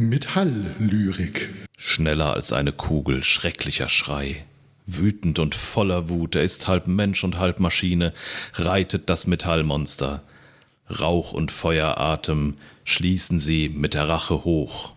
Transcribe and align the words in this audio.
Metalllyrik. 0.00 1.50
Schneller 1.76 2.32
als 2.32 2.54
eine 2.54 2.72
Kugel, 2.72 3.22
schrecklicher 3.22 3.90
Schrei. 3.90 4.46
Wütend 4.86 5.38
und 5.38 5.54
voller 5.54 6.08
Wut, 6.08 6.36
er 6.36 6.42
ist 6.42 6.68
halb 6.68 6.86
Mensch 6.86 7.22
und 7.22 7.38
halb 7.38 7.60
Maschine, 7.60 8.14
reitet 8.54 9.10
das 9.10 9.26
Metallmonster. 9.26 10.22
Rauch 10.88 11.34
und 11.34 11.52
Feueratem 11.52 12.54
schließen 12.84 13.40
sie 13.40 13.68
mit 13.68 13.92
der 13.92 14.08
Rache 14.08 14.44
hoch. 14.44 14.94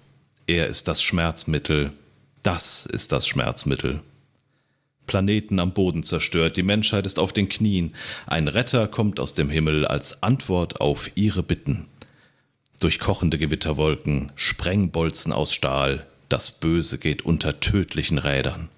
Er 0.48 0.68
ist 0.68 0.88
das 0.88 1.04
Schmerzmittel, 1.04 1.92
das 2.42 2.86
ist 2.86 3.12
das 3.12 3.28
Schmerzmittel. 3.28 4.00
Planeten 5.06 5.60
am 5.60 5.74
Boden 5.74 6.04
zerstört, 6.04 6.56
die 6.56 6.64
Menschheit 6.64 7.06
ist 7.06 7.20
auf 7.20 7.34
den 7.34 7.50
Knien. 7.50 7.94
Ein 8.26 8.48
Retter 8.48 8.88
kommt 8.88 9.20
aus 9.20 9.34
dem 9.34 9.50
Himmel 9.50 9.86
als 9.86 10.24
Antwort 10.24 10.80
auf 10.80 11.12
ihre 11.16 11.44
Bitten. 11.44 11.90
Durch 12.80 13.00
kochende 13.00 13.38
Gewitterwolken, 13.38 14.32
Sprengbolzen 14.36 15.32
aus 15.32 15.54
Stahl, 15.54 16.06
das 16.30 16.52
Böse 16.52 16.98
geht 16.98 17.24
unter 17.24 17.60
tödlichen 17.60 18.18
Rädern. 18.18 18.70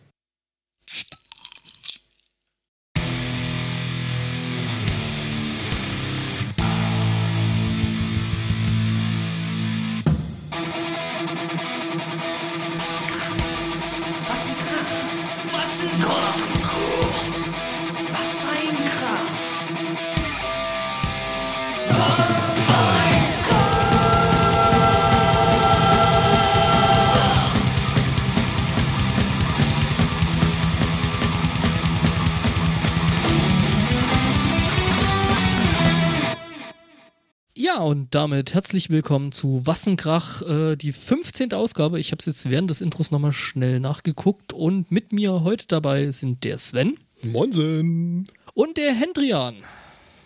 Und 37.85 38.15
damit 38.15 38.55
herzlich 38.55 38.89
willkommen 38.89 39.31
zu 39.31 39.61
Wassenkrach, 39.63 40.41
äh, 40.41 40.75
die 40.75 40.91
15. 40.91 41.53
Ausgabe. 41.53 41.99
Ich 41.99 42.11
habe 42.11 42.17
es 42.19 42.25
jetzt 42.25 42.49
während 42.49 42.67
des 42.67 42.81
Intros 42.81 43.11
nochmal 43.11 43.31
schnell 43.31 43.79
nachgeguckt 43.79 44.53
und 44.53 44.89
mit 44.89 45.13
mir 45.13 45.43
heute 45.43 45.67
dabei 45.67 46.09
sind 46.09 46.43
der 46.43 46.57
Sven. 46.57 46.97
Moinsen. 47.23 48.25
Und 48.55 48.77
der 48.77 48.91
Hendrian. 48.91 49.57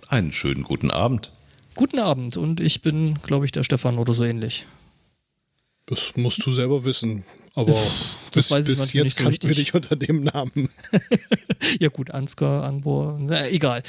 Einen 0.07 0.31
schönen 0.31 0.63
guten 0.63 0.89
Abend. 0.89 1.33
Guten 1.75 1.99
Abend 1.99 2.37
und 2.37 2.61
ich 2.61 2.81
bin, 2.81 3.19
glaube 3.23 3.45
ich, 3.45 3.51
der 3.51 3.63
Stefan 3.63 3.97
oder 3.97 4.13
so 4.13 4.23
ähnlich. 4.23 4.65
Das 5.85 6.13
musst 6.15 6.45
du 6.45 6.53
selber 6.53 6.85
wissen. 6.85 7.25
Aber 7.55 7.73
das 8.31 8.47
bis, 8.47 8.51
weiß 8.51 8.69
ich 8.69 8.79
bis 8.79 8.93
jetzt 8.93 9.17
so 9.17 9.23
kannten 9.25 9.49
wir 9.49 9.55
dich 9.55 9.73
unter 9.73 9.97
dem 9.97 10.23
Namen. 10.23 10.69
ja 11.81 11.89
gut, 11.89 12.11
Ansgar, 12.11 12.63
Angbo, 12.63 13.17
na, 13.19 13.49
egal. 13.49 13.83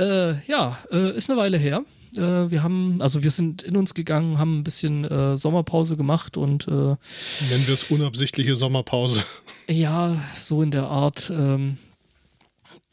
Äh, 0.00 0.44
ja, 0.48 0.80
äh, 0.90 1.16
ist 1.16 1.30
eine 1.30 1.38
Weile 1.38 1.58
her. 1.58 1.84
Äh, 2.16 2.50
wir 2.50 2.62
haben, 2.62 3.00
also 3.00 3.22
wir 3.22 3.30
sind 3.30 3.62
in 3.62 3.76
uns 3.76 3.94
gegangen, 3.94 4.38
haben 4.38 4.60
ein 4.60 4.64
bisschen 4.64 5.04
äh, 5.04 5.36
Sommerpause 5.36 5.96
gemacht 5.96 6.36
und 6.36 6.68
äh, 6.68 6.70
nennen 6.70 7.66
wir 7.66 7.74
es 7.74 7.84
unabsichtliche 7.84 8.56
Sommerpause. 8.56 9.22
Ja, 9.70 10.14
so 10.36 10.60
in 10.60 10.70
der 10.70 10.88
Art. 10.88 11.30
Ähm, 11.30 11.78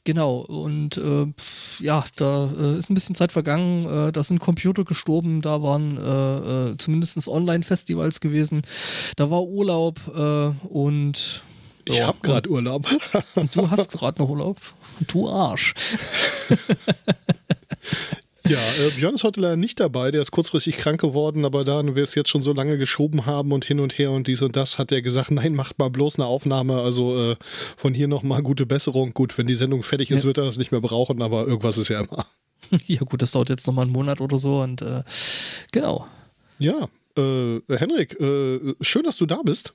Genau, 0.04 0.38
und 0.38 0.98
äh, 0.98 1.28
ja, 1.80 2.04
da 2.16 2.50
äh, 2.60 2.78
ist 2.78 2.90
ein 2.90 2.96
bisschen 2.96 3.14
Zeit 3.14 3.32
vergangen, 3.32 4.08
äh, 4.08 4.12
da 4.12 4.24
sind 4.24 4.40
Computer 4.40 4.84
gestorben, 4.84 5.44
da 5.44 5.62
waren 5.62 5.96
äh, 5.98 6.72
äh, 6.72 6.78
zumindest 6.78 7.28
Online-Festivals 7.28 8.20
gewesen, 8.20 8.64
da 9.16 9.30
war 9.30 9.44
Urlaub 9.44 10.00
äh, 10.08 10.68
und. 10.68 11.44
Ich 11.86 11.98
ja, 11.98 12.08
habe 12.08 12.18
gerade 12.24 12.50
Urlaub. 12.50 12.88
und 13.36 13.56
du 13.56 13.70
hast 13.70 13.92
gerade 13.92 14.20
noch 14.22 14.30
Urlaub. 14.30 14.60
Du 15.08 15.30
Arsch. 15.30 15.76
Ja, 18.52 18.60
äh, 18.86 18.92
Björn 18.98 19.16
ist 19.16 19.24
heute 19.24 19.40
leider 19.40 19.56
nicht 19.56 19.80
dabei. 19.80 20.12
Der 20.12 20.22
ist 20.22 20.32
kurzfristig 20.32 20.76
krank 20.76 21.00
geworden, 21.00 21.46
aber 21.46 21.64
da 21.64 21.82
wir 21.96 22.04
es 22.04 22.16
jetzt 22.16 22.30
schon 22.30 22.42
so 22.42 22.52
lange 22.52 22.78
geschoben 22.78 23.26
haben 23.26 23.54
und 23.54 23.64
hin 23.64 23.80
und 23.80 23.98
her 23.98 24.12
und 24.12 24.28
dies 24.28 24.42
und 24.42 24.58
das, 24.58 24.78
hat 24.78 24.92
er 24.92 25.02
gesagt, 25.02 25.32
nein, 25.32 25.56
macht 25.56 25.80
mal 25.80 25.90
bloß 25.90 26.20
eine 26.20 26.26
Aufnahme. 26.26 26.82
Also 26.82 27.32
äh, 27.32 27.36
von 27.78 27.94
hier 27.94 28.10
nochmal 28.10 28.42
gute 28.42 28.66
Besserung. 28.66 29.14
Gut, 29.14 29.38
wenn 29.38 29.48
die 29.48 29.54
Sendung 29.54 29.84
fertig 29.84 30.12
ist, 30.12 30.24
ja. 30.24 30.28
wird 30.28 30.38
er 30.38 30.44
das 30.44 30.58
nicht 30.58 30.74
mehr 30.74 30.82
brauchen, 30.82 31.22
aber 31.22 31.48
irgendwas 31.48 31.78
ist 31.78 31.90
ja 31.90 32.02
immer. 32.02 32.26
Ja 32.86 33.02
gut, 33.02 33.22
das 33.22 33.32
dauert 33.32 33.50
jetzt 33.50 33.68
nochmal 33.68 33.84
einen 33.84 33.92
Monat 33.92 34.22
oder 34.22 34.38
so 34.38 34.62
und 34.62 34.82
äh, 34.82 35.04
genau. 35.74 36.08
Ja, 36.58 36.88
äh, 37.18 37.60
Henrik, 37.68 38.18
äh, 38.22 38.76
schön, 38.80 39.04
dass 39.04 39.18
du 39.18 39.26
da 39.26 39.42
bist. 39.44 39.74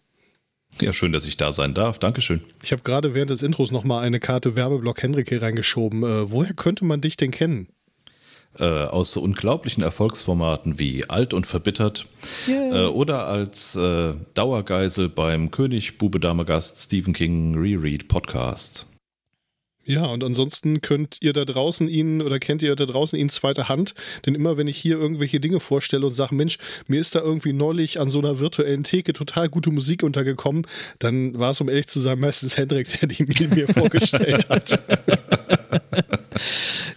Ja, 0.81 0.93
schön, 0.93 1.13
dass 1.13 1.27
ich 1.27 1.37
da 1.37 1.53
sein 1.53 1.75
darf. 1.75 1.99
Dankeschön. 1.99 2.43
Ich 2.63 2.73
habe 2.73 2.83
gerade 2.83 3.13
während 3.13 3.31
des 3.31 3.43
Intros 3.43 3.71
nochmal 3.71 4.05
eine 4.05 4.21
Karte 4.21 4.57
Werbeblock 4.57 5.03
Henrik 5.03 5.29
hier 5.29 5.43
reingeschoben. 5.43 6.05
Äh, 6.05 6.31
woher 6.31 6.55
könnte 6.55 6.85
man 6.85 7.01
dich 7.01 7.17
denn 7.17 7.33
kennen? 7.33 7.69
Äh, 8.59 8.65
aus 8.65 9.13
so 9.13 9.21
unglaublichen 9.21 9.83
Erfolgsformaten 9.83 10.79
wie 10.79 11.09
Alt 11.09 11.35
und 11.35 11.47
Verbittert 11.47 12.07
äh, 12.49 12.87
oder 12.87 13.27
als 13.27 13.77
äh, 13.77 14.15
Dauergeisel 14.35 15.09
beim 15.09 15.51
König 15.51 15.99
Bube 15.99 16.21
Dame 16.21 16.45
Gast 16.45 16.79
Stephen 16.79 17.13
King 17.13 17.57
Reread 17.57 18.09
Podcast. 18.09 18.87
Ja, 19.87 20.07
und 20.07 20.25
ansonsten 20.25 20.81
könnt 20.81 21.19
ihr 21.21 21.33
da 21.33 21.45
draußen 21.45 21.89
ihn 21.89 22.21
oder 22.21 22.41
kennt 22.41 22.61
ihr 22.61 22.75
da 22.75 22.87
draußen 22.87 23.17
ihn 23.17 23.29
zweite 23.29 23.69
Hand, 23.69 23.95
denn 24.27 24.35
immer 24.35 24.57
wenn 24.57 24.67
ich 24.67 24.77
hier 24.77 24.99
irgendwelche 24.99 25.39
Dinge 25.39 25.61
vorstelle 25.61 26.05
und 26.05 26.13
sage, 26.13 26.35
Mensch, 26.35 26.59
mir 26.89 27.01
ist 27.01 27.15
da 27.15 27.21
irgendwie 27.21 27.53
neulich 27.53 28.01
an 28.01 28.11
so 28.11 28.19
einer 28.19 28.41
virtuellen 28.41 28.83
Theke 28.83 29.13
total 29.13 29.49
gute 29.49 29.71
Musik 29.71 30.03
untergekommen, 30.03 30.67
dann 30.99 31.39
war 31.39 31.51
es, 31.51 31.61
um 31.61 31.69
ehrlich 31.69 31.87
zu 31.87 32.01
sein, 32.01 32.19
meistens 32.19 32.57
Hendrik, 32.57 32.89
der 32.99 33.09
die 33.09 33.23
mir 33.23 33.69
vorgestellt 33.69 34.49
hat. 34.49 34.81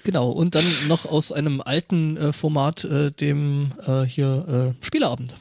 genau, 0.03 0.31
und 0.31 0.55
dann 0.55 0.65
noch 0.87 1.05
aus 1.05 1.31
einem 1.31 1.61
alten 1.61 2.17
äh, 2.17 2.33
Format, 2.33 2.85
äh, 2.85 3.11
dem 3.11 3.71
äh, 3.85 4.01
hier 4.01 4.73
äh, 4.81 4.83
Spieleabend. 4.83 5.35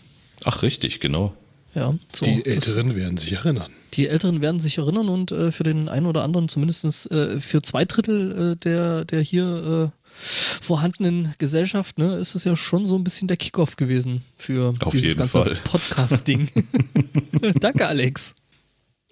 Ach, 0.44 0.62
richtig, 0.62 1.00
genau. 1.00 1.34
Ja, 1.74 1.94
so, 2.12 2.26
die 2.26 2.44
Älteren 2.44 2.94
werden 2.94 3.16
sich 3.16 3.32
erinnern. 3.32 3.72
Die 3.94 4.08
Älteren 4.08 4.42
werden 4.42 4.60
sich 4.60 4.78
erinnern 4.78 5.08
und 5.08 5.32
äh, 5.32 5.52
für 5.52 5.64
den 5.64 5.88
einen 5.88 6.06
oder 6.06 6.22
anderen, 6.22 6.48
zumindest 6.48 7.10
äh, 7.10 7.40
für 7.40 7.62
zwei 7.62 7.84
Drittel 7.84 8.56
der, 8.56 9.04
der 9.04 9.20
hier 9.20 9.92
vorhandenen 10.60 11.34
Gesellschaft, 11.38 11.98
ne, 11.98 12.16
ist 12.16 12.34
es 12.34 12.44
ja 12.44 12.56
schon 12.56 12.86
so 12.86 12.96
ein 12.96 13.04
bisschen 13.04 13.28
der 13.28 13.36
Kickoff 13.36 13.76
gewesen 13.76 14.22
für 14.36 14.74
Auf 14.80 14.92
dieses 14.92 15.16
ganze 15.16 15.56
Podcast-Ding. 15.64 16.48
Danke, 17.60 17.86
Alex. 17.86 18.34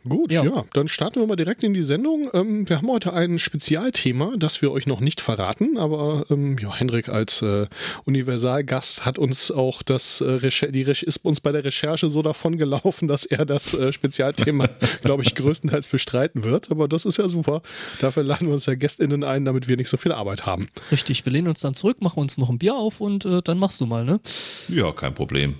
Gut, 0.08 0.32
ja. 0.32 0.44
ja. 0.44 0.64
dann 0.72 0.88
starten 0.88 1.20
wir 1.20 1.26
mal 1.26 1.36
direkt 1.36 1.62
in 1.62 1.74
die 1.74 1.82
Sendung. 1.82 2.30
Ähm, 2.32 2.68
wir 2.68 2.78
haben 2.78 2.88
heute 2.88 3.12
ein 3.12 3.38
Spezialthema, 3.38 4.34
das 4.36 4.62
wir 4.62 4.72
euch 4.72 4.86
noch 4.86 5.00
nicht 5.00 5.20
verraten, 5.20 5.78
aber 5.78 6.24
ähm, 6.30 6.56
ja, 6.60 6.74
Hendrik 6.74 7.08
als 7.08 7.42
äh, 7.42 7.66
Universalgast 8.04 9.04
hat 9.04 9.18
uns 9.18 9.50
auch 9.50 9.82
das 9.82 10.20
äh, 10.20 10.38
die 10.70 10.82
ist 10.82 11.24
uns 11.24 11.40
bei 11.40 11.52
der 11.52 11.64
Recherche 11.64 12.08
so 12.08 12.22
davon 12.22 12.58
gelaufen, 12.58 13.08
dass 13.08 13.24
er 13.24 13.44
das 13.44 13.74
äh, 13.74 13.92
Spezialthema, 13.92 14.68
glaube 15.02 15.22
ich, 15.22 15.34
größtenteils 15.34 15.88
bestreiten 15.88 16.44
wird. 16.44 16.70
Aber 16.70 16.88
das 16.88 17.04
ist 17.04 17.18
ja 17.18 17.28
super. 17.28 17.62
Dafür 18.00 18.22
laden 18.22 18.46
wir 18.46 18.54
uns 18.54 18.66
ja 18.66 18.74
GästInnen 18.74 19.24
ein, 19.24 19.44
damit 19.44 19.68
wir 19.68 19.76
nicht 19.76 19.88
so 19.88 19.96
viel 19.96 20.12
Arbeit 20.12 20.46
haben. 20.46 20.68
Richtig, 20.90 21.24
wir 21.24 21.32
lehnen 21.32 21.48
uns 21.48 21.60
dann 21.60 21.74
zurück, 21.74 22.00
machen 22.00 22.20
uns 22.20 22.38
noch 22.38 22.50
ein 22.50 22.58
Bier 22.58 22.74
auf 22.74 23.00
und 23.00 23.24
äh, 23.24 23.42
dann 23.42 23.58
machst 23.58 23.80
du 23.80 23.86
mal, 23.86 24.04
ne? 24.04 24.20
Ja, 24.68 24.92
kein 24.92 25.14
Problem. 25.14 25.56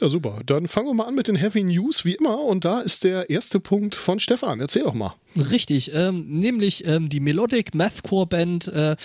Ja, 0.00 0.08
super. 0.08 0.40
Dann 0.46 0.66
fangen 0.66 0.86
wir 0.86 0.94
mal 0.94 1.04
an 1.04 1.14
mit 1.14 1.28
den 1.28 1.36
Heavy 1.36 1.62
News, 1.62 2.06
wie 2.06 2.14
immer. 2.14 2.40
Und 2.40 2.64
da 2.64 2.80
ist 2.80 3.04
der 3.04 3.28
erste 3.28 3.60
Punkt 3.60 3.94
von 3.94 4.18
Stefan. 4.18 4.58
Erzähl 4.60 4.82
doch 4.82 4.94
mal. 4.94 5.14
Richtig, 5.36 5.94
ähm, 5.94 6.26
nämlich 6.28 6.86
ähm, 6.86 7.08
die 7.08 7.20
Melodic 7.20 7.74
Mathcore 7.74 8.26
Band 8.26 8.66
äh, 8.68 8.96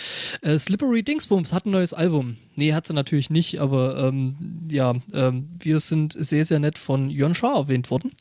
äh, 0.41 0.57
Slippery 0.57 1.03
Dingsbums 1.03 1.53
hat 1.53 1.65
ein 1.65 1.71
neues 1.71 1.93
Album. 1.93 2.37
Nee, 2.55 2.73
hat 2.73 2.87
sie 2.87 2.93
natürlich 2.93 3.29
nicht, 3.29 3.59
aber 3.59 3.97
ähm, 3.97 4.35
ja, 4.69 4.95
ähm, 5.13 5.49
wir 5.59 5.81
sind 5.81 6.13
sehr, 6.17 6.45
sehr 6.45 6.59
nett 6.59 6.77
von 6.77 7.09
Jörn 7.09 7.35
Schaar 7.35 7.57
erwähnt 7.57 7.91
worden. 7.91 8.13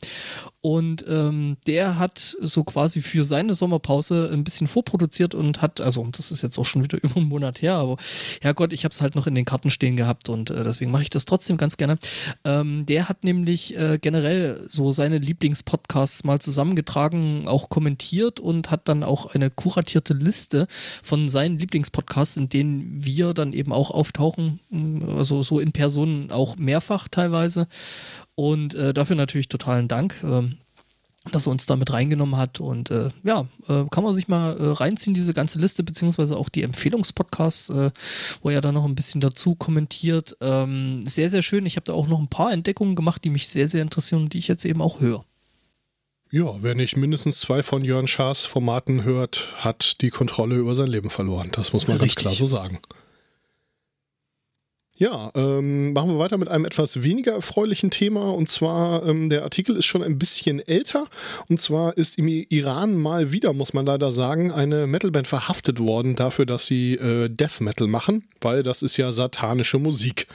Und 0.65 1.05
ähm, 1.07 1.57
der 1.67 1.99
hat 1.99 2.35
so 2.41 2.63
quasi 2.63 3.01
für 3.01 3.23
seine 3.23 3.53
Sommerpause 3.53 4.31
ein 4.33 4.43
bisschen 4.43 4.65
vorproduziert 4.65 5.35
und 5.35 5.61
hat, 5.61 5.79
also 5.79 6.07
das 6.11 6.31
ist 6.31 6.41
jetzt 6.41 6.57
auch 6.57 6.65
schon 6.65 6.83
wieder 6.83 6.97
über 7.03 7.17
einen 7.17 7.29
Monat 7.29 7.61
her, 7.61 7.75
aber 7.75 7.97
Herrgott, 8.41 8.73
ich 8.73 8.83
habe 8.83 8.91
es 8.91 8.99
halt 8.99 9.13
noch 9.15 9.27
in 9.27 9.35
den 9.35 9.45
Karten 9.45 9.69
stehen 9.69 9.95
gehabt 9.95 10.27
und 10.27 10.49
äh, 10.49 10.63
deswegen 10.63 10.89
mache 10.89 11.03
ich 11.03 11.09
das 11.09 11.25
trotzdem 11.25 11.57
ganz 11.57 11.77
gerne. 11.77 11.97
Ähm, 12.43 12.85
der 12.87 13.07
hat 13.09 13.23
nämlich 13.23 13.77
äh, 13.77 13.99
generell 14.01 14.65
so 14.67 14.91
seine 14.91 15.19
Lieblingspodcasts 15.19 16.23
mal 16.23 16.39
zusammengetragen, 16.39 17.47
auch 17.47 17.69
kommentiert 17.69 18.39
und 18.39 18.71
hat 18.71 18.87
dann 18.87 19.03
auch 19.03 19.35
eine 19.35 19.51
kuratierte 19.51 20.13
Liste 20.13 20.67
von 21.03 21.29
seinen 21.29 21.59
Lieblingspodcasts, 21.59 22.37
in 22.37 22.49
denen 22.49 23.05
wir 23.05 23.33
dann 23.33 23.53
eben 23.53 23.71
auch 23.71 23.91
auftauchen 23.91 24.15
auftauchen, 24.15 24.59
also 25.17 25.43
so 25.43 25.59
in 25.59 25.71
Person 25.71 26.31
auch 26.31 26.55
mehrfach 26.57 27.07
teilweise. 27.07 27.67
Und 28.35 28.75
äh, 28.75 28.93
dafür 28.93 29.15
natürlich 29.15 29.49
totalen 29.49 29.87
Dank. 29.87 30.17
Ähm, 30.23 30.57
dass 31.31 31.47
er 31.47 31.51
uns 31.51 31.65
damit 31.65 31.91
reingenommen 31.91 32.37
hat. 32.37 32.59
Und 32.59 32.91
äh, 32.91 33.09
ja, 33.23 33.47
äh, 33.67 33.85
kann 33.89 34.03
man 34.03 34.13
sich 34.13 34.27
mal 34.27 34.55
äh, 34.57 34.63
reinziehen, 34.63 35.13
diese 35.13 35.33
ganze 35.33 35.59
Liste, 35.59 35.83
beziehungsweise 35.83 36.37
auch 36.37 36.49
die 36.49 36.63
Empfehlungspodcasts, 36.63 37.69
äh, 37.69 37.91
wo 38.41 38.49
er 38.49 38.61
da 38.61 38.71
noch 38.71 38.85
ein 38.85 38.95
bisschen 38.95 39.21
dazu 39.21 39.55
kommentiert. 39.55 40.37
Ähm, 40.41 41.05
sehr, 41.05 41.29
sehr 41.29 41.41
schön. 41.41 41.65
Ich 41.65 41.75
habe 41.75 41.85
da 41.85 41.93
auch 41.93 42.07
noch 42.07 42.19
ein 42.19 42.29
paar 42.29 42.51
Entdeckungen 42.51 42.95
gemacht, 42.95 43.23
die 43.23 43.29
mich 43.29 43.47
sehr, 43.47 43.67
sehr 43.67 43.81
interessieren 43.81 44.23
und 44.23 44.33
die 44.33 44.39
ich 44.39 44.47
jetzt 44.47 44.65
eben 44.65 44.81
auch 44.81 44.99
höre. 44.99 45.25
Ja, 46.31 46.61
wer 46.61 46.75
nicht 46.75 46.97
mindestens 46.97 47.39
zwei 47.39 47.63
von 47.63 47.83
Jörn 47.83 48.07
Schaas 48.07 48.45
Formaten 48.45 49.03
hört, 49.03 49.53
hat 49.55 50.01
die 50.01 50.09
Kontrolle 50.09 50.55
über 50.55 50.75
sein 50.75 50.87
Leben 50.87 51.09
verloren. 51.09 51.49
Das 51.53 51.71
muss 51.71 51.87
man 51.87 51.97
Richtig. 51.97 52.15
ganz 52.15 52.21
klar 52.21 52.33
so 52.33 52.45
sagen. 52.45 52.79
Ja, 54.97 55.29
ähm, 55.35 55.91
machen 55.91 56.11
wir 56.11 56.19
weiter 56.19 56.37
mit 56.37 56.47
einem 56.47 56.63
etwas 56.63 57.03
weniger 57.03 57.33
erfreulichen 57.33 57.91
Thema. 57.91 58.29
Und 58.33 58.47
zwar, 58.47 59.05
ähm, 59.05 59.29
der 59.29 59.43
Artikel 59.43 59.75
ist 59.75 59.85
schon 59.85 60.01
ein 60.01 60.17
bisschen 60.17 60.65
älter. 60.65 61.07
Und 61.49 61.59
zwar 61.59 61.97
ist 61.97 62.17
im 62.17 62.29
Iran 62.29 62.95
mal 62.95 63.33
wieder, 63.33 63.51
muss 63.51 63.73
man 63.73 63.85
leider 63.85 64.13
sagen, 64.13 64.53
eine 64.53 64.87
Metalband 64.87 65.27
verhaftet 65.27 65.81
worden 65.81 66.15
dafür, 66.15 66.45
dass 66.45 66.67
sie 66.67 66.93
äh, 66.93 67.27
Death 67.27 67.59
Metal 67.59 67.87
machen, 67.87 68.23
weil 68.39 68.63
das 68.63 68.81
ist 68.81 68.95
ja 68.95 69.11
satanische 69.11 69.79
Musik. 69.79 70.27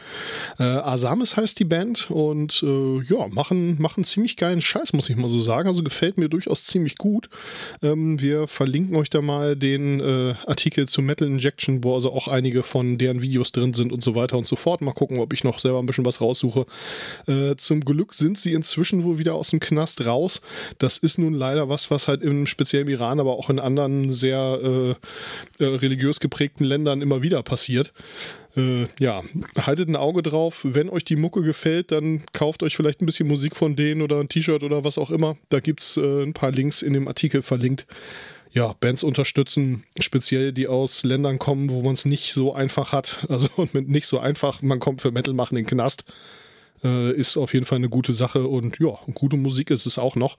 Äh, 0.58 0.64
Asamis 0.64 1.38
heißt 1.38 1.58
die 1.58 1.64
Band 1.64 2.10
und 2.10 2.62
äh, 2.62 3.00
ja, 3.04 3.28
machen, 3.28 3.80
machen 3.80 4.04
ziemlich 4.04 4.36
geilen 4.36 4.60
Scheiß, 4.60 4.92
muss 4.92 5.08
ich 5.08 5.16
mal 5.16 5.30
so 5.30 5.40
sagen. 5.40 5.68
Also 5.68 5.82
gefällt 5.82 6.18
mir 6.18 6.28
durchaus 6.28 6.64
ziemlich 6.64 6.98
gut. 6.98 7.30
Ähm, 7.82 8.20
wir 8.20 8.46
verlinken 8.46 8.94
euch 8.96 9.08
da 9.08 9.22
mal 9.22 9.56
den 9.56 10.00
äh, 10.00 10.34
Artikel 10.46 10.86
zu 10.86 11.00
Metal 11.00 11.26
Injection, 11.26 11.82
wo 11.82 11.94
also 11.94 12.12
auch 12.12 12.28
einige 12.28 12.62
von 12.62 12.98
deren 12.98 13.22
Videos 13.22 13.52
drin 13.52 13.72
sind 13.72 13.90
und 13.90 14.02
so 14.02 14.14
weiter 14.14 14.36
und 14.36 14.49
so 14.50 14.60
sofort. 14.60 14.82
Mal 14.82 14.92
gucken, 14.92 15.18
ob 15.18 15.32
ich 15.32 15.44
noch 15.44 15.58
selber 15.58 15.78
ein 15.78 15.86
bisschen 15.86 16.04
was 16.04 16.20
raussuche. 16.20 16.66
Äh, 17.26 17.56
zum 17.56 17.80
Glück 17.80 18.12
sind 18.14 18.38
sie 18.38 18.52
inzwischen 18.52 19.04
wohl 19.04 19.18
wieder 19.18 19.34
aus 19.34 19.50
dem 19.50 19.60
Knast 19.60 20.04
raus. 20.06 20.42
Das 20.78 20.98
ist 20.98 21.18
nun 21.18 21.32
leider 21.32 21.68
was, 21.68 21.90
was 21.90 22.08
halt 22.08 22.22
im 22.22 22.46
speziellen 22.46 22.88
Iran, 22.88 23.20
aber 23.20 23.32
auch 23.32 23.48
in 23.48 23.58
anderen 23.58 24.10
sehr 24.10 24.58
äh, 24.62 24.90
äh, 25.64 25.66
religiös 25.66 26.20
geprägten 26.20 26.64
Ländern 26.64 27.00
immer 27.00 27.22
wieder 27.22 27.42
passiert. 27.42 27.92
Äh, 28.56 28.86
ja, 28.98 29.22
haltet 29.58 29.88
ein 29.88 29.96
Auge 29.96 30.22
drauf. 30.22 30.60
Wenn 30.64 30.90
euch 30.90 31.04
die 31.04 31.16
Mucke 31.16 31.42
gefällt, 31.42 31.92
dann 31.92 32.22
kauft 32.32 32.62
euch 32.62 32.76
vielleicht 32.76 33.00
ein 33.00 33.06
bisschen 33.06 33.28
Musik 33.28 33.56
von 33.56 33.76
denen 33.76 34.02
oder 34.02 34.18
ein 34.18 34.28
T-Shirt 34.28 34.62
oder 34.62 34.84
was 34.84 34.98
auch 34.98 35.10
immer. 35.10 35.36
Da 35.48 35.60
gibt 35.60 35.80
es 35.80 35.96
äh, 35.96 36.22
ein 36.22 36.34
paar 36.34 36.50
Links 36.50 36.82
in 36.82 36.92
dem 36.92 37.08
Artikel 37.08 37.42
verlinkt 37.42 37.86
ja, 38.52 38.74
Bands 38.80 39.04
unterstützen, 39.04 39.84
speziell 40.00 40.52
die 40.52 40.66
aus 40.66 41.04
Ländern 41.04 41.38
kommen, 41.38 41.70
wo 41.70 41.82
man 41.82 41.92
es 41.94 42.04
nicht 42.04 42.32
so 42.32 42.52
einfach 42.54 42.92
hat. 42.92 43.24
Also 43.28 43.48
und 43.56 43.74
mit 43.74 43.88
nicht 43.88 44.06
so 44.06 44.18
einfach, 44.18 44.62
man 44.62 44.80
kommt 44.80 45.00
für 45.00 45.12
Metal 45.12 45.34
machen 45.34 45.56
in 45.56 45.64
den 45.64 45.70
Knast, 45.70 46.04
äh, 46.82 47.12
ist 47.12 47.36
auf 47.36 47.54
jeden 47.54 47.66
Fall 47.66 47.76
eine 47.76 47.88
gute 47.88 48.12
Sache 48.12 48.46
und 48.46 48.78
ja, 48.80 48.98
gute 49.14 49.36
Musik 49.36 49.70
ist 49.70 49.86
es 49.86 49.98
auch 49.98 50.16
noch. 50.16 50.36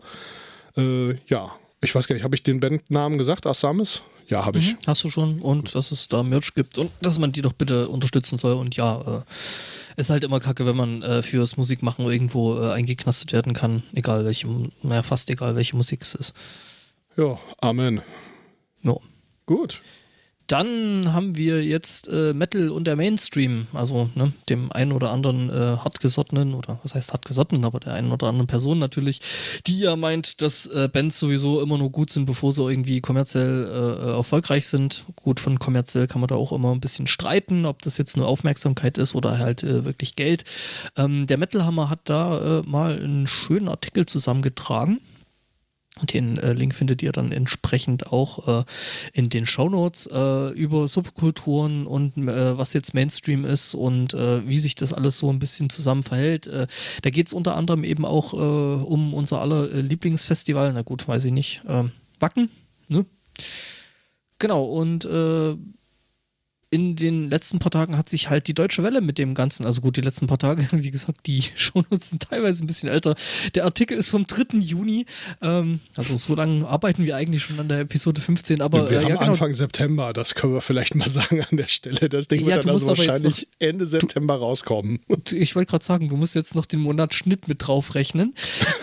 Äh, 0.77 1.15
ja, 1.27 1.53
ich 1.81 1.95
weiß 1.95 2.07
gar 2.07 2.15
nicht, 2.15 2.23
habe 2.23 2.35
ich 2.35 2.43
den 2.43 2.59
Bandnamen 2.59 3.17
gesagt, 3.17 3.47
Assamis? 3.47 4.01
Ja, 4.27 4.45
habe 4.45 4.59
ich. 4.59 4.73
Mhm, 4.73 4.77
hast 4.87 5.03
du 5.03 5.09
schon 5.09 5.39
und 5.39 5.75
dass 5.75 5.91
es 5.91 6.07
da 6.07 6.23
Merch 6.23 6.53
gibt 6.53 6.77
und 6.77 6.91
dass 7.01 7.19
man 7.19 7.31
die 7.31 7.41
doch 7.41 7.53
bitte 7.53 7.87
unterstützen 7.89 8.37
soll 8.37 8.53
und 8.53 8.75
ja, 8.75 9.01
äh, 9.01 9.99
ist 9.99 10.09
halt 10.09 10.23
immer 10.23 10.39
kacke, 10.39 10.65
wenn 10.65 10.75
man 10.75 11.01
äh, 11.01 11.21
fürs 11.21 11.57
Musikmachen 11.57 12.05
irgendwo 12.05 12.61
äh, 12.61 12.71
eingeknastet 12.71 13.33
werden 13.33 13.53
kann, 13.53 13.83
egal 13.93 14.25
welche, 14.25 14.47
naja, 14.83 15.03
fast 15.03 15.29
egal 15.29 15.55
welche 15.55 15.75
Musik 15.75 16.01
es 16.01 16.15
ist. 16.15 16.33
Ja, 17.17 17.37
Amen. 17.59 18.01
Ja. 18.83 18.95
Gut. 19.45 19.81
Dann 20.47 21.13
haben 21.13 21.37
wir 21.37 21.63
jetzt 21.63 22.09
äh, 22.09 22.33
Metal 22.33 22.69
und 22.69 22.85
der 22.85 22.97
Mainstream, 22.97 23.67
also 23.73 24.09
ne, 24.15 24.33
dem 24.49 24.69
einen 24.73 24.91
oder 24.91 25.11
anderen 25.11 25.49
äh, 25.49 25.77
hartgesottenen, 25.77 26.53
oder 26.53 26.77
was 26.83 26.93
heißt 26.93 27.13
hartgesottenen, 27.13 27.63
aber 27.63 27.79
der 27.79 27.93
einen 27.93 28.11
oder 28.11 28.27
anderen 28.27 28.47
Person 28.47 28.77
natürlich, 28.77 29.21
die 29.65 29.79
ja 29.79 29.95
meint, 29.95 30.41
dass 30.41 30.65
äh, 30.65 30.89
Bands 30.91 31.19
sowieso 31.19 31.61
immer 31.61 31.77
nur 31.77 31.89
gut 31.89 32.09
sind, 32.09 32.25
bevor 32.25 32.51
sie 32.51 32.69
irgendwie 32.69 32.99
kommerziell 32.99 33.65
äh, 33.65 34.09
äh, 34.09 34.15
erfolgreich 34.17 34.67
sind. 34.67 35.05
Gut, 35.15 35.39
von 35.39 35.57
kommerziell 35.57 36.07
kann 36.07 36.19
man 36.19 36.27
da 36.27 36.35
auch 36.35 36.51
immer 36.51 36.73
ein 36.73 36.81
bisschen 36.81 37.07
streiten, 37.07 37.65
ob 37.65 37.81
das 37.81 37.97
jetzt 37.97 38.17
nur 38.17 38.27
Aufmerksamkeit 38.27 38.97
ist 38.97 39.15
oder 39.15 39.39
halt 39.39 39.63
äh, 39.63 39.85
wirklich 39.85 40.17
Geld. 40.17 40.43
Ähm, 40.97 41.27
der 41.27 41.37
Metalhammer 41.37 41.89
hat 41.89 42.01
da 42.05 42.61
mal 42.65 42.99
einen 42.99 43.25
schönen 43.25 43.69
Artikel 43.69 44.05
zusammengetragen 44.05 44.99
den 46.05 46.37
äh, 46.37 46.53
Link 46.53 46.75
findet 46.75 47.01
ihr 47.01 47.11
dann 47.11 47.31
entsprechend 47.31 48.11
auch 48.11 48.61
äh, 48.61 48.63
in 49.13 49.29
den 49.29 49.45
Shownotes 49.45 50.07
äh, 50.07 50.49
über 50.53 50.87
Subkulturen 50.87 51.85
und 51.85 52.17
äh, 52.17 52.57
was 52.57 52.73
jetzt 52.73 52.93
Mainstream 52.93 53.45
ist 53.45 53.73
und 53.73 54.13
äh, 54.13 54.47
wie 54.47 54.59
sich 54.59 54.75
das 54.75 54.93
alles 54.93 55.17
so 55.17 55.31
ein 55.31 55.39
bisschen 55.39 55.69
zusammen 55.69 56.03
verhält. 56.03 56.47
Äh, 56.47 56.67
da 57.01 57.09
geht 57.09 57.27
es 57.27 57.33
unter 57.33 57.55
anderem 57.55 57.83
eben 57.83 58.05
auch 58.05 58.33
um 58.33 59.13
unser 59.13 59.41
aller 59.41 59.67
Lieblingsfestival, 59.67 60.73
na 60.73 60.81
gut, 60.81 61.07
weiß 61.07 61.25
ich 61.25 61.31
nicht, 61.31 61.61
ähm, 61.67 61.91
Wacken, 62.19 62.49
ne? 62.87 63.05
Genau, 64.39 64.63
und 64.63 65.07
in 66.73 66.95
den 66.95 67.29
letzten 67.29 67.59
paar 67.59 67.69
Tagen 67.69 67.97
hat 67.97 68.07
sich 68.07 68.29
halt 68.29 68.47
die 68.47 68.53
Deutsche 68.53 68.81
Welle 68.81 69.01
mit 69.01 69.17
dem 69.17 69.33
Ganzen, 69.33 69.65
also 69.65 69.81
gut, 69.81 69.97
die 69.97 70.01
letzten 70.01 70.27
paar 70.27 70.39
Tage, 70.39 70.65
wie 70.71 70.89
gesagt, 70.89 71.27
die 71.27 71.43
Shownotes 71.55 72.11
sind 72.11 72.23
teilweise 72.23 72.63
ein 72.63 72.67
bisschen 72.67 72.87
älter. 72.87 73.15
Der 73.55 73.65
Artikel 73.65 73.97
ist 73.97 74.09
vom 74.09 74.25
3. 74.25 74.57
Juni, 74.59 75.05
ähm, 75.41 75.81
also 75.97 76.15
so 76.15 76.33
lange 76.33 76.65
arbeiten 76.65 77.03
wir 77.03 77.17
eigentlich 77.17 77.43
schon 77.43 77.59
an 77.59 77.67
der 77.67 77.81
Episode 77.81 78.21
15, 78.21 78.61
aber 78.61 78.89
wir 78.89 78.99
äh, 78.99 79.03
haben 79.03 79.09
ja, 79.09 79.15
genau. 79.17 79.31
Anfang 79.31 79.53
September, 79.53 80.13
das 80.13 80.33
können 80.33 80.53
wir 80.53 80.61
vielleicht 80.61 80.95
mal 80.95 81.09
sagen 81.09 81.41
an 81.41 81.57
der 81.57 81.67
Stelle. 81.67 82.07
Das 82.07 82.29
Ding 82.29 82.41
ja, 82.41 82.55
wird 82.55 82.65
dann 82.65 82.71
also 82.71 82.87
wahrscheinlich 82.87 83.41
noch, 83.41 83.67
Ende 83.67 83.85
September 83.85 84.35
du, 84.35 84.43
rauskommen. 84.43 85.01
Ich 85.31 85.55
wollte 85.55 85.71
gerade 85.71 85.83
sagen, 85.83 86.09
du 86.09 86.15
musst 86.15 86.35
jetzt 86.35 86.55
noch 86.55 86.65
den 86.65 86.79
Monat 86.79 87.13
Schnitt 87.13 87.47
mit 87.47 87.67
draufrechnen. 87.67 88.33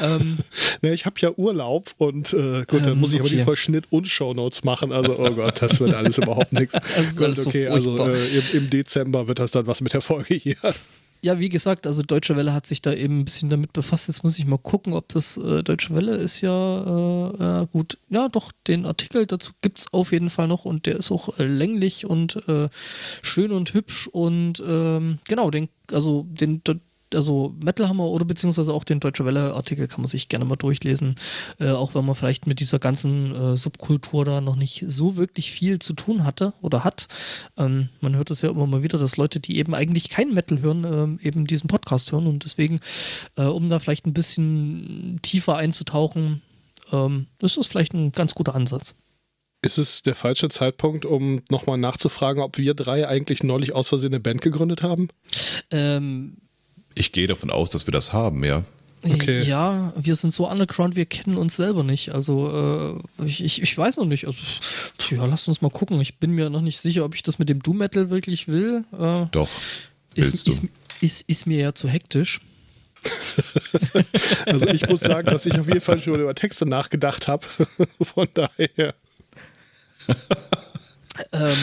ähm, 0.02 0.38
ne, 0.82 0.92
ich 0.92 1.06
habe 1.06 1.16
ja 1.20 1.32
Urlaub 1.36 1.94
und 1.96 2.32
äh, 2.32 2.64
gut, 2.66 2.82
dann 2.82 2.92
ähm, 2.92 3.00
muss 3.00 3.12
ich 3.12 3.20
aber 3.20 3.28
diesmal 3.28 3.56
Schnitt 3.56 3.86
und 3.90 4.08
Shownotes 4.08 4.64
machen, 4.64 4.92
also 4.92 5.18
oh 5.18 5.30
Gott, 5.30 5.62
das 5.62 5.80
wird 5.80 5.94
alles 5.94 6.18
überhaupt 6.18 6.52
nichts. 6.52 6.74
Also, 7.18 7.48
okay, 7.48 7.68
so 7.77 7.77
also 7.86 8.08
äh, 8.08 8.38
im, 8.38 8.44
im, 8.52 8.70
Dezember 8.70 9.28
wird 9.28 9.38
das 9.38 9.50
dann 9.52 9.66
was 9.66 9.80
mit 9.80 9.92
der 9.92 10.00
Folge 10.00 10.34
hier. 10.34 10.56
Ja, 11.20 11.40
wie 11.40 11.48
gesagt, 11.48 11.88
also 11.88 12.02
Deutsche 12.02 12.36
Welle 12.36 12.54
hat 12.54 12.66
sich 12.66 12.80
da 12.80 12.92
eben 12.92 13.20
ein 13.20 13.24
bisschen 13.24 13.50
damit 13.50 13.72
befasst. 13.72 14.06
Jetzt 14.06 14.22
muss 14.22 14.38
ich 14.38 14.46
mal 14.46 14.58
gucken, 14.58 14.92
ob 14.92 15.08
das 15.08 15.36
äh, 15.36 15.64
Deutsche 15.64 15.92
Welle 15.94 16.14
ist 16.14 16.40
ja 16.42 17.62
äh, 17.62 17.66
gut. 17.66 17.98
Ja, 18.08 18.28
doch, 18.28 18.52
den 18.68 18.86
Artikel 18.86 19.26
dazu 19.26 19.50
gibt 19.60 19.80
es 19.80 19.92
auf 19.92 20.12
jeden 20.12 20.30
Fall 20.30 20.46
noch 20.46 20.64
und 20.64 20.86
der 20.86 20.96
ist 20.96 21.10
auch 21.10 21.38
äh, 21.40 21.44
länglich 21.44 22.06
und 22.06 22.36
äh, 22.48 22.68
schön 23.22 23.50
und 23.50 23.74
hübsch 23.74 24.06
und 24.06 24.62
ähm, 24.64 25.18
genau, 25.26 25.50
den, 25.50 25.68
also 25.90 26.24
den, 26.28 26.62
also 27.14 27.54
Metal 27.58 27.88
Hammer 27.88 28.04
oder 28.04 28.24
beziehungsweise 28.24 28.72
auch 28.72 28.84
den 28.84 29.00
Deutsche 29.00 29.24
Welle-Artikel 29.24 29.88
kann 29.88 30.02
man 30.02 30.08
sich 30.08 30.28
gerne 30.28 30.44
mal 30.44 30.56
durchlesen, 30.56 31.16
äh, 31.58 31.70
auch 31.70 31.94
wenn 31.94 32.04
man 32.04 32.14
vielleicht 32.14 32.46
mit 32.46 32.60
dieser 32.60 32.78
ganzen 32.78 33.34
äh, 33.34 33.56
Subkultur 33.56 34.24
da 34.24 34.40
noch 34.40 34.56
nicht 34.56 34.84
so 34.86 35.16
wirklich 35.16 35.52
viel 35.52 35.78
zu 35.78 35.94
tun 35.94 36.24
hatte 36.24 36.52
oder 36.60 36.84
hat. 36.84 37.08
Ähm, 37.56 37.88
man 38.00 38.16
hört 38.16 38.30
es 38.30 38.42
ja 38.42 38.50
immer 38.50 38.66
mal 38.66 38.82
wieder, 38.82 38.98
dass 38.98 39.16
Leute, 39.16 39.40
die 39.40 39.58
eben 39.58 39.74
eigentlich 39.74 40.08
kein 40.08 40.34
Metal 40.34 40.60
hören, 40.60 41.18
äh, 41.20 41.26
eben 41.26 41.46
diesen 41.46 41.68
Podcast 41.68 42.12
hören 42.12 42.26
und 42.26 42.44
deswegen, 42.44 42.80
äh, 43.36 43.42
um 43.42 43.68
da 43.68 43.78
vielleicht 43.78 44.06
ein 44.06 44.14
bisschen 44.14 45.18
tiefer 45.22 45.56
einzutauchen, 45.56 46.42
ähm, 46.92 47.26
ist 47.42 47.56
das 47.56 47.66
vielleicht 47.66 47.94
ein 47.94 48.12
ganz 48.12 48.34
guter 48.34 48.54
Ansatz. 48.54 48.94
Ist 49.60 49.78
es 49.78 50.02
der 50.02 50.14
falsche 50.14 50.48
Zeitpunkt, 50.48 51.04
um 51.04 51.42
nochmal 51.50 51.78
nachzufragen, 51.78 52.42
ob 52.42 52.58
wir 52.58 52.74
drei 52.74 53.08
eigentlich 53.08 53.42
neulich 53.42 53.74
aus 53.74 53.88
Versehen 53.88 54.12
eine 54.12 54.20
Band 54.20 54.40
gegründet 54.40 54.82
haben? 54.84 55.08
Ähm, 55.72 56.36
ich 56.98 57.12
gehe 57.12 57.26
davon 57.26 57.50
aus, 57.50 57.70
dass 57.70 57.86
wir 57.86 57.92
das 57.92 58.12
haben, 58.12 58.44
ja. 58.44 58.64
Okay. 59.04 59.42
Ja, 59.42 59.92
wir 59.96 60.16
sind 60.16 60.34
so 60.34 60.50
underground, 60.50 60.96
wir 60.96 61.06
kennen 61.06 61.36
uns 61.36 61.56
selber 61.56 61.84
nicht. 61.84 62.10
Also 62.10 63.00
äh, 63.20 63.24
ich, 63.24 63.44
ich, 63.44 63.62
ich, 63.62 63.78
weiß 63.78 63.96
noch 63.98 64.04
nicht. 64.04 64.26
Also, 64.26 64.40
ja, 65.10 65.24
lasst 65.24 65.46
uns 65.46 65.62
mal 65.62 65.70
gucken. 65.70 66.00
Ich 66.00 66.16
bin 66.16 66.32
mir 66.32 66.50
noch 66.50 66.62
nicht 66.62 66.80
sicher, 66.80 67.04
ob 67.04 67.14
ich 67.14 67.22
das 67.22 67.38
mit 67.38 67.48
dem 67.48 67.62
Doom 67.62 67.78
Metal 67.78 68.10
wirklich 68.10 68.48
will. 68.48 68.84
Äh, 68.92 69.26
Doch. 69.30 69.48
Ist, 70.14 70.48
ist, 70.48 70.62
ist, 71.00 71.28
ist, 71.28 71.46
mir 71.46 71.58
ja 71.58 71.74
zu 71.74 71.88
hektisch. 71.88 72.40
also 74.46 74.66
ich 74.66 74.88
muss 74.88 75.00
sagen, 75.00 75.28
dass 75.28 75.46
ich 75.46 75.56
auf 75.58 75.68
jeden 75.68 75.80
Fall 75.80 76.00
schon 76.00 76.20
über 76.20 76.34
Texte 76.34 76.66
nachgedacht 76.66 77.28
habe. 77.28 77.46
Von 78.02 78.26
daher. 78.34 78.94
ähm, 81.32 81.56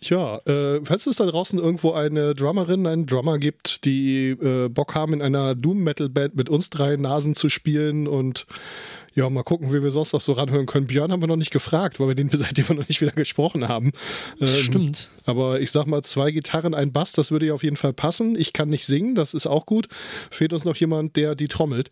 Tja, 0.00 0.38
äh, 0.46 0.80
falls 0.84 1.06
es 1.06 1.16
da 1.16 1.26
draußen 1.26 1.58
irgendwo 1.58 1.92
eine 1.92 2.34
Drummerin, 2.34 2.86
einen 2.86 3.06
Drummer 3.06 3.38
gibt, 3.38 3.84
die 3.84 4.30
äh, 4.30 4.68
Bock 4.68 4.94
haben, 4.94 5.12
in 5.12 5.20
einer 5.20 5.54
Doom-Metal-Band 5.54 6.36
mit 6.36 6.48
uns 6.48 6.70
drei 6.70 6.96
Nasen 6.96 7.34
zu 7.34 7.50
spielen 7.50 8.08
und 8.08 8.46
ja, 9.14 9.28
mal 9.28 9.42
gucken, 9.42 9.72
wie 9.72 9.82
wir 9.82 9.90
sonst 9.90 10.12
noch 10.12 10.20
so 10.20 10.32
ranhören 10.32 10.66
können. 10.66 10.86
Björn 10.86 11.12
haben 11.12 11.22
wir 11.22 11.26
noch 11.26 11.36
nicht 11.36 11.50
gefragt, 11.50 12.00
weil 12.00 12.08
wir 12.08 12.14
den 12.14 12.28
seitdem 12.32 12.68
wir 12.68 12.76
noch 12.76 12.88
nicht 12.88 13.00
wieder 13.00 13.12
gesprochen 13.12 13.68
haben. 13.68 13.92
Ähm, 14.40 14.46
Stimmt. 14.46 15.10
Aber 15.26 15.60
ich 15.60 15.70
sag 15.70 15.86
mal, 15.86 16.02
zwei 16.02 16.30
Gitarren, 16.30 16.74
ein 16.74 16.92
Bass, 16.92 17.12
das 17.12 17.30
würde 17.30 17.46
ja 17.46 17.54
auf 17.54 17.64
jeden 17.64 17.76
Fall 17.76 17.92
passen. 17.92 18.38
Ich 18.38 18.52
kann 18.52 18.70
nicht 18.70 18.86
singen, 18.86 19.14
das 19.14 19.34
ist 19.34 19.46
auch 19.46 19.66
gut. 19.66 19.88
Fehlt 20.30 20.52
uns 20.52 20.64
noch 20.64 20.76
jemand, 20.76 21.16
der 21.16 21.34
die 21.34 21.48
trommelt. 21.48 21.90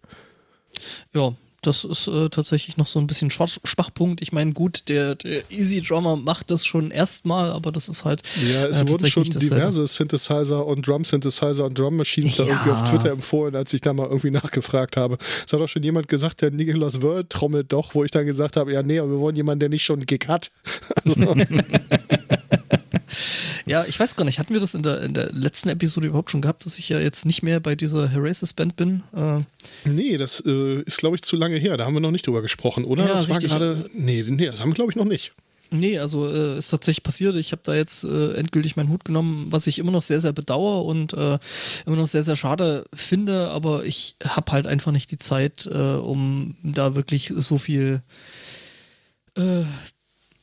Ja, 1.12 1.34
das 1.62 1.84
ist 1.84 2.06
äh, 2.06 2.28
tatsächlich 2.28 2.76
noch 2.76 2.86
so 2.86 3.00
ein 3.00 3.06
bisschen 3.06 3.30
Schwach 3.30 3.58
Schwachpunkt. 3.64 4.22
Ich 4.22 4.32
meine, 4.32 4.52
gut, 4.52 4.88
der, 4.88 5.16
der 5.16 5.42
Easy 5.50 5.82
Drummer 5.82 6.16
macht 6.16 6.50
das 6.50 6.64
schon 6.64 6.90
erstmal, 6.90 7.50
aber 7.50 7.72
das 7.72 7.88
ist 7.88 8.04
halt. 8.04 8.22
Ja, 8.36 8.66
es 8.66 8.82
äh, 8.82 8.88
wurden 8.88 9.08
schon 9.08 9.24
diverse 9.24 9.86
Synthesizer 9.86 10.64
und 10.64 10.86
Drum 10.86 11.04
Synthesizer 11.04 11.64
und 11.64 11.76
Drum 11.76 11.96
Machines 11.96 12.36
ja. 12.38 12.44
da 12.44 12.50
irgendwie 12.50 12.70
auf 12.70 12.90
Twitter 12.90 13.10
empfohlen, 13.10 13.56
als 13.56 13.72
ich 13.72 13.80
da 13.80 13.92
mal 13.92 14.06
irgendwie 14.06 14.30
nachgefragt 14.32 14.96
habe. 14.96 15.18
Es 15.46 15.52
hat 15.52 15.60
auch 15.60 15.68
schon 15.68 15.82
jemand 15.82 16.06
gesagt, 16.08 16.42
der 16.42 16.50
Nicholas 16.50 17.02
World 17.02 17.30
trommelt 17.30 17.72
doch, 17.72 17.94
wo 17.94 18.04
ich 18.04 18.10
dann 18.12 18.26
gesagt 18.26 18.56
habe, 18.56 18.72
ja, 18.72 18.82
nee, 18.82 18.98
aber 19.00 19.10
wir 19.10 19.18
wollen 19.18 19.36
jemanden, 19.36 19.60
der 19.60 19.68
nicht 19.68 19.84
schon 19.84 19.98
einen 19.98 20.06
Gig 20.06 20.26
hat. 20.28 20.50
Also. 21.04 21.34
ja, 23.66 23.84
ich 23.84 23.98
weiß 23.98 24.16
gar 24.16 24.24
nicht, 24.24 24.38
hatten 24.38 24.54
wir 24.54 24.60
das 24.60 24.74
in 24.74 24.82
der, 24.82 25.02
in 25.02 25.14
der 25.14 25.32
letzten 25.32 25.68
Episode 25.68 26.08
überhaupt 26.08 26.30
schon 26.30 26.42
gehabt, 26.42 26.66
dass 26.66 26.78
ich 26.78 26.88
ja 26.88 26.98
jetzt 26.98 27.26
nicht 27.26 27.42
mehr 27.42 27.60
bei 27.60 27.74
dieser 27.74 28.08
Heraces 28.08 28.52
Band 28.52 28.76
bin? 28.76 29.02
Äh, 29.14 29.40
nee, 29.84 30.16
das 30.16 30.42
äh, 30.44 30.82
ist, 30.82 30.98
glaube 30.98 31.16
ich, 31.16 31.22
zu 31.22 31.36
lange 31.36 31.56
her. 31.58 31.76
Da 31.76 31.84
haben 31.84 31.94
wir 31.94 32.00
noch 32.00 32.10
nicht 32.10 32.26
drüber 32.26 32.42
gesprochen, 32.42 32.84
oder? 32.84 33.04
Ja, 33.04 33.08
das 33.08 33.28
richtig. 33.28 33.50
war 33.50 33.58
gerade. 33.58 33.90
Nee, 33.92 34.24
nee, 34.28 34.46
das 34.46 34.60
haben 34.60 34.70
wir, 34.70 34.74
glaube 34.74 34.90
ich, 34.90 34.96
noch 34.96 35.04
nicht. 35.04 35.32
Nee, 35.70 35.98
also 35.98 36.26
äh, 36.32 36.58
ist 36.58 36.70
tatsächlich 36.70 37.02
passiert. 37.02 37.36
Ich 37.36 37.52
habe 37.52 37.60
da 37.64 37.74
jetzt 37.74 38.04
äh, 38.04 38.32
endgültig 38.34 38.76
meinen 38.76 38.88
Hut 38.88 39.04
genommen, 39.04 39.48
was 39.50 39.66
ich 39.66 39.78
immer 39.78 39.92
noch 39.92 40.02
sehr, 40.02 40.20
sehr 40.20 40.32
bedauere 40.32 40.84
und 40.84 41.12
äh, 41.12 41.38
immer 41.84 41.96
noch 41.96 42.06
sehr, 42.06 42.22
sehr 42.22 42.36
schade 42.36 42.84
finde. 42.94 43.48
Aber 43.50 43.84
ich 43.84 44.16
habe 44.24 44.50
halt 44.52 44.66
einfach 44.66 44.92
nicht 44.92 45.10
die 45.10 45.18
Zeit, 45.18 45.66
äh, 45.66 45.76
um 45.76 46.56
da 46.62 46.94
wirklich 46.94 47.32
so 47.36 47.58
viel 47.58 48.02
äh, 49.36 49.64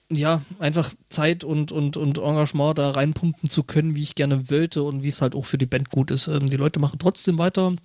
ja, 0.10 0.42
einfach 0.60 0.94
Zeit 1.10 1.44
und, 1.44 1.72
und, 1.72 1.98
und 1.98 2.18
Engagement 2.18 2.78
da 2.78 2.92
reinpumpen 2.92 3.50
zu 3.50 3.64
können, 3.64 3.96
wie 3.96 4.04
ich 4.04 4.16
gerne 4.16 4.50
wollte 4.50 4.84
und 4.84 5.04
wie 5.04 5.08
es 5.08 5.22
halt 5.22 5.36
auch 5.36 5.46
für 5.46 5.58
die 5.58 5.66
Band 5.66 5.90
gut 5.90 6.12
ist. 6.12 6.28
Ähm, 6.28 6.48
die 6.48 6.58
Leute 6.58 6.80
machen 6.80 7.00
trotzdem 7.00 7.38
weiter. 7.38 7.76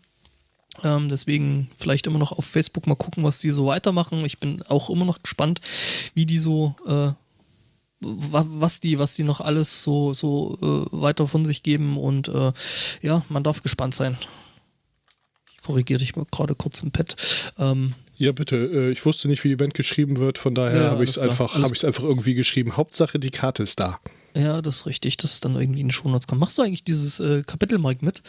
Ähm, 0.82 1.08
deswegen 1.08 1.70
vielleicht 1.78 2.06
immer 2.06 2.18
noch 2.18 2.32
auf 2.32 2.44
Facebook 2.44 2.86
mal 2.86 2.94
gucken, 2.94 3.24
was 3.24 3.38
die 3.38 3.50
so 3.50 3.66
weitermachen. 3.66 4.24
Ich 4.24 4.38
bin 4.38 4.62
auch 4.68 4.90
immer 4.90 5.04
noch 5.04 5.22
gespannt, 5.22 5.60
wie 6.14 6.26
die 6.26 6.38
so, 6.38 6.74
äh, 6.86 7.12
was 8.00 8.80
die, 8.80 8.98
was 8.98 9.14
die 9.14 9.24
noch 9.24 9.40
alles 9.40 9.82
so, 9.82 10.12
so 10.12 10.58
äh, 10.62 10.86
weiter 10.92 11.26
von 11.26 11.44
sich 11.44 11.62
geben. 11.62 11.98
Und 11.98 12.28
äh, 12.28 12.52
ja, 13.02 13.24
man 13.28 13.42
darf 13.42 13.62
gespannt 13.62 13.94
sein. 13.94 14.16
Ich 15.54 15.62
korrigiere 15.62 15.98
dich 15.98 16.16
mal 16.16 16.26
gerade 16.30 16.54
kurz 16.54 16.82
im 16.82 16.92
Pad. 16.92 17.16
Ähm, 17.58 17.94
ja, 18.20 18.32
bitte. 18.32 18.56
Äh, 18.56 18.90
ich 18.90 19.04
wusste 19.06 19.28
nicht, 19.28 19.42
wie 19.44 19.48
die 19.48 19.56
Band 19.56 19.72
geschrieben 19.72 20.18
wird, 20.18 20.36
von 20.36 20.54
daher 20.54 20.82
ja, 20.82 20.90
habe 20.90 21.02
ich 21.04 21.10
es 21.10 21.18
einfach, 21.18 21.54
hab 21.54 21.64
einfach 21.64 22.02
irgendwie 22.04 22.34
geschrieben. 22.34 22.76
Hauptsache, 22.76 23.18
die 23.18 23.30
Karte 23.30 23.62
ist 23.62 23.80
da. 23.80 23.98
Ja, 24.36 24.60
das 24.60 24.76
ist 24.76 24.86
richtig, 24.86 25.16
dass 25.16 25.32
es 25.32 25.40
dann 25.40 25.56
irgendwie 25.56 25.80
in 25.80 25.88
die 25.88 25.94
Shownotes 25.94 26.26
kommt. 26.26 26.40
Machst 26.40 26.58
du 26.58 26.62
eigentlich 26.62 26.84
dieses 26.84 27.18
äh, 27.18 27.42
Kapitel, 27.46 27.78
Mike, 27.78 28.04
mit? 28.04 28.22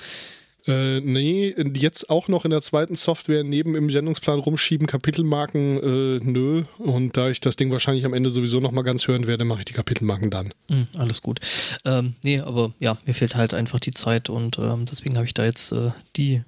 Äh, 0.65 1.01
nee, 1.01 1.53
jetzt 1.73 2.09
auch 2.09 2.29
noch 2.29 2.45
in 2.45 2.51
der 2.51 2.61
zweiten 2.61 2.95
Software 2.95 3.43
neben 3.43 3.75
im 3.75 3.89
Sendungsplan 3.89 4.39
rumschieben, 4.39 4.87
Kapitelmarken, 4.87 5.83
äh, 5.83 6.19
nö. 6.23 6.63
Und 6.77 7.17
da 7.17 7.29
ich 7.29 7.41
das 7.41 7.57
Ding 7.57 7.69
wahrscheinlich 7.71 8.05
am 8.05 8.13
Ende 8.13 8.29
sowieso 8.29 8.61
noch 8.61 8.71
mal 8.71 8.83
ganz 8.83 9.07
hören 9.07 9.27
werde, 9.27 9.43
mache 9.43 9.59
ich 9.59 9.65
die 9.65 9.73
Kapitelmarken 9.73 10.29
dann. 10.29 10.53
Mm, 10.69 10.83
alles 10.97 11.21
gut. 11.21 11.39
Ähm, 11.83 12.15
nee, 12.23 12.39
aber 12.39 12.73
ja, 12.79 12.97
mir 13.05 13.13
fehlt 13.13 13.35
halt 13.35 13.53
einfach 13.53 13.79
die 13.79 13.91
Zeit 13.91 14.29
und 14.29 14.57
ähm, 14.57 14.85
deswegen 14.85 15.17
habe 15.17 15.25
ich 15.25 15.33
da 15.33 15.43
jetzt 15.43 15.73
äh, 15.73 15.91
die 16.15 16.43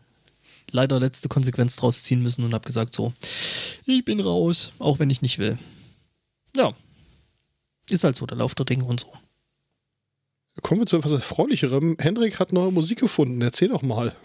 leider 0.73 0.99
letzte 0.99 1.29
Konsequenz 1.29 1.77
draus 1.77 2.03
ziehen 2.03 2.21
müssen 2.21 2.43
und 2.43 2.53
habe 2.53 2.65
gesagt, 2.65 2.93
so, 2.93 3.13
ich 3.85 4.03
bin 4.03 4.19
raus, 4.19 4.73
auch 4.79 4.99
wenn 4.99 5.09
ich 5.09 5.21
nicht 5.21 5.39
will. 5.39 5.57
Ja, 6.55 6.73
ist 7.89 8.03
halt 8.03 8.15
so 8.15 8.25
der 8.25 8.37
Lauf 8.37 8.55
der 8.55 8.65
Dinge 8.65 8.85
und 8.85 8.99
so. 8.99 9.07
Kommen 10.61 10.81
wir 10.81 10.85
zu 10.85 10.97
etwas 10.97 11.13
Erfreulicherem. 11.13 11.97
Hendrik 11.99 12.39
hat 12.39 12.53
neue 12.53 12.71
Musik 12.71 12.99
gefunden. 12.99 13.41
Erzähl 13.41 13.69
doch 13.69 13.81
mal. 13.81 14.15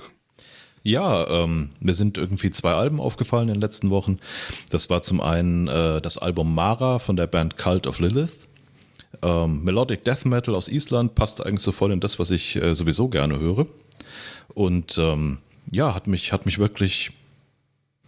Ja, 0.83 1.27
ähm, 1.29 1.71
mir 1.81 1.95
sind 1.95 2.19
irgendwie 2.19 2.51
zwei 2.51 2.73
Alben 2.73 3.01
aufgefallen 3.01 3.49
in 3.49 3.55
den 3.55 3.61
letzten 3.61 3.91
Wochen. 3.91 4.19
Das 4.71 4.91
war 4.91 5.03
zum 5.03 5.21
einen 5.21 5.69
äh, 5.69 6.01
das 6.01 6.19
Album 6.19 6.55
Mara 6.55 6.99
von 6.99 7.17
der 7.17 7.27
Band 7.27 7.57
Cult 7.57 7.87
of 7.87 7.99
Lilith. 7.99 8.37
Ähm, 9.23 9.65
Melodic 9.65 10.05
Death 10.05 10.27
Metal 10.27 10.55
aus 10.55 10.69
Island 10.69 11.15
passt 11.15 11.45
eigentlich 11.45 11.63
so 11.63 11.73
voll 11.73 11.93
in 11.93 12.01
das, 12.01 12.19
was 12.19 12.31
ich 12.31 12.57
äh, 12.57 12.75
sowieso 12.75 13.09
gerne 13.09 13.39
höre. 13.39 13.67
Und 14.55 14.97
ähm, 14.99 15.39
ja, 15.71 15.95
hat 15.95 16.07
mich, 16.07 16.33
hat 16.33 16.47
mich 16.47 16.59
wirklich 16.59 17.11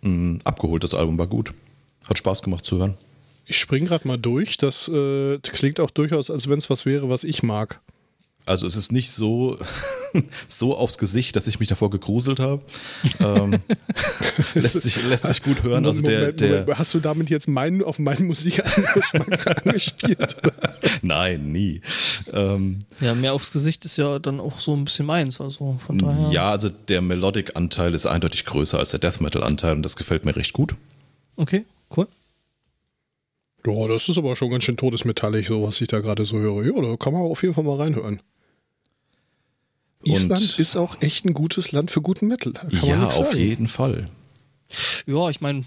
mh, 0.02 0.10
mm, 0.10 0.38
abgeholt. 0.44 0.84
Das 0.84 0.94
Album 0.94 1.18
war 1.18 1.26
gut. 1.26 1.52
Hat 2.08 2.18
Spaß 2.18 2.42
gemacht 2.42 2.64
zu 2.64 2.78
hören. 2.78 2.94
Ich 3.46 3.58
springe 3.58 3.88
gerade 3.88 4.06
mal 4.06 4.16
durch. 4.16 4.56
Das 4.56 4.88
äh, 4.88 5.38
klingt 5.38 5.80
auch 5.80 5.90
durchaus, 5.90 6.30
als 6.30 6.48
wenn 6.48 6.58
es 6.58 6.70
was 6.70 6.86
wäre, 6.86 7.08
was 7.08 7.24
ich 7.24 7.42
mag. 7.42 7.80
Also 8.50 8.66
es 8.66 8.74
ist 8.74 8.90
nicht 8.90 9.12
so, 9.12 9.58
so 10.48 10.76
aufs 10.76 10.98
Gesicht, 10.98 11.36
dass 11.36 11.46
ich 11.46 11.60
mich 11.60 11.68
davor 11.68 11.88
gegruselt 11.88 12.40
habe. 12.40 12.62
ähm, 13.20 13.60
lässt, 14.54 14.82
sich, 14.82 15.00
lässt 15.04 15.28
sich 15.28 15.40
gut 15.44 15.62
hören. 15.62 15.86
Also 15.86 16.02
der, 16.02 16.18
Moment, 16.18 16.40
der 16.40 16.60
Moment. 16.62 16.78
Hast 16.78 16.92
du 16.94 16.98
damit 16.98 17.30
jetzt 17.30 17.46
meinen, 17.46 17.84
auf 17.84 18.00
meinen 18.00 18.26
Musikgeschmack 18.26 19.64
angespielt? 19.64 20.36
Nein, 21.02 21.52
nie. 21.52 21.80
Ähm, 22.32 22.80
ja, 23.00 23.14
mehr 23.14 23.34
aufs 23.34 23.52
Gesicht 23.52 23.84
ist 23.84 23.96
ja 23.96 24.18
dann 24.18 24.40
auch 24.40 24.58
so 24.58 24.74
ein 24.74 24.84
bisschen 24.84 25.06
meins. 25.06 25.40
Also 25.40 25.78
von 25.86 25.98
daher. 25.98 26.32
Ja, 26.32 26.50
also 26.50 26.70
der 26.70 27.02
Melodic-Anteil 27.02 27.94
ist 27.94 28.06
eindeutig 28.06 28.44
größer 28.46 28.80
als 28.80 28.90
der 28.90 28.98
Death 28.98 29.20
Metal-Anteil 29.20 29.76
und 29.76 29.84
das 29.84 29.94
gefällt 29.94 30.24
mir 30.24 30.34
recht 30.34 30.54
gut. 30.54 30.74
Okay, 31.36 31.64
cool. 31.96 32.08
Ja, 33.64 33.86
das 33.86 34.08
ist 34.08 34.18
aber 34.18 34.34
schon 34.34 34.50
ganz 34.50 34.64
schön 34.64 34.76
todesmetallig, 34.76 35.46
so 35.46 35.62
was 35.62 35.80
ich 35.80 35.86
da 35.86 36.00
gerade 36.00 36.26
so 36.26 36.38
höre. 36.38 36.64
Ja, 36.64 36.82
da 36.82 36.96
kann 36.96 37.12
man 37.12 37.22
auf 37.22 37.42
jeden 37.44 37.54
Fall 37.54 37.62
mal 37.62 37.76
reinhören. 37.76 38.20
Island 40.04 40.40
und 40.40 40.58
ist 40.58 40.76
auch 40.76 41.00
echt 41.00 41.24
ein 41.24 41.34
gutes 41.34 41.72
Land 41.72 41.90
für 41.90 42.00
guten 42.00 42.26
Metal. 42.26 42.52
ja, 42.82 43.06
auf 43.06 43.34
jeden 43.34 43.68
Fall. 43.68 44.08
Ja, 45.06 45.28
ich 45.30 45.40
meine, 45.40 45.64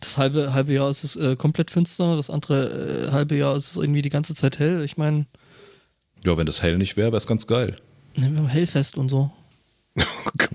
das 0.00 0.18
halbe, 0.18 0.52
halbe 0.52 0.72
Jahr 0.74 0.90
ist 0.90 1.04
es 1.04 1.16
äh, 1.16 1.36
komplett 1.36 1.70
finster, 1.70 2.16
das 2.16 2.28
andere 2.30 3.08
äh, 3.08 3.12
halbe 3.12 3.36
Jahr 3.36 3.56
ist 3.56 3.70
es 3.70 3.76
irgendwie 3.76 4.02
die 4.02 4.10
ganze 4.10 4.34
Zeit 4.34 4.58
hell. 4.58 4.84
Ich 4.84 4.96
meine. 4.96 5.26
Ja, 6.24 6.36
wenn 6.36 6.46
das 6.46 6.62
hell 6.62 6.76
nicht 6.78 6.96
wäre, 6.96 7.08
wäre 7.08 7.16
es 7.16 7.26
ganz 7.26 7.46
geil. 7.46 7.76
Ne, 8.16 8.30
wir 8.30 8.38
haben 8.38 8.48
Hellfest 8.48 8.96
und 8.96 9.08
so. 9.08 9.30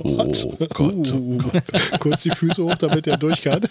Oh 0.03 0.13
Gott. 0.15 0.46
Oh 0.46 0.68
Gott. 0.74 1.13
Oh 1.13 1.38
Gott. 1.38 2.00
Kurz 2.00 2.24
die 2.24 2.32
Füße 2.32 2.63
hoch, 2.63 2.75
damit 2.75 3.08
er 3.08 3.18
durch 3.18 3.41
kann. 3.41 3.62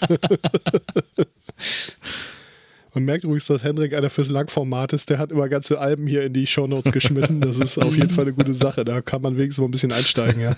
Man 2.95 3.05
merkt 3.05 3.25
übrigens, 3.25 3.47
dass 3.47 3.63
Hendrik 3.63 3.95
einer 3.95 4.11
fürs 4.11 4.31
Langformat 4.31 4.93
ist. 4.93 5.11
Der 5.11 5.19
hat 5.19 5.31
immer 5.31 5.49
ganze 5.49 5.79
Alben 5.79 6.07
hier 6.07 6.25
in 6.25 6.33
die 6.33 6.47
Shownotes 6.47 6.93
geschmissen. 6.93 7.41
Das 7.41 7.59
ist 7.59 7.79
auf 7.79 7.95
jeden 7.97 8.11
Fall 8.11 8.25
eine 8.25 8.35
gute 8.35 8.55
Sache. 8.55 8.85
Da 8.85 9.01
kann 9.01 9.23
man 9.23 9.37
wenigstens 9.37 9.59
mal 9.59 9.69
ein 9.69 9.71
bisschen 9.71 9.93
einsteigen, 9.93 10.41
ja. 10.41 10.57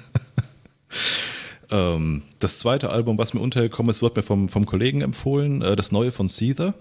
ähm, 1.71 2.23
das 2.39 2.59
zweite 2.59 2.91
Album, 2.91 3.19
was 3.19 3.35
mir 3.35 3.41
untergekommen 3.41 3.91
ist, 3.91 4.01
wird 4.01 4.17
mir 4.17 4.23
vom, 4.23 4.49
vom 4.49 4.65
Kollegen 4.65 5.03
empfohlen. 5.03 5.61
Äh, 5.61 5.77
das 5.77 5.93
neue 5.93 6.12
von 6.12 6.29
Seether. 6.29 6.75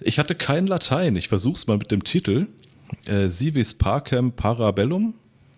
Ich 0.00 0.18
hatte 0.18 0.34
kein 0.34 0.66
Latein. 0.66 1.16
Ich 1.16 1.28
versuch's 1.28 1.66
mal 1.66 1.76
mit 1.76 1.90
dem 1.90 2.02
Titel. 2.02 2.46
Äh, 3.06 3.28
Sivis 3.28 3.74
Parcem 3.74 4.32
Parabellum. 4.32 5.14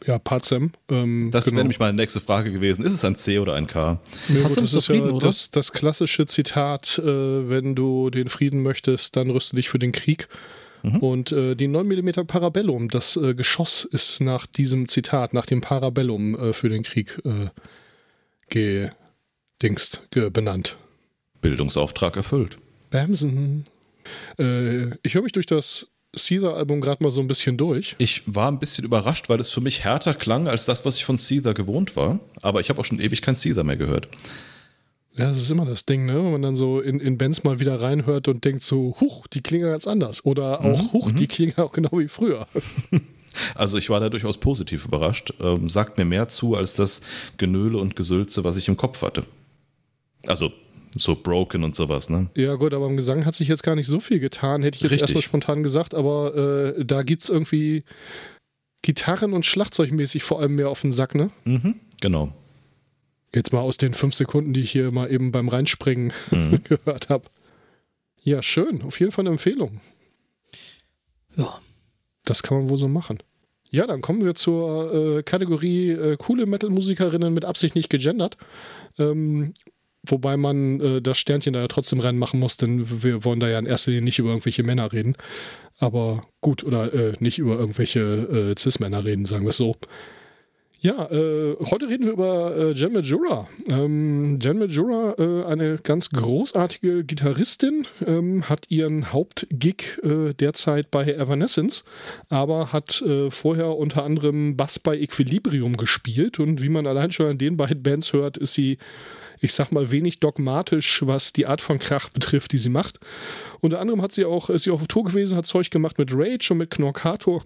Ja, 0.07 0.19
Pazem. 0.19 0.73
Ähm, 0.89 1.31
das 1.31 1.45
genau. 1.45 1.57
wäre 1.57 1.65
nämlich 1.65 1.79
meine 1.79 1.97
nächste 1.97 2.21
Frage 2.21 2.53
gewesen. 2.53 2.85
Ist 2.85 2.93
es 2.93 3.05
ein 3.05 3.17
C 3.17 3.39
oder 3.39 3.55
ein 3.55 3.67
K? 3.67 4.01
Nee, 4.29 4.41
Pazem 4.41 4.65
ist, 4.65 4.75
ist 4.75 4.89
ja 4.89 4.95
Frieden, 4.95 5.19
das, 5.19 5.51
das, 5.51 5.73
klassische 5.73 6.27
Zitat, 6.27 6.99
äh, 6.99 7.05
wenn 7.49 7.75
du 7.75 8.11
den 8.11 8.29
Frieden 8.29 8.63
möchtest, 8.63 9.17
dann 9.17 9.31
rüste 9.31 9.57
dich 9.57 9.69
für 9.69 9.79
den 9.79 9.93
Krieg. 9.93 10.29
Mhm. 10.83 10.97
Und 10.99 11.33
äh, 11.33 11.55
die 11.55 11.69
9 11.69 11.87
mm 11.87 12.27
Parabellum, 12.27 12.89
das 12.89 13.17
äh, 13.17 13.35
Geschoss 13.35 13.85
ist 13.85 14.21
nach 14.21 14.47
diesem 14.47 14.89
Zitat, 14.89 15.35
nach 15.35 15.47
dem 15.47 15.61
Parabellum 15.61 16.35
äh, 16.39 16.53
für 16.53 16.71
den 16.71 16.83
Krieg 16.83 17.21
äh, 17.25 17.51
gedingst, 18.49 20.09
benannt. 20.33 20.77
Bildungsauftrag 21.43 22.17
erfüllt. 22.17 22.59
Bamsen. 22.91 23.65
Äh, 24.39 24.97
ich 25.03 25.15
höre 25.15 25.23
mich 25.23 25.33
durch 25.33 25.47
das 25.47 25.90
Caesar-Album 26.15 26.81
gerade 26.81 27.03
mal 27.03 27.11
so 27.11 27.21
ein 27.21 27.29
bisschen 27.29 27.57
durch. 27.57 27.95
Ich 27.99 28.23
war 28.27 28.51
ein 28.51 28.59
bisschen 28.59 28.85
überrascht, 28.85 29.29
weil 29.29 29.41
es 29.41 29.51
für 29.51 29.61
mich 29.61 29.85
härter 29.85 30.15
klang 30.15 30.49
als 30.49 30.65
das, 30.65 30.85
was 30.85 30.97
ich 30.97 31.05
von 31.05 31.17
Caesar 31.17 31.55
gewohnt 31.55 31.97
war. 31.97 32.21
Aber 32.43 32.61
ich 32.61 32.69
habe 32.69 32.81
auch 32.81 32.85
schon 32.85 33.01
ewig 33.01 33.23
kein 33.23 33.37
Caesar 33.37 33.65
mehr 33.65 33.77
gehört. 33.77 34.09
Ja, 35.17 35.29
das 35.29 35.39
ist 35.39 35.51
immer 35.51 35.67
das 35.67 35.87
Ding, 35.87 36.07
ne? 36.07 36.15
Wenn 36.15 36.33
man 36.33 36.43
dann 36.43 36.57
so 36.57 36.81
in, 36.81 37.01
in 37.01 37.19
Bands 37.19 37.45
mal 37.45 37.61
wieder 37.61 37.81
reinhört 37.81 38.29
und 38.29 38.45
denkt 38.45 38.63
so, 38.63 38.97
huch, 39.01 39.27
die 39.27 39.41
klingen 39.41 39.71
ganz 39.71 39.87
anders. 39.87 40.25
Oder 40.25 40.61
auch, 40.61 40.83
mhm, 40.83 40.93
huch, 40.93 41.11
die 41.13 41.23
mhm. 41.23 41.29
klingen 41.29 41.59
auch 41.59 41.73
genau 41.73 41.99
wie 41.99 42.09
früher. 42.09 42.47
Also 43.55 43.79
ich 43.79 43.91
war 43.91 44.01
da 44.01 44.09
durchaus 44.09 44.39
positiv 44.39 44.87
überrascht. 44.87 45.33
Ähm, 45.41 45.69
sagt 45.69 45.99
mir 45.99 46.05
mehr 46.05 46.29
zu 46.29 46.57
als 46.57 46.75
das 46.75 47.01
Genöle 47.37 47.79
und 47.79 47.95
Gesülze, 47.95 48.43
was 48.43 48.57
ich 48.57 48.67
im 48.67 48.77
Kopf 48.77 49.03
hatte. 49.03 49.25
Also 50.27 50.53
so 50.97 51.15
broken 51.15 51.63
und 51.65 51.75
sowas, 51.75 52.11
ne? 52.11 52.31
Ja, 52.35 52.55
gut, 52.55 52.75
aber 52.75 52.87
im 52.87 52.97
Gesang 52.97 53.25
hat 53.25 53.35
sich 53.35 53.49
jetzt 53.49 53.63
gar 53.63 53.77
nicht 53.77 53.87
so 53.87 54.01
viel 54.01 54.19
getan, 54.19 54.63
hätte 54.63 54.77
ich 54.77 54.83
jetzt 54.83 54.93
Richtig. 54.93 55.03
erstmal 55.03 55.23
spontan 55.23 55.63
gesagt, 55.63 55.95
aber 55.95 56.75
äh, 56.77 56.85
da 56.85 57.03
gibt 57.03 57.25
es 57.25 57.31
irgendwie 57.31 57.85
Gitarren- 58.83 59.33
und 59.33 59.47
Schlagzeugmäßig 59.47 60.23
vor 60.23 60.41
allem 60.41 60.57
mehr 60.57 60.69
auf 60.69 60.81
den 60.81 60.93
Sack, 60.93 61.15
ne? 61.15 61.31
Mhm, 61.45 61.77
genau. 62.01 62.33
Jetzt 63.35 63.53
mal 63.53 63.61
aus 63.61 63.77
den 63.77 63.95
fünf 63.95 64.15
Sekunden, 64.15 64.53
die 64.53 64.63
ich 64.63 64.73
hier 64.73 64.91
mal 64.91 65.11
eben 65.11 65.31
beim 65.31 65.49
Reinspringen 65.49 66.13
mhm. 66.31 66.63
gehört 66.65 67.09
habe. 67.09 67.29
Ja, 68.23 68.43
schön. 68.43 68.83
Auf 68.83 68.99
jeden 68.99 69.13
Fall 69.13 69.23
eine 69.23 69.31
Empfehlung. 69.31 69.81
Ja. 71.37 71.61
Das 72.25 72.43
kann 72.43 72.59
man 72.59 72.71
wohl 72.71 72.79
so 72.79 72.89
machen. 72.89 73.19
Ja, 73.71 73.87
dann 73.87 74.01
kommen 74.01 74.25
wir 74.25 74.35
zur 74.35 75.19
äh, 75.19 75.23
Kategorie 75.23 75.91
äh, 75.91 76.17
coole 76.17 76.47
Metal-Musikerinnen 76.47 77.33
mit 77.33 77.45
Absicht 77.45 77.77
nicht 77.77 77.89
gegendert. 77.89 78.37
Ähm, 78.99 79.55
wobei 80.07 80.37
man 80.37 80.81
äh, 80.81 81.03
das 81.03 81.19
Sternchen 81.19 81.53
da 81.53 81.61
ja 81.61 81.69
trotzdem 81.69 82.01
reinmachen 82.01 82.41
muss, 82.41 82.57
denn 82.57 83.03
wir 83.03 83.25
wollen 83.25 83.41
da 83.41 83.49
ja 83.49 83.59
in 83.59 83.67
erster 83.67 83.91
Linie 83.91 84.05
nicht 84.05 84.19
über 84.19 84.31
irgendwelche 84.31 84.63
Männer 84.63 84.93
reden. 84.93 85.15
Aber 85.79 86.25
gut, 86.41 86.63
oder 86.63 86.93
äh, 86.93 87.15
nicht 87.21 87.39
über 87.39 87.59
irgendwelche 87.59 88.01
äh, 88.01 88.55
Cis-Männer 88.59 89.05
reden, 89.05 89.25
sagen 89.27 89.45
wir 89.45 89.51
es 89.51 89.57
so. 89.57 89.77
Ja, 90.83 91.11
äh, 91.11 91.57
heute 91.71 91.89
reden 91.91 92.07
wir 92.07 92.13
über 92.13 92.57
äh, 92.57 92.73
Jen 92.73 92.95
Majura. 92.95 93.47
Ähm, 93.69 94.39
Jen 94.41 94.59
Majura, 94.59 95.15
äh, 95.19 95.45
eine 95.45 95.77
ganz 95.77 96.09
großartige 96.09 97.05
Gitarristin, 97.05 97.87
ähm, 98.07 98.49
hat 98.49 98.65
ihren 98.71 99.13
Hauptgig 99.13 99.99
äh, 100.03 100.33
derzeit 100.33 100.91
bei 100.91 101.05
Evanescence, 101.05 101.85
aber 102.31 102.73
hat 102.73 103.03
äh, 103.03 103.31
vorher 103.31 103.77
unter 103.77 104.05
anderem 104.05 104.57
Bass 104.57 104.79
bei 104.79 104.97
Equilibrium 104.99 105.77
gespielt 105.77 106.39
und 106.39 106.63
wie 106.63 106.71
man 106.71 106.87
allein 106.87 107.13
schon 107.13 107.27
an 107.27 107.39
den 107.39 107.59
beiden 107.59 107.83
Bands 107.83 108.15
hört, 108.15 108.39
ist 108.39 108.55
sie, 108.55 108.79
ich 109.41 109.53
sag 109.53 109.73
mal, 109.73 109.91
wenig 109.91 110.21
dogmatisch, 110.21 111.03
was 111.07 111.33
die 111.33 111.47
Art 111.47 111.61
von 111.61 111.79
Krach 111.79 112.11
betrifft, 112.11 112.53
die 112.53 112.59
sie 112.59 112.69
macht. 112.69 113.01
Unter 113.61 113.81
anderem 113.81 114.03
hat 114.03 114.13
sie 114.13 114.25
auch, 114.25 114.51
ist 114.51 114.65
sie 114.65 114.71
auch 114.71 114.81
auf 114.81 114.89
Tour 114.89 115.05
gewesen, 115.05 115.37
hat 115.37 115.47
Zeug 115.47 115.71
gemacht 115.71 115.99
mit 115.99 116.13
Rage 116.13 116.53
und 116.53 116.59
mit 116.59 116.71
Knorkator. 116.71 117.45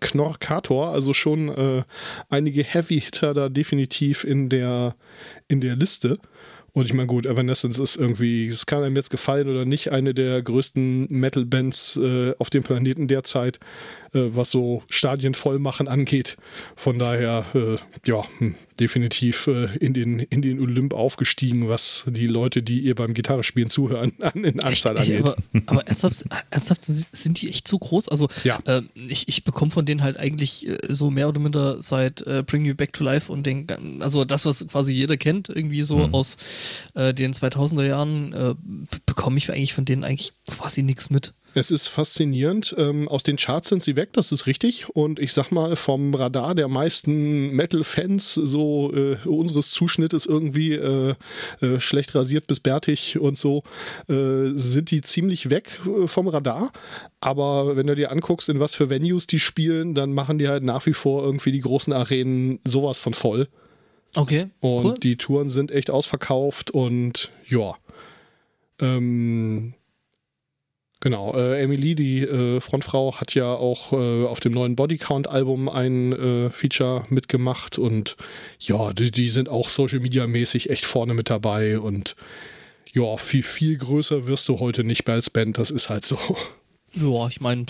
Knorkator, 0.00 0.88
also 0.88 1.12
schon 1.12 1.48
äh, 1.50 1.82
einige 2.30 2.64
Heavy-Hitter 2.64 3.34
da 3.34 3.48
definitiv 3.50 4.24
in 4.24 4.48
der, 4.48 4.96
in 5.48 5.60
der 5.60 5.76
Liste. 5.76 6.18
Und 6.76 6.84
ich 6.84 6.92
meine, 6.92 7.06
gut, 7.06 7.24
Evanescence 7.24 7.78
ist 7.78 7.96
irgendwie, 7.96 8.48
es 8.48 8.66
kann 8.66 8.82
einem 8.82 8.96
jetzt 8.96 9.08
gefallen 9.08 9.48
oder 9.48 9.64
nicht, 9.64 9.92
eine 9.92 10.12
der 10.12 10.42
größten 10.42 11.06
Metal-Bands 11.08 11.96
äh, 11.96 12.34
auf 12.38 12.50
dem 12.50 12.64
Planeten 12.64 13.08
derzeit, 13.08 13.56
äh, 13.56 13.60
was 14.34 14.50
so 14.50 14.82
Stadien 14.88 15.34
vollmachen 15.34 15.88
angeht. 15.88 16.36
Von 16.76 16.98
daher, 16.98 17.44
äh, 17.54 17.76
ja, 18.06 18.24
hm, 18.38 18.54
definitiv 18.80 19.46
äh, 19.46 19.74
in, 19.78 19.94
den, 19.94 20.18
in 20.20 20.42
den 20.42 20.60
Olymp 20.60 20.92
aufgestiegen, 20.92 21.68
was 21.68 22.04
die 22.06 22.26
Leute, 22.26 22.62
die 22.62 22.80
ihr 22.80 22.94
beim 22.94 23.14
Gitarrespielen 23.14 23.70
zuhören, 23.70 24.12
an, 24.20 24.44
in 24.44 24.60
Anzahl 24.60 24.98
angeht. 24.98 25.20
aber, 25.20 25.36
aber 25.66 25.86
ernsthaft, 25.86 26.24
ernsthaft, 26.50 26.84
sind 26.84 27.40
die 27.40 27.48
echt 27.48 27.66
zu 27.66 27.78
groß? 27.78 28.08
Also 28.10 28.28
Ja. 28.44 28.58
äh, 28.66 28.82
ich, 29.08 29.28
ich 29.28 29.44
bekomme 29.44 29.70
von 29.70 29.86
denen 29.86 30.02
halt 30.02 30.18
eigentlich 30.18 30.68
äh, 30.68 30.76
so 30.88 31.10
mehr 31.10 31.28
oder 31.28 31.40
minder 31.40 31.82
seit 31.82 32.20
äh, 32.26 32.42
Bring 32.46 32.64
You 32.66 32.74
Back 32.74 32.92
to 32.92 33.04
Life 33.04 33.32
und 33.32 33.46
den, 33.46 33.66
also 34.00 34.24
das, 34.26 34.44
was 34.44 34.66
quasi 34.68 34.92
jeder 34.92 35.16
kennt, 35.16 35.48
irgendwie 35.48 35.82
so 35.82 35.96
Mhm. 36.06 36.14
aus 36.14 36.36
äh, 36.94 37.14
den 37.14 37.32
2000er 37.32 37.86
Jahren, 37.86 38.32
äh, 38.34 38.54
bekomme 39.06 39.38
ich 39.38 39.50
eigentlich 39.50 39.72
von 39.74 39.84
denen 39.86 40.04
eigentlich 40.04 40.32
quasi 40.48 40.82
nichts 40.82 41.08
mit. 41.10 41.32
Es 41.56 41.70
ist 41.70 41.86
faszinierend. 41.86 42.74
Ähm, 42.76 43.08
aus 43.08 43.22
den 43.22 43.38
Charts 43.38 43.70
sind 43.70 43.82
sie 43.82 43.96
weg, 43.96 44.10
das 44.12 44.30
ist 44.30 44.46
richtig. 44.46 44.90
Und 44.90 45.18
ich 45.18 45.32
sag 45.32 45.50
mal, 45.50 45.74
vom 45.74 46.14
Radar 46.14 46.54
der 46.54 46.68
meisten 46.68 47.48
Metal-Fans, 47.52 48.34
so 48.34 48.92
äh, 48.92 49.16
unseres 49.26 49.70
Zuschnittes 49.70 50.26
irgendwie 50.26 50.74
äh, 50.74 51.14
äh, 51.62 51.80
schlecht 51.80 52.14
rasiert 52.14 52.46
bis 52.46 52.60
bärtig 52.60 53.18
und 53.18 53.38
so, 53.38 53.62
äh, 54.06 54.50
sind 54.54 54.90
die 54.90 55.00
ziemlich 55.00 55.48
weg 55.48 55.80
äh, 55.86 56.06
vom 56.06 56.28
Radar. 56.28 56.72
Aber 57.20 57.74
wenn 57.74 57.86
du 57.86 57.94
dir 57.94 58.12
anguckst, 58.12 58.50
in 58.50 58.60
was 58.60 58.74
für 58.74 58.90
Venues 58.90 59.26
die 59.26 59.40
spielen, 59.40 59.94
dann 59.94 60.12
machen 60.12 60.36
die 60.36 60.48
halt 60.48 60.62
nach 60.62 60.84
wie 60.84 60.92
vor 60.92 61.24
irgendwie 61.24 61.52
die 61.52 61.60
großen 61.60 61.94
Arenen 61.94 62.60
sowas 62.64 62.98
von 62.98 63.14
voll. 63.14 63.48
Okay, 64.14 64.48
Und 64.60 64.84
cool. 64.84 64.94
die 65.02 65.16
Touren 65.16 65.48
sind 65.48 65.70
echt 65.70 65.90
ausverkauft 65.90 66.70
und 66.70 67.32
ja. 67.48 67.76
Ähm, 68.78 69.72
genau, 71.06 71.36
äh, 71.36 71.62
Emily, 71.62 71.94
die 71.94 72.22
äh, 72.22 72.60
Frontfrau, 72.60 73.14
hat 73.20 73.32
ja 73.36 73.54
auch 73.54 73.92
äh, 73.92 74.26
auf 74.26 74.40
dem 74.40 74.52
neuen 74.52 74.74
Bodycount-Album 74.74 75.68
ein 75.68 76.12
äh, 76.12 76.50
Feature 76.50 77.06
mitgemacht 77.10 77.78
und 77.78 78.16
ja, 78.58 78.92
die, 78.92 79.12
die 79.12 79.28
sind 79.28 79.48
auch 79.48 79.68
Social 79.68 80.00
Media-mäßig 80.00 80.68
echt 80.68 80.84
vorne 80.84 81.14
mit 81.14 81.30
dabei 81.30 81.78
und 81.78 82.16
ja, 82.92 83.18
viel, 83.18 83.44
viel 83.44 83.78
größer 83.78 84.26
wirst 84.26 84.48
du 84.48 84.58
heute 84.58 84.82
nicht 84.82 85.06
mehr 85.06 85.14
als 85.14 85.30
Band, 85.30 85.58
das 85.58 85.70
ist 85.70 85.88
halt 85.88 86.04
so. 86.04 86.18
Ja, 86.94 87.28
ich 87.28 87.40
meine, 87.42 87.66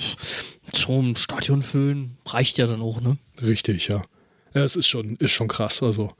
so 0.72 1.02
ein 1.02 1.16
Stadion 1.16 1.60
füllen 1.60 2.16
reicht 2.26 2.58
ja 2.58 2.66
dann 2.66 2.80
auch, 2.80 3.00
ne? 3.00 3.18
Richtig, 3.42 3.88
ja. 3.88 4.04
Ja, 4.54 4.62
es 4.62 4.76
ist 4.76 4.86
schon, 4.86 5.16
ist 5.16 5.32
schon 5.32 5.48
krass. 5.48 5.82
Also, 5.82 6.12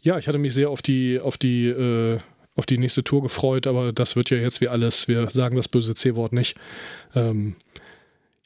ja, 0.00 0.18
ich 0.18 0.28
hatte 0.28 0.38
mich 0.38 0.54
sehr 0.54 0.70
auf 0.70 0.80
die, 0.80 1.20
auf 1.20 1.36
die, 1.36 1.66
äh, 1.66 2.20
auf 2.54 2.66
die 2.66 2.78
nächste 2.78 3.02
Tour 3.02 3.22
gefreut, 3.22 3.66
aber 3.66 3.92
das 3.92 4.16
wird 4.16 4.30
ja 4.30 4.36
jetzt 4.36 4.60
wie 4.60 4.68
alles. 4.68 5.08
Wir 5.08 5.30
sagen 5.30 5.56
das 5.56 5.68
böse 5.68 5.94
C-Wort 5.94 6.32
nicht. 6.32 6.56
Ähm, 7.14 7.56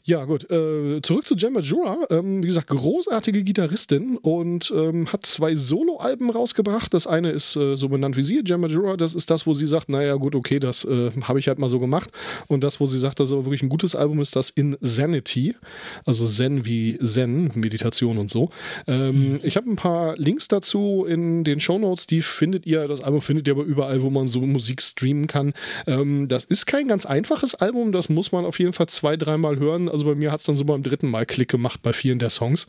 ja, 0.07 0.25
gut. 0.25 0.49
Äh, 0.53 1.03
zurück 1.03 1.27
zu 1.27 1.35
Jen 1.35 1.53
Majura. 1.53 1.99
Ähm, 2.11 2.41
wie 2.41 2.47
gesagt, 2.47 2.69
großartige 2.69 3.43
Gitarristin 3.43 4.17
und 4.19 4.73
ähm, 4.75 5.13
hat 5.13 5.27
zwei 5.27 5.57
Solo-Alben 5.57 6.31
rausgebracht. 6.31 6.95
Das 6.95 7.09
eine 7.09 7.31
ist 7.31 7.57
äh, 7.57 7.77
so 7.77 7.89
benannt 7.89 8.17
wie 8.17 8.23
sie, 8.23 8.41
Jen 8.47 8.61
Majura. 8.61 8.97
Das 8.97 9.17
ist 9.17 9.33
das, 9.33 9.49
wo 9.49 9.53
sie 9.53 9.67
sagt, 9.67 9.89
naja, 9.89 10.15
gut, 10.15 10.37
okay, 10.37 10.61
das 10.61 10.85
äh, 10.85 11.11
habe 11.23 11.41
ich 11.41 11.49
halt 11.49 11.59
mal 11.59 11.67
so 11.67 11.81
gemacht. 11.81 12.11
Und 12.47 12.63
das, 12.63 12.79
wo 12.79 12.87
sie 12.87 13.01
sagt, 13.01 13.19
das 13.19 13.31
ist 13.31 13.33
aber 13.33 13.47
wirklich 13.47 13.65
ein 13.65 13.69
gutes 13.69 13.97
Album, 13.97 14.21
ist 14.21 14.37
das 14.37 14.51
Insanity. 14.51 15.57
Also 16.05 16.25
Zen 16.25 16.65
wie 16.65 17.01
Zen, 17.03 17.51
Meditation 17.57 18.19
und 18.19 18.31
so. 18.31 18.51
Ähm, 18.87 19.41
ich 19.43 19.57
habe 19.57 19.69
ein 19.69 19.75
paar 19.75 20.17
Links 20.19 20.47
dazu 20.47 21.05
in 21.05 21.43
den 21.43 21.59
Shownotes. 21.59 22.07
Die 22.07 22.23
findet 22.23 22.65
ihr, 22.65 22.87
das 22.87 23.03
Album 23.03 23.23
findet 23.23 23.49
ihr 23.49 23.55
aber 23.55 23.65
überall, 23.65 24.01
wo 24.05 24.11
man 24.11 24.29
so 24.29 24.41
Musik 24.43 24.83
streamen 24.83 25.27
kann. 25.27 25.53
Ähm, 25.89 26.29
das 26.29 26.45
ist 26.45 26.67
kein 26.67 26.87
ganz 26.87 27.07
einfaches 27.07 27.57
Album. 27.57 27.91
Das 27.91 28.09
muss 28.09 28.31
man 28.31 28.45
auf 28.45 28.61
jeden 28.61 28.73
Fall 28.73 28.87
zwei, 28.87 29.17
dreimal 29.17 29.59
hören. 29.59 29.89
Also 29.97 30.05
bei 30.05 30.15
mir 30.15 30.31
hat 30.31 30.41
es 30.41 30.47
dann 30.47 30.57
so 30.57 30.67
beim 30.67 30.83
dritten 30.83 31.11
Mal 31.11 31.25
Klick 31.25 31.49
gemacht 31.49 31.81
bei 31.81 31.95
vielen 31.95 32.19
der 32.19 32.29
Songs. 32.29 32.67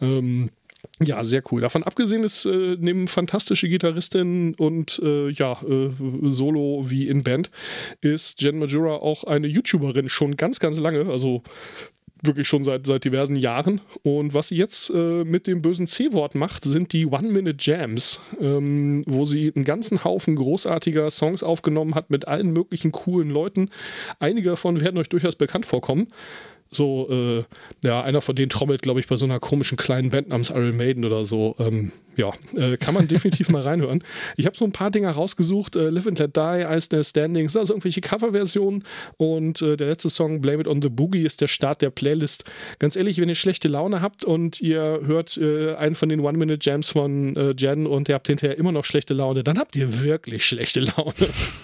Ähm, 0.00 0.50
ja, 1.02 1.24
sehr 1.24 1.42
cool. 1.50 1.60
Davon 1.60 1.82
abgesehen 1.82 2.22
ist 2.22 2.44
äh, 2.44 2.76
neben 2.78 3.08
fantastische 3.08 3.68
Gitarristin 3.68 4.54
und 4.54 5.00
äh, 5.02 5.30
ja, 5.30 5.60
äh, 5.68 5.90
Solo 6.30 6.84
wie 6.88 7.08
in 7.08 7.24
Band, 7.24 7.50
ist 8.02 8.40
Jen 8.40 8.60
Majura 8.60 8.98
auch 8.98 9.24
eine 9.24 9.48
YouTuberin 9.48 10.08
schon 10.08 10.36
ganz, 10.36 10.60
ganz 10.60 10.78
lange. 10.78 11.10
Also 11.10 11.42
wirklich 12.22 12.46
schon 12.46 12.62
seit, 12.62 12.86
seit 12.86 13.04
diversen 13.04 13.34
Jahren. 13.34 13.80
Und 14.04 14.32
was 14.32 14.48
sie 14.48 14.56
jetzt 14.56 14.90
äh, 14.90 15.24
mit 15.24 15.48
dem 15.48 15.60
bösen 15.60 15.88
C-Wort 15.88 16.36
macht, 16.36 16.62
sind 16.62 16.92
die 16.92 17.06
One-Minute-Jams, 17.06 18.20
ähm, 18.40 19.02
wo 19.08 19.24
sie 19.24 19.52
einen 19.56 19.64
ganzen 19.64 20.04
Haufen 20.04 20.36
großartiger 20.36 21.10
Songs 21.10 21.42
aufgenommen 21.42 21.96
hat 21.96 22.10
mit 22.10 22.28
allen 22.28 22.52
möglichen 22.52 22.92
coolen 22.92 23.30
Leuten. 23.30 23.70
Einige 24.20 24.50
davon 24.50 24.80
werden 24.80 24.98
euch 24.98 25.08
durchaus 25.08 25.34
bekannt 25.34 25.66
vorkommen. 25.66 26.08
So, 26.72 27.08
äh, 27.10 27.44
ja, 27.86 28.02
einer 28.02 28.20
von 28.20 28.36
denen 28.36 28.50
trommelt, 28.50 28.82
glaube 28.82 29.00
ich, 29.00 29.08
bei 29.08 29.16
so 29.16 29.24
einer 29.24 29.40
komischen 29.40 29.76
kleinen 29.76 30.10
Band 30.10 30.28
namens 30.28 30.50
Iron 30.50 30.76
Maiden 30.76 31.04
oder 31.04 31.24
so. 31.24 31.56
Ähm, 31.58 31.92
ja, 32.20 32.32
äh, 32.54 32.76
kann 32.76 32.94
man 32.94 33.08
definitiv 33.08 33.48
mal 33.48 33.62
reinhören. 33.62 34.04
Ich 34.36 34.44
habe 34.44 34.56
so 34.56 34.64
ein 34.64 34.72
paar 34.72 34.90
Dinger 34.90 35.10
rausgesucht. 35.10 35.74
Äh, 35.74 35.88
Live 35.88 36.06
and 36.06 36.18
Let 36.18 36.36
Die, 36.36 36.66
Ice 36.68 36.88
There 36.88 37.02
Standing, 37.02 37.48
sind 37.48 37.60
also 37.60 37.72
irgendwelche 37.72 38.02
Coverversionen. 38.02 38.84
Und 39.16 39.62
äh, 39.62 39.76
der 39.76 39.88
letzte 39.88 40.10
Song, 40.10 40.40
Blame 40.40 40.60
It 40.60 40.68
on 40.68 40.82
the 40.82 40.90
Boogie, 40.90 41.24
ist 41.24 41.40
der 41.40 41.48
Start 41.48 41.80
der 41.80 41.90
Playlist. 41.90 42.44
Ganz 42.78 42.94
ehrlich, 42.96 43.18
wenn 43.18 43.28
ihr 43.28 43.34
schlechte 43.34 43.68
Laune 43.68 44.02
habt 44.02 44.24
und 44.24 44.60
ihr 44.60 45.00
hört 45.04 45.38
äh, 45.38 45.74
einen 45.76 45.94
von 45.94 46.10
den 46.10 46.20
One-Minute-Jams 46.20 46.90
von 46.90 47.36
äh, 47.36 47.54
Jen 47.56 47.86
und 47.86 48.08
ihr 48.10 48.14
habt 48.14 48.26
hinterher 48.26 48.58
immer 48.58 48.72
noch 48.72 48.84
schlechte 48.84 49.14
Laune, 49.14 49.42
dann 49.42 49.58
habt 49.58 49.74
ihr 49.76 50.02
wirklich 50.02 50.44
schlechte 50.44 50.80
Laune. 50.80 51.14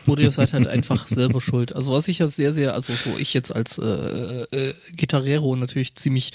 Oder 0.07 0.23
ihr 0.23 0.31
seid 0.31 0.55
halt 0.55 0.67
einfach 0.69 1.07
selber 1.07 1.43
schuld. 1.43 1.77
Also 1.77 1.93
was 1.93 2.09
ich 2.09 2.21
ja 2.21 2.29
sehr, 2.29 2.55
sehr, 2.55 2.73
also 2.73 2.95
so 2.95 3.11
ich 3.19 3.35
jetzt 3.35 3.55
als 3.55 3.79
äh, 3.79 4.73
Gitarrero 4.97 5.55
natürlich 5.55 5.95
ziemlich 5.97 6.33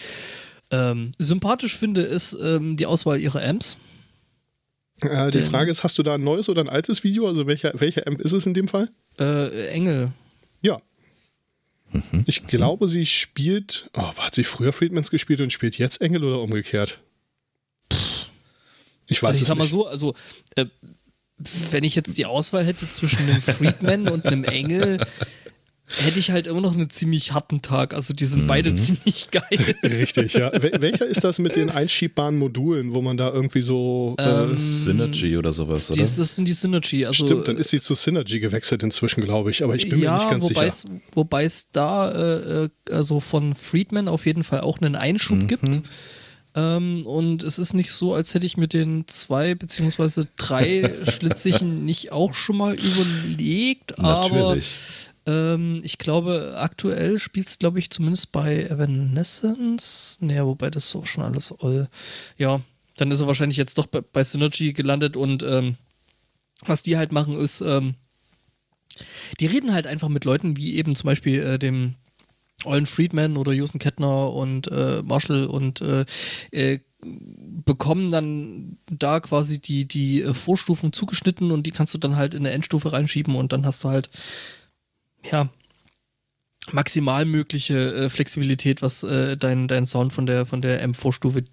ähm, 0.70 1.12
sympathisch 1.18 1.78
finde, 1.78 2.02
ist 2.02 2.38
ähm, 2.42 2.78
die 2.78 2.86
Auswahl 2.86 3.20
ihrer 3.20 3.44
Amps. 3.44 3.78
Äh, 5.02 5.32
die 5.32 5.42
Frage 5.42 5.72
ist, 5.72 5.84
hast 5.84 5.98
du 5.98 6.04
da 6.04 6.16
ein 6.16 6.24
neues 6.24 6.48
oder 6.50 6.62
ein 6.62 6.70
altes 6.70 7.04
Video? 7.04 7.28
Also 7.28 7.48
welcher, 7.48 7.72
welcher 7.80 8.08
Amp 8.08 8.22
ist 8.22 8.34
es 8.34 8.46
in 8.46 8.54
dem 8.54 8.68
Fall? 8.68 8.90
Äh, 9.20 9.68
Engel. 9.70 10.12
Ja. 10.62 10.82
Ich 12.26 12.48
glaube, 12.48 12.88
sie 12.88 13.06
spielt. 13.06 13.90
Oh, 13.94 14.14
hat 14.16 14.34
sie 14.36 14.44
früher 14.46 14.72
Friedmans 14.74 15.12
gespielt 15.12 15.42
und 15.42 15.52
spielt 15.52 15.78
jetzt 15.78 16.02
Engel 16.02 16.24
oder 16.24 16.40
umgekehrt? 16.42 17.00
Ich 19.08 19.22
weiß 19.22 19.30
Also 19.32 19.38
ich 19.38 19.42
es 19.42 19.48
sag 19.50 19.58
mal 19.58 19.64
nicht. 19.66 19.72
so, 19.72 19.88
also 19.88 20.16
äh, 20.56 20.66
wenn 21.72 21.84
ich 21.84 21.96
jetzt 21.96 22.18
die 22.18 22.26
Auswahl 22.26 22.64
hätte 22.64 22.90
zwischen 22.90 23.28
einem 23.30 23.42
Freakman 23.42 24.08
und 24.08 24.26
einem 24.26 24.44
Engel, 24.46 25.06
hätte 25.98 26.20
ich 26.20 26.32
halt 26.32 26.48
immer 26.48 26.62
noch 26.62 26.74
einen 26.74 26.90
ziemlich 26.90 27.34
harten 27.34 27.62
Tag. 27.62 27.94
Also 27.94 28.14
die 28.14 28.26
sind 28.26 28.48
beide 28.48 28.74
ziemlich 28.76 29.30
geil. 29.32 29.44
Richtig, 29.84 30.34
ja. 30.34 30.52
Wel 30.54 30.82
welcher 30.82 31.06
ist 31.06 31.24
das 31.24 31.40
mit 31.40 31.56
den 31.56 31.70
einschiebbaren 31.70 32.38
Modulen, 32.38 32.94
wo 32.94 33.02
man 33.02 33.18
da 33.18 33.30
irgendwie 33.32 33.62
so. 33.62 34.16
Ähm, 34.20 34.54
äh, 34.54 34.58
Synergy 34.58 35.38
oder 35.38 35.52
sowas, 35.52 35.88
Die, 35.88 36.00
oder? 36.00 36.10
das 36.18 36.36
sind 36.36 36.48
die 36.48 36.54
Synergy. 36.54 37.06
Also, 37.06 37.26
stimmt, 37.26 37.48
dann 37.48 37.58
ist 37.58 37.70
sie 37.70 37.82
zu 37.82 37.96
Synergy 37.96 38.40
gewechselt 38.40 38.84
inzwischen, 38.84 39.24
glaube 39.24 39.52
ich. 39.52 39.64
Aber 39.64 39.76
ich 39.76 39.90
bin 39.90 40.00
ja, 40.00 40.12
mir 40.14 40.18
nicht 40.18 40.30
ganz 40.30 40.48
sicher. 40.48 40.72
wobei 41.14 41.44
es 41.44 41.72
da 41.72 42.12
äh, 42.12 42.64
äh, 42.66 42.70
also 42.90 43.20
von 43.20 43.56
Friedman 43.56 44.08
auf 44.08 44.26
jeden 44.26 44.44
Fall 44.44 44.62
auch 44.62 44.80
einen 44.82 44.96
Einschub 44.96 45.38
Mhm. 45.44 45.48
gibt. 45.48 45.80
Ähm, 46.54 47.06
und 47.06 47.44
es 47.44 47.58
ist 47.60 47.74
nicht 47.74 47.94
so, 47.94 48.14
als 48.14 48.34
hätte 48.34 48.46
ich 48.46 48.58
mit 48.58 48.74
den 48.74 49.06
zwei 49.08 49.56
beziehungsweise 49.56 50.28
drei 50.36 50.94
Schlitzichen 51.10 51.86
nicht 51.86 52.12
auch 52.12 52.34
schon 52.34 52.58
mal 52.58 52.76
überlegt, 52.76 53.98
aber 54.00 54.30
Natürlich. 54.30 54.74
Ähm, 55.26 55.80
ich 55.84 55.98
glaube, 55.98 56.56
aktuell 56.58 57.20
spielt 57.20 57.48
es, 57.48 57.60
glaube 57.60 57.80
ich, 57.80 57.90
zumindest 57.90 58.32
bei 58.32 58.64
Evanescence. 58.64 60.18
Naja, 60.22 60.46
wobei 60.46 60.70
das 60.70 60.86
ist 60.86 60.96
auch 60.96 61.06
schon 61.06 61.24
alles 61.24 61.54
all. 61.60 61.90
Ja, 62.38 62.62
dann 62.98 63.12
ist 63.12 63.22
er 63.22 63.28
wahrscheinlich 63.28 63.58
jetzt 63.58 63.78
doch 63.78 63.88
bei, 63.88 64.02
bei 64.02 64.24
Synergy 64.24 64.74
gelandet 64.74 65.18
und 65.18 65.44
ähm, 65.44 65.76
was 66.66 66.84
die 66.84 66.98
halt 66.98 67.12
machen, 67.12 67.36
ist, 67.38 67.62
ähm, 67.62 67.96
die 69.40 69.48
reden 69.48 69.74
halt 69.74 69.88
einfach 69.88 70.10
mit 70.10 70.26
Leuten 70.26 70.58
wie 70.58 70.76
eben 70.76 70.96
zum 70.96 71.08
Beispiel 71.08 71.42
äh, 71.42 71.60
dem 71.60 71.96
Olin 72.66 72.86
Friedman 72.86 73.38
oder 73.38 73.54
Houston 73.54 73.80
Kettner 73.80 74.32
und 74.32 74.68
äh, 74.72 75.02
Marshall 75.04 75.46
und 75.46 75.82
äh, 75.82 76.06
äh, 76.52 76.80
bekommen 77.66 78.12
dann 78.12 78.78
da 78.90 79.20
quasi 79.20 79.60
die, 79.60 79.88
die 79.88 80.22
äh, 80.22 80.34
Vorstufen 80.34 80.94
zugeschnitten 80.94 81.52
und 81.52 81.64
die 81.64 81.72
kannst 81.72 81.94
du 81.94 81.98
dann 81.98 82.16
halt 82.16 82.34
in 82.34 82.46
eine 82.46 82.52
Endstufe 82.52 82.92
reinschieben 82.92 83.36
und 83.36 83.52
dann 83.52 83.66
hast 83.66 83.84
du 83.84 83.90
halt, 83.90 84.10
ja, 85.30 85.50
maximal 86.72 87.26
mögliche 87.26 87.94
äh, 87.94 88.10
Flexibilität, 88.10 88.82
was 88.82 89.04
äh, 89.04 89.38
dein, 89.38 89.68
dein 89.68 89.86
Sound 89.86 90.14
von 90.14 90.26
der, 90.26 90.46
von 90.46 90.62
der 90.62 90.82
M-Vorstufe, 90.82 91.44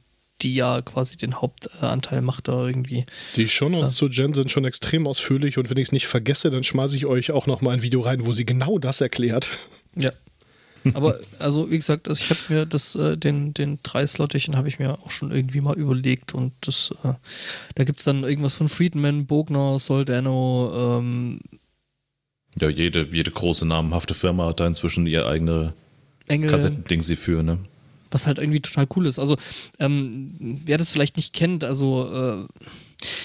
die 0.42 0.54
ja 0.54 0.82
quasi 0.82 1.16
den 1.16 1.40
Hauptanteil 1.40 2.22
macht 2.22 2.48
da 2.48 2.66
irgendwie. 2.66 3.06
Die 3.36 3.48
Shownotes 3.48 3.88
ja. 3.90 3.94
zu 3.94 4.08
Jen 4.08 4.34
sind 4.34 4.50
schon 4.50 4.64
extrem 4.64 5.06
ausführlich 5.06 5.58
und 5.58 5.70
wenn 5.70 5.78
ich 5.78 5.88
es 5.88 5.92
nicht 5.92 6.06
vergesse, 6.06 6.50
dann 6.50 6.62
schmeiße 6.62 6.96
ich 6.96 7.06
euch 7.06 7.32
auch 7.32 7.46
noch 7.46 7.60
mal 7.60 7.72
ein 7.72 7.82
Video 7.82 8.00
rein, 8.00 8.26
wo 8.26 8.32
sie 8.32 8.46
genau 8.46 8.78
das 8.78 9.00
erklärt. 9.00 9.50
Ja, 9.96 10.12
aber 10.94 11.18
also 11.38 11.70
wie 11.70 11.76
gesagt, 11.76 12.08
also 12.08 12.22
ich 12.22 12.30
habe 12.30 12.54
mir 12.54 12.66
das, 12.66 12.94
äh, 12.94 13.16
den, 13.16 13.54
den 13.54 13.78
Dreislottichen 13.82 14.56
habe 14.56 14.68
ich 14.68 14.78
mir 14.78 14.98
auch 15.04 15.10
schon 15.10 15.30
irgendwie 15.30 15.60
mal 15.60 15.76
überlegt 15.76 16.34
und 16.34 16.52
das, 16.60 16.92
äh, 17.04 17.14
da 17.74 17.84
gibt 17.84 17.98
es 17.98 18.04
dann 18.04 18.24
irgendwas 18.24 18.54
von 18.54 18.68
Friedman, 18.68 19.26
Bogner, 19.26 19.78
Soldano, 19.78 20.98
ähm, 20.98 21.40
ja, 22.60 22.68
jede, 22.68 23.08
jede 23.12 23.30
große 23.30 23.66
namhafte 23.66 24.14
Firma 24.14 24.46
hat 24.46 24.60
da 24.60 24.66
inzwischen 24.66 25.06
ihr 25.06 25.26
eigene 25.26 25.74
Kassettending 26.28 27.00
sie 27.00 27.16
für, 27.16 27.42
ne? 27.42 27.58
Was 28.10 28.26
halt 28.26 28.38
irgendwie 28.38 28.60
total 28.60 28.86
cool 28.96 29.06
ist. 29.06 29.18
Also, 29.18 29.36
ähm, 29.78 30.60
wer 30.64 30.78
das 30.78 30.90
vielleicht 30.90 31.16
nicht 31.16 31.32
kennt, 31.32 31.64
also 31.64 32.46
äh, 32.48 32.64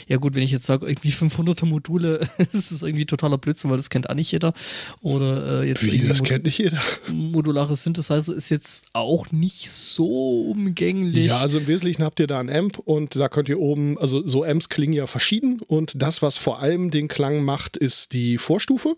ja 0.07 0.17
gut, 0.17 0.35
wenn 0.35 0.43
ich 0.43 0.51
jetzt 0.51 0.65
sage, 0.65 0.87
irgendwie 0.87 1.11
500er 1.11 1.65
Module, 1.65 2.27
ist 2.37 2.71
das 2.71 2.81
irgendwie 2.81 3.05
totaler 3.05 3.37
Blödsinn, 3.37 3.69
weil 3.69 3.77
das 3.77 3.89
kennt 3.89 4.09
auch 4.09 4.15
nicht 4.15 4.31
jeder. 4.31 4.53
Oder 5.01 5.61
äh, 5.61 5.67
jetzt 5.67 5.85
Wie, 5.85 6.07
das 6.07 6.23
kennt 6.23 6.45
nicht 6.45 6.57
jeder. 6.57 6.81
Modulare 7.07 7.75
Synthesizer 7.75 8.35
ist 8.35 8.49
jetzt 8.49 8.87
auch 8.93 9.31
nicht 9.31 9.69
so 9.71 10.41
umgänglich. 10.41 11.27
Ja, 11.27 11.39
also 11.39 11.59
im 11.59 11.67
Wesentlichen 11.67 12.03
habt 12.03 12.19
ihr 12.19 12.27
da 12.27 12.39
ein 12.39 12.49
Amp 12.49 12.79
und 12.79 13.15
da 13.15 13.29
könnt 13.29 13.49
ihr 13.49 13.59
oben, 13.59 13.97
also 13.97 14.25
so 14.27 14.43
Amps 14.43 14.69
klingen 14.69 14.93
ja 14.93 15.07
verschieden 15.07 15.61
und 15.67 16.01
das, 16.01 16.21
was 16.21 16.37
vor 16.37 16.59
allem 16.59 16.91
den 16.91 17.07
Klang 17.07 17.43
macht, 17.43 17.77
ist 17.77 18.13
die 18.13 18.37
Vorstufe 18.37 18.95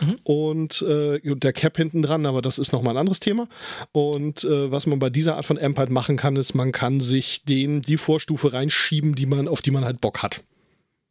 mhm. 0.00 0.18
und 0.24 0.82
äh, 0.82 1.20
der 1.22 1.52
Cap 1.52 1.76
hinten 1.76 2.02
dran, 2.02 2.26
aber 2.26 2.42
das 2.42 2.58
ist 2.58 2.72
nochmal 2.72 2.94
ein 2.94 2.98
anderes 2.98 3.20
Thema. 3.20 3.48
Und 3.92 4.44
äh, 4.44 4.70
was 4.70 4.86
man 4.86 4.98
bei 4.98 5.10
dieser 5.10 5.36
Art 5.36 5.44
von 5.44 5.58
Amp 5.58 5.78
halt 5.78 5.90
machen 5.90 6.16
kann, 6.16 6.36
ist, 6.36 6.54
man 6.54 6.72
kann 6.72 7.00
sich 7.00 7.44
den, 7.44 7.82
die 7.82 7.96
Vorstufe 7.96 8.52
reinschieben, 8.52 9.14
die 9.14 9.26
man, 9.26 9.48
auf 9.48 9.62
die 9.62 9.70
man 9.70 9.84
halt 9.84 10.00
Bock 10.00 10.17
hat. 10.22 10.44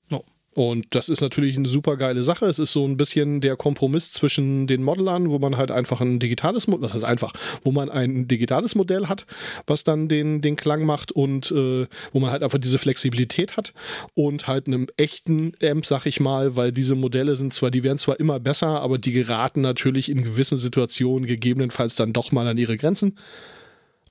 No. 0.09 0.23
Und 0.53 0.87
das 0.91 1.07
ist 1.07 1.21
natürlich 1.21 1.55
eine 1.55 1.67
super 1.67 1.97
geile 1.97 2.23
Sache. 2.23 2.45
Es 2.47 2.57
ist 2.57 2.71
so 2.71 2.83
ein 2.83 2.97
bisschen 2.97 3.41
der 3.41 3.55
Kompromiss 3.55 4.11
zwischen 4.11 4.65
den 4.65 4.81
Modellern, 4.81 5.29
wo 5.29 5.37
man 5.37 5.55
halt 5.55 5.69
einfach 5.69 6.01
ein 6.01 6.19
digitales 6.19 6.67
Modell, 6.67 6.81
das 6.81 6.95
heißt 6.95 7.05
einfach, 7.05 7.33
wo 7.63 7.71
man 7.71 7.89
ein 7.89 8.27
digitales 8.27 8.73
Modell 8.73 9.07
hat, 9.07 9.27
was 9.67 9.83
dann 9.83 10.07
den, 10.07 10.41
den 10.41 10.55
Klang 10.55 10.83
macht 10.83 11.11
und 11.11 11.51
äh, 11.51 11.85
wo 12.11 12.19
man 12.19 12.31
halt 12.31 12.41
einfach 12.41 12.57
diese 12.57 12.79
Flexibilität 12.79 13.55
hat 13.55 13.73
und 14.15 14.47
halt 14.47 14.65
einem 14.65 14.87
echten 14.97 15.53
Amp, 15.61 15.85
sag 15.85 16.07
ich 16.07 16.19
mal, 16.19 16.55
weil 16.55 16.71
diese 16.71 16.95
Modelle 16.95 17.35
sind 17.35 17.53
zwar, 17.53 17.69
die 17.69 17.83
werden 17.83 17.99
zwar 17.99 18.19
immer 18.19 18.39
besser, 18.39 18.81
aber 18.81 18.97
die 18.97 19.11
geraten 19.11 19.61
natürlich 19.61 20.09
in 20.09 20.23
gewissen 20.23 20.57
Situationen 20.57 21.27
gegebenenfalls 21.27 21.95
dann 21.95 22.13
doch 22.13 22.31
mal 22.31 22.47
an 22.47 22.57
ihre 22.57 22.77
Grenzen. 22.77 23.15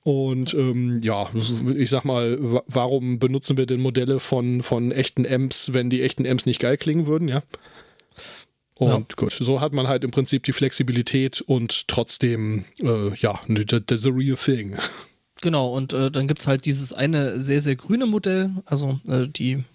Und 0.07 0.53
ähm, 0.53 1.01
ja, 1.03 1.27
ich 1.75 1.89
sag 1.89 2.05
mal, 2.05 2.37
warum 2.65 3.19
benutzen 3.19 3.57
wir 3.57 3.65
denn 3.65 3.81
Modelle 3.81 4.21
von, 4.21 4.61
von 4.61 4.93
echten 4.93 5.27
Amps, 5.27 5.73
wenn 5.73 5.89
die 5.89 6.01
echten 6.01 6.25
Amps 6.25 6.45
nicht 6.45 6.61
geil 6.61 6.77
klingen 6.77 7.07
würden, 7.07 7.27
ja? 7.27 7.43
Und 8.75 8.89
ja. 8.89 9.05
gut, 9.17 9.37
so 9.37 9.59
hat 9.59 9.73
man 9.73 9.89
halt 9.89 10.05
im 10.05 10.11
Prinzip 10.11 10.43
die 10.43 10.53
Flexibilität 10.53 11.41
und 11.41 11.89
trotzdem, 11.89 12.63
äh, 12.79 13.13
ja, 13.17 13.41
that's 13.85 14.05
a 14.05 14.09
real 14.09 14.37
thing. 14.37 14.77
Genau, 15.41 15.75
und 15.75 15.91
äh, 15.91 16.09
dann 16.09 16.29
gibt 16.29 16.39
es 16.39 16.47
halt 16.47 16.63
dieses 16.63 16.93
eine 16.93 17.37
sehr, 17.41 17.59
sehr 17.59 17.75
grüne 17.75 18.05
Modell, 18.05 18.51
also 18.63 19.01
äh, 19.09 19.27
die 19.27 19.65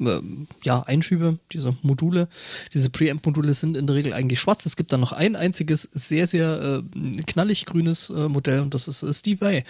äh, 0.00 0.20
ja, 0.62 0.82
Einschübe, 0.82 1.38
diese 1.52 1.76
Module, 1.82 2.28
diese 2.72 2.90
Preamp-Module 2.90 3.54
sind 3.54 3.76
in 3.76 3.86
der 3.86 3.96
Regel 3.96 4.12
eigentlich 4.12 4.40
schwarz. 4.40 4.66
Es 4.66 4.76
gibt 4.76 4.92
dann 4.92 5.00
noch 5.00 5.12
ein 5.12 5.36
einziges 5.36 5.82
sehr, 5.82 6.26
sehr 6.26 6.82
äh, 6.82 7.22
knallig 7.22 7.66
grünes 7.66 8.10
äh, 8.10 8.28
Modell 8.28 8.60
und 8.60 8.74
das 8.74 8.88
ist 8.88 9.02
äh, 9.02 9.12
Steve 9.14 9.40
Vai. 9.40 9.64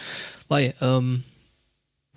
Vai 0.48 0.74
ähm, 0.80 1.24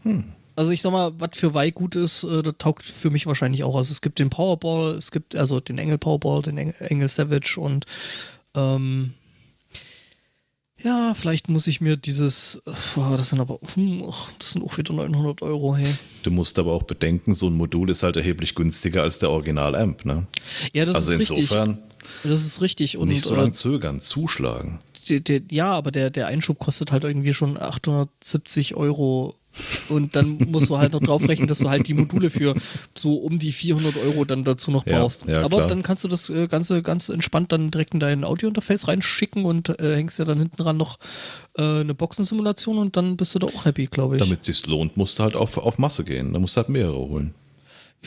hm. 0.04 0.26
Also 0.56 0.72
ich 0.72 0.82
sag 0.82 0.92
mal, 0.92 1.12
was 1.20 1.38
für 1.38 1.54
Vai 1.54 1.70
gut 1.70 1.96
ist, 1.96 2.24
äh, 2.24 2.42
das 2.42 2.56
taugt 2.58 2.86
für 2.86 3.12
mich 3.12 3.28
wahrscheinlich 3.28 3.64
auch. 3.64 3.76
Also 3.76 3.92
es 3.92 4.02
gibt 4.02 4.18
den 4.18 4.32
Powerball, 4.32 4.96
es 4.96 5.12
gibt 5.12 5.36
also 5.36 5.60
den 5.60 5.78
Engel 5.78 6.00
Powerball, 6.00 6.42
den 6.42 6.58
Engel 6.58 7.08
Savage 7.08 7.60
und 7.60 7.86
ähm, 8.56 9.14
ja, 10.84 11.14
vielleicht 11.16 11.50
muss 11.50 11.68
ich 11.68 11.82
mir 11.82 11.98
dieses, 11.98 12.62
das 12.96 13.30
sind 13.30 13.40
aber, 13.40 13.60
hm, 13.74 14.04
das 14.40 14.52
sind 14.52 14.64
auch 14.64 14.78
wieder 14.78 14.94
900 14.94 15.42
Euro, 15.42 15.76
hey. 15.76 15.96
Du 16.24 16.32
musst 16.32 16.60
aber 16.60 16.74
auch 16.74 16.84
bedenken, 16.84 17.34
so 17.34 17.48
ein 17.48 17.54
Modul 17.54 17.90
ist 17.90 18.04
halt 18.04 18.18
erheblich 18.18 18.54
günstiger 18.54 19.02
als 19.02 19.18
der 19.18 19.32
Original-Amp, 19.32 20.06
ne? 20.06 20.28
Ja, 20.74 20.86
das 20.86 20.96
also 20.96 21.12
ist 21.12 21.20
richtig. 21.20 21.38
Also 21.52 21.56
insofern. 21.56 21.84
Das 22.24 22.46
ist 22.46 22.62
richtig. 22.62 22.98
Und, 22.98 23.10
nicht 23.10 23.22
so 23.22 23.36
lange 23.36 23.52
zögern, 23.54 24.02
zuschlagen. 24.02 24.80
Der, 25.10 25.20
der, 25.20 25.42
ja, 25.50 25.72
aber 25.72 25.92
der, 25.92 26.10
der 26.10 26.28
Einschub 26.28 26.60
kostet 26.60 26.92
halt 26.92 27.04
irgendwie 27.04 27.34
schon 27.34 27.58
870 27.58 28.76
Euro 28.76 29.36
und 29.90 30.16
dann 30.16 30.38
musst 30.50 30.70
du 30.70 30.78
halt 30.78 30.94
noch 30.94 31.02
drauf 31.02 31.28
rechnen, 31.28 31.48
dass 31.48 31.60
du 31.60 31.70
halt 31.70 31.88
die 31.88 31.94
Module 31.94 32.30
für 32.30 32.54
so 32.96 33.16
um 33.16 33.38
die 33.38 33.52
400 33.52 33.96
Euro 33.98 34.26
dann 34.26 34.44
dazu 34.44 34.72
noch 34.72 34.86
brauchst. 34.86 35.26
Ja, 35.26 35.34
ja, 35.34 35.44
Aber 35.44 35.58
klar. 35.58 35.68
dann 35.68 35.84
kannst 35.84 36.04
du 36.04 36.08
das 36.08 36.30
äh, 36.30 36.48
Ganze 36.48 36.82
ganz 36.82 37.10
entspannt 37.10 37.52
dann 37.52 37.72
direkt 37.72 37.94
in 37.94 38.00
dein 38.00 38.24
Audio-Interface 38.24 38.88
reinschicken 38.88 39.46
und 39.46 39.80
äh, 39.80 39.96
hängst 39.96 40.20
ja 40.20 40.26
dann 40.26 40.40
hinten 40.40 40.58
dran 40.58 40.78
noch 40.78 41.00
äh, 41.58 41.82
eine 41.82 41.94
Boxensimulation 41.94 42.78
und 42.78 42.96
dann 42.98 43.18
bist 43.18 43.36
du 43.36 43.40
da 43.40 43.48
auch 43.48 43.66
happy, 43.66 43.88
glaube 43.88 44.16
ich. 44.16 44.22
Damit 44.22 44.42
es 44.42 44.46
sich 44.46 44.68
lohnt, 44.68 44.98
musst 44.98 45.20
du 45.20 45.24
halt 45.24 45.36
auf, 45.36 45.58
auf 45.58 45.78
Masse 45.78 46.04
gehen. 46.04 46.34
Da 46.34 46.40
musst 46.40 46.56
du 46.56 46.62
halt 46.62 46.70
mehrere 46.70 46.98
holen. 46.98 47.34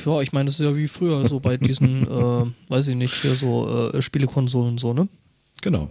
Ja, 0.04 0.20
ich 0.20 0.32
meine, 0.32 0.46
das 0.46 0.60
ist 0.60 0.64
ja 0.64 0.76
wie 0.76 0.88
früher 0.88 1.28
so 1.28 1.40
bei 1.40 1.56
diesen, 1.56 2.02
äh, 2.06 2.46
weiß 2.68 2.88
ich 2.88 2.96
nicht, 2.96 3.14
hier 3.14 3.34
so 3.34 3.90
äh, 3.92 4.02
Spielekonsolen 4.02 4.78
so, 4.78 4.94
ne? 4.94 5.08
Genau. 5.62 5.90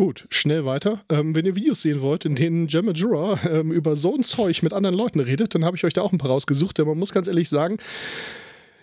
Gut, 0.00 0.24
schnell 0.30 0.64
weiter. 0.64 1.00
Ähm, 1.10 1.36
wenn 1.36 1.44
ihr 1.44 1.56
Videos 1.56 1.82
sehen 1.82 2.00
wollt, 2.00 2.24
in 2.24 2.34
denen 2.34 2.68
Gemma 2.68 2.92
Jura 2.92 3.38
ähm, 3.46 3.70
über 3.70 3.96
so 3.96 4.14
ein 4.14 4.24
Zeug 4.24 4.62
mit 4.62 4.72
anderen 4.72 4.96
Leuten 4.96 5.20
redet, 5.20 5.54
dann 5.54 5.62
habe 5.62 5.76
ich 5.76 5.84
euch 5.84 5.92
da 5.92 6.00
auch 6.00 6.10
ein 6.10 6.16
paar 6.16 6.30
rausgesucht. 6.30 6.78
Denn 6.78 6.86
man 6.86 6.98
muss 6.98 7.12
ganz 7.12 7.28
ehrlich 7.28 7.50
sagen, 7.50 7.76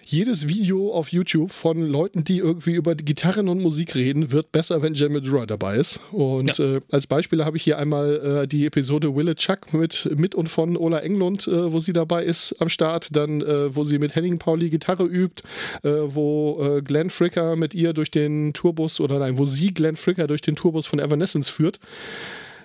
jedes 0.09 0.47
Video 0.47 0.93
auf 0.93 1.09
YouTube 1.11 1.51
von 1.51 1.81
Leuten, 1.81 2.23
die 2.23 2.37
irgendwie 2.37 2.71
über 2.71 2.95
Gitarren 2.95 3.49
und 3.49 3.61
Musik 3.61 3.93
reden, 3.93 4.31
wird 4.31 4.53
besser, 4.53 4.81
wenn 4.81 4.93
Jamie 4.93 5.19
Dura 5.19 5.45
dabei 5.45 5.75
ist. 5.75 5.99
Und 6.13 6.57
ja. 6.57 6.77
äh, 6.77 6.79
als 6.89 7.07
Beispiel 7.07 7.43
habe 7.43 7.57
ich 7.57 7.63
hier 7.63 7.77
einmal 7.77 8.43
äh, 8.43 8.47
die 8.47 8.65
Episode 8.65 9.13
Wille 9.15 9.35
Chuck 9.35 9.73
mit, 9.73 10.09
mit 10.15 10.33
und 10.33 10.47
von 10.47 10.77
Ola 10.77 10.99
Englund, 10.99 11.47
äh, 11.47 11.73
wo 11.73 11.79
sie 11.79 11.91
dabei 11.91 12.23
ist 12.23 12.53
am 12.61 12.69
Start, 12.69 13.15
dann 13.17 13.41
äh, 13.41 13.75
wo 13.75 13.83
sie 13.83 13.99
mit 13.99 14.15
Henning 14.15 14.39
Pauli 14.39 14.69
Gitarre 14.69 15.03
übt, 15.03 15.43
äh, 15.83 15.89
wo 15.89 16.77
äh, 16.77 16.81
Glenn 16.81 17.09
Fricker 17.09 17.57
mit 17.57 17.73
ihr 17.73 17.91
durch 17.91 18.09
den 18.09 18.53
Tourbus 18.53 19.01
oder 19.01 19.19
nein, 19.19 19.37
wo 19.37 19.43
sie 19.43 19.73
Glenn 19.73 19.97
Fricker 19.97 20.27
durch 20.27 20.41
den 20.41 20.55
Tourbus 20.55 20.87
von 20.87 20.99
Evanescence 20.99 21.49
führt. 21.49 21.81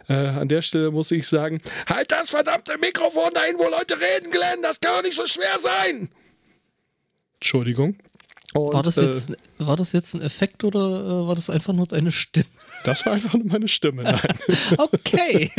Äh, 0.08 0.14
an 0.14 0.46
der 0.46 0.62
Stelle 0.62 0.92
muss 0.92 1.10
ich 1.10 1.26
sagen, 1.26 1.60
halt 1.88 2.12
das 2.12 2.30
verdammte 2.30 2.78
Mikrofon 2.78 3.34
dahin, 3.34 3.56
wo 3.58 3.64
Leute 3.64 3.96
reden, 3.96 4.30
Glenn, 4.30 4.62
das 4.62 4.78
kann 4.78 4.96
doch 4.96 5.02
nicht 5.02 5.16
so 5.16 5.26
schwer 5.26 5.58
sein. 5.60 6.08
Entschuldigung. 7.42 7.96
Und, 8.54 8.72
war, 8.72 8.84
das 8.84 8.96
jetzt, 8.96 9.30
äh, 9.30 9.34
war 9.58 9.74
das 9.74 9.90
jetzt 9.92 10.14
ein 10.14 10.22
Effekt 10.22 10.62
oder 10.62 10.78
äh, 10.78 11.26
war 11.26 11.34
das 11.34 11.50
einfach 11.50 11.72
nur 11.72 11.88
deine 11.88 12.12
Stimme? 12.12 12.46
Das 12.84 13.04
war 13.04 13.14
einfach 13.14 13.34
nur 13.34 13.46
meine 13.46 13.66
Stimme, 13.66 14.04
nein. 14.04 14.20
okay. 14.78 15.50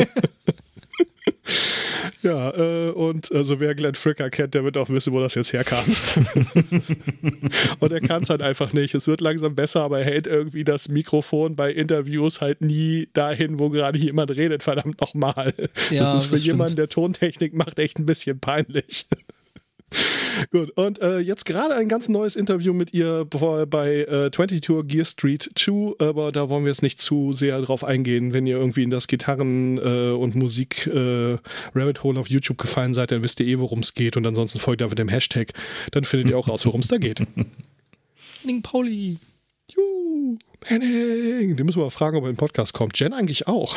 ja, 2.22 2.50
äh, 2.56 2.90
und 2.90 3.30
also 3.32 3.60
wer 3.60 3.74
Glenn 3.74 3.96
Fricker 3.96 4.30
kennt, 4.30 4.54
der 4.54 4.64
wird 4.64 4.78
auch 4.78 4.88
wissen, 4.88 5.12
wo 5.12 5.20
das 5.20 5.34
jetzt 5.34 5.52
herkam. 5.52 5.84
und 7.80 7.92
er 7.92 8.00
kann 8.00 8.22
es 8.22 8.30
halt 8.30 8.40
einfach 8.40 8.72
nicht. 8.72 8.94
Es 8.94 9.06
wird 9.06 9.20
langsam 9.20 9.54
besser, 9.54 9.82
aber 9.82 9.98
er 9.98 10.06
hält 10.06 10.26
irgendwie 10.26 10.64
das 10.64 10.88
Mikrofon 10.88 11.54
bei 11.54 11.70
Interviews 11.70 12.40
halt 12.40 12.62
nie 12.62 13.08
dahin, 13.12 13.58
wo 13.58 13.68
gerade 13.68 13.98
jemand 13.98 14.30
redet, 14.30 14.62
verdammt 14.62 15.02
nochmal. 15.02 15.52
Ja, 15.90 16.12
das 16.12 16.22
ist 16.22 16.26
für 16.28 16.36
das 16.36 16.46
jemanden, 16.46 16.76
der 16.76 16.88
Tontechnik 16.88 17.52
macht, 17.52 17.78
echt 17.78 17.98
ein 17.98 18.06
bisschen 18.06 18.40
peinlich. 18.40 19.06
Gut, 20.50 20.70
und 20.70 21.00
äh, 21.00 21.18
jetzt 21.18 21.44
gerade 21.44 21.74
ein 21.74 21.88
ganz 21.88 22.08
neues 22.08 22.36
Interview 22.36 22.72
mit 22.72 22.92
ihr 22.94 23.24
bei 23.24 24.00
äh, 24.00 24.30
22 24.30 24.86
Gear 24.88 25.04
Street 25.04 25.50
2, 25.54 25.94
aber 25.98 26.32
da 26.32 26.48
wollen 26.48 26.64
wir 26.64 26.70
jetzt 26.70 26.82
nicht 26.82 27.00
zu 27.00 27.32
sehr 27.32 27.60
drauf 27.62 27.84
eingehen. 27.84 28.34
Wenn 28.34 28.46
ihr 28.46 28.56
irgendwie 28.56 28.82
in 28.82 28.90
das 28.90 29.06
Gitarren- 29.08 29.78
äh, 29.78 30.10
und 30.12 30.34
Musik-Rabbit 30.34 31.98
äh, 31.98 32.00
Hole 32.02 32.20
auf 32.20 32.28
YouTube 32.28 32.58
gefallen 32.58 32.94
seid, 32.94 33.10
dann 33.10 33.22
wisst 33.22 33.40
ihr 33.40 33.46
eh, 33.46 33.58
worum 33.58 33.80
es 33.80 33.94
geht 33.94 34.16
und 34.16 34.26
ansonsten 34.26 34.58
folgt 34.58 34.82
einfach 34.82 34.94
dem 34.94 35.08
Hashtag, 35.08 35.52
dann 35.92 36.04
findet 36.04 36.30
ihr 36.30 36.38
auch 36.38 36.48
raus, 36.48 36.66
worum 36.66 36.80
es 36.80 36.88
da 36.88 36.98
geht. 36.98 37.22
Ning 38.44 38.62
Pauli. 38.62 39.18
Juhu. 39.74 40.38
Henning, 40.64 41.56
den 41.56 41.66
müssen 41.66 41.78
wir 41.78 41.84
mal 41.84 41.90
fragen, 41.90 42.16
ob 42.16 42.24
er 42.24 42.30
in 42.30 42.34
den 42.34 42.38
Podcast 42.38 42.72
kommt. 42.72 42.98
Jen 42.98 43.12
eigentlich 43.12 43.46
auch. 43.46 43.76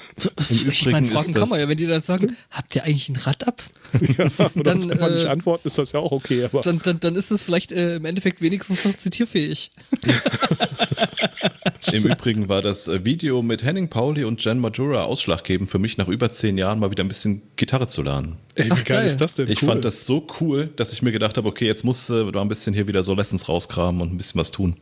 ich 0.50 0.86
meine, 0.86 1.06
Fragen 1.06 1.34
kann 1.34 1.48
man 1.48 1.60
ja, 1.60 1.68
wenn 1.68 1.76
die 1.76 1.86
dann 1.86 2.02
sagen, 2.02 2.36
habt 2.50 2.74
ihr 2.76 2.84
eigentlich 2.84 3.08
ein 3.08 3.16
Rad 3.16 3.46
ab? 3.46 3.62
ja, 4.18 4.28
und 4.54 4.66
dann 4.66 4.90
einfach 4.90 5.10
äh, 5.10 5.14
nicht 5.14 5.26
antworten, 5.26 5.66
ist 5.66 5.78
das 5.78 5.92
ja 5.92 6.00
auch 6.00 6.12
okay. 6.12 6.44
Aber. 6.44 6.60
Dann, 6.60 6.80
dann, 6.82 7.00
dann 7.00 7.16
ist 7.16 7.30
es 7.30 7.42
vielleicht 7.42 7.72
äh, 7.72 7.96
im 7.96 8.04
Endeffekt 8.04 8.40
wenigstens 8.40 8.84
noch 8.84 8.94
zitierfähig. 8.94 9.72
Im 11.92 12.06
Übrigen 12.06 12.48
war 12.48 12.62
das 12.62 12.88
äh, 12.88 13.04
Video 13.04 13.42
mit 13.42 13.64
Henning 13.64 13.88
Pauli 13.88 14.24
und 14.24 14.44
Jen 14.44 14.58
Majura 14.58 15.04
ausschlaggebend 15.04 15.70
für 15.70 15.78
mich, 15.78 15.96
nach 15.96 16.08
über 16.08 16.30
zehn 16.32 16.58
Jahren 16.58 16.78
mal 16.78 16.90
wieder 16.90 17.04
ein 17.04 17.08
bisschen 17.08 17.42
Gitarre 17.56 17.88
zu 17.88 18.02
lernen. 18.02 18.36
Ey, 18.54 18.66
wie 18.66 18.72
Ach, 18.72 18.84
geil, 18.84 18.98
geil, 18.98 19.06
ist 19.06 19.20
das 19.20 19.36
denn? 19.36 19.48
Ich 19.48 19.62
cool. 19.62 19.68
fand 19.68 19.84
das 19.84 20.04
so 20.04 20.26
cool, 20.40 20.68
dass 20.76 20.92
ich 20.92 21.02
mir 21.02 21.12
gedacht 21.12 21.36
habe, 21.36 21.48
okay, 21.48 21.66
jetzt 21.66 21.84
musst 21.84 22.10
du 22.10 22.30
da 22.30 22.40
ein 22.40 22.48
bisschen 22.48 22.74
hier 22.74 22.88
wieder 22.88 23.02
so 23.02 23.14
Lessons 23.14 23.48
rauskramen 23.48 24.02
und 24.02 24.12
ein 24.12 24.16
bisschen 24.16 24.40
was 24.40 24.50
tun. 24.50 24.76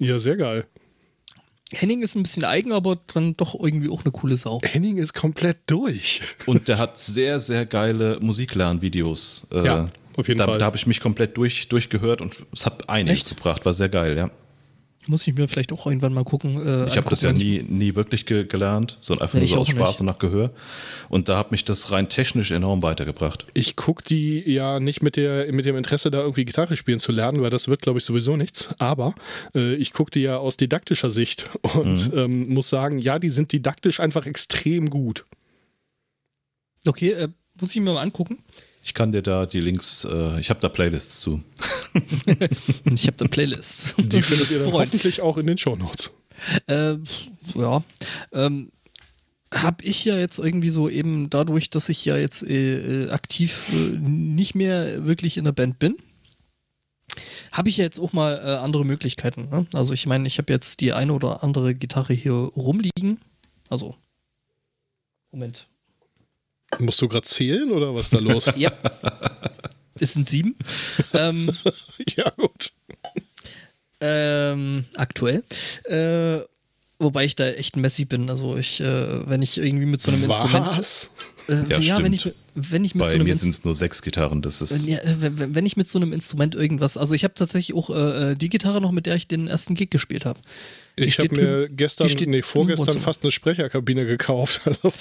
Ja, 0.00 0.18
sehr 0.18 0.36
geil. 0.36 0.66
Henning 1.72 2.02
ist 2.02 2.14
ein 2.14 2.22
bisschen 2.22 2.44
eigen, 2.44 2.72
aber 2.72 2.98
dann 3.14 3.34
doch 3.36 3.58
irgendwie 3.58 3.88
auch 3.88 4.02
eine 4.02 4.12
coole 4.12 4.36
Sau. 4.36 4.60
Henning 4.62 4.98
ist 4.98 5.14
komplett 5.14 5.58
durch. 5.66 6.22
Und 6.46 6.68
der 6.68 6.78
hat 6.78 6.98
sehr, 6.98 7.40
sehr 7.40 7.66
geile 7.66 8.18
Musiklernvideos. 8.20 9.48
Äh, 9.52 9.64
ja, 9.64 9.90
auf 10.16 10.28
jeden 10.28 10.38
da, 10.38 10.46
Fall. 10.46 10.58
Da 10.58 10.64
habe 10.64 10.76
ich 10.76 10.86
mich 10.86 11.00
komplett 11.00 11.36
durch, 11.36 11.68
durchgehört 11.68 12.20
und 12.20 12.44
es 12.52 12.66
hat 12.66 12.88
einiges 12.88 13.20
Echt? 13.20 13.36
gebracht. 13.36 13.64
War 13.64 13.74
sehr 13.74 13.88
geil, 13.88 14.16
ja. 14.16 14.30
Muss 15.08 15.26
ich 15.26 15.34
mir 15.34 15.48
vielleicht 15.48 15.72
auch 15.72 15.86
irgendwann 15.86 16.14
mal 16.14 16.22
gucken. 16.22 16.64
Äh, 16.64 16.86
ich 16.86 16.96
habe 16.96 17.10
das 17.10 17.22
ja 17.22 17.32
nie, 17.32 17.64
nie 17.68 17.96
wirklich 17.96 18.24
ge 18.24 18.44
gelernt, 18.44 18.98
sondern 19.00 19.24
einfach 19.24 19.38
nee, 19.38 19.46
nur 19.46 19.48
so 19.48 19.58
aus 19.58 19.68
Spaß 19.68 19.88
nicht. 19.88 20.00
und 20.00 20.06
nach 20.06 20.18
Gehör. 20.18 20.52
Und 21.08 21.28
da 21.28 21.38
hat 21.38 21.50
mich 21.50 21.64
das 21.64 21.90
rein 21.90 22.08
technisch 22.08 22.52
enorm 22.52 22.82
weitergebracht. 22.84 23.46
Ich 23.52 23.74
gucke 23.74 24.04
die 24.04 24.48
ja 24.48 24.78
nicht 24.78 25.02
mit, 25.02 25.16
der, 25.16 25.52
mit 25.52 25.66
dem 25.66 25.76
Interesse, 25.76 26.12
da 26.12 26.20
irgendwie 26.20 26.44
Gitarre 26.44 26.76
spielen 26.76 27.00
zu 27.00 27.10
lernen, 27.10 27.42
weil 27.42 27.50
das 27.50 27.66
wird, 27.66 27.82
glaube 27.82 27.98
ich, 27.98 28.04
sowieso 28.04 28.36
nichts. 28.36 28.70
Aber 28.78 29.14
äh, 29.56 29.74
ich 29.74 29.92
gucke 29.92 30.12
die 30.12 30.20
ja 30.20 30.38
aus 30.38 30.56
didaktischer 30.56 31.10
Sicht 31.10 31.48
und 31.74 32.12
mhm. 32.12 32.18
ähm, 32.18 32.54
muss 32.54 32.68
sagen, 32.68 32.98
ja, 32.98 33.18
die 33.18 33.30
sind 33.30 33.50
didaktisch 33.50 33.98
einfach 33.98 34.26
extrem 34.26 34.88
gut. 34.88 35.24
Okay, 36.86 37.10
äh, 37.10 37.28
muss 37.60 37.74
ich 37.74 37.80
mir 37.80 37.92
mal 37.92 38.02
angucken. 38.02 38.38
Ich 38.84 38.94
kann 38.94 39.12
dir 39.12 39.22
da 39.22 39.46
die 39.46 39.60
Links, 39.60 40.04
äh, 40.04 40.40
ich 40.40 40.50
habe 40.50 40.60
da 40.60 40.68
Playlists 40.68 41.20
zu. 41.20 41.42
ich 42.92 43.06
habe 43.06 43.16
da 43.16 43.26
Playlists. 43.26 43.94
Die 43.96 44.22
findet 44.22 44.50
ihr 44.50 44.60
dann 44.60 44.72
hoffentlich 44.72 45.20
auch 45.20 45.38
in 45.38 45.46
den 45.46 45.56
Shownotes. 45.56 46.10
Äh, 46.66 46.96
ja. 47.54 47.84
Ähm, 48.32 48.72
habe 49.52 49.84
ich 49.84 50.04
ja 50.04 50.16
jetzt 50.16 50.38
irgendwie 50.38 50.70
so 50.70 50.88
eben 50.88 51.30
dadurch, 51.30 51.70
dass 51.70 51.88
ich 51.88 52.04
ja 52.04 52.16
jetzt 52.16 52.42
äh, 52.42 53.04
äh 53.04 53.10
aktiv 53.10 53.70
äh, 53.72 53.96
nicht 53.98 54.54
mehr 54.54 55.04
wirklich 55.04 55.36
in 55.36 55.44
der 55.44 55.52
Band 55.52 55.78
bin, 55.78 55.96
habe 57.52 57.68
ich 57.68 57.76
ja 57.76 57.84
jetzt 57.84 58.00
auch 58.00 58.12
mal 58.12 58.38
äh, 58.38 58.56
andere 58.56 58.84
Möglichkeiten. 58.84 59.48
Ne? 59.50 59.66
Also 59.74 59.92
ich 59.92 60.06
meine, 60.06 60.26
ich 60.26 60.38
habe 60.38 60.52
jetzt 60.52 60.80
die 60.80 60.92
eine 60.92 61.12
oder 61.12 61.44
andere 61.44 61.74
Gitarre 61.74 62.14
hier 62.14 62.32
rumliegen. 62.32 63.20
Also, 63.68 63.94
Moment, 65.30 65.68
Musst 66.78 67.00
du 67.00 67.08
gerade 67.08 67.26
zählen 67.26 67.70
oder 67.70 67.94
was 67.94 68.06
ist 68.06 68.14
da 68.14 68.18
los? 68.18 68.50
ja. 68.56 68.72
Es 69.98 70.14
sind 70.14 70.28
sieben. 70.28 70.56
ähm, 71.12 71.50
ja, 72.16 72.30
gut. 72.30 72.72
Ähm, 74.00 74.84
aktuell. 74.96 75.44
Äh, 75.84 76.40
wobei 76.98 77.24
ich 77.24 77.36
da 77.36 77.46
echt 77.48 77.76
ein 77.76 77.82
Messi 77.82 78.04
bin. 78.04 78.28
Also 78.30 78.56
ich, 78.56 78.80
äh, 78.80 79.28
wenn 79.28 79.42
ich 79.42 79.58
irgendwie 79.58 79.86
mit 79.86 80.02
so 80.02 80.10
einem 80.10 80.26
was? 80.28 80.42
Instrument. 80.42 81.10
Äh, 81.48 81.72
ja, 81.72 81.78
ja 81.78 82.02
wenn 82.02 82.12
ich, 82.12 82.32
wenn 82.54 82.84
ich 82.84 82.94
mit 82.94 83.04
Bei 83.04 83.10
so 83.10 83.14
einem 83.14 83.26
mir 83.26 83.36
sind 83.36 83.50
es 83.50 83.64
nur 83.64 83.74
sechs 83.74 84.02
Gitarren, 84.02 84.42
das 84.42 84.60
ist. 84.60 84.86
Ja, 84.86 84.98
wenn, 85.04 85.54
wenn, 85.54 85.66
ich 85.66 85.76
mit 85.76 85.88
so 85.88 85.98
einem 85.98 86.12
Instrument 86.12 86.54
irgendwas. 86.54 86.96
Also 86.96 87.14
ich 87.14 87.24
habe 87.24 87.34
tatsächlich 87.34 87.76
auch 87.76 87.90
äh, 87.90 88.34
die 88.34 88.48
Gitarre 88.48 88.80
noch, 88.80 88.92
mit 88.92 89.06
der 89.06 89.16
ich 89.16 89.28
den 89.28 89.46
ersten 89.46 89.74
Gig 89.74 89.90
gespielt 89.90 90.24
habe. 90.24 90.40
Ich 90.96 91.18
habe 91.18 91.34
mir 91.34 91.68
gestern, 91.68 92.10
nee, 92.26 92.42
vorgestern 92.42 93.00
fast 93.00 93.22
eine 93.22 93.32
Sprecherkabine 93.32 94.06
gekauft. 94.06 94.60
Also 94.72 94.92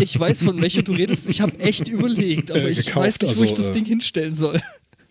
ich 0.00 0.18
weiß, 0.18 0.44
von 0.44 0.60
welcher 0.60 0.82
du 0.82 0.92
redest. 0.92 1.28
Ich 1.28 1.40
habe 1.40 1.58
echt 1.60 1.88
überlegt, 1.88 2.50
aber 2.50 2.62
äh, 2.62 2.70
ich 2.70 2.94
weiß 2.94 3.20
nicht, 3.20 3.28
also, 3.30 3.40
wo 3.40 3.44
ich 3.44 3.54
das 3.54 3.70
äh, 3.70 3.72
Ding 3.72 3.84
hinstellen 3.84 4.34
soll. 4.34 4.60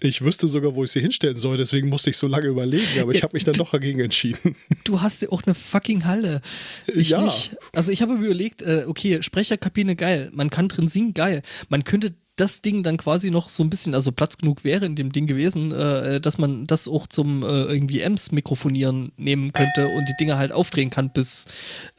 Ich 0.03 0.23
wüsste 0.23 0.47
sogar, 0.47 0.73
wo 0.73 0.83
ich 0.83 0.91
sie 0.91 0.99
hinstellen 0.99 1.37
soll, 1.37 1.57
deswegen 1.57 1.87
musste 1.89 2.09
ich 2.09 2.17
so 2.17 2.27
lange 2.27 2.47
überlegen, 2.47 2.99
aber 3.01 3.13
ich 3.13 3.21
habe 3.21 3.33
mich 3.33 3.43
dann 3.43 3.53
doch 3.53 3.71
dagegen 3.71 3.99
entschieden. 3.99 4.55
Du 4.83 5.01
hast 5.01 5.21
ja 5.21 5.29
auch 5.29 5.43
eine 5.43 5.53
fucking 5.53 6.05
Halle. 6.05 6.41
Ich 6.87 7.09
ja. 7.09 7.23
Nicht. 7.23 7.55
Also 7.71 7.91
ich 7.91 8.01
habe 8.01 8.15
mir 8.15 8.25
überlegt, 8.25 8.63
äh, 8.63 8.85
okay, 8.87 9.21
Sprecherkabine 9.21 9.95
geil, 9.95 10.31
man 10.33 10.49
kann 10.49 10.67
drin 10.67 10.87
singen 10.87 11.13
geil, 11.13 11.43
man 11.69 11.83
könnte 11.83 12.15
das 12.41 12.61
Ding 12.61 12.81
dann 12.83 12.97
quasi 12.97 13.29
noch 13.29 13.49
so 13.49 13.63
ein 13.63 13.69
bisschen, 13.69 13.93
also 13.93 14.11
Platz 14.11 14.37
genug 14.37 14.63
wäre 14.63 14.85
in 14.85 14.95
dem 14.95 15.11
Ding 15.11 15.27
gewesen, 15.27 15.71
äh, 15.71 16.19
dass 16.19 16.37
man 16.37 16.65
das 16.65 16.87
auch 16.87 17.05
zum 17.07 17.43
äh, 17.43 17.45
irgendwie 17.45 18.01
Ems 18.01 18.31
mikrofonieren 18.31 19.11
nehmen 19.17 19.53
könnte 19.53 19.87
und 19.87 20.05
die 20.09 20.15
Dinge 20.19 20.37
halt 20.37 20.51
aufdrehen 20.51 20.89
kann 20.89 21.11
bis, 21.11 21.45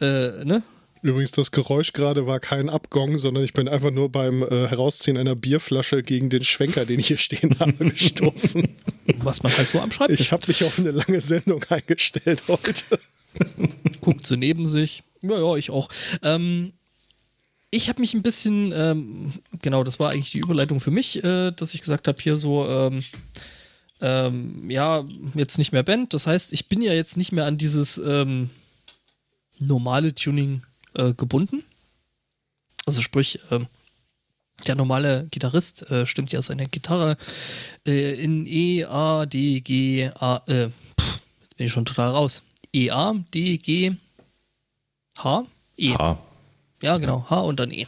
äh, 0.00 0.44
ne? 0.44 0.62
Übrigens, 1.02 1.32
das 1.32 1.50
Geräusch 1.50 1.92
gerade 1.92 2.28
war 2.28 2.38
kein 2.38 2.70
Abgong, 2.70 3.18
sondern 3.18 3.42
ich 3.42 3.52
bin 3.52 3.68
einfach 3.68 3.90
nur 3.90 4.08
beim 4.08 4.42
äh, 4.42 4.68
Herausziehen 4.68 5.16
einer 5.16 5.34
Bierflasche 5.34 6.04
gegen 6.04 6.30
den 6.30 6.44
Schwenker, 6.44 6.86
den 6.86 7.00
ich 7.00 7.08
hier 7.08 7.18
stehen 7.18 7.58
habe, 7.58 7.72
gestoßen. 7.90 8.68
Was 9.18 9.42
man 9.42 9.56
halt 9.56 9.68
so 9.68 9.80
am 9.80 9.90
Schreibtisch 9.90 10.20
Ich 10.20 10.32
habe 10.32 10.46
mich 10.46 10.62
auf 10.62 10.78
eine 10.78 10.92
lange 10.92 11.20
Sendung 11.20 11.64
eingestellt 11.64 12.42
heute. 12.46 13.00
Guckt 14.00 14.26
so 14.26 14.36
neben 14.36 14.64
sich. 14.64 15.02
Ja, 15.22 15.38
ja, 15.38 15.56
ich 15.56 15.70
auch. 15.70 15.88
Ähm, 16.22 16.72
ich 17.74 17.88
habe 17.88 18.00
mich 18.00 18.12
ein 18.12 18.22
bisschen, 18.22 18.70
ähm, 18.72 19.32
genau, 19.62 19.82
das 19.82 19.98
war 19.98 20.12
eigentlich 20.12 20.30
die 20.30 20.40
Überleitung 20.40 20.78
für 20.78 20.90
mich, 20.90 21.24
äh, 21.24 21.52
dass 21.52 21.72
ich 21.72 21.80
gesagt 21.80 22.06
habe, 22.06 22.22
hier 22.22 22.36
so, 22.36 22.68
ähm, 22.68 23.02
ähm, 24.02 24.70
ja, 24.70 25.04
jetzt 25.34 25.56
nicht 25.56 25.72
mehr 25.72 25.82
Band. 25.82 26.12
Das 26.12 26.26
heißt, 26.26 26.52
ich 26.52 26.68
bin 26.68 26.82
ja 26.82 26.92
jetzt 26.92 27.16
nicht 27.16 27.32
mehr 27.32 27.46
an 27.46 27.56
dieses 27.56 27.96
ähm, 27.96 28.50
normale 29.58 30.14
Tuning 30.14 30.62
äh, 30.92 31.14
gebunden. 31.14 31.64
Also 32.84 33.00
sprich, 33.00 33.40
ähm, 33.50 33.66
der 34.66 34.74
normale 34.74 35.26
Gitarrist 35.30 35.90
äh, 35.90 36.04
stimmt 36.04 36.30
ja 36.30 36.42
seine 36.42 36.68
Gitarre 36.68 37.16
äh, 37.86 38.22
in 38.22 38.44
E, 38.46 38.84
A, 38.84 39.24
D, 39.24 39.62
G, 39.62 40.10
A, 40.14 40.42
äh, 40.46 40.68
pff, 41.00 41.22
jetzt 41.40 41.56
bin 41.56 41.66
ich 41.66 41.72
schon 41.72 41.86
total 41.86 42.10
raus. 42.10 42.42
E, 42.74 42.90
A, 42.90 43.14
D, 43.32 43.56
G, 43.56 43.96
H, 45.16 45.46
E. 45.78 45.94
H. 45.94 46.18
Ja, 46.82 46.98
genau. 46.98 47.26
H 47.30 47.40
und 47.40 47.58
dann 47.58 47.70
E. 47.70 47.86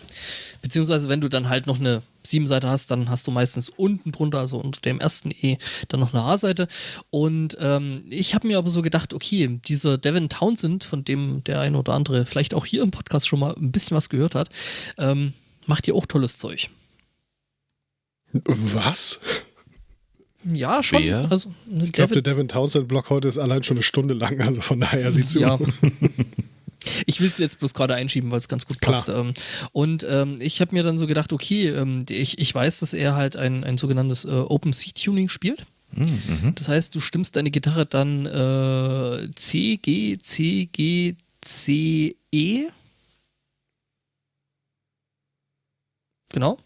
Beziehungsweise, 0.62 1.08
wenn 1.08 1.20
du 1.20 1.28
dann 1.28 1.48
halt 1.48 1.66
noch 1.66 1.78
eine 1.78 2.02
Siebenseite 2.22 2.68
hast, 2.68 2.90
dann 2.90 3.10
hast 3.10 3.26
du 3.26 3.30
meistens 3.30 3.68
unten 3.68 4.12
drunter, 4.12 4.38
also 4.38 4.56
unter 4.56 4.80
dem 4.80 4.98
ersten 4.98 5.30
E, 5.30 5.58
dann 5.88 6.00
noch 6.00 6.14
eine 6.14 6.24
H-Seite. 6.24 6.68
Und 7.10 7.58
ähm, 7.60 8.04
ich 8.08 8.34
habe 8.34 8.46
mir 8.46 8.56
aber 8.56 8.70
so 8.70 8.80
gedacht, 8.80 9.12
okay, 9.12 9.60
dieser 9.66 9.98
Devin 9.98 10.30
Townsend, 10.30 10.84
von 10.84 11.04
dem 11.04 11.44
der 11.44 11.60
ein 11.60 11.76
oder 11.76 11.92
andere 11.92 12.24
vielleicht 12.24 12.54
auch 12.54 12.64
hier 12.64 12.82
im 12.82 12.92
Podcast 12.92 13.28
schon 13.28 13.40
mal 13.40 13.54
ein 13.54 13.72
bisschen 13.72 13.96
was 13.96 14.08
gehört 14.08 14.34
hat, 14.34 14.48
ähm, 14.96 15.34
macht 15.66 15.86
ja 15.86 15.94
auch 15.94 16.06
tolles 16.06 16.38
Zeug. 16.38 16.70
Was? 18.32 19.20
Ja, 20.44 20.82
schon. 20.82 21.02
Wer? 21.02 21.30
Also, 21.30 21.52
ich 21.82 21.92
glaube, 21.92 22.14
der 22.14 22.22
Devin 22.22 22.48
Townsend-Block 22.48 23.10
heute 23.10 23.28
ist 23.28 23.38
allein 23.38 23.62
schon 23.62 23.76
eine 23.76 23.82
Stunde 23.82 24.14
lang, 24.14 24.40
also 24.40 24.60
von 24.60 24.80
daher 24.80 25.10
sieht 25.10 25.26
es 25.26 25.34
ja. 25.34 25.58
Ich 27.06 27.20
will 27.20 27.28
es 27.28 27.38
jetzt 27.38 27.58
bloß 27.58 27.74
gerade 27.74 27.94
einschieben, 27.94 28.30
weil 28.30 28.38
es 28.38 28.48
ganz 28.48 28.66
gut 28.66 28.80
passt. 28.80 29.08
Ähm, 29.08 29.34
und 29.72 30.06
ähm, 30.08 30.36
ich 30.40 30.60
habe 30.60 30.74
mir 30.74 30.82
dann 30.82 30.98
so 30.98 31.06
gedacht, 31.06 31.32
okay, 31.32 31.68
ähm, 31.68 32.04
ich, 32.08 32.38
ich 32.38 32.54
weiß, 32.54 32.80
dass 32.80 32.92
er 32.92 33.14
halt 33.14 33.36
ein, 33.36 33.64
ein 33.64 33.78
sogenanntes 33.78 34.24
äh, 34.24 34.30
Open 34.30 34.72
C-Tuning 34.72 35.28
spielt. 35.28 35.66
Mhm. 35.96 36.54
Das 36.54 36.68
heißt, 36.68 36.94
du 36.94 37.00
stimmst 37.00 37.36
deine 37.36 37.50
Gitarre 37.50 37.86
dann 37.86 38.26
äh, 38.26 39.30
C, 39.34 39.76
G, 39.76 40.18
C, 40.18 40.66
G, 40.66 41.16
C, 41.40 42.16
E. 42.32 42.66
Genau. 46.30 46.58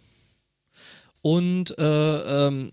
Und, 1.20 1.76
äh, 1.78 2.46
ähm, 2.46 2.72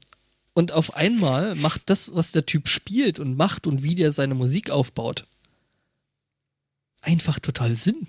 und 0.53 0.71
auf 0.71 0.95
einmal 0.95 1.55
macht 1.55 1.81
das, 1.87 2.15
was 2.15 2.31
der 2.31 2.45
Typ 2.45 2.69
spielt 2.69 3.19
und 3.19 3.35
macht 3.35 3.67
und 3.67 3.83
wie 3.83 3.95
der 3.95 4.13
seine 4.13 4.35
Musik 4.35 4.69
aufbaut, 4.69 5.27
einfach 7.05 7.39
total 7.39 7.75
Sinn. 7.75 8.07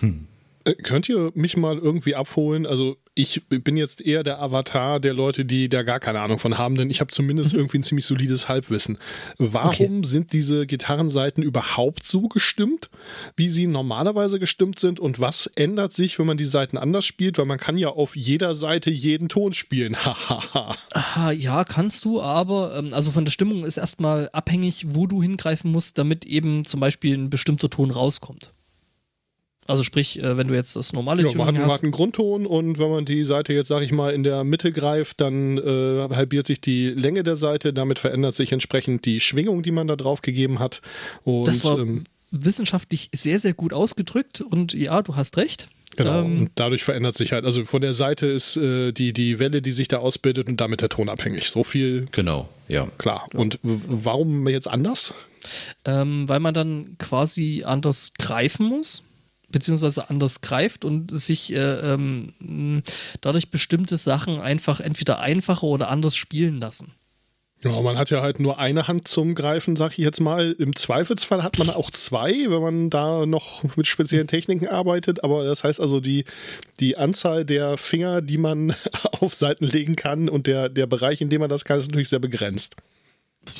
Hm. 0.00 0.27
Äh, 0.68 0.74
könnt 0.82 1.08
ihr 1.08 1.32
mich 1.34 1.56
mal 1.56 1.78
irgendwie 1.78 2.14
abholen? 2.14 2.66
Also 2.66 2.96
ich 3.18 3.42
bin 3.48 3.76
jetzt 3.76 4.00
eher 4.00 4.22
der 4.22 4.40
Avatar 4.40 5.00
der 5.00 5.12
Leute, 5.12 5.44
die 5.44 5.68
da 5.68 5.82
gar 5.82 5.98
keine 5.98 6.20
Ahnung 6.20 6.38
von 6.38 6.56
haben, 6.56 6.76
denn 6.76 6.88
ich 6.88 7.00
habe 7.00 7.10
zumindest 7.10 7.52
mhm. 7.52 7.60
irgendwie 7.60 7.78
ein 7.78 7.82
ziemlich 7.82 8.06
solides 8.06 8.48
Halbwissen. 8.48 8.96
Warum 9.38 9.98
okay. 9.98 10.06
sind 10.06 10.32
diese 10.32 10.66
Gitarrenseiten 10.66 11.42
überhaupt 11.42 12.04
so 12.04 12.28
gestimmt, 12.28 12.90
wie 13.36 13.48
sie 13.48 13.66
normalerweise 13.66 14.38
gestimmt 14.38 14.78
sind? 14.78 15.00
Und 15.00 15.18
was 15.18 15.46
ändert 15.46 15.92
sich, 15.92 16.18
wenn 16.18 16.26
man 16.26 16.36
die 16.36 16.44
Seiten 16.44 16.78
anders 16.78 17.04
spielt? 17.04 17.38
Weil 17.38 17.46
man 17.46 17.58
kann 17.58 17.76
ja 17.76 17.88
auf 17.88 18.14
jeder 18.14 18.54
Seite 18.54 18.90
jeden 18.90 19.28
Ton 19.28 19.52
spielen. 19.52 19.96
Aha, 20.04 21.32
ja, 21.32 21.64
kannst 21.64 22.04
du, 22.04 22.22
aber 22.22 22.76
ähm, 22.76 22.94
also 22.94 23.10
von 23.10 23.24
der 23.24 23.32
Stimmung 23.32 23.64
ist 23.64 23.78
erstmal 23.78 24.28
abhängig, 24.32 24.86
wo 24.90 25.06
du 25.06 25.22
hingreifen 25.22 25.72
musst, 25.72 25.98
damit 25.98 26.24
eben 26.24 26.64
zum 26.64 26.78
Beispiel 26.78 27.16
ein 27.16 27.30
bestimmter 27.30 27.68
Ton 27.68 27.90
rauskommt. 27.90 28.52
Also 29.68 29.82
sprich, 29.82 30.18
äh, 30.18 30.36
wenn 30.36 30.48
du 30.48 30.54
jetzt 30.54 30.74
das 30.76 30.94
normale 30.94 31.22
ja, 31.22 31.28
Tuning 31.28 31.46
man 31.46 31.56
hat, 31.56 31.62
hast. 31.62 31.68
Man 31.68 31.74
hat 31.76 31.82
einen 31.82 31.92
Grundton 31.92 32.46
und 32.46 32.78
wenn 32.78 32.90
man 32.90 33.04
die 33.04 33.22
Seite 33.22 33.52
jetzt, 33.52 33.68
sag 33.68 33.82
ich 33.82 33.92
mal, 33.92 34.14
in 34.14 34.22
der 34.22 34.42
Mitte 34.42 34.72
greift, 34.72 35.20
dann 35.20 35.58
äh, 35.58 36.08
halbiert 36.10 36.46
sich 36.46 36.60
die 36.60 36.88
Länge 36.88 37.22
der 37.22 37.36
Seite. 37.36 37.74
Damit 37.74 37.98
verändert 37.98 38.34
sich 38.34 38.50
entsprechend 38.50 39.04
die 39.04 39.20
Schwingung, 39.20 39.62
die 39.62 39.70
man 39.70 39.86
da 39.86 39.94
drauf 39.94 40.22
gegeben 40.22 40.58
hat. 40.58 40.80
Und, 41.22 41.46
das 41.46 41.64
war 41.64 41.78
ähm, 41.78 42.04
wissenschaftlich 42.30 43.10
sehr, 43.14 43.38
sehr 43.38 43.52
gut 43.52 43.74
ausgedrückt 43.74 44.40
und 44.40 44.72
ja, 44.72 45.02
du 45.02 45.16
hast 45.16 45.36
recht. 45.36 45.68
Genau, 45.96 46.20
ähm, 46.20 46.40
und 46.40 46.50
dadurch 46.54 46.84
verändert 46.84 47.14
sich 47.14 47.32
halt, 47.32 47.44
also 47.44 47.64
von 47.64 47.80
der 47.80 47.92
Seite 47.92 48.26
ist 48.26 48.56
äh, 48.56 48.92
die, 48.92 49.12
die 49.12 49.38
Welle, 49.38 49.60
die 49.60 49.72
sich 49.72 49.88
da 49.88 49.98
ausbildet 49.98 50.48
und 50.48 50.60
damit 50.60 50.80
der 50.80 50.88
Ton 50.88 51.08
abhängig. 51.08 51.50
So 51.50 51.64
viel. 51.64 52.06
Genau, 52.12 52.48
ja. 52.68 52.86
Klar. 52.98 53.26
Und 53.34 53.58
warum 53.62 54.48
jetzt 54.48 54.68
anders? 54.68 55.12
Ähm, 55.84 56.28
weil 56.28 56.40
man 56.40 56.54
dann 56.54 56.96
quasi 56.98 57.64
anders 57.66 58.12
greifen 58.18 58.66
muss, 58.66 59.02
beziehungsweise 59.50 60.10
anders 60.10 60.40
greift 60.40 60.84
und 60.84 61.10
sich 61.10 61.52
äh, 61.52 61.92
ähm, 61.92 62.82
dadurch 63.20 63.50
bestimmte 63.50 63.96
Sachen 63.96 64.40
einfach 64.40 64.80
entweder 64.80 65.20
einfacher 65.20 65.64
oder 65.64 65.88
anders 65.88 66.16
spielen 66.16 66.60
lassen. 66.60 66.92
Ja, 67.64 67.80
man 67.80 67.98
hat 67.98 68.10
ja 68.10 68.22
halt 68.22 68.38
nur 68.38 68.60
eine 68.60 68.86
Hand 68.86 69.08
zum 69.08 69.34
Greifen, 69.34 69.74
sag 69.74 69.92
ich 69.92 69.98
jetzt 69.98 70.20
mal. 70.20 70.54
Im 70.60 70.76
Zweifelsfall 70.76 71.42
hat 71.42 71.58
man 71.58 71.70
auch 71.70 71.90
zwei, 71.90 72.30
wenn 72.30 72.62
man 72.62 72.90
da 72.90 73.26
noch 73.26 73.64
mit 73.76 73.88
speziellen 73.88 74.28
Techniken 74.28 74.68
arbeitet. 74.68 75.24
Aber 75.24 75.42
das 75.42 75.64
heißt 75.64 75.80
also, 75.80 75.98
die, 75.98 76.24
die 76.78 76.96
Anzahl 76.96 77.44
der 77.44 77.76
Finger, 77.76 78.22
die 78.22 78.38
man 78.38 78.76
auf 79.20 79.34
Seiten 79.34 79.64
legen 79.64 79.96
kann 79.96 80.28
und 80.28 80.46
der, 80.46 80.68
der 80.68 80.86
Bereich, 80.86 81.20
in 81.20 81.30
dem 81.30 81.40
man 81.40 81.50
das 81.50 81.64
kann, 81.64 81.78
ist 81.78 81.88
natürlich 81.88 82.10
sehr 82.10 82.20
begrenzt. 82.20 82.76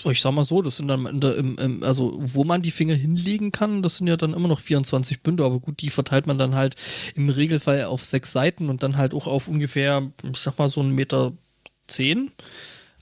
Ich 0.04 0.20
sag 0.20 0.32
mal 0.32 0.44
so, 0.44 0.62
das 0.62 0.76
sind 0.76 0.88
dann, 0.88 1.06
im, 1.06 1.58
im, 1.58 1.82
also 1.82 2.14
wo 2.18 2.44
man 2.44 2.62
die 2.62 2.70
Finger 2.70 2.94
hinlegen 2.94 3.52
kann, 3.52 3.82
das 3.82 3.96
sind 3.96 4.06
ja 4.06 4.16
dann 4.16 4.34
immer 4.34 4.48
noch 4.48 4.60
24 4.60 5.22
Bünde, 5.22 5.44
aber 5.44 5.60
gut, 5.60 5.80
die 5.80 5.90
verteilt 5.90 6.26
man 6.26 6.38
dann 6.38 6.54
halt 6.54 6.76
im 7.14 7.28
Regelfall 7.28 7.84
auf 7.84 8.04
sechs 8.04 8.32
Seiten 8.32 8.68
und 8.68 8.82
dann 8.82 8.96
halt 8.96 9.14
auch 9.14 9.26
auf 9.26 9.48
ungefähr, 9.48 10.10
ich 10.22 10.38
sag 10.38 10.58
mal 10.58 10.68
so 10.68 10.80
einen 10.80 10.94
Meter 10.94 11.32
zehn. 11.86 12.30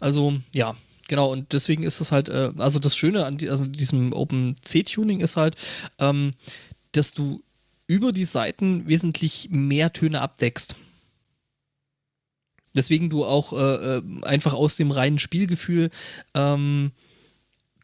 Also 0.01 0.35
ja, 0.55 0.75
genau, 1.09 1.33
und 1.33 1.53
deswegen 1.53 1.83
ist 1.83 2.01
es 2.01 2.13
halt, 2.13 2.29
äh, 2.29 2.53
also 2.59 2.79
das 2.79 2.97
Schöne 2.97 3.27
an 3.27 3.39
die, 3.39 3.51
also 3.51 3.67
diesem 3.67 4.13
Open 4.13 4.57
C-Tuning 4.63 5.21
ist 5.21 5.37
halt, 5.37 5.57
ähm, 5.99 6.33
dass 6.93 7.13
du 7.13 7.43
über 7.87 8.13
die 8.13 8.25
Seiten 8.25 8.87
wesentlich 8.89 9.49
mehr 9.51 9.93
Töne 9.93 10.21
abdeckst. 10.21 10.77
Weswegen 12.77 13.11
du 13.11 13.25
auch 13.25 13.53
äh, 13.53 13.97
äh 13.97 14.03
einfach 14.23 14.53
aus 14.53 14.77
dem 14.77 14.91
reinen 14.91 15.19
Spielgefühl 15.19 15.91
ähm, 16.35 16.93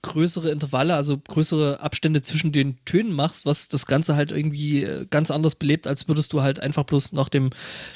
größere 0.03 0.51
Intervalle, 0.51 0.97
also 0.97 1.17
größere 1.17 1.81
Abstände 1.81 2.23
zwischen 2.23 2.53
den 2.53 2.77
Tönen 2.85 3.13
machst, 3.13 3.47
was 3.47 3.69
das 3.69 3.87
Ganze 3.87 4.17
halt 4.17 4.33
irgendwie 4.33 4.83
äh, 4.83 5.07
ganz 5.09 5.31
anders 5.31 5.55
belebt, 5.55 5.87
als 5.87 6.09
würdest 6.09 6.33
du 6.33 6.43
halt 6.43 6.61
einfach 6.61 6.85
bloß 6.85 7.13
nach 7.13 7.29
dem 7.29 7.51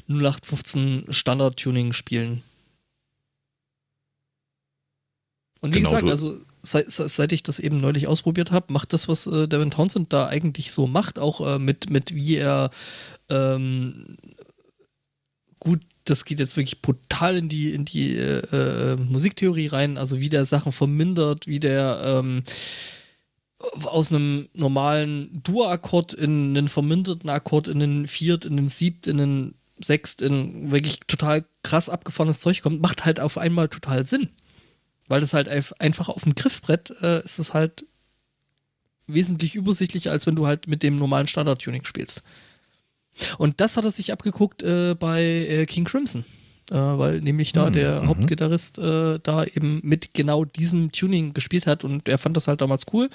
0815 0.08 1.06
Standard-Tuning 1.10 1.92
spielen. 1.92 2.42
Und 5.60 5.74
wie 5.74 5.78
genau, 5.78 5.90
gesagt, 5.90 6.08
also 6.08 6.38
seit, 6.62 6.90
seit, 6.90 7.32
ich 7.32 7.42
das 7.42 7.58
eben 7.58 7.78
neulich 7.78 8.06
ausprobiert 8.06 8.52
habe, 8.52 8.72
macht 8.72 8.92
das, 8.92 9.08
was 9.08 9.26
äh, 9.26 9.48
Devin 9.48 9.72
Townsend 9.72 10.12
da 10.12 10.26
eigentlich 10.26 10.70
so 10.70 10.86
macht, 10.86 11.18
auch 11.18 11.40
äh, 11.40 11.58
mit, 11.58 11.90
mit 11.90 12.14
wie 12.14 12.36
er 12.36 12.70
ähm, 13.28 14.16
gut, 15.58 15.80
das 16.06 16.24
geht 16.24 16.40
jetzt 16.40 16.56
wirklich 16.56 16.82
brutal 16.82 17.36
in 17.36 17.48
die, 17.48 17.72
in 17.72 17.84
die 17.84 18.16
äh, 18.16 18.92
äh 18.92 18.96
Musiktheorie 18.96 19.66
rein, 19.66 19.98
also 19.98 20.20
wie 20.20 20.28
der 20.28 20.44
Sachen 20.44 20.72
vermindert, 20.72 21.46
wie 21.46 21.60
der 21.60 22.00
ähm, 22.04 22.42
aus 23.58 24.10
einem 24.10 24.48
normalen 24.54 25.42
Dur-Akkord 25.42 26.14
in 26.14 26.56
einen 26.56 26.68
verminderten 26.68 27.30
Akkord, 27.30 27.68
in 27.68 27.82
einen 27.82 28.06
Viert, 28.06 28.44
in 28.44 28.58
einen 28.58 28.68
Siebt, 28.68 29.06
in 29.06 29.20
einen 29.20 29.54
Sechst, 29.78 30.22
in 30.22 30.70
wirklich 30.70 31.00
total 31.06 31.44
krass 31.62 31.88
abgefahrenes 31.88 32.40
Zeug 32.40 32.62
kommt, 32.62 32.80
macht 32.80 33.04
halt 33.04 33.20
auf 33.20 33.36
einmal 33.36 33.68
total 33.68 34.06
Sinn. 34.06 34.30
Weil 35.08 35.20
das 35.20 35.34
halt 35.34 35.48
einfach 35.48 36.08
auf 36.08 36.22
dem 36.22 36.34
Griffbrett 36.34 36.94
äh, 37.02 37.22
ist 37.22 37.38
es 37.38 37.52
halt 37.52 37.86
wesentlich 39.06 39.54
übersichtlicher, 39.54 40.10
als 40.10 40.26
wenn 40.26 40.34
du 40.34 40.46
halt 40.46 40.66
mit 40.66 40.82
dem 40.82 40.96
normalen 40.96 41.28
Standard-Tuning 41.28 41.84
spielst. 41.84 42.22
Und 43.38 43.60
das 43.60 43.76
hat 43.76 43.84
er 43.84 43.90
sich 43.90 44.12
abgeguckt 44.12 44.62
äh, 44.62 44.94
bei 44.94 45.22
äh, 45.22 45.66
King 45.66 45.84
Crimson. 45.84 46.24
Äh, 46.70 46.74
weil 46.74 47.20
nämlich 47.20 47.52
da 47.52 47.68
mhm. 47.68 47.74
der. 47.74 48.06
Hauptgitarrist 48.08 48.78
äh, 48.78 49.20
da 49.22 49.44
eben 49.44 49.80
mit 49.84 50.14
genau 50.14 50.44
diesem 50.44 50.90
Tuning 50.90 51.32
gespielt 51.32 51.66
hat 51.66 51.84
und 51.84 52.08
er 52.08 52.18
fand 52.18 52.36
das 52.36 52.48
halt 52.48 52.60
damals 52.60 52.86
cool, 52.92 53.08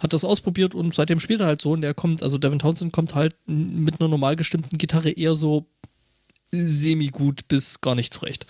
hat 0.00 0.14
das 0.14 0.24
ausprobiert 0.24 0.74
und 0.74 0.94
seitdem 0.94 1.20
spielt 1.20 1.40
er 1.40 1.46
halt 1.46 1.60
so 1.60 1.72
und 1.72 1.82
er 1.82 1.92
kommt, 1.92 2.22
also 2.22 2.38
Devin 2.38 2.58
Townsend 2.58 2.92
kommt 2.92 3.14
halt 3.14 3.34
mit 3.46 4.00
einer 4.00 4.08
normal 4.08 4.36
gestimmten 4.36 4.78
Gitarre 4.78 5.10
eher 5.10 5.34
so 5.34 5.66
semi-gut 6.50 7.46
bis 7.48 7.82
gar 7.82 7.94
nicht 7.94 8.14
zurecht. 8.14 8.46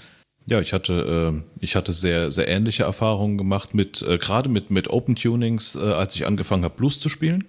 Ja, 0.46 0.60
ich 0.60 0.72
hatte, 0.72 1.32
äh, 1.34 1.42
ich 1.60 1.74
hatte 1.74 1.92
sehr, 1.92 2.30
sehr 2.30 2.48
ähnliche 2.48 2.84
Erfahrungen 2.84 3.38
gemacht 3.38 3.74
mit, 3.74 4.02
äh, 4.02 4.18
gerade 4.18 4.48
mit, 4.48 4.70
mit 4.70 4.88
Open 4.88 5.16
Tunings, 5.16 5.74
äh, 5.74 5.80
als 5.80 6.14
ich 6.14 6.26
angefangen 6.26 6.64
habe, 6.64 6.76
Blues 6.76 7.00
zu 7.00 7.08
spielen. 7.08 7.44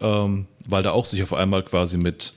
Ähm, 0.00 0.46
weil 0.68 0.82
da 0.82 0.92
auch 0.92 1.04
sich 1.04 1.22
auf 1.22 1.32
einmal 1.32 1.62
quasi 1.62 1.96
mit 1.96 2.34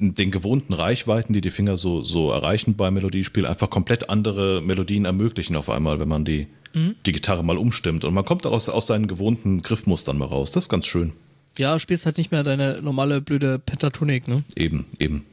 den 0.00 0.30
gewohnten 0.30 0.72
Reichweiten, 0.72 1.34
die 1.34 1.42
die 1.42 1.50
Finger 1.50 1.76
so, 1.76 2.02
so 2.02 2.30
erreichen 2.30 2.74
beim 2.74 2.94
Melodiespiel, 2.94 3.44
einfach 3.44 3.68
komplett 3.68 4.08
andere 4.08 4.62
Melodien 4.62 5.04
ermöglichen 5.04 5.56
auf 5.56 5.68
einmal, 5.68 6.00
wenn 6.00 6.08
man 6.08 6.24
die, 6.24 6.46
mhm. 6.72 6.96
die 7.04 7.12
Gitarre 7.12 7.44
mal 7.44 7.58
umstimmt. 7.58 8.04
Und 8.04 8.14
man 8.14 8.24
kommt 8.24 8.46
aus, 8.46 8.68
aus 8.70 8.86
seinen 8.86 9.08
gewohnten 9.08 9.60
Griffmustern 9.60 10.16
mal 10.16 10.24
raus. 10.24 10.52
Das 10.52 10.64
ist 10.64 10.68
ganz 10.70 10.86
schön. 10.86 11.12
Ja, 11.58 11.78
spielst 11.78 12.06
halt 12.06 12.16
nicht 12.16 12.30
mehr 12.30 12.42
deine 12.42 12.80
normale 12.80 13.20
blöde 13.20 13.58
Pentatonik, 13.58 14.26
ne? 14.26 14.44
Eben, 14.56 14.86
eben. 14.98 15.26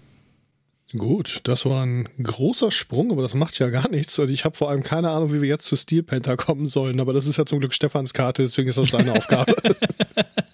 Gut, 0.96 1.42
das 1.44 1.66
war 1.66 1.86
ein 1.86 2.08
großer 2.22 2.72
Sprung, 2.72 3.12
aber 3.12 3.22
das 3.22 3.36
macht 3.36 3.60
ja 3.60 3.70
gar 3.70 3.90
nichts. 3.90 4.18
Und 4.20 4.30
ich 4.30 4.46
habe 4.46 4.56
vor 4.56 4.70
allem 4.70 4.84
keine 4.84 5.12
Ahnung, 5.12 5.34
wie 5.34 5.42
wir 5.42 5.50
jetzt 5.50 5.68
zu 5.68 5.76
Steel 5.76 6.02
Panther 6.04 6.38
kommen 6.38 6.66
sollen. 6.66 7.00
Aber 7.00 7.14
das 7.14 7.28
ist 7.28 7.38
ja 7.38 7.46
zum 7.46 7.60
Glück 7.60 7.74
Stefans 7.74 8.14
Karte, 8.14 8.42
deswegen 8.42 8.70
ist 8.70 8.78
das 8.78 8.92
seine 8.92 9.14
Aufgabe. 9.18 9.56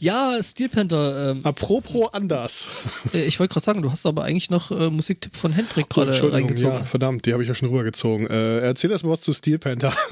ja, 0.00 0.38
Steel 0.42 0.68
Panther. 0.68 1.30
Ähm, 1.32 1.40
Apropos 1.44 2.12
anders. 2.12 2.68
Äh, 3.12 3.24
ich 3.24 3.40
wollte 3.40 3.54
gerade 3.54 3.64
sagen, 3.64 3.82
du 3.82 3.90
hast 3.90 4.06
aber 4.06 4.24
eigentlich 4.24 4.50
noch 4.50 4.70
äh, 4.70 4.90
Musiktipp 4.90 5.36
von 5.36 5.52
Hendrik 5.52 5.88
gerade 5.88 6.32
reingezogen. 6.32 6.78
Ja, 6.78 6.84
verdammt, 6.84 7.26
die 7.26 7.32
habe 7.32 7.42
ich 7.42 7.48
ja 7.48 7.54
schon 7.54 7.68
rübergezogen. 7.68 8.28
Äh, 8.28 8.60
erzähl 8.60 8.90
erst 8.90 9.04
mal 9.04 9.10
was 9.10 9.20
zu 9.20 9.32
Steel 9.32 9.58
Panther. 9.58 9.94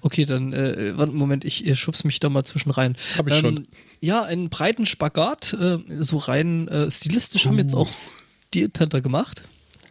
Okay, 0.00 0.24
dann, 0.26 0.52
äh, 0.52 0.92
Moment, 1.06 1.44
ich, 1.44 1.66
ich 1.66 1.80
schub's 1.80 2.04
mich 2.04 2.20
da 2.20 2.28
mal 2.28 2.44
zwischen 2.44 2.70
rein. 2.70 2.96
Hab 3.18 3.26
ich 3.26 3.34
ähm, 3.34 3.40
schon. 3.40 3.68
Ja, 4.00 4.22
einen 4.22 4.48
breiten 4.48 4.86
Spagat, 4.86 5.54
äh, 5.54 5.78
so 5.88 6.18
rein 6.18 6.68
äh, 6.68 6.88
stilistisch 6.88 7.46
uh. 7.46 7.48
haben 7.48 7.58
jetzt 7.58 7.74
auch 7.74 7.90
Steel 7.92 8.68
Panther 8.68 9.00
gemacht. 9.00 9.42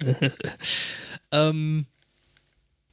ähm, 1.32 1.88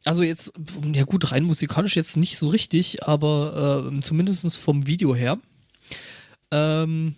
also 0.05 0.23
jetzt, 0.23 0.53
ja 0.93 1.05
gut, 1.05 1.31
rein 1.31 1.45
musikalisch 1.45 1.95
jetzt 1.95 2.17
nicht 2.17 2.37
so 2.37 2.49
richtig, 2.49 3.05
aber 3.05 3.93
äh, 3.93 4.01
zumindest 4.01 4.59
vom 4.59 4.87
Video 4.87 5.15
her. 5.15 5.39
Ähm, 6.53 7.17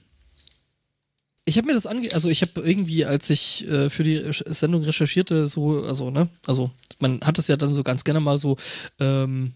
ich 1.44 1.58
habe 1.58 1.66
mir 1.66 1.74
das 1.74 1.86
ange... 1.86 2.10
Also 2.14 2.30
ich 2.30 2.40
habe 2.40 2.62
irgendwie, 2.62 3.04
als 3.04 3.28
ich 3.28 3.68
äh, 3.68 3.90
für 3.90 4.04
die 4.04 4.22
Sendung 4.46 4.82
recherchierte, 4.82 5.46
so, 5.46 5.84
also, 5.84 6.10
ne, 6.10 6.30
also 6.46 6.70
man 6.98 7.20
hat 7.20 7.38
es 7.38 7.48
ja 7.48 7.58
dann 7.58 7.74
so 7.74 7.82
ganz 7.82 8.04
gerne 8.04 8.20
mal 8.20 8.38
so, 8.38 8.56
ähm, 8.98 9.52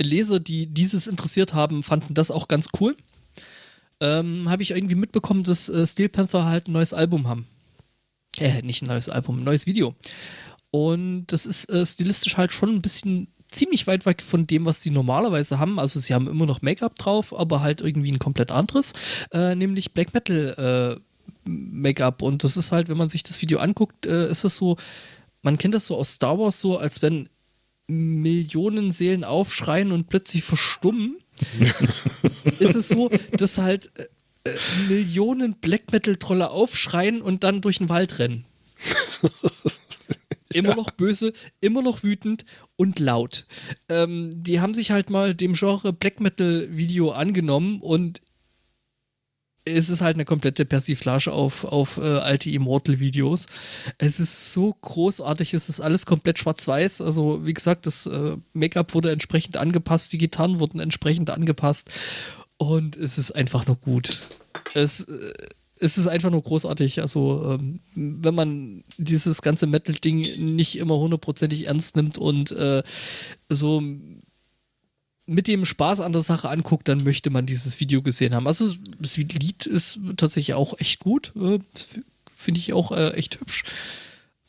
Leser, 0.00 0.40
die 0.40 0.66
dieses 0.66 1.06
interessiert 1.06 1.54
haben, 1.54 1.82
fanden 1.82 2.14
das 2.14 2.30
auch 2.30 2.48
ganz 2.48 2.68
cool. 2.80 2.96
Ähm, 4.00 4.48
habe 4.48 4.62
ich 4.62 4.72
irgendwie 4.72 4.94
mitbekommen, 4.94 5.44
dass 5.44 5.68
äh, 5.68 5.86
Steel 5.86 6.08
Panther 6.08 6.44
halt 6.44 6.68
ein 6.68 6.72
neues 6.72 6.92
Album 6.92 7.28
haben. 7.28 7.46
Äh, 8.38 8.62
nicht 8.62 8.82
ein 8.82 8.88
neues 8.88 9.08
Album, 9.08 9.40
ein 9.40 9.44
neues 9.44 9.66
Video. 9.66 9.94
Und 10.70 11.26
das 11.26 11.46
ist 11.46 11.66
äh, 11.66 11.84
stilistisch 11.84 12.36
halt 12.36 12.52
schon 12.52 12.70
ein 12.70 12.82
bisschen 12.82 13.31
ziemlich 13.52 13.86
weit 13.86 14.06
weg 14.06 14.22
von 14.22 14.46
dem, 14.46 14.64
was 14.64 14.80
die 14.80 14.90
normalerweise 14.90 15.58
haben. 15.58 15.78
Also 15.78 16.00
sie 16.00 16.14
haben 16.14 16.28
immer 16.28 16.46
noch 16.46 16.62
Make-up 16.62 16.96
drauf, 16.96 17.38
aber 17.38 17.60
halt 17.60 17.80
irgendwie 17.80 18.12
ein 18.12 18.18
komplett 18.18 18.50
anderes, 18.50 18.92
äh, 19.32 19.54
nämlich 19.54 19.92
Black 19.92 20.14
Metal 20.14 20.98
äh, 20.98 21.00
Make-up. 21.44 22.22
Und 22.22 22.44
das 22.44 22.56
ist 22.56 22.72
halt, 22.72 22.88
wenn 22.88 22.96
man 22.96 23.08
sich 23.08 23.22
das 23.22 23.40
Video 23.42 23.58
anguckt, 23.58 24.06
äh, 24.06 24.30
ist 24.30 24.44
es 24.44 24.56
so, 24.56 24.76
man 25.42 25.58
kennt 25.58 25.74
das 25.74 25.86
so 25.86 25.96
aus 25.96 26.14
Star 26.14 26.38
Wars 26.38 26.60
so, 26.60 26.78
als 26.78 27.02
wenn 27.02 27.28
Millionen 27.88 28.90
Seelen 28.90 29.24
aufschreien 29.24 29.92
und 29.92 30.08
plötzlich 30.08 30.44
verstummen. 30.44 31.16
ist 32.58 32.76
es 32.76 32.88
so, 32.88 33.10
dass 33.32 33.58
halt 33.58 33.90
äh, 33.96 34.06
äh, 34.44 34.56
Millionen 34.88 35.54
Black 35.54 35.92
Metal-Trolle 35.92 36.50
aufschreien 36.50 37.22
und 37.22 37.44
dann 37.44 37.60
durch 37.60 37.78
den 37.78 37.88
Wald 37.88 38.18
rennen. 38.18 38.44
immer 40.56 40.74
noch 40.74 40.90
böse, 40.90 41.32
immer 41.60 41.82
noch 41.82 42.02
wütend 42.02 42.44
und 42.76 42.98
laut. 42.98 43.46
Ähm, 43.88 44.30
die 44.34 44.60
haben 44.60 44.74
sich 44.74 44.90
halt 44.90 45.10
mal 45.10 45.34
dem 45.34 45.54
Genre 45.54 45.92
Black 45.92 46.20
Metal 46.20 46.68
Video 46.70 47.10
angenommen 47.10 47.80
und 47.80 48.20
es 49.64 49.90
ist 49.90 50.00
halt 50.00 50.16
eine 50.16 50.24
komplette 50.24 50.64
Persiflage 50.64 51.30
auf, 51.30 51.64
auf 51.64 51.98
äh, 51.98 52.18
alte 52.18 52.50
Immortal-Videos. 52.50 53.46
Es 53.98 54.18
ist 54.18 54.52
so 54.52 54.74
großartig, 54.80 55.54
es 55.54 55.68
ist 55.68 55.80
alles 55.80 56.04
komplett 56.04 56.38
schwarz-weiß. 56.38 57.00
Also, 57.00 57.46
wie 57.46 57.54
gesagt, 57.54 57.86
das 57.86 58.06
äh, 58.06 58.36
Make-up 58.54 58.94
wurde 58.94 59.12
entsprechend 59.12 59.56
angepasst, 59.56 60.12
die 60.12 60.18
Gitarren 60.18 60.58
wurden 60.58 60.80
entsprechend 60.80 61.30
angepasst 61.30 61.90
und 62.56 62.96
es 62.96 63.18
ist 63.18 63.32
einfach 63.32 63.66
nur 63.66 63.76
gut. 63.76 64.20
Es, 64.74 65.04
äh, 65.04 65.32
es 65.82 65.98
ist 65.98 66.06
einfach 66.06 66.30
nur 66.30 66.42
großartig. 66.42 67.00
Also, 67.00 67.58
ähm, 67.58 67.80
wenn 67.94 68.34
man 68.34 68.84
dieses 68.98 69.42
ganze 69.42 69.66
Metal-Ding 69.66 70.20
nicht 70.54 70.78
immer 70.78 70.96
hundertprozentig 70.96 71.66
ernst 71.66 71.96
nimmt 71.96 72.18
und 72.18 72.52
äh, 72.52 72.82
so 73.48 73.82
mit 75.26 75.48
dem 75.48 75.64
Spaß 75.64 76.00
an 76.00 76.12
der 76.12 76.22
Sache 76.22 76.48
anguckt, 76.48 76.88
dann 76.88 77.02
möchte 77.04 77.30
man 77.30 77.46
dieses 77.46 77.80
Video 77.80 78.02
gesehen 78.02 78.34
haben. 78.34 78.46
Also 78.46 78.74
das 78.98 79.16
Lied 79.16 79.66
ist 79.66 79.98
tatsächlich 80.16 80.54
auch 80.54 80.78
echt 80.78 81.00
gut. 81.00 81.32
Äh, 81.36 81.58
Finde 82.36 82.58
ich 82.58 82.72
auch 82.72 82.92
äh, 82.92 83.10
echt 83.10 83.40
hübsch. 83.40 83.64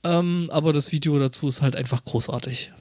Ähm, 0.04 0.50
aber 0.52 0.74
das 0.74 0.92
Video 0.92 1.18
dazu 1.20 1.48
ist 1.48 1.62
halt 1.62 1.76
einfach 1.76 2.04
großartig. 2.04 2.72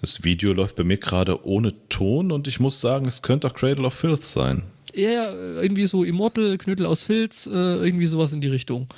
Das 0.00 0.24
Video 0.24 0.52
läuft 0.52 0.76
bei 0.76 0.84
mir 0.84 0.96
gerade 0.96 1.44
ohne 1.46 1.74
Ton 1.88 2.32
und 2.32 2.46
ich 2.48 2.58
muss 2.58 2.80
sagen, 2.80 3.06
es 3.06 3.22
könnte 3.22 3.48
auch 3.48 3.54
Cradle 3.54 3.84
of 3.84 3.94
Filth 3.94 4.24
sein. 4.24 4.62
Ja, 4.94 5.30
irgendwie 5.32 5.86
so 5.86 6.04
Immortal, 6.04 6.56
Knödel 6.58 6.86
aus 6.86 7.04
Filz, 7.04 7.46
äh, 7.46 7.50
irgendwie 7.50 8.06
sowas 8.06 8.32
in 8.32 8.40
die 8.40 8.48
Richtung. 8.48 8.88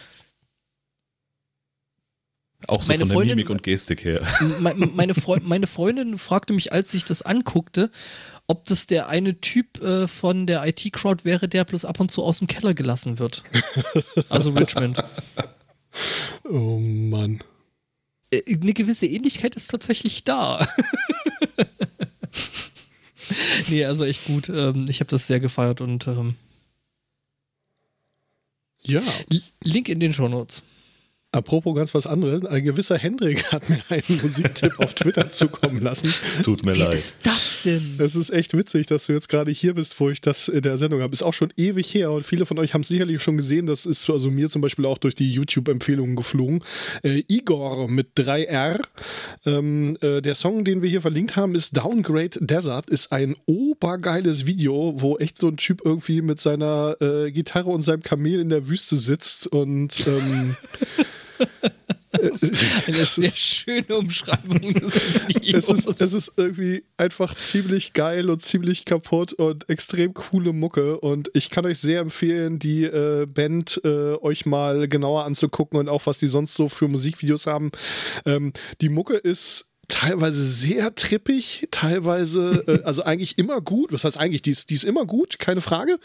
Auch 2.69 2.81
so 2.81 2.93
meine 2.93 3.07
von 3.07 3.15
Freundin, 3.15 3.29
der 3.29 3.37
Mimik 3.37 3.51
und 3.51 3.63
Gestik 3.65 4.05
her. 4.05 4.25
Meine, 4.61 5.15
Freund, 5.15 5.47
meine 5.47 5.67
Freundin 5.67 6.17
fragte 6.17 6.53
mich, 6.53 6.73
als 6.73 6.95
ich 6.95 7.05
das 7.05 7.23
anguckte, 7.23 7.91
ob 8.47 8.65
das 8.65 8.87
der 8.87 9.09
eine 9.09 9.41
Typ 9.41 9.83
äh, 9.83 10.07
von 10.07 10.47
der 10.47 10.65
IT-Crowd 10.67 11.25
wäre, 11.25 11.49
der 11.49 11.65
bloß 11.65 11.85
ab 11.85 11.99
und 11.99 12.11
zu 12.11 12.23
aus 12.23 12.39
dem 12.39 12.47
Keller 12.47 12.75
gelassen 12.75 13.19
wird. 13.19 13.43
Also 14.29 14.51
Richmond. 14.51 15.03
Oh 16.45 16.79
Mann. 16.79 17.41
Äh, 18.33 18.43
eine 18.47 18.73
gewisse 18.73 19.07
Ähnlichkeit 19.07 19.55
ist 19.55 19.69
tatsächlich 19.69 20.25
da. 20.25 20.67
nee, 23.69 23.85
also 23.85 24.05
echt 24.05 24.25
gut. 24.25 24.49
Ähm, 24.49 24.87
ich 24.89 25.01
habe 25.01 25.11
das 25.11 25.27
sehr 25.27 25.39
gefeiert 25.39 25.81
und 25.81 26.07
ähm, 26.09 26.35
ja. 28.83 29.03
Link 29.63 29.89
in 29.89 30.01
den 30.01 30.13
Show 30.13 30.29
Notes. 30.29 30.63
Apropos 31.35 31.75
ganz 31.75 31.95
was 31.95 32.07
anderes, 32.07 32.45
ein 32.45 32.63
gewisser 32.63 32.99
Hendrik 32.99 33.53
hat 33.53 33.71
mir 33.71 33.81
einen 33.89 34.21
Musiktipp 34.23 34.79
auf 34.79 34.93
Twitter 34.93 35.31
zukommen 35.31 35.81
lassen. 35.81 36.13
Es 36.27 36.43
tut 36.43 36.65
mir 36.65 36.75
Wie 36.75 36.81
leid. 36.81 36.89
Was 36.91 36.99
ist 36.99 37.17
das 37.23 37.59
denn? 37.65 37.97
Es 37.99 38.15
ist 38.15 38.31
echt 38.31 38.55
witzig, 38.55 38.87
dass 38.87 39.07
du 39.07 39.15
jetzt 39.15 39.29
gerade 39.29 39.51
hier 39.51 39.75
bist, 39.75 39.99
wo 39.99 40.11
ich 40.11 40.21
das 40.21 40.49
in 40.49 40.61
der 40.61 40.77
Sendung 40.77 41.01
habe. 41.01 41.13
Ist 41.15 41.23
auch 41.23 41.33
schon 41.33 41.51
ewig 41.57 41.95
her 41.95 42.11
und 42.13 42.25
viele 42.25 42.45
von 42.45 42.59
euch 42.59 42.75
haben 42.75 42.83
es 42.83 42.89
sicherlich 42.89 43.23
schon 43.23 43.39
gesehen. 43.39 43.67
Das 43.67 43.87
ist 43.87 44.09
also 44.11 44.31
mir 44.31 44.51
zum 44.51 44.61
Beispiel 44.61 44.85
auch 44.85 44.99
durch 44.99 45.15
die 45.15 45.33
YouTube-Empfehlungen 45.33 46.17
geflogen. 46.17 46.63
Äh, 47.03 47.25
Igor 47.29 47.89
mit 47.89 48.09
3R. 48.15 48.81
Ähm, 49.47 49.97
äh, 50.03 50.21
der 50.21 50.35
Song, 50.35 50.65
den 50.65 50.83
wir 50.83 50.91
hier 50.91 51.01
verlinkt 51.01 51.37
haben, 51.37 51.55
ist 51.55 51.77
Downgrade 51.77 52.41
Desert. 52.41 52.91
Ist 52.91 53.11
ein 53.11 53.37
obergeiles 53.47 54.45
Video, 54.45 54.95
wo 54.97 55.17
echt 55.17 55.39
so 55.39 55.49
ein 55.49 55.57
Typ 55.57 55.81
irgendwie 55.83 56.21
mit 56.21 56.43
seiner 56.43 56.97
äh, 57.01 57.33
Gitarre 57.33 57.71
und 57.71 57.81
seinem 57.81 58.03
Kamel 58.03 58.39
in 58.39 58.51
der 58.51 58.69
Wüste 58.69 58.97
sitzt 58.97 59.47
und 59.47 60.07
ähm, 60.07 60.57
eine 62.13 63.05
sehr 63.05 63.31
schöne 63.31 63.97
Umschreibung 63.97 64.75
des 64.75 65.29
Videos. 65.29 65.69
Es 65.69 65.87
ist, 65.87 66.01
es 66.01 66.13
ist 66.13 66.33
irgendwie 66.37 66.85
einfach 66.97 67.35
ziemlich 67.35 67.93
geil 67.93 68.31
und 68.31 68.43
ziemlich 68.43 68.85
kaputt 68.85 69.33
und 69.33 69.69
extrem 69.69 70.15
coole 70.15 70.53
Mucke. 70.53 71.01
Und 71.01 71.31
ich 71.35 71.51
kann 71.51 71.67
euch 71.67 71.79
sehr 71.79 72.01
empfehlen, 72.01 72.59
die 72.59 72.85
äh, 72.85 73.27
Band 73.27 73.81
äh, 73.85 74.15
euch 74.17 74.47
mal 74.47 74.89
genauer 74.89 75.25
anzugucken 75.25 75.79
und 75.79 75.89
auch 75.89 76.07
was 76.07 76.19
die 76.19 76.29
sonst 76.29 76.55
so 76.55 76.69
für 76.69 76.89
Musikvideos 76.89 77.47
haben. 77.47 77.73
Ähm, 78.27 78.53
die 78.81 78.89
Mucke 78.89 79.15
ist 79.15 79.72
teilweise 79.93 80.43
sehr 80.43 80.95
trippig, 80.95 81.69
teilweise, 81.71 82.65
äh, 82.67 82.83
also 82.85 83.03
eigentlich 83.05 83.39
immer 83.39 83.61
gut. 83.61 83.93
Was 83.93 84.05
heißt 84.05 84.17
eigentlich, 84.17 84.43
die 84.43 84.51
ist, 84.51 84.71
die 84.71 84.75
ist 84.75 84.85
immer 84.85 85.05
gut, 85.05 85.39
keine 85.39 85.61
Frage, 85.61 85.99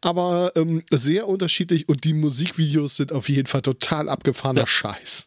aber 0.00 0.52
ähm, 0.54 0.82
sehr 0.90 1.26
unterschiedlich 1.26 1.88
und 1.88 2.04
die 2.04 2.14
Musikvideos 2.14 2.96
sind 2.96 3.12
auf 3.12 3.28
jeden 3.28 3.48
Fall 3.48 3.62
total 3.62 4.08
abgefahrener 4.08 4.60
ja. 4.60 4.66
Scheiß. 4.66 5.26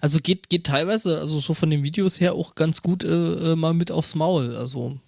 Also 0.00 0.18
geht, 0.20 0.50
geht 0.50 0.66
teilweise, 0.66 1.18
also 1.18 1.40
so 1.40 1.54
von 1.54 1.70
den 1.70 1.82
Videos 1.82 2.20
her 2.20 2.34
auch 2.34 2.54
ganz 2.54 2.82
gut 2.82 3.04
äh, 3.04 3.52
äh 3.52 3.56
mal 3.56 3.72
mit 3.72 3.90
aufs 3.90 4.14
Maul. 4.14 4.56
Also. 4.56 4.98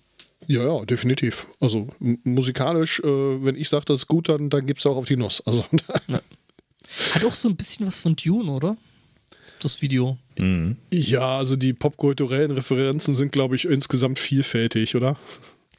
Ja, 0.47 0.65
ja, 0.65 0.85
definitiv. 0.85 1.49
Also 1.61 1.89
musikalisch, 1.99 3.01
äh, 3.01 3.45
wenn 3.45 3.57
ich 3.57 3.69
sage, 3.69 3.85
das 3.87 4.01
ist 4.01 4.07
gut, 4.07 4.29
dann, 4.29 4.51
dann 4.51 4.67
gibt 4.67 4.81
es 4.81 4.87
auch 4.87 4.97
auf 4.97 5.07
die 5.07 5.17
Nuss. 5.17 5.41
Also. 5.43 5.65
Hat 7.15 7.25
auch 7.25 7.35
so 7.35 7.49
ein 7.49 7.57
bisschen 7.57 7.87
was 7.87 8.01
von 8.01 8.17
Dune, 8.17 8.51
oder? 8.51 8.77
Das 9.65 9.83
Video. 9.83 10.19
Mhm. 10.39 10.77
Ja, 10.91 11.39
also 11.39 11.57
die 11.57 11.73
popkulturellen 11.73 12.51
Referenzen 12.51 13.15
sind, 13.15 13.33
glaube 13.33 13.57
ich, 13.57 13.65
insgesamt 13.65 14.19
vielfältig, 14.19 14.97
oder? 14.97 15.17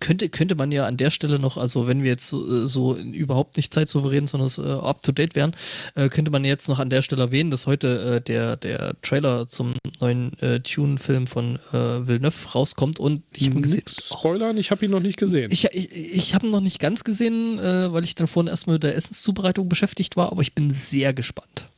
könnte, 0.04 0.30
könnte 0.30 0.56
man 0.56 0.72
ja 0.72 0.86
an 0.86 0.98
der 0.98 1.12
Stelle 1.12 1.40
noch, 1.40 1.58
also 1.58 1.88
wenn 1.88 2.04
wir 2.04 2.12
jetzt 2.12 2.28
so, 2.28 2.46
äh, 2.46 2.68
so 2.68 2.96
überhaupt 2.96 3.56
nicht 3.58 3.74
zeitsouverän, 3.74 4.28
sondern 4.28 4.50
uh, 4.58 4.82
up 4.82 5.02
to 5.02 5.12
date 5.12 5.34
wären, 5.36 5.56
äh, 5.96 6.10
könnte 6.10 6.30
man 6.30 6.44
jetzt 6.44 6.68
noch 6.68 6.80
an 6.80 6.90
der 6.90 7.02
Stelle 7.02 7.24
erwähnen, 7.24 7.52
dass 7.52 7.68
heute 7.68 8.18
äh, 8.18 8.22
der, 8.22 8.58
der 8.58 8.96
Trailer 9.02 9.48
zum 9.48 9.74
neuen 10.02 10.38
äh, 10.40 10.60
Tune-Film 10.60 11.26
von 11.28 11.58
äh, 11.72 12.06
Villeneuve 12.06 12.50
rauskommt 12.54 13.00
und 13.00 13.24
ich 13.36 13.50
habe 13.50 13.62
gesehen. 13.62 13.84
Spoilern, 13.88 14.58
ich 14.58 14.72
habe 14.72 14.84
ihn 14.84 14.92
noch 14.92 15.00
nicht 15.00 15.18
gesehen. 15.18 15.52
Ich, 15.52 15.66
ich, 15.72 15.92
ich 15.92 16.36
habe 16.36 16.48
ihn 16.48 16.52
noch 16.52 16.62
nicht 16.62 16.80
ganz 16.80 17.04
gesehen, 17.04 17.58
weil 17.58 18.04
ich 18.04 18.16
dann 18.16 18.28
vorhin 18.28 18.50
erstmal 18.50 18.76
mit 18.76 18.84
der 18.84 18.96
Essenszubereitung 18.96 19.70
beschäftigt 19.70 20.18
war, 20.18 20.32
aber 20.32 20.42
ich 20.42 20.54
bin 20.54 20.72
sehr 20.72 21.14
gespannt. 21.14 21.70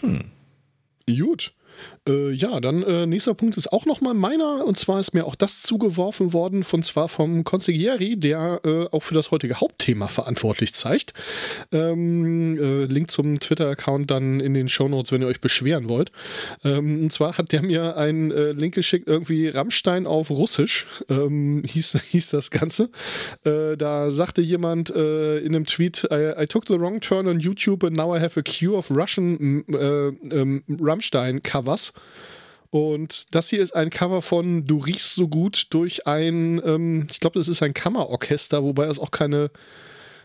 Hm. 0.00 0.30
Gut. 1.08 1.54
Äh, 2.08 2.32
ja, 2.32 2.60
dann 2.60 2.82
äh, 2.82 3.06
nächster 3.06 3.34
Punkt 3.34 3.56
ist 3.56 3.72
auch 3.72 3.86
nochmal 3.86 4.14
meiner. 4.14 4.64
Und 4.66 4.78
zwar 4.78 4.98
ist 4.98 5.14
mir 5.14 5.24
auch 5.24 5.36
das 5.36 5.62
zugeworfen 5.62 6.32
worden, 6.32 6.64
von 6.64 6.82
zwar 6.82 7.08
vom 7.08 7.44
Consiglieri, 7.44 8.16
der 8.16 8.60
äh, 8.64 8.86
auch 8.90 9.02
für 9.02 9.14
das 9.14 9.30
heutige 9.30 9.60
Hauptthema 9.60 10.08
verantwortlich 10.08 10.74
zeigt. 10.74 11.12
Ähm, 11.72 12.58
äh, 12.58 12.84
Link 12.84 13.10
zum 13.10 13.38
Twitter-Account 13.38 14.10
dann 14.10 14.40
in 14.40 14.54
den 14.54 14.68
Shownotes, 14.68 15.12
wenn 15.12 15.22
ihr 15.22 15.28
euch 15.28 15.40
beschweren 15.40 15.88
wollt. 15.88 16.10
Ähm, 16.64 17.04
und 17.04 17.12
zwar 17.12 17.38
hat 17.38 17.52
der 17.52 17.62
mir 17.62 17.96
einen 17.96 18.32
äh, 18.32 18.52
Link 18.52 18.74
geschickt, 18.74 19.06
irgendwie 19.06 19.48
Rammstein 19.48 20.06
auf 20.06 20.30
Russisch, 20.30 20.86
ähm, 21.08 21.62
hieß, 21.64 21.98
hieß 22.10 22.30
das 22.30 22.50
Ganze. 22.50 22.90
Äh, 23.44 23.76
da 23.76 24.10
sagte 24.10 24.40
jemand 24.40 24.90
in 24.90 25.54
einem 25.54 25.66
Tweet, 25.66 26.08
I, 26.10 26.42
I, 26.42 26.46
took 26.46 26.66
the 26.66 26.78
wrong 26.78 27.00
turn 27.00 27.26
on 27.28 27.40
YouTube 27.40 27.84
and 27.84 27.96
now 27.96 28.14
I 28.14 28.20
have 28.20 28.38
a 28.38 28.42
queue 28.42 28.74
of 28.74 28.90
Russian 28.90 29.64
ähm, 29.68 30.62
Rammstein-Cover 30.68 31.68
was. 31.68 31.92
Und 32.70 33.34
das 33.34 33.48
hier 33.48 33.60
ist 33.60 33.74
ein 33.74 33.90
Cover 33.90 34.20
von 34.20 34.66
Du 34.66 34.78
riechst 34.78 35.14
so 35.14 35.28
gut 35.28 35.68
durch 35.70 36.06
ein, 36.06 36.60
ähm, 36.64 37.06
ich 37.10 37.20
glaube, 37.20 37.38
das 37.38 37.48
ist 37.48 37.62
ein 37.62 37.72
Kammerorchester, 37.72 38.62
wobei 38.62 38.86
es 38.86 38.98
auch 38.98 39.10
keine, 39.10 39.50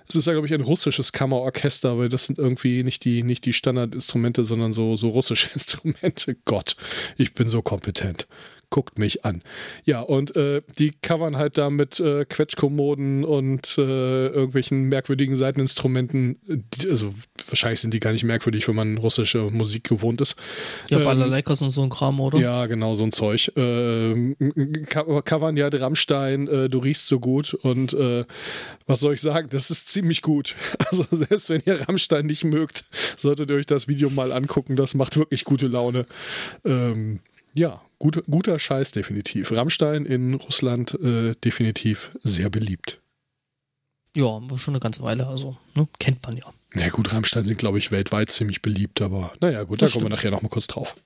es 0.09 0.15
ist 0.15 0.27
ja, 0.27 0.33
glaube 0.33 0.47
ich, 0.47 0.53
ein 0.53 0.61
russisches 0.61 1.13
Kammerorchester, 1.13 1.97
weil 1.97 2.09
das 2.09 2.25
sind 2.25 2.39
irgendwie 2.39 2.83
nicht 2.83 3.05
die, 3.05 3.23
nicht 3.23 3.45
die 3.45 3.53
Standardinstrumente, 3.53 4.43
sondern 4.43 4.73
so, 4.73 4.97
so 4.97 5.09
russische 5.09 5.49
Instrumente. 5.53 6.35
Gott, 6.43 6.75
ich 7.17 7.33
bin 7.33 7.47
so 7.47 7.61
kompetent 7.61 8.27
guckt 8.73 8.97
mich 8.97 9.23
an. 9.23 9.43
Ja, 9.85 10.01
und 10.01 10.35
äh, 10.35 10.63
die 10.79 10.93
covern 10.99 11.37
halt 11.37 11.59
da 11.59 11.69
mit 11.69 11.99
äh, 11.99 12.25
Quetschkommoden 12.25 13.23
und 13.23 13.77
äh, 13.77 14.29
irgendwelchen 14.29 14.89
merkwürdigen 14.89 15.35
Seiteninstrumenten. 15.35 16.39
Also 16.89 17.13
wahrscheinlich 17.47 17.81
sind 17.81 17.93
die 17.93 17.99
gar 17.99 18.13
nicht 18.13 18.23
merkwürdig, 18.23 18.67
wenn 18.67 18.75
man 18.75 18.97
russische 18.97 19.51
Musik 19.51 19.83
gewohnt 19.83 20.21
ist. 20.21 20.37
Ja, 20.89 20.97
ähm, 20.97 21.03
Balalaikas 21.03 21.61
und 21.61 21.69
so 21.69 21.83
ein 21.83 21.91
Kram, 21.91 22.19
oder? 22.19 22.39
Ja, 22.39 22.65
genau, 22.65 22.95
so 22.95 23.03
ein 23.03 23.11
Zeug. 23.11 23.51
Ähm, 23.55 24.35
covern 24.87 25.55
ja 25.55 25.67
Rammstein, 25.67 26.47
äh, 26.47 26.67
du 26.67 26.79
riechst 26.79 27.05
so 27.05 27.19
gut 27.19 27.53
und 27.53 27.93
äh, 27.93 28.25
was 28.87 29.01
soll 29.01 29.13
ich 29.13 29.21
sagen, 29.21 29.49
das 29.51 29.69
ist 29.69 29.89
ziemlich 29.89 30.21
gut. 30.23 30.55
Also 30.93 31.05
selbst 31.09 31.49
wenn 31.49 31.61
ihr 31.65 31.87
Rammstein 31.87 32.27
nicht 32.27 32.43
mögt, 32.43 32.85
solltet 33.17 33.49
ihr 33.49 33.55
euch 33.55 33.65
das 33.65 33.87
Video 33.87 34.11
mal 34.11 34.31
angucken, 34.31 34.75
das 34.75 34.93
macht 34.93 35.17
wirklich 35.17 35.43
gute 35.43 35.65
Laune. 35.65 36.05
Ähm, 36.65 37.19
ja, 37.53 37.81
Gut, 38.03 38.21
guter 38.29 38.59
Scheiß 38.59 38.91
definitiv. 38.91 39.53
Rammstein 39.53 40.05
in 40.05 40.33
Russland 40.33 40.93
äh, 40.95 41.31
definitiv 41.41 42.11
sehr 42.21 42.49
beliebt. 42.49 42.99
Ja, 44.13 44.41
schon 44.57 44.73
eine 44.73 44.81
ganze 44.81 45.03
Weile, 45.03 45.25
also 45.25 45.55
ne? 45.73 45.87
kennt 45.99 46.21
man 46.23 46.35
ja. 46.35 46.43
Na 46.73 46.81
ja, 46.81 46.89
gut, 46.89 47.13
Rammstein 47.13 47.45
sind, 47.45 47.57
glaube 47.57 47.77
ich, 47.77 47.91
weltweit 47.91 48.29
ziemlich 48.29 48.61
beliebt, 48.61 49.01
aber 49.01 49.31
naja, 49.39 49.63
gut, 49.63 49.81
da 49.81 49.87
kommen 49.87 50.03
wir 50.03 50.09
nachher 50.09 50.31
nochmal 50.31 50.49
kurz 50.49 50.67
drauf. 50.67 50.97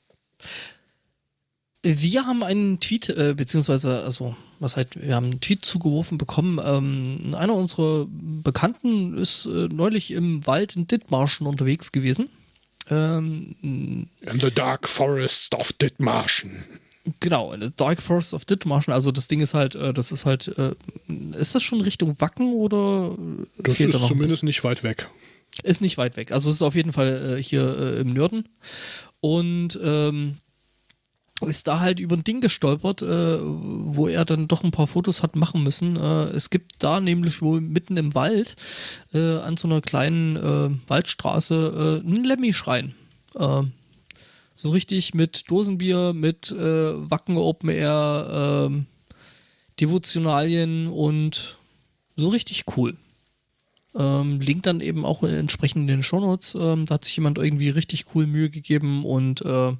Wir 1.84 2.26
haben 2.26 2.42
einen 2.42 2.80
Tweet, 2.80 3.10
äh, 3.10 3.36
beziehungsweise, 3.38 4.02
also, 4.02 4.36
was 4.60 4.76
halt, 4.76 5.00
wir 5.00 5.14
haben 5.14 5.26
einen 5.26 5.40
Tweet 5.40 5.66
zugeworfen 5.66 6.18
bekommen. 6.18 6.60
Ähm, 6.66 7.36
einer 7.36 7.54
unserer 7.54 8.08
Bekannten 8.10 9.20
ist 9.20 9.46
äh, 9.46 9.68
neulich 9.68 10.10
im 10.10 10.48
Wald 10.48 10.76
in 10.76 10.88
Dithmarschen 10.88 11.46
unterwegs 11.46 11.92
gewesen. 11.92 12.32
Ähm, 12.90 13.56
in 13.62 14.40
the 14.40 14.52
Dark 14.52 14.88
Forest 14.88 15.54
of 15.56 15.74
Dithmarschen. 15.74 16.64
Genau, 17.20 17.56
Dark 17.76 18.02
Forest 18.02 18.34
of 18.34 18.46
Dithmarschen. 18.46 18.94
Also 18.94 19.12
das 19.12 19.28
Ding 19.28 19.40
ist 19.40 19.54
halt, 19.54 19.76
äh, 19.76 19.94
das 19.94 20.12
ist 20.12 20.26
halt, 20.26 20.54
äh, 20.58 20.72
ist 21.38 21.56
das 21.56 21.64
schon 21.64 21.82
Richtung 21.82 22.20
Wacken 22.20 22.54
oder? 22.54 23.16
Das 23.58 23.80
ist 23.80 23.94
da 23.94 24.00
zumindest 24.00 24.44
nicht 24.44 24.64
weit 24.64 24.84
weg. 24.84 25.10
Ist 25.64 25.82
nicht 25.82 25.98
weit 25.98 26.18
weg. 26.18 26.32
Also 26.32 26.50
es 26.50 26.58
ist 26.58 26.62
auf 26.62 26.76
jeden 26.76 26.92
Fall 26.92 27.38
äh, 27.38 27.44
hier 27.44 27.98
im 28.00 28.14
Norden. 28.14 28.48
Und 29.22 29.80
ähm, 29.82 30.38
ist 31.46 31.68
da 31.68 31.80
halt 31.80 32.00
über 32.00 32.16
ein 32.16 32.24
Ding 32.24 32.42
gestolpert, 32.42 33.02
äh, 33.02 33.40
wo 33.42 34.08
er 34.08 34.26
dann 34.26 34.48
doch 34.48 34.64
ein 34.64 34.72
paar 34.72 34.88
Fotos 34.88 35.22
hat 35.22 35.36
machen 35.36 35.64
müssen. 35.64 35.96
Äh, 35.96 36.26
es 36.30 36.50
gibt 36.50 36.84
da 36.84 37.00
nämlich 37.00 37.42
wohl 37.42 37.62
mitten 37.62 37.98
im 37.98 38.16
Wald 38.16 38.56
äh, 39.14 39.38
an 39.38 39.58
so 39.58 39.68
einer 39.68 39.82
kleinen 39.82 40.80
Waldstraße 40.88 42.02
einen 42.04 42.24
Lemmy-Schrein 42.24 42.96
so 44.58 44.72
richtig 44.72 45.14
mit 45.14 45.50
Dosenbier, 45.50 46.14
mit 46.14 46.52
äh, 46.52 47.10
Wacken 47.10 47.38
Open 47.38 47.70
Air, 47.70 48.66
ähm, 48.68 48.88
Devotionalien 49.80 50.88
und 50.88 51.58
so 52.16 52.30
richtig 52.30 52.66
cool. 52.76 52.98
Ähm, 53.96 54.42
Link 54.42 54.64
dann 54.64 54.82
eben 54.82 55.06
auch 55.06 55.22
entsprechend 55.22 55.82
in 55.82 55.88
den 55.88 56.04
Shownotes. 56.04 56.56
Ähm, 56.60 56.88
da 56.88 56.96
hat 56.96 57.06
sich 57.06 57.16
jemand 57.16 57.38
irgendwie 57.38 57.70
richtig 57.70 58.06
cool 58.16 58.26
Mühe 58.26 58.50
gegeben 58.50 59.06
und 59.06 59.44
äh, 59.44 59.74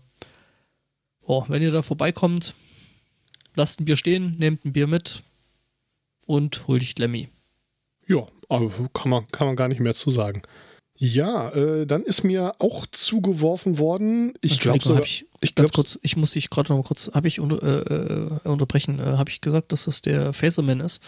oh, 1.28 1.46
wenn 1.48 1.62
ihr 1.62 1.72
da 1.72 1.84
vorbeikommt, 1.84 2.56
lasst 3.56 3.80
ein 3.80 3.86
Bier 3.86 3.98
stehen, 3.98 4.36
nehmt 4.40 4.66
ein 4.66 4.74
Bier 4.74 4.88
mit 4.88 5.24
und 6.26 6.68
holt 6.68 6.82
dich 6.82 6.98
Lemmy. 6.98 7.30
Ja, 8.08 8.26
aber 8.50 8.72
kann 8.94 9.12
man, 9.12 9.28
kann 9.28 9.48
man 9.48 9.56
gar 9.56 9.68
nicht 9.68 9.82
mehr 9.82 9.94
zu 9.94 10.10
sagen. 10.10 10.42
Ja, 11.00 11.50
äh, 11.50 11.86
dann 11.86 12.02
ist 12.02 12.24
mir 12.24 12.56
auch 12.58 12.88
zugeworfen 12.88 13.78
worden. 13.78 14.34
Ich 14.42 14.60
glaube 14.60 14.84
sogar, 14.84 15.04
ich, 15.04 15.28
ich 15.42 15.54
ganz 15.54 15.72
kurz, 15.72 16.00
ich 16.02 16.18
muss 16.18 16.32
dich 16.32 16.50
gerade 16.50 16.72
noch 16.72 16.78
mal 16.78 16.84
kurz, 16.84 17.12
habe 17.14 17.28
ich 17.28 17.40
unter, 17.40 17.62
äh, 17.62 18.46
äh 18.46 18.50
unterbrechen, 18.50 18.98
äh, 19.00 19.04
habe 19.04 19.30
ich 19.30 19.40
gesagt, 19.40 19.72
dass 19.72 19.86
das 19.86 20.02
der 20.02 20.34
Phaserman 20.34 20.80
ist? 20.80 21.04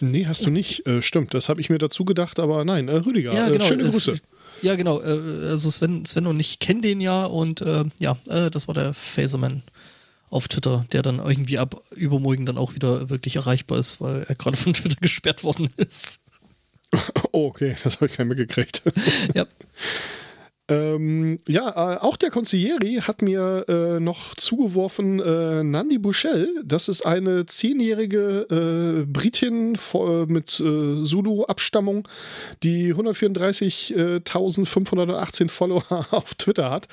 Nee, 0.00 0.24
hast 0.26 0.46
du 0.46 0.50
nicht. 0.50 0.86
Äh, 0.86 1.02
stimmt, 1.02 1.34
das 1.34 1.50
habe 1.50 1.60
ich 1.60 1.68
mir 1.68 1.76
dazu 1.76 2.06
gedacht, 2.06 2.40
aber 2.40 2.64
nein, 2.64 2.88
äh, 2.88 2.96
Rüdiger, 2.96 3.34
ja, 3.34 3.50
genau, 3.50 3.66
schöne 3.66 3.90
Grüße. 3.90 4.14
Ja, 4.64 4.74
genau, 4.76 4.98
also 4.98 5.70
Sven, 5.70 6.04
Sven 6.04 6.26
und 6.26 6.40
ich 6.40 6.58
kennen 6.58 6.82
den 6.82 7.00
ja 7.00 7.24
und 7.24 7.64
ja, 7.98 8.16
das 8.24 8.66
war 8.66 8.74
der 8.74 8.92
Phaserman 8.94 9.62
auf 10.34 10.48
Twitter, 10.48 10.84
der 10.90 11.02
dann 11.02 11.20
irgendwie 11.20 11.58
ab 11.58 11.82
übermorgen 11.94 12.44
dann 12.44 12.58
auch 12.58 12.74
wieder 12.74 13.08
wirklich 13.08 13.36
erreichbar 13.36 13.78
ist, 13.78 14.00
weil 14.00 14.24
er 14.24 14.34
gerade 14.34 14.56
von 14.56 14.74
Twitter 14.74 15.00
gesperrt 15.00 15.44
worden 15.44 15.68
ist. 15.76 16.20
Oh, 17.32 17.46
okay, 17.46 17.76
das 17.82 17.96
habe 17.96 18.06
ich 18.06 18.12
keinen 18.12 18.28
mitgekriegt. 18.28 18.82
ja. 19.34 19.46
Ähm, 20.66 21.40
ja, 21.46 21.68
äh, 21.68 21.98
auch 21.98 22.16
der 22.16 22.30
Consiglieri 22.30 23.02
hat 23.02 23.20
mir 23.20 23.66
äh, 23.68 24.00
noch 24.00 24.34
zugeworfen, 24.34 25.20
äh, 25.20 25.62
Nandi 25.62 25.98
Bushell, 25.98 26.48
das 26.64 26.88
ist 26.88 27.04
eine 27.04 27.44
zehnjährige 27.44 28.46
äh, 28.50 29.04
Britin 29.04 29.76
mit 30.26 30.58
äh, 30.60 31.04
Zulu-Abstammung, 31.04 32.08
die 32.62 32.94
134.518 32.94 35.50
Follower 35.50 35.84
auf 36.10 36.34
Twitter 36.34 36.70
hat 36.70 36.88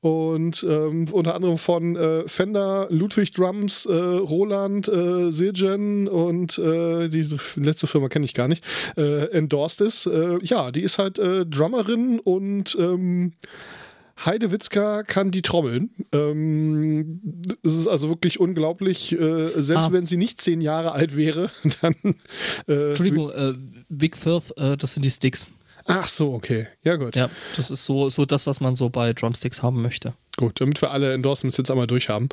und 0.00 0.64
ähm, 0.66 1.04
unter 1.12 1.34
anderem 1.34 1.58
von 1.58 2.24
Fender, 2.26 2.86
Ludwig 2.88 3.32
Drums, 3.32 3.86
Roland, 3.86 4.88
äh, 4.88 5.30
Siljan 5.30 6.08
und 6.08 6.56
die 6.56 7.28
letzte 7.56 7.86
Firma 7.86 8.08
kenne 8.08 8.24
ich 8.24 8.32
gar 8.34 8.48
nicht, 8.48 8.64
endorsed 8.96 9.86
ist. 9.86 10.08
ja, 10.42 10.70
die 10.70 10.82
ist 10.82 10.98
halt 10.98 11.18
Drummerin 11.18 12.20
und 12.20 12.76
ähm, 12.78 13.09
ähm, 13.10 13.32
Heidewitzka 14.24 15.02
kann 15.02 15.30
die 15.30 15.42
trommeln. 15.42 15.90
Ähm, 16.12 17.20
das 17.62 17.74
ist 17.74 17.88
also 17.88 18.08
wirklich 18.08 18.38
unglaublich. 18.38 19.12
Äh, 19.12 19.60
selbst 19.60 19.84
ah. 19.84 19.92
wenn 19.92 20.06
sie 20.06 20.16
nicht 20.16 20.40
zehn 20.40 20.60
Jahre 20.60 20.92
alt 20.92 21.16
wäre, 21.16 21.50
dann. 21.80 21.94
Äh, 22.68 22.88
Entschuldigung, 22.88 23.30
äh, 23.30 23.54
Big 23.88 24.16
Firth, 24.16 24.56
äh, 24.58 24.76
das 24.76 24.94
sind 24.94 25.04
die 25.04 25.10
Sticks. 25.10 25.46
Ach 25.86 26.06
so, 26.06 26.34
okay. 26.34 26.68
Ja, 26.82 26.96
gut. 26.96 27.16
Ja, 27.16 27.30
das 27.56 27.70
ist 27.70 27.86
so, 27.86 28.10
so 28.10 28.26
das, 28.26 28.46
was 28.46 28.60
man 28.60 28.76
so 28.76 28.90
bei 28.90 29.12
Drumsticks 29.14 29.62
haben 29.62 29.80
möchte. 29.80 30.12
Gut, 30.36 30.60
damit 30.60 30.80
wir 30.82 30.90
alle 30.90 31.12
Endorsements 31.14 31.56
jetzt 31.56 31.70
einmal 31.70 31.86
durchhaben. 31.86 32.28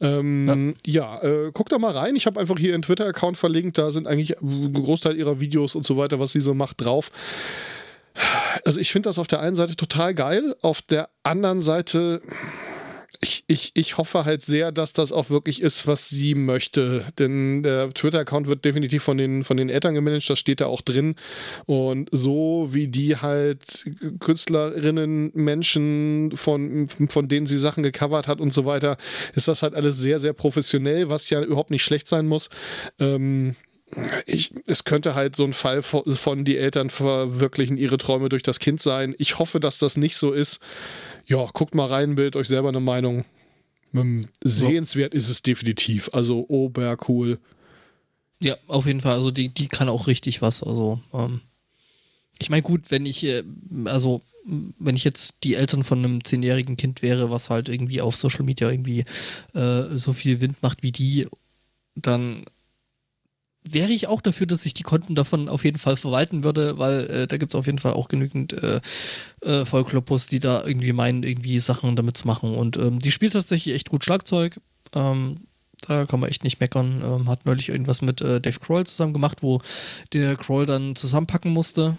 Ähm, 0.00 0.74
ja, 0.86 1.20
ja 1.20 1.22
äh, 1.22 1.50
guckt 1.52 1.72
da 1.72 1.78
mal 1.78 1.92
rein. 1.92 2.16
Ich 2.16 2.26
habe 2.26 2.38
einfach 2.40 2.58
hier 2.58 2.74
einen 2.74 2.82
Twitter-Account 2.82 3.36
verlinkt. 3.36 3.76
Da 3.76 3.90
sind 3.90 4.06
eigentlich 4.06 4.40
ein 4.40 4.72
Großteil 4.72 5.16
ihrer 5.16 5.40
Videos 5.40 5.74
und 5.74 5.84
so 5.84 5.96
weiter, 5.96 6.20
was 6.20 6.32
sie 6.32 6.40
so 6.40 6.54
macht, 6.54 6.80
drauf. 6.80 7.10
Also 8.64 8.80
ich 8.80 8.92
finde 8.92 9.08
das 9.08 9.18
auf 9.18 9.26
der 9.26 9.40
einen 9.40 9.56
Seite 9.56 9.76
total 9.76 10.14
geil, 10.14 10.54
auf 10.60 10.82
der 10.82 11.08
anderen 11.22 11.60
Seite, 11.60 12.20
ich, 13.22 13.44
ich, 13.46 13.70
ich 13.74 13.98
hoffe 13.98 14.24
halt 14.24 14.42
sehr, 14.42 14.72
dass 14.72 14.92
das 14.92 15.12
auch 15.12 15.30
wirklich 15.30 15.62
ist, 15.62 15.86
was 15.86 16.08
sie 16.08 16.34
möchte. 16.34 17.06
Denn 17.20 17.62
der 17.62 17.94
Twitter-Account 17.94 18.48
wird 18.48 18.64
definitiv 18.64 19.04
von 19.04 19.16
den, 19.16 19.44
von 19.44 19.56
den 19.56 19.68
Eltern 19.68 19.94
gemanagt, 19.94 20.28
das 20.28 20.40
steht 20.40 20.60
da 20.60 20.66
auch 20.66 20.80
drin. 20.80 21.14
Und 21.66 22.08
so 22.10 22.70
wie 22.72 22.88
die 22.88 23.16
halt 23.16 23.84
Künstlerinnen, 24.18 25.30
Menschen, 25.34 26.32
von, 26.34 26.88
von 26.88 27.28
denen 27.28 27.46
sie 27.46 27.58
Sachen 27.58 27.84
gecovert 27.84 28.26
hat 28.26 28.40
und 28.40 28.52
so 28.52 28.66
weiter, 28.66 28.96
ist 29.34 29.46
das 29.46 29.62
halt 29.62 29.74
alles 29.74 29.98
sehr, 29.98 30.18
sehr 30.18 30.32
professionell, 30.32 31.08
was 31.08 31.30
ja 31.30 31.42
überhaupt 31.42 31.70
nicht 31.70 31.84
schlecht 31.84 32.08
sein 32.08 32.26
muss. 32.26 32.50
Ähm, 32.98 33.54
ich, 34.26 34.54
es 34.66 34.84
könnte 34.84 35.14
halt 35.14 35.36
so 35.36 35.44
ein 35.44 35.52
Fall 35.52 35.82
von, 35.82 36.44
die 36.44 36.56
Eltern 36.56 36.90
verwirklichen 36.90 37.76
ihre 37.76 37.98
Träume 37.98 38.28
durch 38.28 38.42
das 38.42 38.58
Kind 38.58 38.80
sein. 38.80 39.14
Ich 39.18 39.38
hoffe, 39.38 39.60
dass 39.60 39.78
das 39.78 39.96
nicht 39.96 40.16
so 40.16 40.32
ist. 40.32 40.60
Ja, 41.26 41.46
guckt 41.52 41.74
mal 41.74 41.88
rein, 41.88 42.14
bildet 42.14 42.36
euch 42.36 42.48
selber 42.48 42.68
eine 42.68 42.80
Meinung. 42.80 43.24
Sehenswert 44.42 45.14
ist 45.14 45.28
es 45.28 45.42
definitiv. 45.42 46.10
Also 46.12 46.46
obercool. 46.48 47.38
Ja, 48.40 48.56
auf 48.66 48.86
jeden 48.86 49.00
Fall. 49.00 49.12
Also 49.12 49.30
die, 49.30 49.48
die 49.50 49.68
kann 49.68 49.88
auch 49.88 50.06
richtig 50.06 50.42
was. 50.42 50.62
Also 50.62 51.00
ähm, 51.12 51.40
ich 52.38 52.50
meine, 52.50 52.62
gut, 52.62 52.90
wenn 52.90 53.06
ich, 53.06 53.24
äh, 53.24 53.44
also 53.84 54.22
wenn 54.44 54.96
ich 54.96 55.04
jetzt 55.04 55.34
die 55.44 55.54
Eltern 55.54 55.84
von 55.84 56.00
einem 56.00 56.24
zehnjährigen 56.24 56.76
Kind 56.76 57.02
wäre, 57.02 57.30
was 57.30 57.50
halt 57.50 57.68
irgendwie 57.68 58.00
auf 58.00 58.16
Social 58.16 58.44
Media 58.44 58.68
irgendwie 58.70 59.04
äh, 59.54 59.96
so 59.96 60.12
viel 60.12 60.40
Wind 60.40 60.60
macht 60.62 60.82
wie 60.82 60.90
die, 60.90 61.28
dann 61.94 62.44
wäre 63.64 63.92
ich 63.92 64.08
auch 64.08 64.20
dafür, 64.20 64.46
dass 64.46 64.66
ich 64.66 64.74
die 64.74 64.82
Konten 64.82 65.14
davon 65.14 65.48
auf 65.48 65.64
jeden 65.64 65.78
Fall 65.78 65.96
verwalten 65.96 66.42
würde, 66.42 66.78
weil 66.78 67.10
äh, 67.10 67.26
da 67.26 67.36
gibt 67.36 67.52
es 67.52 67.58
auf 67.58 67.66
jeden 67.66 67.78
Fall 67.78 67.92
auch 67.92 68.08
genügend 68.08 68.52
äh, 68.52 68.80
äh, 69.42 69.64
Vollkloppus, 69.64 70.26
die 70.26 70.40
da 70.40 70.64
irgendwie 70.64 70.92
meinen, 70.92 71.22
irgendwie 71.22 71.58
Sachen 71.58 71.94
damit 71.96 72.16
zu 72.16 72.26
machen. 72.26 72.54
Und 72.54 72.76
ähm, 72.76 72.98
die 72.98 73.12
spielt 73.12 73.34
tatsächlich 73.34 73.74
echt 73.74 73.90
gut 73.90 74.04
Schlagzeug. 74.04 74.60
Ähm, 74.94 75.46
da 75.80 76.04
kann 76.04 76.20
man 76.20 76.30
echt 76.30 76.44
nicht 76.44 76.60
meckern. 76.60 77.02
Ähm, 77.04 77.28
hat 77.28 77.46
neulich 77.46 77.68
irgendwas 77.68 78.02
mit 78.02 78.20
äh, 78.20 78.40
Dave 78.40 78.58
Kroll 78.58 78.86
zusammen 78.86 79.12
gemacht, 79.12 79.38
wo 79.42 79.60
der 80.12 80.36
Kroll 80.36 80.66
dann 80.66 80.96
zusammenpacken 80.96 81.52
musste. 81.52 81.98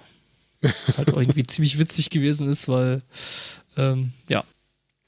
Was 0.85 0.97
halt 0.97 1.09
irgendwie 1.09 1.43
ziemlich 1.47 1.77
witzig 1.77 2.09
gewesen 2.09 2.49
ist, 2.49 2.67
weil 2.67 3.01
ähm, 3.77 4.13
ja, 4.29 4.43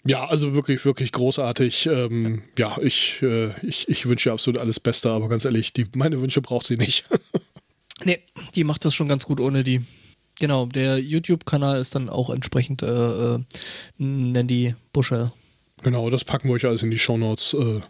ja, 0.06 0.26
also 0.26 0.54
wirklich, 0.54 0.86
wirklich 0.86 1.12
großartig. 1.12 1.88
Ähm, 1.88 2.44
ja, 2.58 2.78
ich, 2.82 3.22
äh, 3.22 3.52
ich, 3.66 3.88
ich 3.90 4.06
wünsche 4.06 4.30
ihr 4.30 4.34
absolut 4.34 4.60
alles 4.60 4.80
Beste, 4.80 5.10
aber 5.10 5.30
ganz 5.30 5.46
ehrlich, 5.46 5.74
die, 5.74 5.86
meine 5.96 6.22
Wünsche 6.22 6.42
braucht 6.42 6.66
sie 6.66 6.78
nicht. 6.78 7.06
nee, 8.04 8.20
die 8.54 8.64
macht 8.64 8.86
das 8.86 8.94
schon 8.94 9.08
ganz 9.08 9.26
gut 9.26 9.40
ohne 9.40 9.64
die. 9.64 9.82
Genau, 10.40 10.66
der 10.66 11.00
YouTube-Kanal 11.00 11.80
ist 11.80 11.96
dann 11.96 12.10
auch 12.10 12.30
entsprechend 12.30 12.84
äh, 12.84 13.36
äh, 13.36 13.40
Nandy 13.98 14.76
Buscher. 14.92 15.34
Genau, 15.82 16.10
das 16.10 16.26
packen 16.26 16.50
wir 16.50 16.56
euch 16.56 16.66
alles 16.66 16.84
in 16.84 16.92
die 16.92 17.00
Shownotes. 17.00 17.54
Äh, 17.54 17.82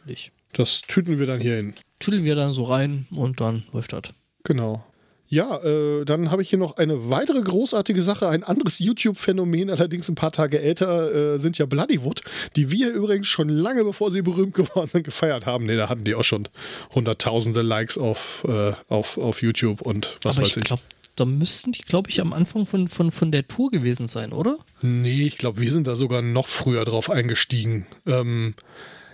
Natürlich. 0.00 0.30
Das 0.52 0.82
tüten 0.82 1.18
wir 1.18 1.26
dann 1.26 1.40
hier 1.40 1.56
hin. 1.56 1.74
Tüdeln 1.98 2.24
wir 2.24 2.34
dann 2.36 2.52
so 2.52 2.64
rein 2.64 3.06
und 3.10 3.40
dann 3.40 3.64
läuft 3.72 3.92
das. 3.92 4.14
Genau. 4.44 4.84
Ja, 5.28 5.58
äh, 5.58 6.04
dann 6.04 6.30
habe 6.30 6.42
ich 6.42 6.50
hier 6.50 6.58
noch 6.58 6.76
eine 6.76 7.10
weitere 7.10 7.40
großartige 7.40 8.02
Sache. 8.02 8.28
Ein 8.28 8.44
anderes 8.44 8.78
YouTube-Phänomen, 8.78 9.70
allerdings 9.70 10.08
ein 10.08 10.14
paar 10.14 10.32
Tage 10.32 10.60
älter, 10.60 11.34
äh, 11.34 11.38
sind 11.38 11.58
ja 11.58 11.66
Bloodywood, 11.66 12.22
die 12.54 12.70
wir 12.70 12.90
übrigens 12.90 13.26
schon 13.26 13.48
lange 13.48 13.84
bevor 13.84 14.10
sie 14.10 14.22
berühmt 14.22 14.54
geworden 14.54 14.88
sind, 14.88 15.02
gefeiert 15.04 15.46
haben. 15.46 15.66
Ne, 15.66 15.76
da 15.76 15.88
hatten 15.88 16.04
die 16.04 16.14
auch 16.14 16.24
schon 16.24 16.48
hunderttausende 16.94 17.62
Likes 17.62 17.98
auf, 17.98 18.44
äh, 18.48 18.72
auf, 18.88 19.18
auf 19.18 19.42
YouTube 19.42 19.82
und 19.82 20.18
was 20.22 20.36
Aber 20.36 20.46
weiß 20.46 20.58
ich. 20.58 20.64
Glaub, 20.64 20.80
da 21.16 21.24
müssten 21.24 21.72
die, 21.72 21.82
glaube 21.82 22.10
ich, 22.10 22.20
am 22.20 22.32
Anfang 22.32 22.66
von, 22.66 22.88
von, 22.88 23.10
von 23.10 23.32
der 23.32 23.48
Tour 23.48 23.70
gewesen 23.70 24.06
sein, 24.06 24.32
oder? 24.32 24.58
Nee, 24.82 25.22
ich 25.22 25.38
glaube, 25.38 25.60
wir 25.60 25.72
sind 25.72 25.86
da 25.86 25.96
sogar 25.96 26.20
noch 26.20 26.46
früher 26.46 26.84
drauf 26.84 27.10
eingestiegen. 27.10 27.86
Ähm, 28.06 28.54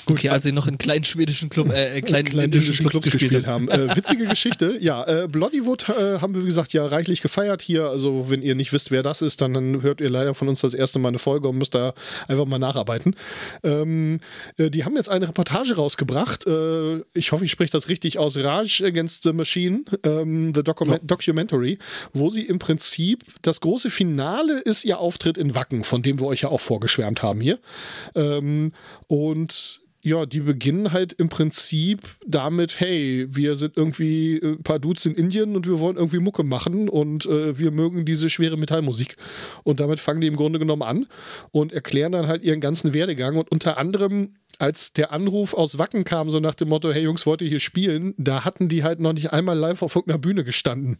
Gut, 0.04 0.18
okay, 0.18 0.30
als 0.30 0.42
sie 0.42 0.52
noch 0.52 0.66
in 0.66 0.78
kleinen 0.78 1.04
schwedischen 1.04 1.48
Club, 1.48 1.72
äh, 1.72 1.98
äh 1.98 2.00
kleinen, 2.02 2.28
kleinen 2.28 2.52
indischen 2.52 2.74
Clubs, 2.74 2.92
Clubs 2.92 3.04
gespielt, 3.04 3.30
gespielt 3.32 3.46
haben. 3.46 3.68
äh, 3.68 3.94
witzige 3.96 4.26
Geschichte. 4.26 4.78
Ja, 4.82 5.04
äh, 5.04 5.28
Bloodywood 5.28 5.88
äh, 5.90 6.18
haben 6.18 6.34
wir, 6.34 6.42
wie 6.42 6.46
gesagt, 6.46 6.72
ja 6.72 6.84
reichlich 6.84 7.22
gefeiert 7.22 7.62
hier. 7.62 7.88
Also, 7.88 8.30
wenn 8.30 8.42
ihr 8.42 8.54
nicht 8.56 8.72
wisst, 8.72 8.90
wer 8.90 9.02
das 9.02 9.22
ist, 9.22 9.40
dann, 9.40 9.54
dann 9.54 9.82
hört 9.82 10.00
ihr 10.00 10.10
leider 10.10 10.34
von 10.34 10.48
uns 10.48 10.60
das 10.60 10.74
erste 10.74 10.98
Mal 10.98 11.08
eine 11.08 11.18
Folge 11.18 11.48
und 11.48 11.58
müsst 11.58 11.74
da 11.74 11.94
einfach 12.26 12.46
mal 12.46 12.58
nacharbeiten. 12.58 13.14
Ähm, 13.62 14.18
äh, 14.56 14.70
die 14.70 14.84
haben 14.84 14.96
jetzt 14.96 15.08
eine 15.08 15.28
Reportage 15.28 15.76
rausgebracht. 15.76 16.46
Äh, 16.46 17.02
ich 17.14 17.30
hoffe, 17.30 17.44
ich 17.44 17.52
spreche 17.52 17.70
das 17.70 17.88
richtig 17.88 18.18
aus. 18.18 18.36
Rage 18.36 18.84
Against 18.84 19.22
the 19.22 19.32
Machine, 19.32 19.84
ähm, 20.02 20.52
The 20.54 20.64
Document 20.64 21.02
ja. 21.02 21.06
Documentary, 21.06 21.78
wo 22.12 22.28
sie 22.28 22.42
im 22.42 22.58
Prinzip 22.58 23.24
das 23.42 23.60
große 23.60 23.90
Finale 23.90 24.58
ist 24.60 24.84
ihr 24.84 24.98
Auftritt 24.98 25.38
in 25.38 25.54
Wacken, 25.54 25.84
von 25.84 26.02
dem 26.02 26.18
wir 26.18 26.26
euch 26.26 26.40
ja 26.40 26.48
auch 26.48 26.60
vorgeschwärmt 26.60 27.22
haben 27.22 27.40
hier. 27.40 27.58
Ähm, 28.16 28.72
und 29.06 29.82
ja, 30.04 30.26
die 30.26 30.40
beginnen 30.40 30.92
halt 30.92 31.12
im 31.12 31.28
Prinzip 31.28 32.02
damit, 32.26 32.80
hey, 32.80 33.26
wir 33.30 33.54
sind 33.54 33.76
irgendwie 33.76 34.40
ein 34.42 34.62
paar 34.64 34.80
Dudes 34.80 35.06
in 35.06 35.14
Indien 35.14 35.54
und 35.54 35.64
wir 35.64 35.78
wollen 35.78 35.96
irgendwie 35.96 36.18
Mucke 36.18 36.42
machen 36.42 36.88
und 36.88 37.26
äh, 37.26 37.56
wir 37.56 37.70
mögen 37.70 38.04
diese 38.04 38.28
schwere 38.28 38.56
Metallmusik. 38.56 39.16
Und 39.62 39.78
damit 39.78 40.00
fangen 40.00 40.20
die 40.20 40.26
im 40.26 40.34
Grunde 40.34 40.58
genommen 40.58 40.82
an 40.82 41.06
und 41.52 41.72
erklären 41.72 42.10
dann 42.10 42.26
halt 42.26 42.42
ihren 42.42 42.60
ganzen 42.60 42.94
Werdegang. 42.94 43.36
Und 43.36 43.52
unter 43.52 43.78
anderem, 43.78 44.34
als 44.58 44.92
der 44.92 45.12
Anruf 45.12 45.54
aus 45.54 45.78
Wacken 45.78 46.02
kam, 46.02 46.30
so 46.30 46.40
nach 46.40 46.56
dem 46.56 46.70
Motto, 46.70 46.92
hey 46.92 47.04
Jungs, 47.04 47.24
wollt 47.24 47.40
ihr 47.40 47.48
hier 47.48 47.60
spielen, 47.60 48.14
da 48.18 48.44
hatten 48.44 48.68
die 48.68 48.82
halt 48.82 48.98
noch 48.98 49.12
nicht 49.12 49.32
einmal 49.32 49.56
live 49.56 49.82
auf 49.82 49.94
irgendeiner 49.94 50.18
Bühne 50.18 50.42
gestanden. 50.42 50.98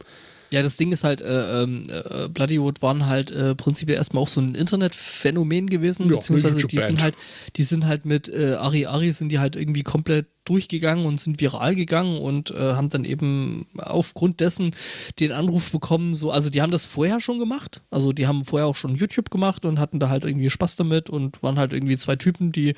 Ja, 0.53 0.63
das 0.63 0.77
Ding 0.77 0.93
ist 0.93 1.03
halt, 1.03 1.23
äh, 1.23 1.63
ähm, 1.63 1.85
äh, 1.89 2.29
Bloodywood 2.29 2.83
waren 2.83 3.07
halt 3.07 3.31
äh, 3.31 3.55
prinzipiell 3.55 3.97
erstmal 3.97 4.23
auch 4.23 4.29
so 4.29 4.41
ein 4.41 4.55
Internetphänomen 4.55 5.71
gewesen, 5.71 6.09
ja, 6.09 6.17
beziehungsweise 6.17 6.67
die 6.67 6.79
sind 6.79 7.01
halt, 7.01 7.17
die 7.57 7.63
sind 7.63 7.87
halt 7.87 8.05
mit 8.05 8.29
äh, 8.29 8.55
Ari 8.55 8.87
Ari 8.87 9.13
sind 9.13 9.31
die 9.31 9.39
halt 9.39 9.57
irgendwie 9.57 9.83
komplett 9.83 10.27
durchgegangen 10.45 11.07
und 11.07 11.21
sind 11.21 11.41
viral 11.41 11.75
gegangen 11.75 12.19
und 12.19 12.51
äh, 12.51 12.75
haben 12.75 12.91
dann 12.91 13.05
eben 13.05 13.67
aufgrund 13.79 14.41
dessen 14.41 14.75
den 15.21 15.33
Anruf 15.33 15.71
bekommen, 15.71 16.17
so, 16.17 16.31
also 16.31 16.51
die 16.51 16.61
haben 16.61 16.73
das 16.73 16.85
vorher 16.85 17.21
schon 17.21 17.39
gemacht, 17.39 17.81
also 17.91 18.13
die 18.13 18.27
haben 18.27 18.45
vorher 18.45 18.67
auch 18.67 18.77
schon 18.77 18.95
YouTube 18.95 19.31
gemacht 19.31 19.65
und 19.65 19.79
hatten 19.79 20.01
da 20.01 20.09
halt 20.09 20.25
irgendwie 20.25 20.51
Spaß 20.51 20.77
damit 20.77 21.09
und 21.09 21.43
waren 21.43 21.59
halt 21.59 21.73
irgendwie 21.73 21.97
zwei 21.97 22.17
Typen, 22.17 22.53
die 22.53 22.75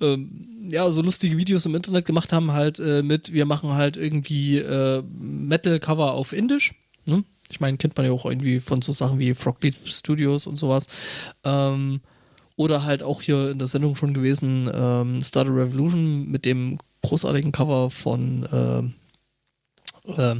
ähm, 0.00 0.68
ja, 0.68 0.90
so 0.90 1.02
lustige 1.02 1.38
Videos 1.38 1.66
im 1.66 1.74
Internet 1.74 2.04
gemacht 2.04 2.32
haben, 2.32 2.52
halt 2.52 2.78
äh, 2.78 3.02
mit, 3.02 3.32
wir 3.32 3.46
machen 3.46 3.74
halt 3.74 3.96
irgendwie 3.96 4.58
äh, 4.58 5.02
Metal-Cover 5.02 6.12
auf 6.12 6.32
Indisch. 6.32 6.74
Ne? 7.08 7.24
Ich 7.50 7.60
meine, 7.60 7.76
kennt 7.78 7.96
man 7.96 8.06
ja 8.06 8.12
auch 8.12 8.26
irgendwie 8.26 8.60
von 8.60 8.82
so 8.82 8.92
Sachen 8.92 9.18
wie 9.18 9.34
Froglead 9.34 9.76
Studios 9.86 10.46
und 10.46 10.56
sowas. 10.56 10.86
Ähm, 11.44 12.00
oder 12.56 12.84
halt 12.84 13.02
auch 13.02 13.22
hier 13.22 13.50
in 13.50 13.58
der 13.58 13.68
Sendung 13.68 13.94
schon 13.94 14.14
gewesen, 14.14 14.70
ähm, 14.72 15.22
Start 15.22 15.48
a 15.48 15.52
Revolution 15.52 16.28
mit 16.28 16.44
dem 16.44 16.78
großartigen 17.02 17.52
Cover 17.52 17.90
von, 17.90 18.92
äh, 20.06 20.10
äh, 20.10 20.36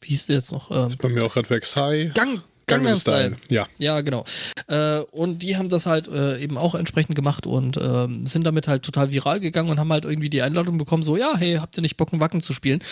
wie 0.00 0.08
hieß 0.08 0.26
der 0.26 0.36
jetzt 0.36 0.52
noch? 0.52 0.70
Ähm, 0.70 0.76
das 0.76 0.88
ist 0.94 1.02
bei 1.02 1.10
mir 1.10 1.24
auch 1.24 1.34
gerade 1.34 1.50
weg. 1.50 1.66
Sai. 1.66 2.10
Gang, 2.14 2.40
Gangnam 2.66 2.98
Style. 2.98 3.36
Ja. 3.48 3.68
Ja, 3.78 4.00
genau. 4.00 4.24
Äh, 4.68 5.00
und 5.10 5.42
die 5.42 5.56
haben 5.56 5.68
das 5.68 5.86
halt 5.86 6.08
äh, 6.08 6.38
eben 6.38 6.56
auch 6.56 6.74
entsprechend 6.74 7.16
gemacht 7.16 7.46
und 7.46 7.76
äh, 7.76 8.08
sind 8.24 8.44
damit 8.44 8.68
halt 8.68 8.82
total 8.82 9.12
viral 9.12 9.40
gegangen 9.40 9.68
und 9.68 9.78
haben 9.78 9.92
halt 9.92 10.04
irgendwie 10.04 10.30
die 10.30 10.42
Einladung 10.42 10.78
bekommen, 10.78 11.02
so, 11.02 11.16
ja, 11.16 11.36
hey, 11.36 11.56
habt 11.56 11.76
ihr 11.76 11.82
nicht 11.82 11.96
Bock, 11.96 12.12
ein 12.12 12.20
Wacken 12.20 12.40
zu 12.40 12.52
spielen? 12.52 12.82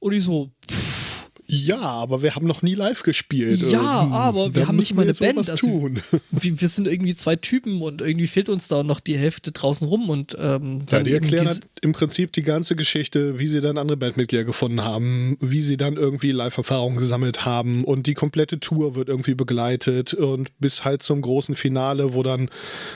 Und 0.00 0.12
ich 0.14 0.24
so, 0.24 0.50
pff, 0.68 1.11
ja, 1.52 1.80
aber 1.80 2.22
wir 2.22 2.34
haben 2.34 2.46
noch 2.46 2.62
nie 2.62 2.74
live 2.74 3.02
gespielt. 3.02 3.60
Ja, 3.70 4.04
ähm, 4.04 4.12
aber 4.12 4.54
wir 4.54 4.68
haben 4.68 4.76
nicht 4.76 4.94
mal 4.94 5.02
eine 5.02 5.12
Band. 5.12 5.36
Also, 5.36 5.56
tun. 5.56 6.00
Wir, 6.30 6.60
wir, 6.60 6.68
sind 6.68 6.88
irgendwie 6.88 7.14
zwei 7.14 7.36
Typen 7.36 7.82
und 7.82 8.00
irgendwie 8.00 8.26
fehlt 8.26 8.48
uns 8.48 8.68
da 8.68 8.82
noch 8.82 9.00
die 9.00 9.18
Hälfte 9.18 9.52
draußen 9.52 9.86
rum. 9.86 10.08
Und, 10.08 10.34
ähm, 10.40 10.82
ja, 10.90 11.00
die 11.00 11.12
erklären 11.12 11.46
halt 11.46 11.68
im 11.82 11.92
Prinzip 11.92 12.32
die 12.32 12.42
ganze 12.42 12.74
Geschichte, 12.74 13.38
wie 13.38 13.46
sie 13.46 13.60
dann 13.60 13.76
andere 13.76 13.98
Bandmitglieder 13.98 14.44
gefunden 14.44 14.82
haben, 14.82 15.36
wie 15.40 15.60
sie 15.60 15.76
dann 15.76 15.96
irgendwie 15.96 16.32
Live-Erfahrungen 16.32 16.96
gesammelt 16.96 17.44
haben 17.44 17.84
und 17.84 18.06
die 18.06 18.14
komplette 18.14 18.60
Tour 18.60 18.94
wird 18.94 19.08
irgendwie 19.08 19.34
begleitet 19.34 20.14
und 20.14 20.58
bis 20.58 20.84
halt 20.84 21.02
zum 21.02 21.20
großen 21.20 21.54
Finale, 21.54 22.14
wo 22.14 22.22
dann 22.22 22.48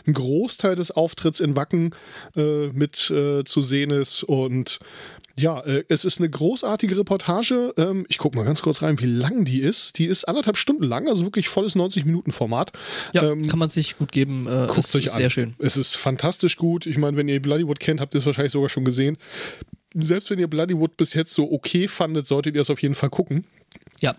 ein 0.06 0.14
Großteil 0.14 0.76
des 0.76 0.90
Auftritts 0.90 1.40
in 1.40 1.56
Wacken 1.56 1.94
äh, 2.36 2.68
mit 2.68 3.10
äh, 3.10 3.44
zu 3.44 3.60
sehen 3.60 3.90
ist 3.90 4.22
und 4.22 4.78
ja, 5.38 5.60
äh, 5.60 5.84
es 5.88 6.04
ist 6.04 6.18
eine 6.18 6.30
großartige 6.30 6.96
Reportage. 6.96 7.74
Ähm, 7.76 8.06
ich 8.08 8.18
gucke 8.18 8.36
mal 8.38 8.44
ganz 8.44 8.62
kurz 8.62 8.80
rein, 8.80 8.98
wie 9.00 9.06
lang 9.06 9.44
die 9.44 9.60
ist. 9.60 9.98
Die 9.98 10.06
ist 10.06 10.24
anderthalb 10.24 10.56
Stunden 10.56 10.84
lang, 10.84 11.08
also 11.08 11.24
wirklich 11.24 11.48
volles 11.48 11.76
90-Minuten-Format. 11.76 12.72
Ja, 13.12 13.30
ähm, 13.30 13.46
kann 13.46 13.58
man 13.58 13.68
sich 13.68 13.98
gut 13.98 14.12
geben. 14.12 14.46
Äh, 14.46 14.66
guckt 14.66 14.78
es 14.78 14.96
euch 14.96 15.12
an. 15.12 15.18
Sehr 15.18 15.30
schön. 15.30 15.54
Es 15.58 15.76
ist 15.76 15.96
fantastisch 15.96 16.56
gut. 16.56 16.86
Ich 16.86 16.96
meine, 16.96 17.16
wenn 17.18 17.28
ihr 17.28 17.40
Bloodywood 17.40 17.80
kennt, 17.80 18.00
habt 18.00 18.14
ihr 18.14 18.18
es 18.18 18.26
wahrscheinlich 18.26 18.52
sogar 18.52 18.70
schon 18.70 18.84
gesehen. 18.84 19.18
Selbst 19.94 20.30
wenn 20.30 20.38
ihr 20.38 20.48
Bloodywood 20.48 20.96
bis 20.96 21.12
jetzt 21.14 21.34
so 21.34 21.50
okay 21.52 21.86
fandet, 21.86 22.26
solltet 22.26 22.54
ihr 22.54 22.62
es 22.62 22.70
auf 22.70 22.80
jeden 22.80 22.94
Fall 22.94 23.10
gucken. 23.10 23.44
Ja. 24.00 24.16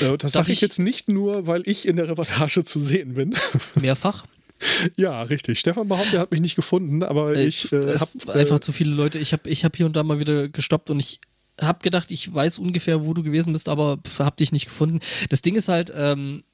Äh, 0.00 0.18
das 0.18 0.32
sage 0.32 0.52
ich 0.52 0.60
jetzt 0.60 0.78
nicht 0.78 1.08
nur, 1.08 1.46
weil 1.46 1.62
ich 1.66 1.88
in 1.88 1.96
der 1.96 2.08
Reportage 2.08 2.64
zu 2.64 2.80
sehen 2.80 3.14
bin. 3.14 3.34
Mehrfach. 3.80 4.26
Ja, 4.96 5.22
richtig. 5.22 5.58
Stefan 5.58 5.88
behauptet, 5.88 6.14
er 6.14 6.20
hat 6.20 6.32
mich 6.32 6.40
nicht 6.40 6.56
gefunden, 6.56 7.02
aber 7.02 7.34
äh, 7.34 7.46
ich 7.46 7.72
äh, 7.72 7.98
habe 7.98 8.34
einfach 8.34 8.56
äh, 8.56 8.60
zu 8.60 8.72
viele 8.72 8.94
Leute. 8.94 9.18
Ich 9.18 9.32
habe 9.32 9.48
ich 9.48 9.64
hab 9.64 9.76
hier 9.76 9.86
und 9.86 9.94
da 9.94 10.02
mal 10.02 10.18
wieder 10.18 10.48
gestoppt 10.48 10.90
und 10.90 11.00
ich 11.00 11.20
habe 11.60 11.80
gedacht, 11.82 12.10
ich 12.10 12.32
weiß 12.32 12.58
ungefähr, 12.58 13.04
wo 13.04 13.14
du 13.14 13.22
gewesen 13.22 13.52
bist, 13.52 13.68
aber 13.68 13.98
habe 14.18 14.36
dich 14.36 14.52
nicht 14.52 14.66
gefunden. 14.66 15.00
Das 15.28 15.42
Ding 15.42 15.54
ist 15.54 15.68
halt, 15.68 15.92
ähm, 15.94 16.44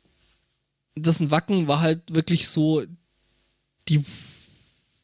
das 0.94 1.20
ein 1.20 1.30
Wacken 1.30 1.68
war 1.68 1.80
halt 1.80 2.02
wirklich 2.12 2.48
so, 2.48 2.82
die 3.88 4.04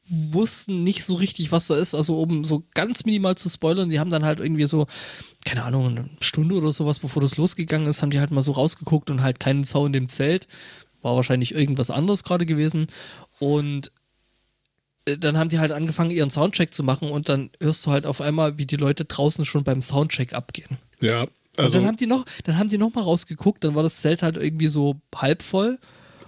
wussten 0.08 0.84
nicht 0.84 1.04
so 1.04 1.14
richtig, 1.14 1.50
was 1.50 1.66
da 1.66 1.76
ist. 1.76 1.94
Also 1.94 2.20
um 2.20 2.44
so 2.44 2.64
ganz 2.74 3.04
minimal 3.04 3.36
zu 3.36 3.48
spoilern, 3.48 3.88
die 3.88 3.98
haben 3.98 4.10
dann 4.10 4.24
halt 4.24 4.38
irgendwie 4.38 4.66
so, 4.66 4.86
keine 5.44 5.64
Ahnung, 5.64 5.86
eine 5.86 6.10
Stunde 6.20 6.54
oder 6.54 6.72
sowas, 6.72 7.00
bevor 7.00 7.22
das 7.22 7.36
losgegangen 7.36 7.88
ist, 7.88 8.02
haben 8.02 8.10
die 8.10 8.20
halt 8.20 8.30
mal 8.30 8.42
so 8.42 8.52
rausgeguckt 8.52 9.10
und 9.10 9.22
halt 9.22 9.40
keinen 9.40 9.64
Zaun 9.64 9.88
in 9.88 9.92
dem 9.94 10.08
Zelt 10.08 10.46
war 11.06 11.16
wahrscheinlich 11.16 11.54
irgendwas 11.54 11.90
anderes 11.90 12.24
gerade 12.24 12.44
gewesen. 12.44 12.88
Und 13.38 13.92
äh, 15.06 15.16
dann 15.16 15.38
haben 15.38 15.48
die 15.48 15.58
halt 15.58 15.72
angefangen, 15.72 16.10
ihren 16.10 16.30
Soundcheck 16.30 16.74
zu 16.74 16.82
machen 16.82 17.10
und 17.10 17.28
dann 17.28 17.50
hörst 17.62 17.86
du 17.86 17.92
halt 17.92 18.04
auf 18.04 18.20
einmal, 18.20 18.58
wie 18.58 18.66
die 18.66 18.76
Leute 18.76 19.06
draußen 19.06 19.44
schon 19.46 19.64
beim 19.64 19.80
Soundcheck 19.80 20.34
abgehen. 20.34 20.76
Ja. 21.00 21.26
Also 21.56 21.78
und 21.78 21.84
dann 21.84 21.88
haben 21.88 21.96
die 21.96 22.06
noch, 22.06 22.26
dann 22.44 22.58
haben 22.58 22.68
die 22.68 22.76
noch 22.76 22.92
mal 22.92 23.02
rausgeguckt, 23.02 23.64
dann 23.64 23.74
war 23.74 23.82
das 23.82 24.02
Zelt 24.02 24.22
halt 24.22 24.36
irgendwie 24.36 24.66
so 24.66 24.96
halb 25.14 25.42
voll 25.42 25.78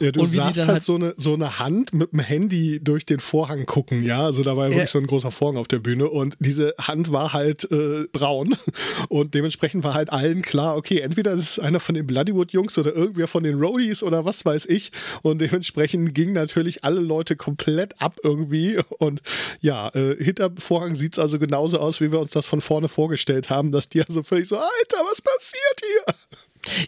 ja, 0.01 0.13
du 0.13 0.25
sahst 0.27 0.61
halt, 0.61 0.69
halt, 0.69 0.83
so, 0.83 0.95
eine, 0.95 1.15
so 1.17 1.35
eine 1.35 1.59
Hand 1.59 1.93
mit 1.93 2.13
dem 2.13 2.21
Handy 2.21 2.81
durch 2.83 3.07
den 3.07 3.21
Vorhang 3.21 3.67
gucken, 3.67 4.05
ja. 4.05 4.25
Also 4.25 4.43
da 4.43 4.57
war 4.57 4.67
ja 4.67 4.73
wirklich 4.73 4.85
äh, 4.85 4.93
so 4.93 4.99
ein 4.99 5.07
großer 5.07 5.31
Vorhang 5.31 5.57
auf 5.57 5.69
der 5.69 5.79
Bühne 5.79 6.09
und 6.09 6.37
diese 6.41 6.75
Hand 6.79 7.13
war 7.13 7.33
halt 7.33 7.71
äh, 7.71 8.07
braun 8.13 8.57
und 9.09 9.35
dementsprechend 9.35 9.85
war 9.85 9.95
halt 9.95 10.11
allen 10.11 10.43
klar, 10.43 10.77
okay, 10.77 11.01
entweder 11.01 11.33
das 11.37 11.51
ist 11.51 11.59
einer 11.61 11.81
von 11.81 11.95
den 11.95 12.07
Bloodywood-Jungs 12.07 12.79
oder 12.79 12.95
irgendwer 12.95 13.29
von 13.29 13.43
den 13.43 13.59
Roadies 13.59 14.03
oder 14.03 14.25
was 14.25 14.45
weiß 14.45 14.67
ich. 14.67 14.93
Und 15.23 15.41
dementsprechend 15.41 16.15
gingen 16.15 16.33
natürlich 16.33 16.85
alle 16.85 17.01
Leute 17.01 17.37
komplett 17.37 18.01
ab 18.01 18.19
irgendwie. 18.23 18.79
Und 18.99 19.21
ja, 19.61 19.89
äh, 19.95 20.17
hinter 20.23 20.51
Vorhang 20.59 20.95
sieht 20.95 21.15
es 21.15 21.19
also 21.19 21.39
genauso 21.39 21.79
aus, 21.79 22.01
wie 22.01 22.13
wir 22.13 22.21
uns 22.21 22.31
das 22.31 22.47
von 22.47 22.61
vorne 22.61 22.89
vorgestellt 22.89 23.51
haben, 23.51 23.73
dass 23.73 23.89
die 23.89 24.03
also 24.03 24.23
völlig 24.23 24.49
so, 24.49 24.57
Alter, 24.57 25.05
was 25.11 25.23
passiert 25.23 25.81
hier? 25.81 26.15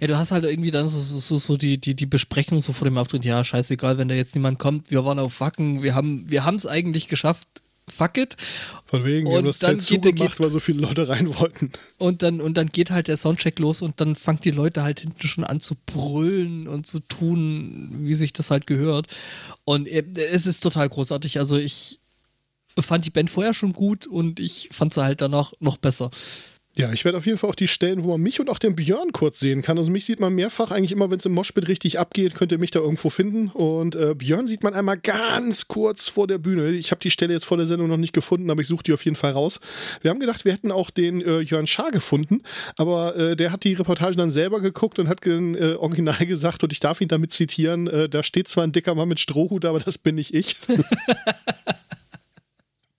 Ja, 0.01 0.07
du 0.07 0.16
hast 0.16 0.31
halt 0.31 0.45
irgendwie 0.45 0.70
dann 0.70 0.89
so, 0.89 1.01
so, 1.01 1.39
so 1.39 1.57
die, 1.57 1.78
die, 1.78 1.95
die 1.95 2.07
Besprechung 2.07 2.61
so 2.61 2.72
vor 2.72 2.85
dem 2.85 2.99
Auftritt, 2.99 3.24
ja, 3.24 3.43
scheißegal, 3.43 3.99
wenn 3.99 4.09
da 4.09 4.14
jetzt 4.14 4.35
niemand 4.35 4.59
kommt, 4.59 4.91
wir 4.91 5.05
waren 5.05 5.18
auf 5.18 5.41
Wacken, 5.41 5.83
wir 5.83 5.95
haben 5.95 6.24
wir 6.28 6.47
es 6.47 6.66
eigentlich 6.66 7.09
geschafft, 7.09 7.49
fuck 7.91 8.16
it. 8.16 8.37
Von 8.87 9.05
wegen, 9.05 9.28
wir 9.28 9.39
haben 9.39 9.45
das 9.45 9.59
Zelt 9.59 9.83
zugemacht, 9.83 10.33
geht, 10.33 10.41
weil 10.41 10.51
so 10.51 10.61
viele 10.61 10.81
Leute 10.81 11.09
rein 11.09 11.37
wollten. 11.39 11.70
Und 11.99 12.22
dann, 12.22 12.41
und 12.41 12.57
dann 12.57 12.68
geht 12.68 12.91
halt 12.91 13.09
der 13.09 13.16
Soundcheck 13.16 13.59
los 13.59 13.83
und 13.83 14.01
dann 14.01 14.16
fangen 14.16 14.41
die 14.43 14.51
Leute 14.51 14.83
halt 14.83 15.01
hinten 15.01 15.26
schon 15.26 15.45
an 15.45 15.61
zu 15.61 15.74
brüllen 15.87 16.66
und 16.66 16.87
zu 16.87 17.01
tun, 17.01 17.91
wie 18.01 18.14
sich 18.14 18.33
das 18.33 18.51
halt 18.51 18.66
gehört. 18.66 19.07
Und 19.64 19.89
äh, 19.89 20.05
es 20.33 20.47
ist 20.47 20.61
total 20.61 20.89
großartig. 20.89 21.39
Also 21.39 21.57
ich 21.57 22.01
fand 22.78 23.05
die 23.05 23.11
Band 23.11 23.31
vorher 23.31 23.55
schon 23.55 23.72
gut 23.72 24.07
und 24.07 24.41
ich 24.41 24.68
fand 24.72 24.95
sie 24.95 25.03
halt 25.03 25.20
danach 25.20 25.53
noch 25.61 25.76
besser. 25.76 26.11
Ja, 26.77 26.93
ich 26.93 27.05
werde 27.05 27.18
auf 27.18 27.27
jeden 27.27 27.37
Fall 27.37 27.51
auch 27.51 27.57
die 27.57 27.66
Stellen, 27.66 28.05
wo 28.05 28.12
man 28.12 28.21
mich 28.21 28.39
und 28.39 28.49
auch 28.49 28.59
den 28.59 28.77
Björn 28.77 29.11
kurz 29.12 29.41
sehen 29.41 29.61
kann. 29.61 29.77
Also 29.77 29.91
mich 29.91 30.05
sieht 30.05 30.21
man 30.21 30.33
mehrfach, 30.35 30.71
eigentlich 30.71 30.93
immer, 30.93 31.11
wenn 31.11 31.18
es 31.18 31.27
im 31.27 31.33
Moshpit 31.33 31.66
richtig 31.66 31.99
abgeht, 31.99 32.37
könnt 32.37 32.53
ihr 32.53 32.59
mich 32.59 32.71
da 32.71 32.79
irgendwo 32.79 33.11
finden. 33.11 33.49
Und 33.49 33.97
äh, 33.97 34.14
Björn 34.14 34.47
sieht 34.47 34.62
man 34.62 34.75
einmal 34.75 34.97
ganz 34.97 35.66
kurz 35.66 36.09
vor 36.09 36.29
der 36.29 36.39
Bühne. 36.39 36.71
Ich 36.71 36.93
habe 36.93 37.01
die 37.01 37.11
Stelle 37.11 37.35
jetzt 37.35 37.45
vor 37.45 37.57
der 37.57 37.66
Sendung 37.66 37.89
noch 37.89 37.97
nicht 37.97 38.12
gefunden, 38.12 38.51
aber 38.51 38.61
ich 38.61 38.68
suche 38.68 38.85
die 38.85 38.93
auf 38.93 39.05
jeden 39.05 39.16
Fall 39.16 39.33
raus. 39.33 39.61
Wir 40.01 40.12
haben 40.12 40.21
gedacht, 40.21 40.45
wir 40.45 40.53
hätten 40.53 40.71
auch 40.71 40.91
den 40.91 41.21
äh, 41.23 41.41
Jörn 41.41 41.66
Schaar 41.66 41.91
gefunden, 41.91 42.43
aber 42.77 43.16
äh, 43.16 43.37
der 43.37 43.51
hat 43.51 43.64
die 43.64 43.75
Reportage 43.75 44.16
dann 44.16 44.31
selber 44.31 44.61
geguckt 44.61 45.01
und 45.01 45.09
hat 45.09 45.27
äh, 45.27 45.75
original 45.75 46.25
gesagt, 46.25 46.62
und 46.62 46.73
ich 46.73 46.79
darf 46.79 47.01
ihn 47.01 47.09
damit 47.09 47.33
zitieren, 47.33 47.89
äh, 47.89 48.09
da 48.09 48.23
steht 48.23 48.47
zwar 48.47 48.62
ein 48.62 48.73
dicker 48.73 48.95
Mann 48.95 49.09
mit 49.09 49.18
Strohhut, 49.18 49.64
aber 49.64 49.81
das 49.81 49.99
bin 49.99 50.14
nicht 50.14 50.33
ich. 50.35 50.57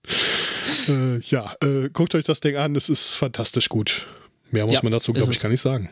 äh, 0.89 1.19
ja, 1.19 1.53
äh, 1.61 1.89
guckt 1.89 2.15
euch 2.15 2.25
das 2.25 2.39
Ding 2.39 2.55
an, 2.55 2.75
es 2.75 2.89
ist 2.89 3.15
fantastisch 3.15 3.69
gut. 3.69 4.07
Mehr 4.51 4.65
muss 4.65 4.73
ja, 4.73 4.79
man 4.83 4.91
dazu, 4.91 5.13
glaube 5.13 5.31
ich, 5.31 5.39
gar 5.39 5.49
nicht 5.49 5.61
sagen. 5.61 5.89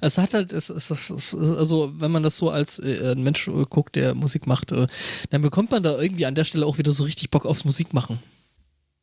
Es 0.00 0.18
hat 0.18 0.34
halt, 0.34 0.52
es, 0.52 0.70
es, 0.70 0.90
es, 0.90 1.34
also 1.34 1.92
wenn 1.98 2.10
man 2.10 2.22
das 2.22 2.36
so 2.36 2.50
als 2.50 2.78
äh, 2.78 3.14
Mensch 3.16 3.48
äh, 3.48 3.64
guckt, 3.68 3.96
der 3.96 4.14
Musik 4.14 4.46
macht, 4.46 4.72
äh, 4.72 4.86
dann 5.30 5.42
bekommt 5.42 5.70
man 5.70 5.82
da 5.82 6.00
irgendwie 6.00 6.26
an 6.26 6.34
der 6.34 6.44
Stelle 6.44 6.66
auch 6.66 6.78
wieder 6.78 6.92
so 6.92 7.04
richtig 7.04 7.30
Bock 7.30 7.46
aufs 7.46 7.64
Musikmachen. 7.64 8.18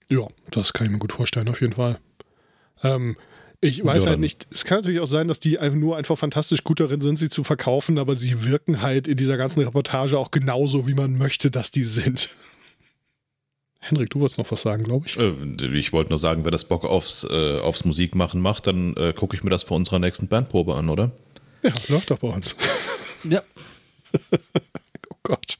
Ja, 0.09 0.27
das 0.51 0.73
kann 0.73 0.87
ich 0.87 0.91
mir 0.91 0.99
gut 0.99 1.13
vorstellen, 1.13 1.47
auf 1.47 1.61
jeden 1.61 1.73
Fall. 1.73 1.99
Ähm, 2.83 3.15
ich 3.61 3.85
weiß 3.85 4.05
ja, 4.05 4.09
halt 4.11 4.19
nicht, 4.19 4.47
es 4.51 4.65
kann 4.65 4.79
natürlich 4.79 4.99
auch 4.99 5.07
sein, 5.07 5.27
dass 5.27 5.39
die 5.39 5.57
nur 5.73 5.95
einfach 5.95 6.17
fantastisch 6.17 6.63
gut 6.63 6.79
darin 6.79 6.99
sind, 6.99 7.17
sie 7.17 7.29
zu 7.29 7.43
verkaufen, 7.43 7.99
aber 7.99 8.15
sie 8.15 8.43
wirken 8.43 8.81
halt 8.81 9.07
in 9.07 9.17
dieser 9.17 9.37
ganzen 9.37 9.61
Reportage 9.61 10.17
auch 10.17 10.31
genauso, 10.31 10.87
wie 10.87 10.95
man 10.95 11.15
möchte, 11.15 11.51
dass 11.51 11.69
die 11.69 11.83
sind. 11.83 12.29
Henrik, 13.83 14.11
du 14.11 14.19
wolltest 14.19 14.37
noch 14.37 14.49
was 14.51 14.61
sagen, 14.61 14.83
glaube 14.83 15.07
ich. 15.07 15.17
Äh, 15.17 15.75
ich 15.75 15.91
wollte 15.91 16.11
nur 16.11 16.19
sagen, 16.19 16.43
wer 16.43 16.51
das 16.51 16.65
Bock 16.65 16.85
aufs, 16.85 17.23
äh, 17.29 17.59
aufs 17.59 17.83
Musikmachen 17.83 18.39
macht, 18.39 18.67
dann 18.67 18.95
äh, 18.95 19.11
gucke 19.11 19.35
ich 19.35 19.43
mir 19.43 19.49
das 19.49 19.63
vor 19.63 19.75
unserer 19.75 19.97
nächsten 19.97 20.27
Bandprobe 20.27 20.75
an, 20.75 20.87
oder? 20.87 21.11
Ja, 21.63 21.71
läuft 21.89 22.11
doch 22.11 22.19
bei 22.19 22.27
uns. 22.27 22.55
Ja. 23.23 23.41
oh 25.09 25.15
Gott. 25.23 25.57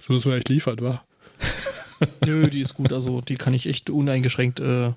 So 0.00 0.12
müssen 0.12 0.30
wir 0.30 0.38
echt 0.38 0.48
liefern, 0.48 0.80
wa? 0.80 1.04
Nö, 2.24 2.48
die 2.48 2.60
ist 2.60 2.74
gut. 2.74 2.92
Also, 2.92 3.20
die 3.20 3.34
kann 3.34 3.54
ich 3.54 3.66
echt 3.66 3.90
uneingeschränkt 3.90 4.60
äh, 4.60 4.92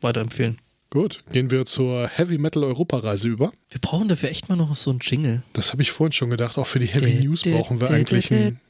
weiterempfehlen. 0.00 0.58
Gut, 0.88 1.24
gehen 1.32 1.50
wir 1.50 1.66
zur 1.66 2.08
Heavy 2.08 2.38
Metal 2.38 2.62
Europareise 2.62 3.28
über. 3.28 3.52
Wir 3.70 3.80
brauchen 3.80 4.08
dafür 4.08 4.30
echt 4.30 4.48
mal 4.48 4.56
noch 4.56 4.74
so 4.74 4.90
einen 4.90 5.00
Jingle. 5.00 5.42
Das 5.52 5.72
habe 5.72 5.82
ich 5.82 5.90
vorhin 5.90 6.12
schon 6.12 6.30
gedacht. 6.30 6.56
Auch 6.58 6.66
für 6.66 6.78
die 6.78 6.86
Heavy 6.86 7.24
News 7.24 7.42
brauchen 7.42 7.80
wir 7.80 7.90
eigentlich 7.90 8.32
einen. 8.32 8.60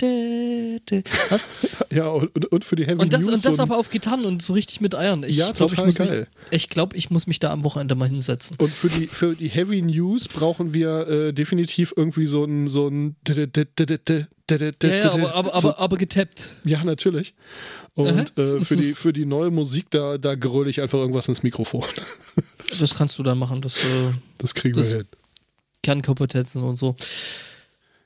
Was? 0.00 1.48
Ja, 1.90 2.08
und, 2.08 2.46
und 2.50 2.64
für 2.64 2.74
die 2.74 2.84
Heavy 2.84 3.00
Und 3.00 3.12
das, 3.12 3.22
News. 3.26 3.34
und 3.34 3.44
das 3.44 3.60
aber 3.60 3.78
auf 3.78 3.90
Gitarren 3.90 4.24
und 4.24 4.42
so 4.42 4.52
richtig 4.54 4.80
mit 4.80 4.94
Eiern. 4.96 5.22
Ich 5.22 5.36
Ja, 5.36 5.52
glaub, 5.52 5.70
ich 5.70 5.76
total 5.76 5.86
muss 5.86 5.94
geil. 5.94 6.26
Mich, 6.50 6.62
ich 6.62 6.68
glaube, 6.68 6.96
ich 6.96 7.10
muss 7.10 7.26
mich 7.28 7.38
da 7.38 7.52
am 7.52 7.62
Wochenende 7.62 7.94
mal 7.94 8.08
hinsetzen. 8.08 8.56
Und 8.58 8.70
für 8.72 8.88
die, 8.88 9.06
für 9.06 9.34
die 9.36 9.48
Heavy 9.48 9.80
News 9.82 10.26
brauchen 10.28 10.74
wir 10.74 11.06
äh, 11.08 11.32
definitiv 11.32 11.94
irgendwie 11.96 12.26
so 12.26 12.44
ein 12.44 12.66
so 12.66 12.88
ein 12.88 13.14
Ja, 13.28 13.36
ja 14.56 15.12
aber, 15.12 15.34
aber, 15.34 15.54
aber, 15.54 15.78
aber 15.78 15.96
getappt. 15.96 16.48
ja 16.64 16.82
natürlich. 16.82 17.34
Und 17.94 18.36
äh, 18.36 18.60
für, 18.60 18.76
die, 18.76 18.92
für 18.92 19.12
die 19.12 19.24
neue 19.26 19.50
Musik, 19.52 19.86
da, 19.90 20.18
da 20.18 20.34
gröle 20.34 20.68
ich 20.68 20.80
einfach 20.80 20.98
irgendwas 20.98 21.28
ins 21.28 21.44
Mikrofon. 21.44 21.84
Das 22.80 22.94
kannst 22.96 23.16
du 23.20 23.22
dann 23.22 23.38
machen, 23.38 23.60
das 23.62 23.76
äh, 23.76 24.10
Das 24.38 24.54
kriegen 24.54 24.74
Das- 24.74 24.90
wir 24.90 24.98
hin. 24.98 25.08
Kernkompetenzen 25.84 26.62
und 26.64 26.76
so. 26.76 26.96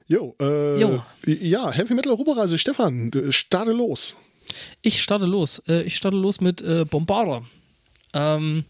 Jo, 0.08 0.34
äh, 0.40 0.80
Jo. 0.80 1.04
ja, 1.26 1.70
Heavy 1.70 1.94
Metal 1.94 2.12
Europareise, 2.12 2.56
Stefan, 2.56 3.10
starte 3.30 3.72
los. 3.72 4.16
Ich 4.80 5.02
starte 5.02 5.26
los. 5.26 5.62
Äh, 5.68 5.82
ich 5.82 5.96
starte 5.96 6.16
los 6.16 6.40
mit 6.40 6.62
äh, 6.62 6.86
Bombarder. 6.86 7.44
Ähm, 8.14 8.64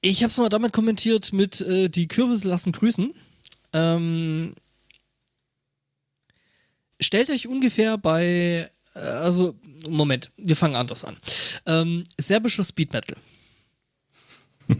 ich 0.00 0.22
habe 0.22 0.30
es 0.30 0.38
mal 0.38 0.48
damit 0.48 0.72
kommentiert 0.72 1.32
mit 1.32 1.60
äh, 1.60 1.88
die 1.88 2.06
Kürbisse 2.06 2.46
lassen 2.46 2.70
grüßen. 2.70 3.12
Ähm, 3.72 4.54
stellt 7.00 7.30
euch 7.30 7.48
ungefähr 7.48 7.98
bei, 7.98 8.70
äh, 8.94 8.98
also 8.98 9.56
Moment, 9.88 10.30
wir 10.36 10.54
fangen 10.54 10.76
anders 10.76 11.04
an. 11.04 11.16
Ähm, 11.66 12.04
serbischer 12.18 12.62
Speed 12.62 12.92
Metal. 12.92 13.16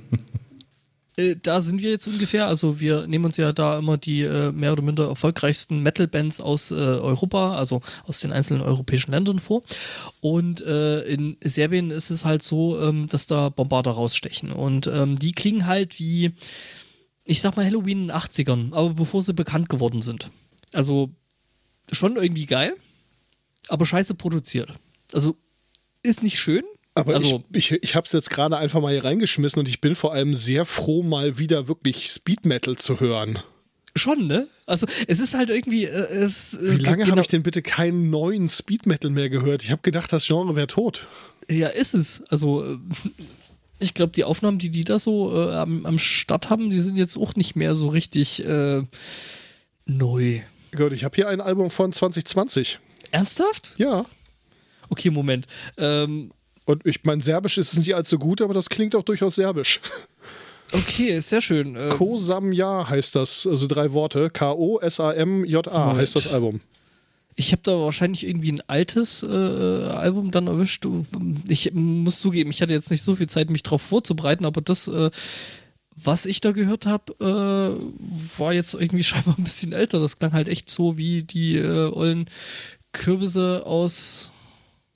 Äh, 1.16 1.36
da 1.40 1.60
sind 1.60 1.82
wir 1.82 1.90
jetzt 1.90 2.06
ungefähr. 2.06 2.46
Also 2.46 2.80
wir 2.80 3.06
nehmen 3.06 3.24
uns 3.24 3.36
ja 3.36 3.52
da 3.52 3.78
immer 3.78 3.96
die 3.96 4.22
äh, 4.22 4.52
mehr 4.52 4.72
oder 4.72 4.82
minder 4.82 5.08
erfolgreichsten 5.08 5.82
Metal-Bands 5.82 6.40
aus 6.40 6.70
äh, 6.70 6.74
Europa, 6.74 7.54
also 7.56 7.80
aus 8.04 8.20
den 8.20 8.32
einzelnen 8.32 8.62
europäischen 8.62 9.12
Ländern 9.12 9.38
vor. 9.38 9.62
Und 10.20 10.60
äh, 10.62 11.02
in 11.02 11.36
Serbien 11.42 11.90
ist 11.90 12.10
es 12.10 12.24
halt 12.24 12.42
so, 12.42 12.80
ähm, 12.80 13.08
dass 13.08 13.26
da 13.26 13.48
Bombarder 13.48 13.92
rausstechen. 13.92 14.52
Und 14.52 14.86
ähm, 14.86 15.18
die 15.18 15.32
klingen 15.32 15.66
halt 15.66 15.98
wie, 15.98 16.32
ich 17.24 17.40
sag 17.40 17.56
mal 17.56 17.64
Halloween 17.64 18.02
in 18.02 18.08
den 18.08 18.16
80ern, 18.16 18.72
aber 18.72 18.90
bevor 18.94 19.22
sie 19.22 19.34
bekannt 19.34 19.68
geworden 19.68 20.02
sind. 20.02 20.30
Also 20.72 21.10
schon 21.92 22.16
irgendwie 22.16 22.46
geil, 22.46 22.74
aber 23.68 23.86
scheiße 23.86 24.14
produziert. 24.14 24.72
Also 25.12 25.36
ist 26.02 26.22
nicht 26.22 26.38
schön. 26.38 26.64
Aber 26.94 27.14
also, 27.14 27.42
ich, 27.52 27.72
ich, 27.72 27.82
ich 27.82 27.94
habe 27.96 28.06
es 28.06 28.12
jetzt 28.12 28.30
gerade 28.30 28.56
einfach 28.56 28.80
mal 28.80 28.92
hier 28.92 29.04
reingeschmissen 29.04 29.58
und 29.60 29.68
ich 29.68 29.80
bin 29.80 29.96
vor 29.96 30.12
allem 30.12 30.34
sehr 30.34 30.64
froh, 30.64 31.02
mal 31.02 31.38
wieder 31.38 31.66
wirklich 31.66 32.08
Speed 32.08 32.46
Metal 32.46 32.76
zu 32.76 33.00
hören. 33.00 33.40
Schon, 33.96 34.26
ne? 34.26 34.48
Also 34.66 34.86
es 35.06 35.20
ist 35.20 35.34
halt 35.34 35.50
irgendwie. 35.50 35.84
Äh, 35.84 35.88
es, 35.88 36.58
Wie 36.60 36.78
lange 36.78 36.98
genau, 36.98 37.12
habe 37.12 37.20
ich 37.20 37.28
denn 37.28 37.42
bitte 37.42 37.62
keinen 37.62 38.10
neuen 38.10 38.48
Speed 38.48 38.86
Metal 38.86 39.10
mehr 39.10 39.28
gehört? 39.30 39.62
Ich 39.62 39.70
habe 39.70 39.82
gedacht, 39.82 40.12
das 40.12 40.26
Genre 40.26 40.56
wäre 40.56 40.66
tot. 40.66 41.06
Ja, 41.48 41.68
ist 41.68 41.94
es. 41.94 42.22
Also 42.28 42.64
äh, 42.64 42.78
ich 43.78 43.94
glaube, 43.94 44.12
die 44.12 44.24
Aufnahmen, 44.24 44.58
die 44.58 44.70
die 44.70 44.84
da 44.84 44.98
so 44.98 45.32
äh, 45.36 45.54
am, 45.54 45.86
am 45.86 45.98
Start 45.98 46.50
haben, 46.50 46.70
die 46.70 46.80
sind 46.80 46.96
jetzt 46.96 47.16
auch 47.16 47.36
nicht 47.36 47.54
mehr 47.54 47.74
so 47.74 47.88
richtig 47.88 48.44
äh, 48.44 48.82
neu. 49.86 50.40
Gut, 50.76 50.92
ich 50.92 51.04
habe 51.04 51.14
hier 51.14 51.28
ein 51.28 51.40
Album 51.40 51.70
von 51.70 51.92
2020. 51.92 52.80
Ernsthaft? 53.12 53.74
Ja. 53.76 54.06
Okay, 54.88 55.10
Moment. 55.10 55.46
Ähm, 55.76 56.32
Und 56.64 56.86
ich 56.86 57.04
mein 57.04 57.20
Serbisch 57.20 57.58
ist 57.58 57.76
nicht 57.76 57.94
allzu 57.94 58.18
gut, 58.18 58.40
aber 58.40 58.54
das 58.54 58.70
klingt 58.70 58.94
auch 58.94 59.02
durchaus 59.02 59.34
serbisch. 59.34 59.80
okay, 60.72 61.20
sehr 61.20 61.40
schön. 61.40 61.76
Äh, 61.76 61.90
Kosamja 61.90 62.88
heißt 62.88 63.14
das, 63.14 63.46
also 63.46 63.66
drei 63.66 63.92
Worte. 63.92 64.30
K-O-S-A-M-J-A 64.30 65.96
heißt 65.96 66.16
das 66.16 66.32
Album. 66.32 66.60
ich 67.36 67.52
habe 67.52 67.62
da 67.64 67.72
wahrscheinlich 67.72 68.26
irgendwie 68.26 68.52
ein 68.52 68.62
altes 68.66 69.22
äh, 69.22 69.26
Album 69.26 70.30
dann 70.30 70.46
erwischt. 70.46 70.86
Ich 71.48 71.72
muss 71.74 72.20
zugeben, 72.20 72.50
ich 72.50 72.62
hatte 72.62 72.72
jetzt 72.72 72.90
nicht 72.90 73.02
so 73.02 73.16
viel 73.16 73.26
Zeit, 73.26 73.50
mich 73.50 73.62
darauf 73.62 73.82
vorzubereiten, 73.82 74.44
aber 74.44 74.60
das, 74.60 74.88
äh, 74.88 75.10
was 75.96 76.26
ich 76.26 76.40
da 76.40 76.52
gehört 76.52 76.86
habe, 76.86 77.12
äh, 77.20 78.38
war 78.38 78.52
jetzt 78.52 78.74
irgendwie 78.74 79.04
scheinbar 79.04 79.36
ein 79.38 79.44
bisschen 79.44 79.72
älter. 79.72 80.00
Das 80.00 80.18
klang 80.18 80.32
halt 80.32 80.48
echt 80.48 80.70
so 80.70 80.96
wie 80.96 81.22
die 81.22 81.56
äh, 81.56 81.90
ollen 81.92 82.26
Kürbisse 82.92 83.66
aus. 83.66 84.30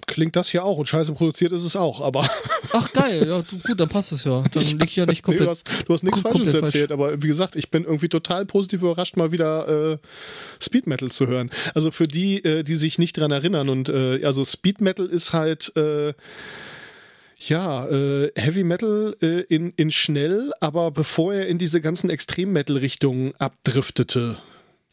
Klingt 0.08 0.34
das 0.34 0.48
hier 0.48 0.64
auch 0.64 0.78
und 0.78 0.88
scheiße 0.88 1.12
produziert 1.12 1.52
ist 1.52 1.62
es 1.62 1.76
auch, 1.76 2.00
aber 2.00 2.28
Ach 2.72 2.92
geil, 2.92 3.26
ja, 3.28 3.42
du, 3.42 3.58
gut, 3.58 3.78
dann 3.78 3.88
passt 3.88 4.10
es 4.10 4.24
ja. 4.24 4.42
Dann 4.52 4.64
lieg 4.64 4.84
ich 4.84 4.96
ja 4.96 5.06
nicht 5.06 5.18
nee, 5.28 5.36
komplett. 5.36 5.46
du, 5.46 5.50
hast, 5.50 5.68
du 5.86 5.92
hast 5.94 6.02
nichts 6.02 6.18
kom- 6.20 6.32
Falsches 6.32 6.54
erzählt, 6.54 6.90
aber 6.90 7.22
wie 7.22 7.28
gesagt, 7.28 7.54
ich 7.56 7.70
bin 7.70 7.84
irgendwie 7.84 8.08
total 8.08 8.44
positiv 8.46 8.80
überrascht, 8.82 9.16
mal 9.16 9.30
wieder 9.32 9.92
äh, 9.92 9.98
Speed 10.60 10.86
Metal 10.86 11.10
zu 11.10 11.26
hören. 11.28 11.50
Also 11.74 11.90
für 11.90 12.08
die, 12.08 12.42
äh, 12.44 12.64
die 12.64 12.74
sich 12.74 12.98
nicht 12.98 13.16
dran 13.18 13.30
erinnern 13.30 13.68
und 13.68 13.88
äh, 13.90 14.24
also 14.24 14.44
Speed 14.44 14.80
Metal 14.80 15.06
ist 15.06 15.32
halt 15.32 15.72
äh, 15.76 16.14
ja, 17.40 17.86
äh, 17.86 18.32
Heavy 18.34 18.64
Metal 18.64 19.14
äh, 19.22 19.42
in, 19.42 19.72
in 19.76 19.90
schnell, 19.92 20.50
aber 20.60 20.90
bevor 20.90 21.34
er 21.34 21.46
in 21.46 21.58
diese 21.58 21.80
ganzen 21.80 22.10
Extrem-Metal-Richtungen 22.10 23.32
abdriftete. 23.38 24.38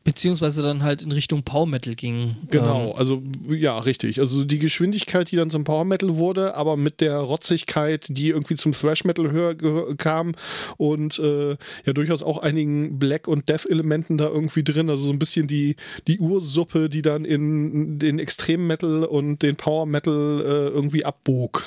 Beziehungsweise 0.05 0.61
dann 0.61 0.83
halt 0.83 1.01
in 1.01 1.11
Richtung 1.11 1.41
Power 1.41 1.65
Metal 1.65 1.95
ging. 1.95 2.37
Genau, 2.51 2.91
Ähm, 2.91 2.95
also 2.95 3.23
ja, 3.49 3.77
richtig. 3.79 4.19
Also 4.19 4.45
die 4.45 4.59
Geschwindigkeit, 4.59 5.31
die 5.31 5.35
dann 5.35 5.49
zum 5.49 5.63
Power 5.63 5.83
Metal 5.83 6.15
wurde, 6.15 6.53
aber 6.55 6.77
mit 6.77 7.01
der 7.01 7.17
Rotzigkeit, 7.17 8.05
die 8.09 8.29
irgendwie 8.29 8.53
zum 8.53 8.71
Thrash 8.71 9.03
Metal 9.03 9.25
gehör- 9.25 9.95
kam 9.97 10.33
und 10.77 11.17
äh, 11.17 11.57
ja 11.85 11.93
durchaus 11.93 12.21
auch 12.21 12.37
einigen 12.37 12.99
Black- 12.99 13.27
und 13.27 13.49
Death-Elementen 13.49 14.19
da 14.19 14.27
irgendwie 14.29 14.63
drin. 14.63 14.91
Also 14.91 15.05
so 15.05 15.11
ein 15.11 15.17
bisschen 15.17 15.47
die, 15.47 15.75
die 16.07 16.19
Ursuppe, 16.19 16.87
die 16.87 17.01
dann 17.01 17.25
in 17.25 17.97
den 17.97 18.19
Extrem 18.19 18.67
Metal 18.67 19.05
und 19.05 19.41
den 19.41 19.55
Power 19.55 19.87
Metal 19.87 20.41
äh, 20.45 20.67
irgendwie 20.69 21.03
abbog. 21.03 21.63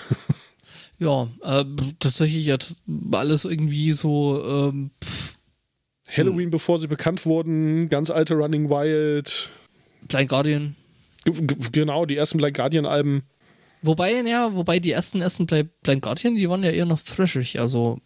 ja, 1.01 1.27
äh, 1.43 1.65
tatsächlich 1.99 2.47
jetzt 2.47 2.77
alles 3.11 3.45
irgendwie 3.45 3.93
so. 3.95 4.41
Ähm, 4.47 4.91
pff, 5.03 5.38
Halloween, 6.17 6.51
bevor 6.51 6.79
sie 6.79 6.87
bekannt 6.87 7.27
wurden, 7.27 7.89
ganz 7.89 8.11
alte 8.11 8.35
Running 8.35 8.69
Wild. 8.71 9.51
Blind 10.09 10.29
Guardian. 10.29 10.77
Genau, 11.73 12.07
die 12.07 12.17
ersten 12.17 12.39
Blind 12.39 12.57
Guardian-Alben. 12.57 13.23
Wobei, 13.83 14.13
ja, 14.23 14.55
wobei 14.55 14.79
die 14.79 14.93
ersten 14.93 15.21
ersten 15.21 15.47
Bli- 15.47 15.69
Blind 15.83 16.03
Guardian, 16.03 16.35
die 16.35 16.49
waren 16.49 16.63
ja 16.65 16.71
eher 16.71 16.87
noch 16.87 17.01
thrashig, 17.01 17.61
also 17.61 17.99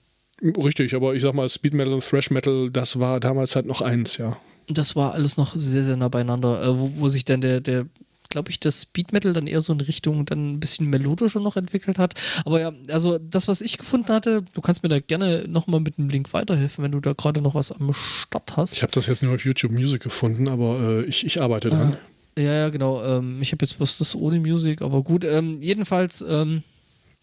Richtig, 0.43 0.95
aber 0.95 1.15
ich 1.15 1.23
sag 1.23 1.35
mal, 1.35 1.49
Speed 1.49 1.73
Metal 1.73 1.93
und 1.93 2.05
Thrash 2.05 2.31
Metal, 2.31 2.69
das 2.71 2.99
war 2.99 3.21
damals 3.21 3.55
halt 3.55 3.67
noch 3.67 3.81
eins, 3.81 4.17
ja. 4.17 4.37
das 4.69 4.97
war 4.97 5.15
alles 5.15 5.37
noch 5.37 5.55
sehr, 5.55 5.85
sehr 5.85 5.97
nah 5.97 6.09
beieinander, 6.09 6.61
äh, 6.63 6.79
wo, 6.79 6.91
wo 6.97 7.09
sich 7.09 7.25
dann 7.25 7.41
der, 7.41 7.61
der 7.61 7.87
glaube 8.33 8.51
ich, 8.51 8.59
das 8.59 8.83
Speed 8.83 9.13
Metal 9.13 9.33
dann 9.33 9.47
eher 9.47 9.61
so 9.61 9.73
in 9.75 9.81
Richtung 9.81 10.25
dann 10.25 10.55
ein 10.55 10.61
bisschen 10.61 10.89
melodischer 10.89 11.39
noch 11.39 11.57
entwickelt 11.57 11.99
hat. 11.99 12.15
Aber 12.45 12.61
ja, 12.61 12.73
also 12.91 13.19
das, 13.19 13.47
was 13.47 13.61
ich 13.61 13.77
gefunden 13.77 14.09
hatte, 14.09 14.43
du 14.55 14.61
kannst 14.63 14.83
mir 14.83 14.89
da 14.89 14.99
gerne 14.99 15.45
nochmal 15.47 15.81
mit 15.81 15.99
einem 15.99 16.09
Link 16.09 16.33
weiterhelfen, 16.33 16.83
wenn 16.83 16.93
du 16.93 17.01
da 17.01 17.13
gerade 17.13 17.43
noch 17.43 17.55
was 17.55 17.71
am 17.71 17.93
Start 17.93 18.57
hast. 18.57 18.75
Ich 18.75 18.83
habe 18.83 18.93
das 18.93 19.07
jetzt 19.07 19.23
nur 19.23 19.35
auf 19.35 19.45
YouTube 19.45 19.71
Music 19.71 20.03
gefunden, 20.03 20.49
aber 20.49 20.81
äh, 20.81 21.05
ich, 21.05 21.27
ich 21.27 21.41
arbeite 21.43 21.69
dran. 21.69 21.97
Ja, 22.39 22.53
ja, 22.53 22.69
genau. 22.71 23.05
Ähm, 23.05 23.43
ich 23.43 23.53
habe 23.53 23.65
jetzt 23.65 23.77
bloß 23.77 23.99
das 23.99 24.17
ohne 24.17 24.41
Musik, 24.41 24.81
aber 24.81 25.03
gut. 25.03 25.25
Ähm, 25.25 25.59
jedenfalls, 25.61 26.25
ähm, 26.27 26.63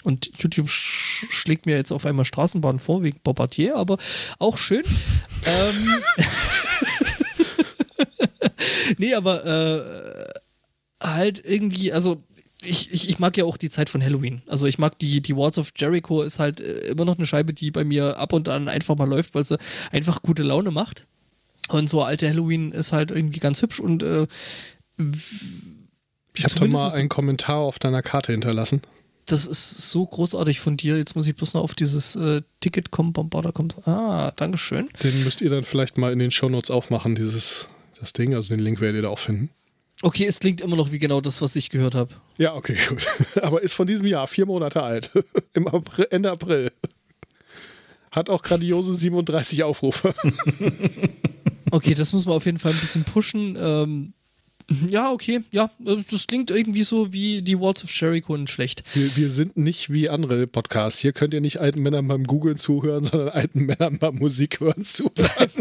und 0.04 0.32
YouTube 0.38 0.70
sch 0.70 1.26
schlägt 1.30 1.66
mir 1.66 1.76
jetzt 1.76 1.92
auf 1.92 2.06
einmal 2.06 2.24
Straßenbahn 2.24 2.80
vor 2.80 3.04
wegen 3.04 3.20
Bombardier, 3.24 3.76
aber 3.76 3.98
auch 4.38 4.58
schön. 4.58 4.84
ähm, 5.46 6.04
nee, 8.98 9.14
aber 9.14 9.46
äh, 9.46 10.19
halt 11.02 11.42
irgendwie, 11.46 11.92
also 11.94 12.24
ich, 12.62 12.92
ich, 12.92 13.10
ich 13.10 13.20
mag 13.20 13.38
ja 13.38 13.46
auch 13.46 13.56
die 13.58 13.70
Zeit 13.70 13.90
von 13.90 14.04
Halloween. 14.04 14.42
Also 14.48 14.66
ich 14.66 14.78
mag 14.80 15.00
die, 15.00 15.22
die 15.22 15.36
Walls 15.36 15.58
of 15.58 15.72
Jericho 15.78 16.22
ist 16.24 16.40
halt 16.40 16.60
äh, 16.60 16.88
immer 16.88 17.06
noch 17.06 17.18
eine 17.18 17.26
Scheibe, 17.26 17.54
die 17.54 17.72
bei 17.72 17.84
mir 17.86 18.18
ab 18.18 18.34
und 18.34 18.50
an 18.50 18.68
einfach 18.68 18.96
mal 18.98 19.08
läuft, 19.08 19.34
weil 19.34 19.46
sie 19.46 19.58
einfach 19.92 20.22
gute 20.22 20.44
Laune 20.44 20.72
macht. 20.72 21.06
Und 21.70 21.90
so 21.90 22.02
alte 22.04 22.28
Halloween 22.28 22.72
ist 22.72 22.92
halt 22.94 23.12
irgendwie 23.12 23.40
ganz 23.40 23.62
hübsch 23.62 23.80
und 23.80 24.04
äh, 24.04 24.28
Ich 26.34 26.44
habe 26.44 26.56
doch 26.56 26.68
mal 26.68 26.92
einen 26.92 27.10
Kommentar 27.10 27.58
auf 27.58 27.80
deiner 27.80 28.02
Karte 28.02 28.32
hinterlassen. 28.32 28.82
das 29.28 29.46
ist 29.46 29.92
so 29.92 30.06
großartig 30.06 30.60
von 30.60 30.76
dir. 30.78 30.98
Jetzt 30.98 31.16
muss 31.16 31.28
ich 31.28 31.36
bloß 31.36 31.54
noch 31.54 31.64
auf 31.64 31.76
dieses 31.76 32.16
äh, 32.16 32.42
Ticket 32.62 32.92
kommen, 32.92 33.14
Bombarder 33.14 33.52
kommt. 33.52 33.88
Ah, 33.88 34.32
Dankeschön. 34.36 34.90
Den 35.04 35.24
müsst 35.24 35.42
ihr 35.42 35.50
dann 35.50 35.64
vielleicht 35.64 35.98
mal 35.98 36.12
in 36.12 36.20
den 36.20 36.32
Shownotes 36.32 36.72
aufmachen, 36.72 37.16
dieses 37.16 37.68
das 38.00 38.14
Ding. 38.14 38.34
Also 38.34 38.54
den 38.56 38.64
Link 38.64 38.82
werdet 38.82 38.98
ihr 38.98 39.02
da 39.04 39.10
auch 39.10 39.20
finden. 39.20 39.50
Okay, 40.02 40.26
es 40.26 40.40
klingt 40.40 40.62
immer 40.62 40.78
noch 40.78 40.92
wie 40.92 41.00
genau 41.00 41.20
das, 41.20 41.42
was 41.42 41.56
ich 41.56 41.70
gehört 41.70 41.96
habe. 41.96 42.12
Ja, 42.38 42.56
okay, 42.56 42.78
gut. 42.90 43.06
Aber 43.42 43.62
ist 43.62 43.74
von 43.74 43.88
diesem 43.88 44.08
Jahr, 44.08 44.28
vier 44.28 44.46
Monate 44.46 44.82
alt. 44.82 45.12
Im 45.54 45.68
April, 45.68 46.08
Ende 46.12 46.32
April. 46.32 46.72
Hat 48.12 48.30
auch 48.30 48.42
grandiose 48.42 48.96
37 48.96 49.64
Aufrufe. 49.64 50.14
Okay, 51.72 51.94
das 51.94 52.14
muss 52.14 52.26
man 52.26 52.36
auf 52.36 52.48
jeden 52.48 52.58
Fall 52.58 52.72
ein 52.72 52.80
bisschen 52.80 53.04
pushen. 53.04 53.56
Ähm, 53.60 54.14
ja, 54.90 55.12
okay, 55.12 55.42
ja, 55.52 55.70
äh, 55.86 55.98
das 56.10 56.26
klingt 56.26 56.50
irgendwie 56.50 56.82
so 56.82 57.14
wie 57.14 57.44
die 57.44 57.60
Walls 57.60 57.84
of 57.84 57.92
Jericho 57.92 58.34
in 58.34 58.48
schlecht. 58.48 58.84
Wir, 58.94 59.16
wir 59.16 59.30
sind 59.30 59.56
nicht 59.56 59.92
wie 59.92 60.10
andere 60.10 60.48
Podcasts. 60.48 61.00
Hier 61.00 61.14
könnt 61.14 61.32
ihr 61.32 61.42
nicht 61.42 61.60
alten 61.60 61.82
Männern 61.82 62.08
beim 62.08 62.24
Googlen 62.24 62.58
zuhören, 62.58 63.04
sondern 63.04 63.30
alten 63.30 63.66
Männern 63.68 64.00
beim 64.00 64.16
Musik 64.16 64.60
hören 64.60 64.84
zuhören. 64.84 65.52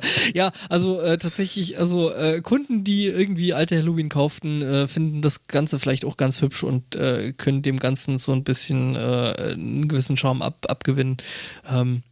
ja, 0.34 0.52
also 0.68 1.00
äh, 1.00 1.18
tatsächlich, 1.18 1.78
also 1.78 2.12
äh, 2.12 2.40
Kunden, 2.40 2.84
die 2.84 3.06
irgendwie 3.06 3.52
alte 3.52 3.76
Halloween 3.76 4.08
kauften, 4.08 4.62
äh, 4.62 4.88
finden 4.88 5.22
das 5.22 5.46
Ganze 5.46 5.78
vielleicht 5.78 6.04
auch 6.04 6.16
ganz 6.16 6.42
hübsch 6.42 6.62
und 6.62 6.96
äh, 6.96 7.32
können 7.32 7.62
dem 7.62 7.78
Ganzen 7.78 8.18
so 8.18 8.32
ein 8.32 8.44
bisschen 8.44 8.96
äh, 8.96 9.34
einen 9.52 9.88
gewissen 9.88 10.16
Charme 10.16 10.42
ab, 10.42 10.66
abgewinnen. 10.68 11.18
Ähm, 11.70 12.02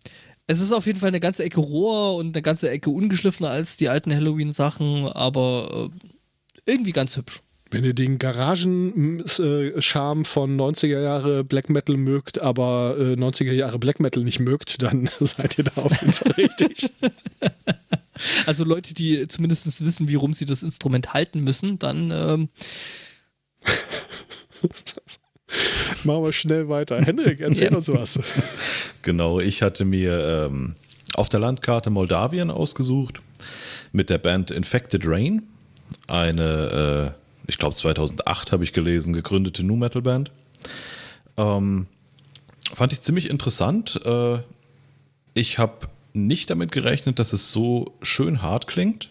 es 0.47 0.61
ist 0.61 0.73
auf 0.73 0.87
jeden 0.87 0.99
Fall 0.99 1.09
eine 1.09 1.21
ganze 1.21 1.45
Ecke 1.45 1.61
roher 1.61 2.17
und 2.17 2.35
eine 2.35 2.43
ganze 2.43 2.71
Ecke 2.71 2.91
ungeschliffener 2.91 3.51
als 3.51 3.77
die 3.77 3.89
alten 3.89 4.15
Halloween-Sachen, 4.15 5.07
aber 5.07 5.91
äh, 5.95 6.09
irgendwie 6.65 6.93
ganz 6.93 7.17
hübsch. 7.17 7.43
Wenn 7.71 7.85
ihr 7.85 7.93
den 7.93 8.19
Garagen-Charme 8.19 10.25
von 10.25 10.59
90er 10.59 11.03
Jahre 11.03 11.45
Black 11.45 11.69
Metal 11.69 11.99
mögt, 11.99 12.41
aber 12.41 12.97
90er 12.99 13.53
Jahre 13.53 13.79
Black 13.79 14.01
Metal 14.01 14.25
nicht 14.25 14.41
mögt, 14.41 14.83
dann 14.83 15.11
seid 15.21 15.59
ihr 15.59 15.65
da 15.65 15.83
auf 15.83 16.01
jeden 16.01 16.13
Fall 16.13 16.33
richtig. 16.33 16.91
Also 18.47 18.65
Leute, 18.65 18.95
die 18.95 19.29
zumindest 19.29 19.85
wissen, 19.85 20.09
wie 20.09 20.17
rum 20.17 20.33
sie 20.33 20.45
das 20.45 20.65
Instrument 20.65 21.15
halten 21.15 21.39
müssen, 21.39 21.79
dann 21.79 22.11
ähm 22.11 22.49
Machen 26.05 26.25
wir 26.25 26.33
schnell 26.33 26.69
weiter. 26.69 27.01
Henrik, 27.01 27.41
erzähl 27.41 27.71
ja. 27.71 27.77
uns 27.77 27.89
was. 27.89 28.21
Genau, 29.03 29.41
ich 29.41 29.63
hatte 29.63 29.85
mir 29.85 30.49
ähm, 30.51 30.75
auf 31.15 31.29
der 31.29 31.41
Landkarte 31.41 31.91
Moldawien 31.91 32.51
ausgesucht 32.51 33.21
mit 33.93 34.11
der 34.11 34.19
Band 34.19 34.51
Infected 34.51 35.03
Rain. 35.07 35.47
Eine, 36.07 37.15
äh, 37.15 37.28
ich 37.49 37.59
glaube 37.59 37.75
2008 37.75 38.53
habe 38.53 38.63
ich 38.63 38.73
gelesen, 38.73 39.13
gegründete 39.13 39.65
Nu 39.65 39.75
Metal 39.75 40.03
Band. 40.03 40.31
Ähm, 41.37 41.87
fand 42.73 42.93
ich 42.93 43.01
ziemlich 43.01 43.29
interessant. 43.29 44.01
Äh, 44.05 44.39
ich 45.35 45.59
habe 45.59 45.89
nicht 46.13 46.51
damit 46.51 46.71
gerechnet, 46.71 47.19
dass 47.19 47.33
es 47.33 47.51
so 47.51 47.97
schön 48.03 48.43
hart 48.43 48.67
klingt. 48.67 49.11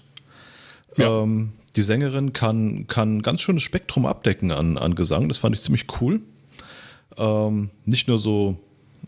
Ja. 0.95 1.23
Ähm, 1.23 1.53
die 1.75 1.81
Sängerin 1.81 2.33
kann, 2.33 2.87
kann 2.87 3.21
ganz 3.21 3.41
schönes 3.41 3.63
Spektrum 3.63 4.05
abdecken 4.05 4.51
an, 4.51 4.77
an 4.77 4.95
Gesang. 4.95 5.27
Das 5.27 5.37
fand 5.37 5.55
ich 5.55 5.61
ziemlich 5.61 5.85
cool. 6.01 6.21
Ähm, 7.17 7.69
nicht 7.85 8.07
nur 8.07 8.19
so 8.19 8.57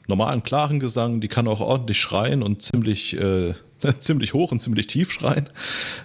normalen, 0.08 0.44
klaren 0.44 0.80
Gesang, 0.80 1.20
die 1.20 1.28
kann 1.28 1.48
auch 1.48 1.62
ordentlich 1.62 2.00
schreien 2.00 2.44
und 2.44 2.62
ziemlich, 2.62 3.16
äh, 3.16 3.54
ziemlich 4.00 4.34
hoch 4.34 4.52
und 4.52 4.62
ziemlich 4.62 4.88
tief 4.88 5.12
schreien. 5.12 5.50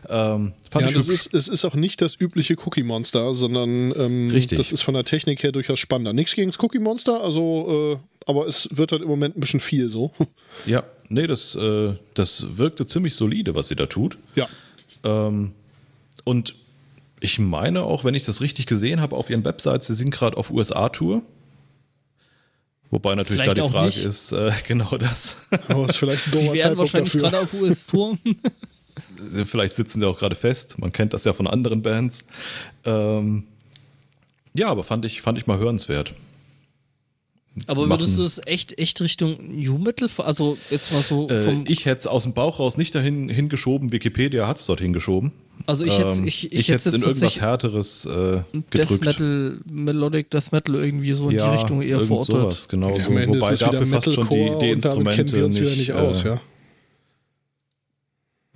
Ähm, 0.09 0.53
ja, 0.75 0.91
das 0.91 1.09
ist, 1.09 1.35
es 1.35 1.49
ist 1.49 1.65
auch 1.65 1.75
nicht 1.75 2.01
das 2.01 2.19
übliche 2.19 2.57
Cookie 2.65 2.83
Monster, 2.83 3.35
sondern 3.35 3.93
ähm, 3.97 4.31
Richtig. 4.31 4.59
das 4.59 4.73
ist 4.73 4.83
von 4.83 4.95
der 4.95 5.05
Technik 5.05 5.43
her 5.43 5.53
durchaus 5.53 5.79
spannender. 5.79 6.13
Nichts 6.13 6.35
gegen 6.35 6.51
das 6.51 6.63
Cookie 6.63 6.79
Monster, 6.79 7.23
also, 7.23 7.99
äh, 8.01 8.29
aber 8.31 8.47
es 8.47 8.69
wird 8.73 8.93
halt 8.93 9.03
im 9.03 9.09
Moment 9.09 9.37
ein 9.37 9.41
bisschen 9.41 9.61
viel 9.61 9.89
so. 9.89 10.13
Ja, 10.67 10.85
nee, 11.09 11.27
das, 11.27 11.57
äh, 11.57 11.95
das 12.15 12.57
wirkte 12.57 12.87
ziemlich 12.87 13.15
solide, 13.15 13.55
was 13.57 13.69
sie 13.69 13.75
da 13.75 13.87
tut. 13.87 14.19
Ja. 14.37 14.49
Ähm, 15.03 15.53
und 16.23 16.55
ich 17.21 17.39
meine 17.39 17.83
auch, 17.83 18.05
wenn 18.05 18.15
ich 18.15 18.25
das 18.25 18.41
richtig 18.41 18.67
gesehen 18.67 19.01
habe, 19.01 19.17
auf 19.17 19.31
ihren 19.31 19.45
Websites, 19.45 19.87
sie 19.87 19.95
sind 19.95 20.11
gerade 20.11 20.37
auf 20.37 20.51
USA-Tour. 20.51 21.23
Wobei 22.91 23.15
natürlich 23.15 23.43
vielleicht 23.43 23.59
da 23.59 23.67
die 23.67 23.73
Frage 23.73 23.87
nicht. 23.87 24.05
ist, 24.05 24.33
äh, 24.33 24.53
genau 24.69 24.97
das. 24.97 25.37
Aber 25.69 25.89
ist 25.89 25.97
vielleicht 25.97 26.27
ein 26.27 26.33
Sie 26.33 26.45
wären 26.47 26.59
Zeitpunkt 26.59 26.79
wahrscheinlich 26.79 27.13
gerade 27.13 27.41
auf 27.41 27.53
US-Tour. 27.55 28.19
vielleicht 29.45 29.75
sitzen 29.75 30.01
sie 30.01 30.07
auch 30.07 30.19
gerade 30.19 30.37
fest. 30.37 30.79
Man 30.79 30.93
kennt 30.93 31.13
das 31.13 31.25
ja 31.25 31.33
von 31.33 31.47
anderen 31.47 31.83
Bands. 31.83 32.25
Ähm, 32.85 33.45
ja, 34.55 34.69
aber 34.69 34.85
fand 34.85 35.05
ich, 35.05 35.21
fand 35.21 35.39
ich 35.39 35.47
mal 35.47 35.59
hörenswert. 35.59 36.15
Aber 37.67 37.89
würdest 37.89 38.19
du 38.19 38.25
es 38.25 38.41
echt, 38.47 38.79
echt 38.79 39.01
Richtung 39.01 39.37
New 39.57 39.79
Metal, 39.79 40.09
also 40.19 40.59
jetzt 40.71 40.93
mal 40.93 41.03
so 41.03 41.29
äh, 41.29 41.43
vom 41.45 41.67
äh, 41.67 41.71
Ich 41.71 41.87
hätte 41.87 42.01
es 42.01 42.07
aus 42.07 42.25
dem 42.25 42.35
Bauch 42.35 42.59
raus 42.59 42.77
nicht 42.77 42.95
dahin 42.95 43.29
hingeschoben, 43.29 43.93
Wikipedia 43.93 44.49
hat 44.49 44.59
es 44.59 44.67
dorthin 44.67 44.93
geschoben. 44.93 45.33
Also 45.67 45.85
ich 45.85 45.99
hätte 45.99 46.09
es 46.09 46.21
ich, 46.21 46.45
ich, 46.45 46.53
ich 46.53 46.69
hätte 46.69 46.91
in 46.91 47.03
irgendwas 47.03 47.41
härteres 47.41 48.05
äh, 48.05 48.43
gedrückt. 48.71 48.75
Death 48.75 49.01
Metal, 49.01 49.61
Melodic 49.65 50.31
Death 50.31 50.53
Metal 50.53 50.75
irgendwie 50.75 51.13
so 51.15 51.31
in 51.31 51.37
ja, 51.37 51.49
die 51.49 51.57
Richtung 51.57 51.81
eher 51.81 52.01
verortet. 52.01 52.35
Sowas, 52.35 52.69
genau. 52.69 52.97
Ja, 52.97 53.05
so, 53.05 53.11
wobei 53.11 53.55
dafür 53.55 53.87
fast 53.87 54.13
schon 54.13 54.29
die, 54.29 54.57
die 54.61 54.71
Instrumente 54.71 55.49
nicht, 55.49 55.61
nicht 55.61 55.93
aus, 55.93 56.25
äh, 56.25 56.29
ja. 56.29 56.41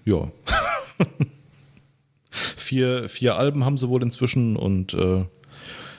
Ja. 0.04 0.32
vier, 2.56 3.08
vier 3.08 3.36
Alben 3.36 3.64
haben 3.64 3.78
sie 3.78 3.88
wohl 3.88 4.02
inzwischen 4.02 4.56
und 4.56 4.94
äh, 4.94 5.24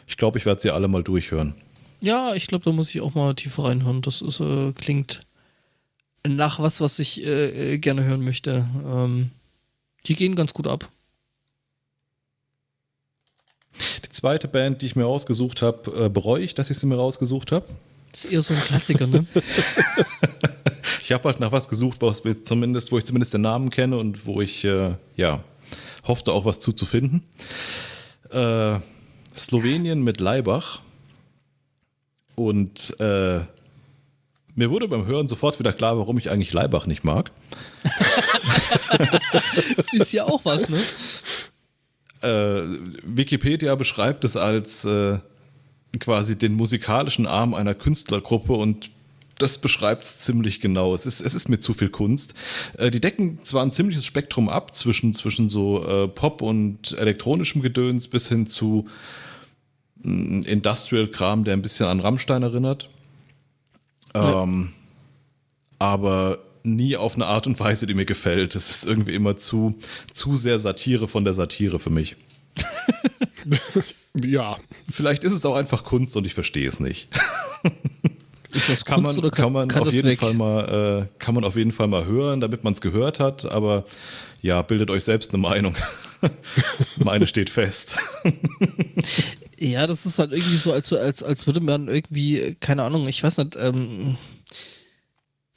ich 0.08 0.18
glaube, 0.18 0.38
ich 0.38 0.46
werde 0.46 0.62
sie 0.62 0.72
alle 0.72 0.88
mal 0.88 1.04
durchhören. 1.04 1.56
Ja, 2.02 2.34
ich 2.34 2.48
glaube, 2.48 2.64
da 2.64 2.72
muss 2.72 2.90
ich 2.90 3.02
auch 3.02 3.14
mal 3.14 3.36
tiefer 3.36 3.66
reinhören. 3.66 4.02
Das 4.02 4.22
ist, 4.22 4.40
äh, 4.40 4.72
klingt 4.74 5.22
nach 6.28 6.60
was, 6.60 6.82
was 6.82 7.00
ich 7.00 7.26
äh, 7.26 7.74
äh, 7.74 7.78
gerne 7.78 8.04
hören 8.04 8.24
möchte. 8.24 8.68
Ähm, 8.86 9.32
die 10.06 10.16
gehen 10.16 10.36
ganz 10.36 10.54
gut 10.54 10.68
ab. 10.68 10.90
Die 13.76 14.10
zweite 14.10 14.48
Band, 14.48 14.82
die 14.82 14.88
ich 14.88 14.96
mir 14.96 15.06
ausgesucht 15.06 15.62
habe, 15.62 16.06
äh, 16.06 16.10
bereue 16.10 16.44
ich, 16.44 16.56
dass 16.56 16.70
ich 16.70 16.78
sie 16.78 16.86
mir 16.86 16.96
rausgesucht 16.96 17.52
habe. 17.52 17.66
Das 18.12 18.26
ist 18.26 18.32
eher 18.32 18.42
so 18.42 18.54
ein 18.54 18.62
Klassiker, 18.62 19.08
ne? 19.08 19.26
ich 21.02 21.12
habe 21.12 21.30
halt 21.30 21.40
nach 21.40 21.52
was 21.52 21.70
gesucht, 21.70 22.02
wo, 22.02 22.12
zumindest, 22.12 22.92
wo 22.92 22.98
ich 22.98 23.06
zumindest 23.06 23.34
den 23.34 23.42
Namen 23.42 23.70
kenne 23.70 23.98
und 23.98 24.26
wo 24.26 24.42
ich 24.42 24.66
äh, 24.66 24.96
ja 25.16 25.44
hoffte 26.08 26.34
auch 26.34 26.46
was 26.46 26.60
zuzufinden. 26.60 27.24
Äh, 28.32 28.80
Slowenien 29.36 30.04
mit 30.04 30.20
Leibach 30.20 30.82
und 32.36 33.00
äh, 33.00 33.40
mir 34.56 34.72
wurde 34.72 34.88
beim 34.88 35.06
Hören 35.06 35.30
sofort 35.30 35.60
wieder 35.60 35.72
klar, 35.72 35.98
warum 35.98 36.18
ich 36.18 36.32
eigentlich 36.32 36.52
Leibach 36.52 36.86
nicht 36.86 37.04
mag. 37.04 37.32
Ist 39.94 40.12
ja 40.12 40.26
auch 40.26 40.44
was, 40.44 40.68
ne? 40.68 40.80
Äh, 42.22 42.62
Wikipedia 43.04 43.76
beschreibt 43.76 44.24
es 44.24 44.36
als 44.36 44.86
äh, 44.86 45.20
quasi 46.00 46.38
den 46.38 46.54
musikalischen 46.54 47.26
Arm 47.26 47.54
einer 47.54 47.76
Künstlergruppe 47.76 48.54
und 48.54 48.92
das 49.38 49.58
beschreibt 49.58 50.04
es 50.04 50.20
ziemlich 50.20 50.60
genau. 50.60 50.94
Es 50.94 51.06
ist, 51.06 51.22
es 51.22 51.34
ist 51.34 51.48
mir 51.48 51.60
zu 51.60 51.74
viel 51.74 51.90
Kunst. 51.90 52.34
Äh, 52.78 52.92
die 52.92 53.00
decken 53.00 53.40
zwar 53.44 53.64
ein 53.64 53.72
ziemliches 53.72 54.06
Spektrum 54.06 54.50
ab 54.50 54.76
zwischen, 54.76 55.14
zwischen 55.14 55.50
so 55.50 55.86
äh, 55.86 56.08
Pop 56.08 56.42
und 56.42 56.92
elektronischem 56.92 57.62
Gedöns 57.62 58.08
bis 58.08 58.28
hin 58.28 58.48
zu 58.48 58.88
Industrial-Kram, 60.04 61.44
der 61.44 61.54
ein 61.54 61.62
bisschen 61.62 61.88
an 61.88 62.00
Rammstein 62.00 62.44
erinnert. 62.44 62.90
Ja. 64.14 64.44
Ähm, 64.44 64.74
aber 65.78 66.40
nie 66.64 66.98
auf 66.98 67.16
eine 67.16 67.26
Art 67.26 67.48
und 67.48 67.60
Weise, 67.60 67.88
die 67.88 67.94
mir 67.94 68.06
gefällt. 68.06 68.56
Es 68.56 68.70
ist 68.70 68.86
irgendwie 68.86 69.14
immer 69.14 69.36
zu, 69.38 69.76
zu 70.14 70.36
sehr 70.36 70.60
Satire 70.60 71.08
von 71.08 71.24
der 71.24 71.34
Satire 71.34 71.80
für 71.80 71.90
mich. 71.90 72.16
ja. 74.16 74.58
Vielleicht 74.90 75.24
ist 75.24 75.34
es 75.34 75.46
auch 75.46 75.56
einfach 75.56 75.84
Kunst 75.84 76.16
und 76.16 76.26
ich 76.26 76.34
verstehe 76.34 76.68
es 76.68 76.80
nicht. 76.80 77.10
Ist 78.52 78.68
das 78.68 78.84
kann 78.84 79.04
Kunst 79.04 79.18
man, 79.18 79.26
oder 79.26 79.30
kann, 79.30 79.44
kann 79.44 79.54
man 79.54 79.68
kann 79.68 79.82
auf 79.84 79.94
jeden 79.94 80.08
weg? 80.08 80.20
Fall 80.20 80.34
mal, 80.34 81.08
äh, 81.08 81.20
kann 81.20 81.36
man 81.36 81.44
auf 81.44 81.56
jeden 81.56 81.72
Fall 81.72 81.88
mal 81.88 82.06
hören, 82.06 82.42
damit 82.42 82.64
man 82.64 82.74
es 82.74 82.82
gehört 82.82 83.20
hat. 83.20 83.52
Aber 83.52 83.86
ja, 84.42 84.64
bildet 84.64 84.90
euch 84.90 85.04
selbst 85.04 85.34
eine 85.34 85.42
Meinung. 85.42 85.76
Meine 86.98 87.28
steht 87.28 87.52
fest. 87.52 87.96
Ja, 89.60 89.86
das 89.88 90.06
ist 90.06 90.20
halt 90.20 90.32
irgendwie 90.32 90.56
so, 90.56 90.72
als, 90.72 90.92
als, 90.94 91.22
als 91.22 91.46
würde 91.46 91.60
man 91.60 91.90
irgendwie, 91.90 92.56
keine 92.60 92.84
Ahnung, 92.84 93.08
ich 93.08 93.22
weiß 93.22 93.38
nicht, 93.40 93.58
ähm, 93.58 94.18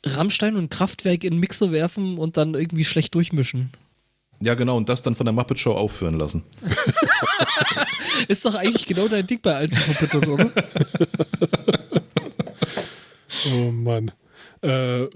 Rammstein 0.04 0.56
und 0.56 0.70
Kraftwerk 0.70 1.24
in 1.24 1.38
Mixer 1.38 1.72
werfen 1.72 2.18
und 2.18 2.36
dann 2.36 2.54
irgendwie 2.54 2.84
schlecht 2.84 3.14
durchmischen. 3.14 3.70
Ja, 4.40 4.54
genau, 4.54 4.76
und 4.76 4.88
das 4.88 5.02
dann 5.02 5.14
von 5.14 5.26
der 5.26 5.32
Muppet 5.32 5.58
Show 5.58 5.72
aufführen 5.72 6.18
lassen. 6.18 6.44
ist 8.28 8.44
doch 8.44 8.54
eigentlich 8.54 8.86
genau 8.86 9.06
dein 9.06 9.26
Ding 9.26 9.38
bei 9.40 9.54
alten 9.54 9.76
Muppet, 9.86 10.14
oder? 10.14 10.50
oh 13.54 13.70
Mann 13.70 14.10
äh, 14.62 15.08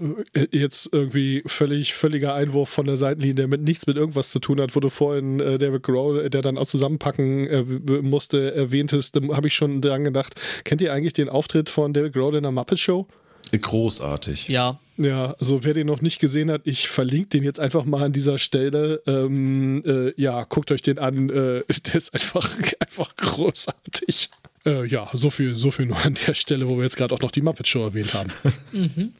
jetzt 0.51 0.89
irgendwie 0.91 1.41
völlig 1.45 1.93
völliger 1.93 2.33
Einwurf 2.33 2.69
von 2.69 2.85
der 2.85 2.97
Seitenlinie, 2.97 3.35
der 3.35 3.47
mit 3.47 3.61
nichts 3.61 3.87
mit 3.87 3.95
irgendwas 3.95 4.29
zu 4.29 4.39
tun 4.39 4.59
hat, 4.59 4.75
wo 4.75 4.79
du 4.79 4.89
vorhin 4.89 5.39
äh, 5.39 5.57
David 5.57 5.83
Grohl, 5.83 6.29
der 6.29 6.41
dann 6.41 6.57
auch 6.57 6.67
zusammenpacken 6.67 7.47
äh, 7.47 7.63
musste, 8.01 8.53
erwähntest, 8.53 9.15
da 9.15 9.21
habe 9.35 9.47
ich 9.47 9.55
schon 9.55 9.81
dran 9.81 10.03
gedacht. 10.03 10.35
Kennt 10.65 10.81
ihr 10.81 10.93
eigentlich 10.93 11.13
den 11.13 11.29
Auftritt 11.29 11.69
von 11.69 11.93
David 11.93 12.13
Grohl 12.13 12.35
in 12.35 12.43
der 12.43 12.51
Muppet 12.51 12.79
Show? 12.79 13.07
Großartig. 13.51 14.47
Ja. 14.47 14.79
Ja, 14.97 15.35
also 15.39 15.63
wer 15.63 15.75
den 15.75 15.85
noch 15.85 16.01
nicht 16.01 16.19
gesehen 16.19 16.49
hat, 16.49 16.61
ich 16.65 16.87
verlinke 16.87 17.29
den 17.29 17.43
jetzt 17.43 17.59
einfach 17.59 17.85
mal 17.85 18.03
an 18.03 18.13
dieser 18.13 18.39
Stelle. 18.39 19.01
Ähm, 19.05 19.83
äh, 19.85 20.19
ja, 20.19 20.43
guckt 20.43 20.71
euch 20.71 20.81
den 20.81 20.97
an. 20.97 21.29
Äh, 21.29 21.63
der 21.85 21.95
ist 21.95 22.13
einfach, 22.13 22.49
einfach 22.79 23.15
großartig. 23.15 24.29
Äh, 24.65 24.85
ja, 24.87 25.07
so 25.13 25.29
viel, 25.29 25.53
so 25.53 25.69
viel 25.71 25.85
nur 25.85 26.03
an 26.03 26.17
der 26.27 26.33
Stelle, 26.33 26.67
wo 26.67 26.77
wir 26.77 26.83
jetzt 26.83 26.97
gerade 26.97 27.13
auch 27.13 27.21
noch 27.21 27.31
die 27.31 27.41
Muppet 27.41 27.67
Show 27.67 27.83
erwähnt 27.83 28.13
haben. 28.13 28.29
mhm. 28.71 29.13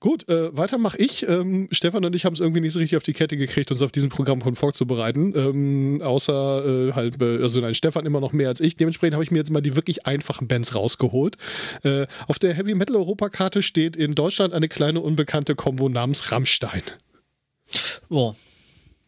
Gut, 0.00 0.26
äh, 0.30 0.56
weiter 0.56 0.78
mache 0.78 0.96
ich. 0.96 1.28
Ähm, 1.28 1.68
Stefan 1.72 2.06
und 2.06 2.16
ich 2.16 2.24
haben 2.24 2.32
es 2.32 2.40
irgendwie 2.40 2.62
nicht 2.62 2.72
so 2.72 2.78
richtig 2.78 2.96
auf 2.96 3.02
die 3.02 3.12
Kette 3.12 3.36
gekriegt, 3.36 3.70
uns 3.70 3.82
auf 3.82 3.92
diesem 3.92 4.08
Programm 4.08 4.40
vorzubereiten. 4.56 5.34
Ähm, 5.36 6.00
außer 6.02 6.88
äh, 6.88 6.92
halt, 6.94 7.20
äh, 7.20 7.42
also 7.42 7.60
nein, 7.60 7.74
Stefan 7.74 8.06
immer 8.06 8.20
noch 8.20 8.32
mehr 8.32 8.48
als 8.48 8.62
ich. 8.62 8.76
Dementsprechend 8.76 9.12
habe 9.12 9.24
ich 9.24 9.30
mir 9.30 9.36
jetzt 9.36 9.50
mal 9.50 9.60
die 9.60 9.76
wirklich 9.76 10.06
einfachen 10.06 10.48
Bands 10.48 10.74
rausgeholt. 10.74 11.36
Äh, 11.82 12.06
auf 12.28 12.38
der 12.38 12.54
Heavy 12.54 12.74
Metal 12.74 12.96
Europakarte 12.96 13.60
steht 13.60 13.94
in 13.94 14.14
Deutschland 14.14 14.54
eine 14.54 14.68
kleine 14.68 15.00
unbekannte 15.00 15.54
Kombo 15.54 15.90
namens 15.90 16.32
Rammstein. 16.32 16.82
Oh. 18.08 18.34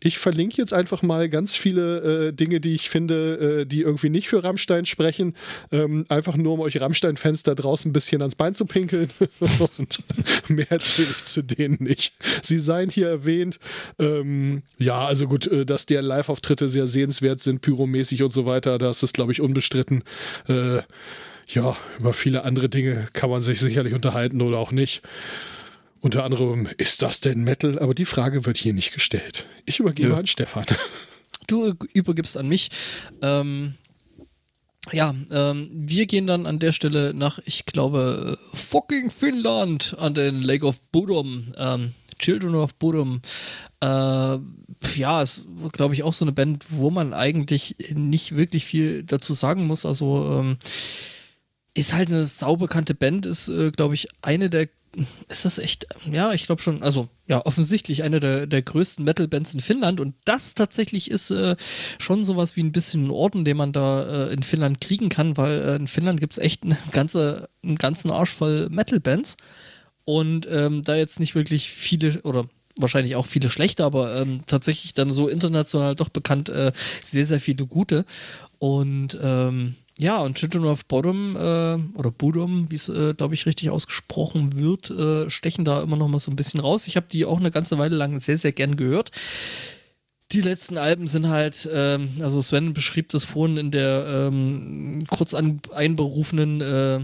Ich 0.05 0.19
verlinke 0.19 0.57
jetzt 0.57 0.73
einfach 0.73 1.03
mal 1.03 1.29
ganz 1.29 1.55
viele 1.55 2.29
äh, 2.29 2.33
Dinge, 2.33 2.61
die 2.61 2.75
ich 2.75 2.91
finde, 2.91 3.61
äh, 3.63 3.67
die 3.67 3.83
irgendwie 3.83 4.11
nicht 4.11 4.29
für 4.29 4.43
Rammstein 4.43 4.85
sprechen. 4.85 5.35
Ähm, 5.71 6.05
einfach 6.09 6.37
nur, 6.37 6.55
um 6.55 6.61
euch 6.61 6.81
Rammstein-Fans 6.81 7.45
da 7.45 7.55
draußen 7.55 7.91
ein 7.91 7.93
bisschen 7.93 8.21
ans 8.21 8.35
Bein 8.35 8.55
zu 8.55 8.67
pinkeln. 8.67 9.09
Und 9.79 10.03
mehr 10.49 10.71
erzähle 10.71 11.09
ich 11.11 11.25
zu 11.25 11.43
denen 11.43 11.79
nicht. 11.81 12.15
Sie 12.43 12.59
seien 12.59 12.91
hier 12.91 13.09
erwähnt. 13.09 13.61
Ähm, 13.99 14.63
ja, 14.79 15.05
also 15.05 15.29
gut, 15.29 15.47
äh, 15.47 15.65
dass 15.65 15.87
deren 15.87 16.07
Live-Auftritte 16.07 16.69
sehr 16.69 16.89
sehenswert 16.89 17.41
sind, 17.41 17.61
pyromäßig 17.61 18.23
und 18.23 18.31
so 18.31 18.45
weiter, 18.45 18.79
das 18.79 19.03
ist, 19.03 19.15
glaube 19.15 19.33
ich, 19.33 19.41
unbestritten. 19.41 20.03
Äh, 20.49 20.81
ja, 21.49 21.77
über 21.99 22.13
viele 22.13 22.45
andere 22.45 22.69
Dinge 22.69 23.09
kann 23.13 23.31
man 23.31 23.43
sich 23.43 23.61
sicherlich 23.61 23.95
unterhalten 23.95 24.41
oder 24.43 24.59
auch 24.59 24.73
nicht. 24.73 25.03
Unter 26.03 26.25
anderem, 26.25 26.69
ist 26.79 27.01
das 27.01 27.21
denn 27.21 27.45
Metal? 27.45 27.79
Aber 27.79 27.95
die 27.95 28.05
Frage 28.05 28.45
wird 28.45 28.57
hier 28.57 28.73
nicht 28.73 28.93
gestellt. 28.93 29.47
Ich 29.67 29.79
übergebe 29.79 30.11
ja. 30.11 30.17
an 30.19 30.27
Stefan. 30.27 30.67
Du 31.49 31.75
übergibst 31.93 32.37
an 32.37 32.47
mich. 32.47 32.71
Ähm, 33.21 33.75
ja, 34.93 35.13
ähm, 35.33 35.69
wir 35.73 36.07
gehen 36.07 36.29
dann 36.29 36.47
an 36.47 36.61
der 36.61 36.71
Stelle 36.71 37.13
nach, 37.15 37.41
ich 37.45 37.67
glaube, 37.67 38.39
fucking 38.55 39.11
Finnland 39.11 39.97
an 39.99 40.15
den 40.15 40.41
Lake 40.41 40.65
of 40.65 40.81
Bodom. 40.93 41.53
Ähm, 41.59 41.95
Children 42.21 42.55
of 42.55 42.75
Bodom. 42.75 43.21
Äh, 43.81 43.87
ja, 44.95 45.21
ist, 45.21 45.47
glaube 45.73 45.95
ich, 45.95 46.05
auch 46.05 46.15
so 46.15 46.25
eine 46.25 46.33
Band, 46.33 46.65
wo 46.69 46.91
man 46.91 47.13
eigentlich 47.13 47.77
nicht 47.93 48.37
wirklich 48.37 48.65
viel 48.65 49.03
dazu 49.03 49.35
sagen 49.35 49.67
muss. 49.67 49.85
Also, 49.85 50.39
ähm, 50.39 50.59
ist 51.75 51.93
halt 51.93 52.09
eine 52.09 52.25
saubekannte 52.25 52.95
Band, 52.95 53.27
ist, 53.27 53.49
äh, 53.49 53.73
glaube 53.73 53.95
ich, 53.95 54.09
eine 54.23 54.49
der 54.49 54.69
ist 55.29 55.45
das 55.45 55.59
echt, 55.59 55.87
ja, 56.11 56.33
ich 56.33 56.47
glaube 56.47 56.61
schon, 56.61 56.83
also 56.83 57.09
ja, 57.27 57.45
offensichtlich 57.47 58.03
eine 58.03 58.21
der, 58.21 58.47
der 58.47 58.63
größten 58.63 59.05
Metal-Bands 59.05 59.55
in 59.55 59.61
Finnland 59.61 60.01
und 60.01 60.15
das 60.25 60.55
tatsächlich 60.55 61.11
ist 61.11 61.31
äh, 61.31 61.57
schon 61.99 62.25
sowas 62.25 62.57
wie 62.57 62.63
ein 62.63 62.73
bisschen 62.73 63.07
ein 63.07 63.11
Orden, 63.11 63.45
den 63.45 63.57
man 63.57 63.73
da 63.73 64.27
äh, 64.29 64.33
in 64.33 64.43
Finnland 64.43 64.81
kriegen 64.81 65.09
kann, 65.09 65.37
weil 65.37 65.61
äh, 65.61 65.77
in 65.77 65.87
Finnland 65.87 66.21
gibt 66.21 66.33
es 66.33 66.39
echt 66.39 66.65
eine 66.65 66.77
ganze, 66.91 67.49
einen 67.63 67.77
ganzen 67.77 68.11
Arsch 68.11 68.33
voll 68.33 68.69
Metal-Bands 68.71 69.37
und 70.05 70.47
ähm, 70.51 70.83
da 70.83 70.95
jetzt 70.95 71.21
nicht 71.21 71.35
wirklich 71.35 71.71
viele 71.71 72.21
oder 72.23 72.47
wahrscheinlich 72.79 73.17
auch 73.17 73.27
viele 73.27 73.51
schlechte, 73.51 73.85
aber 73.85 74.17
ähm, 74.17 74.43
tatsächlich 74.47 74.95
dann 74.95 75.11
so 75.11 75.29
international 75.29 75.95
doch 75.95 76.09
bekannt 76.09 76.49
äh, 76.49 76.73
sehr, 77.05 77.27
sehr 77.27 77.41
viele 77.41 77.67
gute 77.67 78.05
und 78.59 79.19
ähm, 79.23 79.77
ja, 79.99 80.19
und 80.21 80.39
Children 80.39 80.65
of 80.65 80.87
Bottom 80.87 81.37
äh, 81.37 81.99
oder 81.99 82.11
Budom, 82.11 82.71
wie 82.71 82.77
es, 82.77 82.89
äh, 82.89 83.15
glaube 83.15 83.35
ich, 83.35 83.47
richtig 83.47 83.71
ausgesprochen 83.71 84.59
wird, 84.59 84.91
äh, 84.91 85.29
stechen 85.29 85.65
da 85.65 85.83
immer 85.83 85.97
noch 85.97 86.09
mal 86.09 86.19
so 86.19 86.31
ein 86.31 86.37
bisschen 86.37 86.61
raus. 86.61 86.87
Ich 86.87 86.97
habe 86.97 87.07
die 87.11 87.25
auch 87.25 87.39
eine 87.39 87.51
ganze 87.51 87.79
Weile 87.79 87.97
lang 87.97 88.19
sehr, 88.21 88.39
sehr 88.39 88.53
gern 88.53 88.77
gehört. 88.77 89.11
Die 90.33 90.41
letzten 90.41 90.79
Alben 90.79 91.07
sind 91.07 91.29
halt, 91.29 91.69
ähm, 91.73 92.09
also 92.21 92.41
Sven 92.41 92.73
beschrieb 92.73 93.11
das 93.11 93.25
vorhin 93.25 93.59
in 93.59 93.71
der 93.71 94.29
ähm, 94.29 95.05
kurz 95.11 95.35
an, 95.35 95.61
einberufenen 95.75 96.61
äh, 96.63 97.01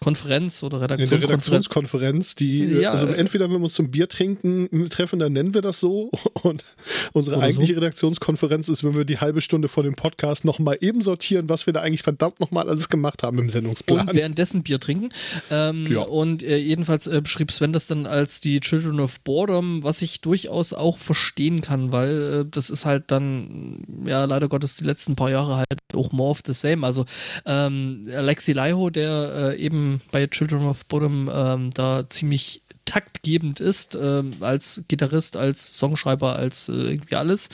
Konferenz 0.00 0.62
oder 0.62 0.80
Redaktionskonferenz. 0.80 1.12
In 1.12 1.20
der 1.20 1.30
Redaktionskonferenz, 1.30 2.34
die, 2.34 2.62
äh, 2.62 2.82
ja, 2.82 2.90
also 2.90 3.06
entweder 3.06 3.46
wenn 3.46 3.58
wir 3.58 3.64
uns 3.64 3.74
zum 3.74 3.90
Bier 3.90 4.08
trinken 4.08 4.68
treffen, 4.90 5.18
dann 5.18 5.32
nennen 5.32 5.54
wir 5.54 5.62
das 5.62 5.80
so. 5.80 6.10
Und 6.42 6.64
unsere 7.12 7.40
eigentliche 7.40 7.74
so. 7.74 7.80
Redaktionskonferenz 7.80 8.68
ist, 8.68 8.84
wenn 8.84 8.94
wir 8.94 9.04
die 9.04 9.18
halbe 9.18 9.40
Stunde 9.40 9.68
vor 9.68 9.82
dem 9.82 9.94
Podcast 9.94 10.44
nochmal 10.44 10.78
eben 10.80 11.02
sortieren, 11.02 11.48
was 11.48 11.66
wir 11.66 11.72
da 11.72 11.80
eigentlich 11.82 12.02
verdammt 12.02 12.40
nochmal 12.40 12.68
alles 12.68 12.88
gemacht 12.88 13.22
haben 13.22 13.38
im 13.38 13.50
Sendungsplan. 13.50 14.08
Und 14.08 14.14
währenddessen 14.14 14.62
Bier 14.62 14.80
trinken. 14.80 15.08
Ähm, 15.50 15.86
ja. 15.90 16.00
Und 16.00 16.42
äh, 16.42 16.56
jedenfalls 16.56 17.06
äh, 17.06 17.20
beschrieb 17.20 17.50
Sven 17.52 17.72
das 17.72 17.86
dann 17.86 18.06
als 18.06 18.40
die 18.40 18.60
Children 18.60 19.00
of 19.00 19.20
Boredom, 19.20 19.82
was 19.82 20.02
ich 20.02 20.20
durchaus 20.20 20.72
auch 20.72 20.98
verstehen 20.98 21.60
kann, 21.60 21.92
weil 21.92 22.42
äh, 22.42 22.44
das 22.50 22.70
ist 22.70 22.84
halt 22.84 23.10
dann, 23.10 23.84
ja, 24.06 24.24
leider 24.24 24.48
Gottes 24.48 24.76
die 24.76 24.84
letzten 24.84 25.16
paar 25.16 25.30
Jahre 25.30 25.56
halt 25.56 25.80
auch 25.94 26.12
more 26.12 26.30
of 26.30 26.40
the 26.46 26.54
same. 26.54 26.86
Also 26.86 27.04
ähm, 27.44 28.06
Alexi 28.14 28.52
Laiho, 28.52 28.90
der 28.90 29.54
äh, 29.56 29.64
eben 29.86 30.00
bei 30.10 30.26
Children 30.26 30.66
of 30.66 30.84
Bottom 30.86 31.30
ähm, 31.32 31.70
da 31.72 32.08
ziemlich 32.08 32.62
taktgebend 32.84 33.58
ist, 33.60 33.96
ähm, 33.96 34.34
als 34.40 34.84
Gitarrist, 34.88 35.36
als 35.36 35.76
Songschreiber, 35.76 36.36
als 36.36 36.68
äh, 36.68 36.72
irgendwie 36.72 37.16
alles, 37.16 37.48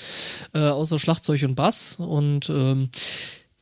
äh, 0.54 0.58
außer 0.58 0.98
Schlagzeug 0.98 1.42
und 1.44 1.54
Bass. 1.54 1.96
Und 1.98 2.50
ähm, 2.50 2.90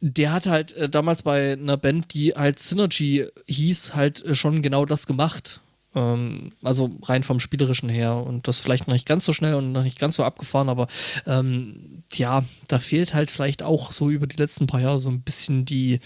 der 0.00 0.32
hat 0.32 0.46
halt 0.46 0.72
äh, 0.72 0.88
damals 0.88 1.22
bei 1.22 1.52
einer 1.52 1.76
Band, 1.76 2.12
die 2.14 2.32
halt 2.32 2.58
Synergy 2.58 3.26
hieß, 3.46 3.94
halt 3.94 4.24
äh, 4.24 4.34
schon 4.34 4.62
genau 4.62 4.84
das 4.84 5.06
gemacht. 5.06 5.60
Ähm, 5.94 6.52
also 6.62 6.90
rein 7.04 7.22
vom 7.22 7.38
Spielerischen 7.38 7.88
her 7.88 8.16
und 8.16 8.48
das 8.48 8.58
vielleicht 8.58 8.88
noch 8.88 8.94
nicht 8.94 9.06
ganz 9.06 9.24
so 9.24 9.32
schnell 9.32 9.54
und 9.54 9.70
noch 9.70 9.84
nicht 9.84 9.98
ganz 9.98 10.16
so 10.16 10.24
abgefahren, 10.24 10.68
aber 10.68 10.88
ähm, 11.26 12.02
ja, 12.12 12.44
da 12.66 12.78
fehlt 12.78 13.14
halt 13.14 13.30
vielleicht 13.30 13.62
auch 13.62 13.92
so 13.92 14.10
über 14.10 14.26
die 14.26 14.36
letzten 14.36 14.66
paar 14.66 14.80
Jahre 14.80 15.00
so 15.00 15.08
ein 15.08 15.22
bisschen 15.22 15.64
die 15.64 16.00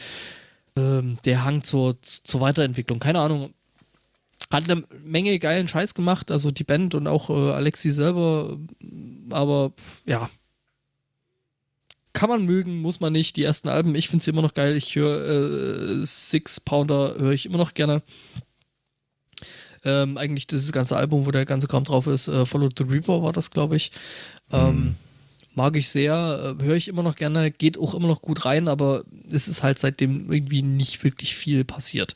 ähm, 0.77 1.19
der 1.25 1.45
Hang 1.45 1.63
zur, 1.63 2.01
zur 2.03 2.41
Weiterentwicklung. 2.41 2.99
Keine 2.99 3.21
Ahnung. 3.21 3.55
Hat 4.53 4.71
eine 4.71 4.85
Menge 5.05 5.39
geilen 5.39 5.69
Scheiß 5.69 5.95
gemacht, 5.95 6.31
also 6.31 6.51
die 6.51 6.65
Band 6.65 6.95
und 6.95 7.07
auch 7.09 7.31
äh, 7.31 7.53
Alexi 7.53 7.91
selber, 7.91 8.59
aber 9.31 9.73
ja. 10.07 10.29
Kann 12.13 12.29
man 12.29 12.45
mögen, 12.45 12.81
muss 12.81 13.01
man 13.01 13.13
nicht. 13.13 13.37
Die 13.37 13.43
ersten 13.43 13.69
Alben, 13.69 13.97
ich 13.97 14.09
finde 14.09 14.25
sie 14.25 14.31
immer 14.31 14.43
noch 14.43 14.55
geil. 14.55 14.77
Ich 14.77 14.95
höre 14.95 16.01
äh, 16.01 16.07
Six 16.07 16.61
Pounder, 16.61 17.17
höre 17.19 17.33
ich 17.33 17.47
immer 17.47 17.59
noch 17.59 17.75
gerne. 17.75 18.03
Ähm, 19.83 20.17
eigentlich 20.17 20.47
dieses 20.47 20.71
ganze 20.71 20.97
Album, 20.97 21.27
wo 21.27 21.33
der 21.33 21.45
ganze 21.45 21.67
Kram 21.67 21.83
drauf 21.83 22.07
ist, 22.07 22.29
äh, 22.29 22.47
Follow 22.47 22.69
the 22.77 22.85
Reaper 22.85 23.23
war 23.23 23.33
das, 23.33 23.51
glaube 23.51 23.77
ich. 23.77 23.91
Ähm, 24.53 24.77
mhm 24.77 24.97
mag 25.57 25.77
ich 25.77 25.89
sehr, 25.89 26.57
äh, 26.61 26.65
höre 26.65 26.77
ich 26.77 26.89
immer 26.89 27.03
noch 27.03 27.17
gerne, 27.17 27.51
geht 27.51 27.79
auch 27.79 27.95
immer 27.95 28.09
noch 28.09 28.23
gut 28.23 28.45
rein, 28.45 28.69
aber 28.69 29.05
es 29.31 29.49
ist 29.49 29.63
halt 29.63 29.79
seitdem 29.79 30.33
irgendwie 30.33 30.63
nicht 30.63 31.05
wirklich 31.05 31.35
viel 31.35 31.65
passiert. 31.65 32.15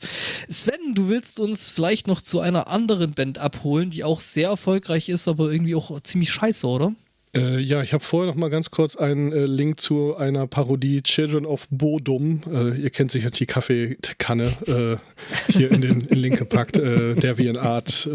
Sven, 0.49 0.93
du 0.93 1.09
willst 1.09 1.39
uns 1.39 1.69
vielleicht 1.69 2.07
noch 2.07 2.21
zu 2.21 2.39
einer 2.39 2.67
anderen 2.67 3.13
Band 3.13 3.37
abholen, 3.37 3.89
die 3.89 4.03
auch 4.03 4.19
sehr 4.19 4.49
erfolgreich 4.49 5.09
ist, 5.09 5.27
aber 5.27 5.51
irgendwie 5.51 5.75
auch 5.75 5.99
ziemlich 6.01 6.31
scheiße, 6.31 6.67
oder? 6.67 6.93
Äh, 7.35 7.59
ja, 7.59 7.83
ich 7.83 7.93
habe 7.93 8.03
vorher 8.03 8.31
noch 8.31 8.39
mal 8.39 8.49
ganz 8.49 8.71
kurz 8.71 8.95
einen 8.95 9.31
äh, 9.31 9.45
Link 9.45 9.79
zu 9.79 10.15
einer 10.15 10.47
Parodie 10.47 11.03
Children 11.03 11.45
of 11.45 11.67
Bodum. 11.69 12.41
Äh, 12.51 12.81
ihr 12.81 12.89
kennt 12.89 13.11
sicher 13.11 13.29
die 13.29 13.45
Kaffeekanne 13.45 14.51
äh, 14.65 15.51
hier 15.51 15.71
in 15.71 15.81
den 15.81 16.01
in 16.01 16.17
Link 16.17 16.39
gepackt, 16.39 16.77
äh, 16.77 17.13
der 17.13 17.37
wie 17.37 17.49
eine 17.49 17.61
Art 17.61 18.09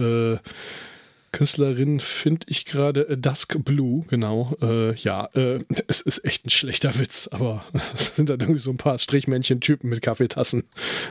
Künstlerin 1.35 1.99
finde 1.99 2.47
ich 2.49 2.65
gerade 2.65 3.09
äh, 3.09 3.19
Dusk 3.19 3.57
Blue, 3.65 4.05
genau. 4.07 4.57
Äh, 4.63 4.95
ja, 4.95 5.29
äh, 5.35 5.59
es 5.89 6.01
ist 6.01 6.25
echt 6.25 6.47
ein 6.47 6.51
schlechter 6.51 6.97
Witz, 6.99 7.29
aber 7.33 7.65
es 7.95 8.15
sind 8.15 8.31
dann 8.31 8.39
irgendwie 8.39 8.61
so 8.61 8.71
ein 8.71 8.77
paar 8.77 8.99
Strichmännchen-Typen 8.99 9.91
mit 9.91 10.01
Kaffeetassen. 10.01 10.63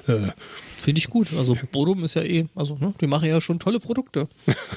Äh, 0.08 0.30
Finde 0.84 1.00
ich 1.00 1.10
gut. 1.10 1.30
Also 1.38 1.58
Bodum 1.72 2.04
ist 2.04 2.16
ja 2.16 2.24
eh, 2.24 2.48
also 2.56 2.76
ne, 2.76 2.94
die 3.00 3.08
machen 3.08 3.30
ja 3.30 3.40
schon 3.40 3.58
tolle 3.58 3.80
Produkte. 3.80 4.28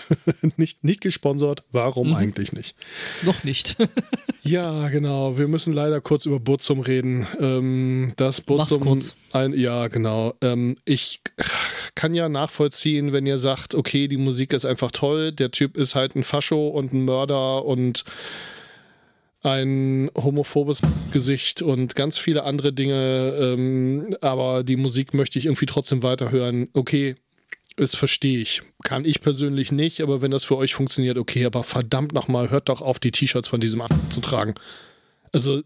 nicht, 0.56 0.84
nicht 0.84 1.00
gesponsert, 1.00 1.64
warum 1.72 2.10
mhm. 2.10 2.14
eigentlich 2.14 2.52
nicht? 2.52 2.76
Noch 3.22 3.42
nicht. 3.42 3.76
ja, 4.44 4.88
genau. 4.88 5.36
Wir 5.36 5.48
müssen 5.48 5.72
leider 5.72 6.00
kurz 6.00 6.24
über 6.24 6.38
Burzum 6.38 6.78
reden. 6.78 7.26
Ähm, 7.40 8.12
das 8.14 8.40
Burzum. 8.40 8.82
kurz. 8.82 9.16
Ein, 9.32 9.52
ja, 9.52 9.88
genau. 9.88 10.34
Ähm, 10.42 10.76
ich 10.84 11.22
kann 11.96 12.14
ja 12.14 12.28
nachvollziehen, 12.28 13.12
wenn 13.12 13.26
ihr 13.26 13.38
sagt, 13.38 13.74
okay, 13.74 14.06
die 14.06 14.16
Musik 14.16 14.52
ist 14.52 14.64
einfach 14.64 14.92
toll, 14.92 15.32
der 15.32 15.50
Typ 15.50 15.76
ist 15.76 15.96
halt 15.96 16.14
ein 16.14 16.22
Fascho 16.22 16.68
und 16.68 16.92
ein 16.92 17.04
Mörder 17.04 17.64
und 17.64 18.04
ein 19.46 20.10
homophobes 20.16 20.82
Gesicht 21.12 21.62
und 21.62 21.94
ganz 21.94 22.18
viele 22.18 22.42
andere 22.42 22.72
Dinge, 22.72 23.32
ähm, 23.38 24.08
aber 24.20 24.64
die 24.64 24.76
Musik 24.76 25.14
möchte 25.14 25.38
ich 25.38 25.46
irgendwie 25.46 25.66
trotzdem 25.66 26.02
weiterhören. 26.02 26.68
Okay, 26.72 27.14
das 27.76 27.94
verstehe 27.94 28.40
ich. 28.40 28.62
Kann 28.82 29.04
ich 29.04 29.20
persönlich 29.20 29.70
nicht, 29.70 30.00
aber 30.00 30.20
wenn 30.20 30.32
das 30.32 30.44
für 30.44 30.56
euch 30.56 30.74
funktioniert, 30.74 31.16
okay, 31.16 31.44
aber 31.44 31.62
verdammt 31.62 32.12
nochmal, 32.12 32.50
hört 32.50 32.68
doch 32.68 32.82
auf, 32.82 32.98
die 32.98 33.12
T-Shirts 33.12 33.48
von 33.48 33.60
diesem 33.60 33.82
zu 34.10 34.20
tragen. 34.20 34.54
Also, 35.32 35.62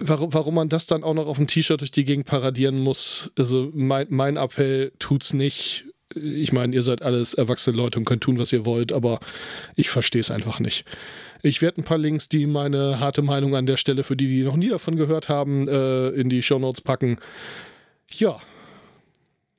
warum, 0.00 0.34
warum 0.34 0.54
man 0.54 0.68
das 0.68 0.86
dann 0.86 1.04
auch 1.04 1.14
noch 1.14 1.26
auf 1.26 1.36
dem 1.36 1.46
T-Shirt 1.46 1.80
durch 1.80 1.92
die 1.92 2.04
Gegend 2.04 2.26
paradieren 2.26 2.80
muss, 2.80 3.30
also 3.38 3.70
mein, 3.72 4.08
mein 4.10 4.36
Appell 4.36 4.92
tut's 4.98 5.32
nicht. 5.32 5.84
Ich 6.14 6.52
meine, 6.52 6.74
ihr 6.74 6.82
seid 6.82 7.02
alles 7.02 7.34
erwachsene 7.34 7.76
Leute 7.76 7.98
und 7.98 8.04
könnt 8.04 8.22
tun, 8.22 8.38
was 8.38 8.52
ihr 8.52 8.64
wollt, 8.64 8.92
aber 8.92 9.20
ich 9.76 9.90
verstehe 9.90 10.22
es 10.22 10.30
einfach 10.30 10.58
nicht. 10.58 10.86
Ich 11.42 11.62
werde 11.62 11.80
ein 11.80 11.84
paar 11.84 11.98
Links, 11.98 12.28
die 12.28 12.46
meine 12.46 13.00
harte 13.00 13.22
Meinung 13.22 13.54
an 13.54 13.66
der 13.66 13.76
Stelle, 13.76 14.02
für 14.02 14.16
die, 14.16 14.26
die 14.26 14.42
noch 14.42 14.56
nie 14.56 14.68
davon 14.68 14.96
gehört 14.96 15.28
haben, 15.28 15.68
äh, 15.68 16.08
in 16.10 16.28
die 16.28 16.42
Show 16.42 16.58
Notes 16.58 16.80
packen. 16.80 17.18
Ja. 18.10 18.40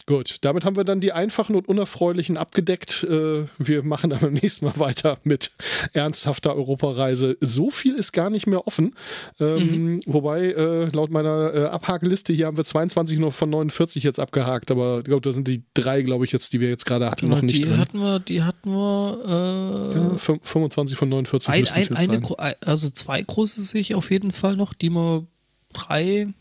Gut, 0.10 0.38
damit 0.42 0.66
haben 0.66 0.76
wir 0.76 0.86
dann 0.86 1.02
die 1.02 1.12
einfachen 1.12 1.54
und 1.54 1.68
unerfreulichen 1.68 2.36
abgedeckt. 2.36 3.04
Äh, 3.04 3.46
wir 3.60 3.84
machen 3.84 4.10
dann 4.10 4.22
beim 4.22 4.34
nächsten 4.34 4.66
Mal 4.66 4.80
weiter 4.80 5.20
mit 5.24 5.52
ernsthafter 5.94 6.56
Europareise. 6.56 7.38
So 7.42 7.70
viel 7.70 7.94
ist 7.94 8.12
gar 8.12 8.32
nicht 8.32 8.48
mehr 8.48 8.66
offen. 8.66 8.96
Ähm, 9.40 9.58
mhm. 9.98 10.02
Wobei, 10.08 10.48
äh, 10.48 10.86
laut 10.86 11.12
meiner 11.12 11.54
äh, 11.54 11.66
Abhakeliste 11.66 12.34
hier 12.34 12.48
haben 12.48 12.58
wir 12.58 12.66
22 12.66 13.20
noch 13.20 13.36
von 13.36 13.52
49 13.52 14.02
jetzt 14.04 14.20
abgehakt, 14.20 14.72
aber 14.72 14.98
ich 14.98 15.04
glaube, 15.04 15.22
da 15.22 15.32
sind 15.32 15.48
die 15.48 15.62
drei, 15.76 16.02
glaube 16.02 16.26
ich, 16.26 16.32
jetzt, 16.32 16.54
die 16.54 16.60
wir 16.60 16.70
jetzt 16.70 16.88
gerade 16.88 17.06
hatten, 17.06 17.28
genau, 17.28 17.36
noch 17.36 17.44
nicht 17.44 17.60
die 17.60 17.66
drin. 17.66 17.78
Hatten 17.78 18.00
wir, 18.00 18.20
die 18.20 18.42
hatten 18.42 18.72
wir. 18.72 19.94
Äh, 19.94 19.96
ja, 19.96 20.40
25 20.42 20.98
von 20.98 21.10
49 21.10 21.50
ein, 21.50 21.68
ein, 21.68 21.96
eine, 21.96 22.56
Also 22.66 22.90
zwei 22.90 23.22
große 23.22 23.62
sehe 23.62 23.82
ich 23.82 23.94
auf 23.94 24.10
jeden 24.10 24.32
Fall 24.32 24.56
noch, 24.56 24.74
die 24.74 24.90
wir 24.90 25.28
drei 25.72 26.34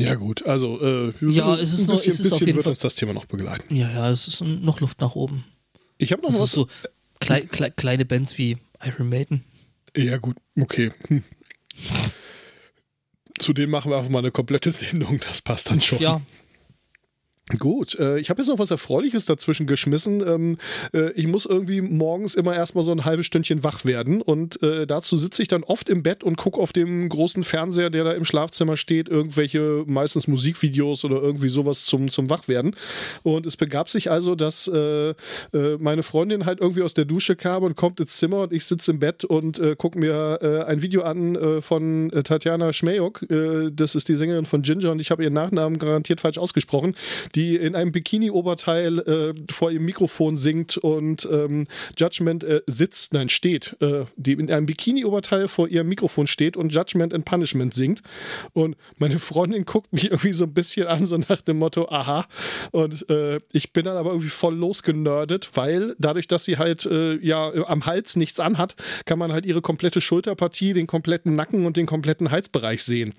ja, 0.00 0.14
gut, 0.14 0.46
also 0.46 0.80
äh, 0.80 1.12
ja, 1.20 1.54
es 1.56 1.72
ist 1.72 1.80
ein 1.80 1.86
noch, 1.86 1.94
bisschen, 1.94 2.12
es 2.12 2.20
ist 2.20 2.30
bisschen 2.30 2.46
wird 2.46 2.62
Fall, 2.62 2.70
uns 2.70 2.80
das 2.80 2.94
Thema 2.94 3.12
noch 3.12 3.26
begleiten. 3.26 3.74
Ja, 3.74 3.90
ja, 3.90 4.10
es 4.10 4.28
ist 4.28 4.40
noch 4.40 4.80
Luft 4.80 5.00
nach 5.00 5.14
oben. 5.14 5.44
Ich 5.98 6.12
habe 6.12 6.22
noch 6.22 6.30
es 6.30 6.40
was. 6.40 6.52
so 6.52 6.68
klei 7.20 7.42
klei 7.42 7.70
kleine 7.70 8.04
Bands 8.04 8.38
wie 8.38 8.58
Iron 8.84 9.08
Maiden. 9.08 9.44
Ja, 9.96 10.18
gut, 10.18 10.36
okay. 10.58 10.92
Hm. 11.08 11.22
Zudem 13.38 13.70
machen 13.70 13.90
wir 13.90 13.96
einfach 13.96 14.10
mal 14.10 14.18
eine 14.18 14.30
komplette 14.30 14.70
Sendung, 14.72 15.18
das 15.26 15.42
passt 15.42 15.70
dann 15.70 15.80
schon. 15.80 15.98
Ja, 15.98 16.20
Gut, 17.58 17.98
äh, 17.98 18.18
ich 18.18 18.30
habe 18.30 18.40
jetzt 18.40 18.48
noch 18.48 18.58
was 18.58 18.70
Erfreuliches 18.70 19.24
dazwischen 19.24 19.66
geschmissen. 19.66 20.22
Ähm, 20.26 20.58
äh, 20.92 21.10
ich 21.12 21.26
muss 21.26 21.46
irgendwie 21.46 21.80
morgens 21.80 22.34
immer 22.34 22.54
erstmal 22.54 22.84
so 22.84 22.92
ein 22.92 23.04
halbes 23.04 23.26
Stündchen 23.26 23.64
wach 23.64 23.84
werden 23.84 24.22
und 24.22 24.62
äh, 24.62 24.86
dazu 24.86 25.16
sitze 25.16 25.42
ich 25.42 25.48
dann 25.48 25.64
oft 25.64 25.88
im 25.88 26.02
Bett 26.02 26.22
und 26.22 26.36
gucke 26.36 26.60
auf 26.60 26.72
dem 26.72 27.08
großen 27.08 27.42
Fernseher, 27.42 27.90
der 27.90 28.04
da 28.04 28.12
im 28.12 28.24
Schlafzimmer 28.24 28.76
steht, 28.76 29.08
irgendwelche 29.08 29.84
meistens 29.86 30.28
Musikvideos 30.28 31.04
oder 31.04 31.20
irgendwie 31.20 31.48
sowas 31.48 31.86
zum, 31.86 32.08
zum 32.08 32.30
Wachwerden. 32.30 32.76
Und 33.22 33.46
es 33.46 33.56
begab 33.56 33.90
sich 33.90 34.10
also, 34.10 34.34
dass 34.34 34.68
äh, 34.68 35.10
äh, 35.10 35.14
meine 35.78 36.02
Freundin 36.02 36.46
halt 36.46 36.60
irgendwie 36.60 36.82
aus 36.82 36.94
der 36.94 37.04
Dusche 37.04 37.36
kam 37.36 37.64
und 37.64 37.76
kommt 37.76 38.00
ins 38.00 38.16
Zimmer 38.16 38.42
und 38.42 38.52
ich 38.52 38.64
sitze 38.64 38.92
im 38.92 39.00
Bett 39.00 39.24
und 39.24 39.58
äh, 39.58 39.74
gucke 39.76 39.98
mir 39.98 40.20
ein 40.66 40.82
Video 40.82 41.02
an 41.02 41.60
von 41.60 42.10
Tatjana 42.10 42.72
Schmejok. 42.72 43.26
Das 43.72 43.94
ist 43.94 44.08
die 44.08 44.16
Sängerin 44.16 44.44
von 44.44 44.62
Ginger 44.62 44.92
und 44.92 45.00
ich 45.00 45.10
habe 45.10 45.22
ihren 45.22 45.32
Nachnamen 45.32 45.78
garantiert 45.78 46.20
falsch 46.20 46.38
ausgesprochen. 46.38 46.94
Die 47.34 47.39
die 47.40 47.56
in 47.56 47.74
einem 47.74 47.90
Bikini-Oberteil 47.90 48.98
äh, 48.98 49.34
vor 49.50 49.70
ihrem 49.70 49.86
Mikrofon 49.86 50.36
singt 50.36 50.76
und 50.76 51.26
ähm, 51.32 51.66
Judgment 51.96 52.44
äh, 52.44 52.60
sitzt, 52.66 53.14
nein, 53.14 53.30
steht, 53.30 53.78
äh, 53.80 54.04
die 54.16 54.32
in 54.32 54.50
einem 54.50 54.66
Bikini-Oberteil 54.66 55.48
vor 55.48 55.66
ihrem 55.66 55.88
Mikrofon 55.88 56.26
steht 56.26 56.58
und 56.58 56.68
Judgment 56.68 57.14
and 57.14 57.24
Punishment 57.24 57.72
singt. 57.72 58.02
Und 58.52 58.76
meine 58.98 59.18
Freundin 59.18 59.64
guckt 59.64 59.90
mich 59.90 60.10
irgendwie 60.10 60.34
so 60.34 60.44
ein 60.44 60.52
bisschen 60.52 60.86
an, 60.86 61.06
so 61.06 61.16
nach 61.16 61.40
dem 61.40 61.56
Motto, 61.56 61.88
aha. 61.88 62.26
Und 62.72 63.08
äh, 63.08 63.40
ich 63.54 63.72
bin 63.72 63.86
dann 63.86 63.96
aber 63.96 64.10
irgendwie 64.10 64.28
voll 64.28 64.54
losgenördet, 64.54 65.48
weil 65.54 65.96
dadurch, 65.98 66.28
dass 66.28 66.44
sie 66.44 66.58
halt 66.58 66.84
äh, 66.84 67.16
ja 67.24 67.50
am 67.68 67.86
Hals 67.86 68.16
nichts 68.16 68.38
anhat, 68.38 68.74
kann 69.06 69.18
man 69.18 69.32
halt 69.32 69.46
ihre 69.46 69.62
komplette 69.62 70.02
Schulterpartie, 70.02 70.74
den 70.74 70.86
kompletten 70.86 71.36
Nacken 71.36 71.64
und 71.64 71.78
den 71.78 71.86
kompletten 71.86 72.30
Halsbereich 72.30 72.82
sehen. 72.82 73.14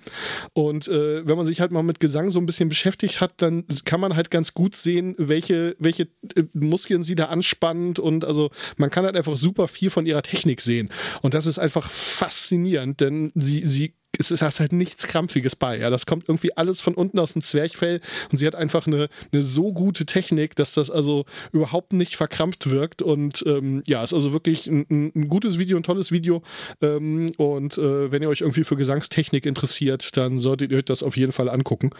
Und 0.52 0.86
äh, 0.86 1.26
wenn 1.26 1.36
man 1.36 1.46
sich 1.46 1.60
halt 1.60 1.72
mal 1.72 1.82
mit 1.82 1.98
Gesang 1.98 2.30
so 2.30 2.38
ein 2.38 2.46
bisschen 2.46 2.68
beschäftigt 2.68 3.20
hat, 3.20 3.32
dann 3.38 3.64
kann 3.84 3.98
man 3.98 4.11
halt 4.16 4.30
ganz 4.30 4.54
gut 4.54 4.76
sehen, 4.76 5.14
welche, 5.18 5.76
welche 5.78 6.04
äh, 6.36 6.44
Muskeln 6.52 7.02
sie 7.02 7.14
da 7.14 7.26
anspannt 7.26 7.98
und 7.98 8.24
also 8.24 8.50
man 8.76 8.90
kann 8.90 9.04
halt 9.04 9.16
einfach 9.16 9.36
super 9.36 9.68
viel 9.68 9.90
von 9.90 10.06
ihrer 10.06 10.22
Technik 10.22 10.60
sehen. 10.60 10.90
Und 11.22 11.34
das 11.34 11.46
ist 11.46 11.58
einfach 11.58 11.90
faszinierend, 11.90 13.00
denn 13.00 13.32
sie, 13.34 13.66
sie 13.66 13.94
es 14.18 14.30
ist 14.30 14.42
halt 14.42 14.72
nichts 14.72 15.06
Krampfiges 15.06 15.56
bei. 15.56 15.78
Ja, 15.78 15.90
das 15.90 16.06
kommt 16.06 16.28
irgendwie 16.28 16.56
alles 16.56 16.80
von 16.80 16.94
unten 16.94 17.18
aus 17.18 17.32
dem 17.32 17.42
Zwerchfell 17.42 18.00
und 18.30 18.38
sie 18.38 18.46
hat 18.46 18.54
einfach 18.54 18.86
eine, 18.86 19.08
eine 19.32 19.42
so 19.42 19.72
gute 19.72 20.04
Technik, 20.06 20.54
dass 20.54 20.74
das 20.74 20.90
also 20.90 21.24
überhaupt 21.52 21.92
nicht 21.92 22.16
verkrampft 22.16 22.70
wirkt. 22.70 23.02
Und 23.02 23.42
ähm, 23.46 23.82
ja, 23.86 24.02
ist 24.02 24.12
also 24.12 24.32
wirklich 24.32 24.66
ein, 24.66 24.86
ein, 24.90 25.28
gutes 25.28 25.58
Video, 25.58 25.76
ein 25.76 25.82
tolles 25.82 26.12
Video. 26.12 26.42
Ähm, 26.80 27.32
und 27.38 27.78
äh, 27.78 28.12
wenn 28.12 28.22
ihr 28.22 28.28
euch 28.28 28.42
irgendwie 28.42 28.64
für 28.64 28.76
Gesangstechnik 28.76 29.46
interessiert, 29.46 30.16
dann 30.16 30.38
solltet 30.38 30.72
ihr 30.72 30.78
euch 30.78 30.84
das 30.84 31.02
auf 31.02 31.16
jeden 31.16 31.32
Fall 31.32 31.48
angucken. 31.48 31.90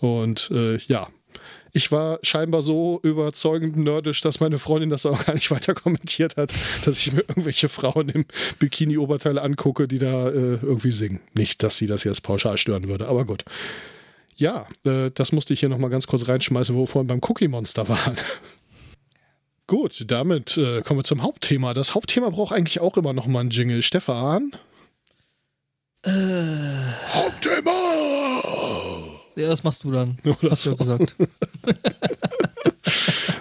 Und 0.00 0.50
äh, 0.50 0.76
ja, 0.78 1.08
ich 1.72 1.92
war 1.92 2.18
scheinbar 2.22 2.62
so 2.62 3.00
überzeugend 3.02 3.76
nerdisch, 3.76 4.20
dass 4.20 4.40
meine 4.40 4.58
Freundin 4.58 4.90
das 4.90 5.06
auch 5.06 5.24
gar 5.24 5.34
nicht 5.34 5.50
weiter 5.50 5.74
kommentiert 5.74 6.36
hat, 6.36 6.52
dass 6.84 6.98
ich 6.98 7.12
mir 7.12 7.20
irgendwelche 7.20 7.68
Frauen 7.68 8.08
im 8.08 8.24
Bikini-Oberteil 8.58 9.38
angucke, 9.38 9.88
die 9.88 9.98
da 9.98 10.28
äh, 10.28 10.58
irgendwie 10.62 10.90
singen. 10.90 11.20
Nicht, 11.34 11.62
dass 11.62 11.76
sie 11.76 11.86
das 11.86 12.04
jetzt 12.04 12.22
pauschal 12.22 12.56
stören 12.58 12.88
würde, 12.88 13.08
aber 13.08 13.24
gut. 13.24 13.44
Ja, 14.36 14.66
äh, 14.84 15.10
das 15.12 15.32
musste 15.32 15.52
ich 15.52 15.60
hier 15.60 15.68
nochmal 15.68 15.90
ganz 15.90 16.06
kurz 16.06 16.26
reinschmeißen, 16.26 16.74
wo 16.74 16.80
wir 16.80 16.86
vorhin 16.86 17.08
beim 17.08 17.20
Cookie 17.22 17.48
Monster 17.48 17.88
waren. 17.88 18.16
Gut, 19.66 20.10
damit 20.10 20.56
äh, 20.56 20.82
kommen 20.82 20.98
wir 20.98 21.04
zum 21.04 21.22
Hauptthema. 21.22 21.74
Das 21.74 21.94
Hauptthema 21.94 22.30
braucht 22.30 22.52
eigentlich 22.52 22.80
auch 22.80 22.96
immer 22.96 23.12
nochmal 23.12 23.42
einen 23.42 23.50
Jingle. 23.50 23.82
Stefan? 23.82 24.50
Äh. 26.02 26.10
Hauptthema! 27.12 28.89
Ja, 29.36 29.48
das 29.48 29.64
machst 29.64 29.84
du 29.84 29.90
dann. 29.90 30.18
Oder 30.24 30.50
hast 30.50 30.66
du 30.66 30.70
ja 30.70 30.76
gesagt. 30.76 31.14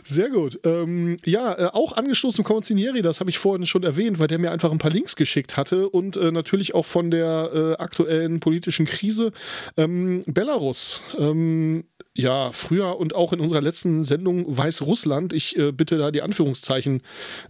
Sehr 0.03 0.29
gut. 0.29 0.59
Ähm, 0.63 1.17
ja, 1.23 1.53
äh, 1.53 1.69
auch 1.71 1.95
angestoßen 1.95 2.43
vom 2.43 2.55
Konzinieri, 2.55 3.03
das 3.03 3.19
habe 3.19 3.29
ich 3.29 3.37
vorhin 3.37 3.67
schon 3.67 3.83
erwähnt, 3.83 4.17
weil 4.17 4.27
der 4.27 4.39
mir 4.39 4.51
einfach 4.51 4.71
ein 4.71 4.79
paar 4.79 4.89
Links 4.89 5.15
geschickt 5.15 5.55
hatte 5.55 5.87
und 5.87 6.17
äh, 6.17 6.31
natürlich 6.31 6.73
auch 6.73 6.87
von 6.87 7.11
der 7.11 7.51
äh, 7.53 7.73
aktuellen 7.81 8.39
politischen 8.39 8.87
Krise. 8.87 9.31
Ähm, 9.77 10.23
Belarus. 10.25 11.03
Ähm, 11.19 11.83
ja, 12.20 12.51
früher 12.51 12.99
und 12.99 13.15
auch 13.15 13.32
in 13.32 13.39
unserer 13.39 13.61
letzten 13.61 14.03
Sendung 14.03 14.45
Weißrussland, 14.45 15.32
ich 15.32 15.57
äh, 15.57 15.72
bitte 15.72 15.97
da 15.97 16.11
die 16.11 16.22
Anführungszeichen 16.22 17.01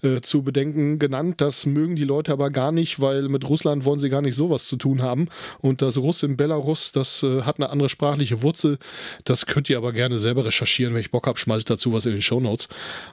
äh, 0.03 0.21
zu 0.21 0.43
bedenken, 0.43 0.99
genannt. 0.99 1.41
Das 1.41 1.65
mögen 1.65 1.95
die 1.95 2.03
Leute 2.03 2.31
aber 2.31 2.51
gar 2.51 2.71
nicht, 2.71 2.99
weil 2.99 3.29
mit 3.29 3.49
Russland 3.49 3.83
wollen 3.83 3.99
sie 3.99 4.09
gar 4.09 4.21
nicht 4.21 4.35
sowas 4.35 4.67
zu 4.67 4.77
tun 4.77 5.01
haben. 5.01 5.27
Und 5.59 5.81
das 5.81 5.97
Russ 5.97 6.21
in 6.21 6.37
Belarus, 6.37 6.91
das 6.91 7.23
äh, 7.23 7.41
hat 7.41 7.57
eine 7.57 7.69
andere 7.69 7.89
sprachliche 7.89 8.43
Wurzel. 8.43 8.77
Das 9.23 9.47
könnt 9.47 9.69
ihr 9.69 9.77
aber 9.77 9.91
gerne 9.91 10.19
selber 10.19 10.45
recherchieren. 10.45 10.93
Wenn 10.93 11.01
ich 11.01 11.11
Bock 11.11 11.25
habe, 11.25 11.39
schmeiße 11.39 11.59
ich 11.59 11.65
dazu 11.65 11.91
was 11.91 12.05
in 12.05 12.13
den 12.13 12.21
Shownotes. 12.21 12.69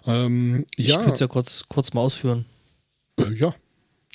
Ähm, 0.07 0.66
ja. 0.76 0.86
Ich 0.86 0.94
könnte 0.96 1.12
es 1.12 1.20
ja 1.20 1.26
kurz, 1.26 1.64
kurz 1.68 1.94
mal 1.94 2.02
ausführen. 2.02 2.44
Äh, 3.18 3.32
ja. 3.32 3.54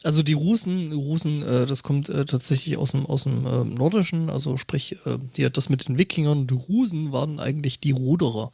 Also 0.04 0.24
die 0.24 0.34
Rusen, 0.34 0.92
Rusen, 0.94 1.44
äh, 1.44 1.66
das 1.66 1.84
kommt 1.84 2.10
äh, 2.10 2.26
tatsächlich 2.26 2.78
aus 2.78 2.92
dem, 2.92 3.06
aus 3.06 3.24
dem 3.24 3.46
äh, 3.46 3.64
Nordischen, 3.64 4.30
also 4.30 4.58
sprich, 4.58 4.98
äh, 5.06 5.18
die, 5.38 5.50
das 5.52 5.70
mit 5.70 5.88
den 5.88 5.98
Wikingern, 5.98 6.48
die 6.48 6.56
Rusen 6.56 7.12
waren 7.12 7.40
eigentlich 7.40 7.80
die 7.80 7.92
Ruderer. 7.92 8.52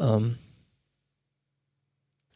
Ähm, 0.00 0.36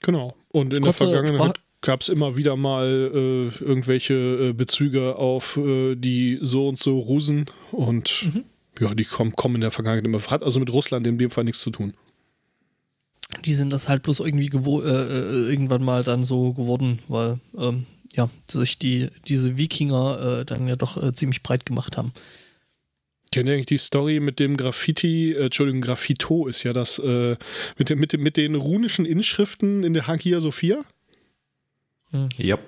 genau. 0.01 0.35
Und 0.49 0.73
in 0.73 0.83
der 0.83 0.93
Vergangenheit 0.93 1.61
gab 1.81 2.03
es 2.03 2.09
immer 2.09 2.37
wieder 2.37 2.57
mal 2.57 2.87
äh, 2.87 3.65
irgendwelche 3.65 4.15
äh, 4.15 4.53
Bezüge 4.53 5.17
auf 5.17 5.59
die 5.59 6.39
so 6.43 6.69
und 6.69 6.79
so 6.79 6.99
Rusen 7.01 7.47
und 7.73 8.27
mhm. 8.33 8.45
ja, 8.79 8.95
die 8.95 9.05
kommen, 9.05 9.33
kommen 9.33 9.57
in 9.57 9.61
der 9.63 9.71
Vergangenheit 9.73 10.05
immer. 10.05 10.21
Hat 10.21 10.45
also 10.45 10.61
mit 10.61 10.73
Russland 10.73 11.07
in 11.07 11.19
dem 11.19 11.31
Fall 11.31 11.45
nichts 11.45 11.63
zu 11.63 11.71
tun 11.71 11.95
die 13.45 13.55
sind 13.55 13.71
das 13.71 13.89
halt 13.89 14.03
bloß 14.03 14.21
irgendwie 14.21 14.49
äh, 14.49 15.51
irgendwann 15.51 15.85
mal 15.85 16.03
dann 16.03 16.25
so 16.25 16.53
geworden, 16.53 16.99
weil 17.09 17.39
ähm, 17.57 17.87
ja, 18.15 18.29
sich 18.49 18.79
die, 18.79 19.09
diese 19.29 19.57
Wikinger 19.57 20.41
äh, 20.41 20.45
dann 20.45 20.67
ja 20.67 20.77
doch 20.77 21.03
äh, 21.03 21.13
ziemlich 21.13 21.43
breit 21.43 21.67
gemacht 21.67 21.97
haben. 21.97 22.13
Kennt 23.33 23.49
ihr 23.49 23.55
eigentlich 23.55 23.67
die 23.67 23.79
Story 23.79 24.19
mit 24.19 24.41
dem 24.41 24.57
Graffiti, 24.57 25.33
äh, 25.33 25.45
Entschuldigung, 25.45 25.81
Graffito 25.83 26.49
ist 26.49 26.65
ja 26.65 26.73
das, 26.73 26.99
äh, 26.99 27.37
mit, 27.79 27.89
dem, 27.89 28.01
mit, 28.01 28.13
dem, 28.13 28.23
mit 28.23 28.37
den 28.37 28.57
runischen 28.57 29.05
Inschriften 29.05 29.85
in 29.85 29.95
der 29.95 30.09
Hagia 30.09 30.41
Sophia? 30.41 30.83
Hm. 32.11 32.29
Ja. 32.37 32.59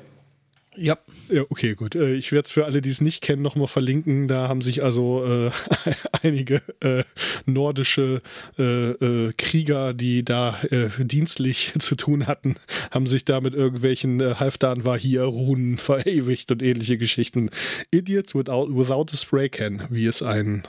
Ja. 0.77 0.97
Ja, 1.29 1.43
okay, 1.51 1.75
gut. 1.75 1.95
Äh, 1.95 2.15
ich 2.15 2.33
werde 2.33 2.47
es 2.47 2.53
für 2.53 2.65
alle, 2.65 2.81
die 2.81 2.89
es 2.89 3.01
nicht 3.01 3.23
kennen, 3.23 3.43
nochmal 3.43 3.67
verlinken. 3.67 4.29
Da 4.29 4.49
haben 4.49 4.63
sich 4.63 4.83
also 4.83 5.25
äh, 5.25 5.51
einige 6.23 6.63
äh, 6.81 7.05
nordische 7.47 8.23
äh, 8.59 8.91
äh, 8.91 9.33
Krieger, 9.37 9.93
die 9.93 10.25
da 10.25 10.63
äh, 10.71 10.89
dienstlich 10.99 11.73
zu 11.79 11.95
tun 11.95 12.27
hatten, 12.27 12.57
haben 12.91 13.07
sich 13.07 13.25
da 13.25 13.41
mit 13.41 13.55
irgendwelchen 13.55 14.21
äh, 14.21 14.35
Halfdan 14.37 14.85
war 14.85 14.99
hier 14.99 15.25
Runen 15.25 15.79
verewigt 15.79 16.51
und 16.51 16.63
ähnliche 16.63 16.97
Geschichten. 16.97 17.51
Idiots 17.91 18.35
without, 18.35 18.69
without 18.71 19.07
a 19.13 19.17
spray 19.17 19.49
can, 19.49 19.83
wie 19.91 20.07
es 20.07 20.23
ein 20.23 20.63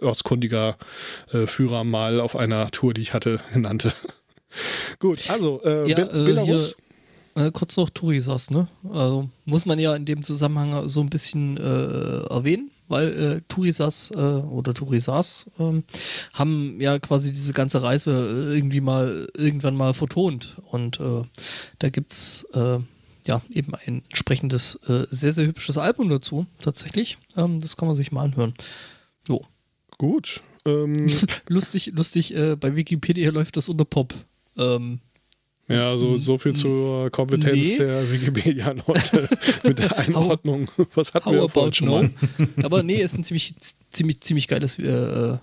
ortskundiger 0.00 0.76
Führer 1.46 1.84
mal 1.84 2.20
auf 2.20 2.36
einer 2.36 2.70
Tour, 2.70 2.92
die 2.92 3.00
ich 3.00 3.14
hatte, 3.14 3.40
nannte. 3.54 3.94
Gut, 4.98 5.30
also 5.30 5.62
ja, 5.64 5.96
Be 5.96 6.04
Belarus. 6.12 6.76
Äh, 7.34 7.50
kurz 7.50 7.76
noch 7.76 7.90
Turisas, 7.90 8.50
ne? 8.50 8.68
Also 8.92 9.28
muss 9.44 9.66
man 9.66 9.78
ja 9.78 9.94
in 9.94 10.04
dem 10.04 10.22
Zusammenhang 10.22 10.88
so 10.88 11.00
ein 11.00 11.10
bisschen 11.10 11.56
äh, 11.56 12.26
erwähnen, 12.30 12.70
weil 12.88 13.08
äh, 13.08 13.40
Turisas 13.48 14.12
äh, 14.12 14.16
oder 14.16 14.72
Turisas 14.72 15.46
ähm, 15.58 15.84
haben 16.32 16.80
ja 16.80 16.98
quasi 16.98 17.32
diese 17.32 17.52
ganze 17.52 17.82
Reise 17.82 18.12
äh, 18.12 18.56
irgendwie 18.56 18.80
mal 18.80 19.26
irgendwann 19.36 19.76
mal 19.76 19.94
vertont. 19.94 20.56
Und 20.70 21.00
da 21.78 21.88
gibt's 21.90 22.44
äh, 22.54 22.78
ja 23.26 23.42
eben 23.50 23.74
ein 23.74 24.02
entsprechendes, 24.08 24.76
äh, 24.86 25.06
sehr, 25.10 25.32
sehr 25.32 25.46
hübsches 25.46 25.78
Album 25.78 26.08
dazu, 26.08 26.46
tatsächlich. 26.60 27.18
Ähm, 27.36 27.60
das 27.60 27.76
kann 27.76 27.88
man 27.88 27.96
sich 27.96 28.12
mal 28.12 28.24
anhören. 28.24 28.54
Jo. 29.28 29.42
Gut. 29.98 30.42
Ähm, 30.66 31.10
lustig, 31.48 31.92
lustig, 31.94 32.34
äh, 32.34 32.56
bei 32.56 32.76
Wikipedia 32.76 33.30
läuft 33.32 33.56
das 33.56 33.68
unter 33.68 33.84
Pop. 33.84 34.14
Ähm, 34.56 35.00
ja, 35.68 35.96
so, 35.96 36.18
so 36.18 36.36
viel 36.38 36.54
zur 36.54 37.10
Kompetenz 37.10 37.72
nee. 37.72 37.78
der 37.78 38.12
Wikipedia-Leute 38.12 39.28
mit 39.62 39.78
der 39.78 39.98
Einordnung. 39.98 40.70
Was 40.94 41.14
hatten 41.14 41.26
How 41.26 41.34
wir 41.34 41.48
vorhin 41.48 41.72
schon 41.72 41.88
mal? 41.88 42.10
Aber 42.62 42.82
nee, 42.82 42.96
ist 42.96 43.16
ein 43.16 43.24
ziemlich, 43.24 43.54
ziemlich, 43.90 44.20
ziemlich 44.20 44.48
geiles, 44.48 44.78
äh, 44.78 44.84
äh 44.84 45.38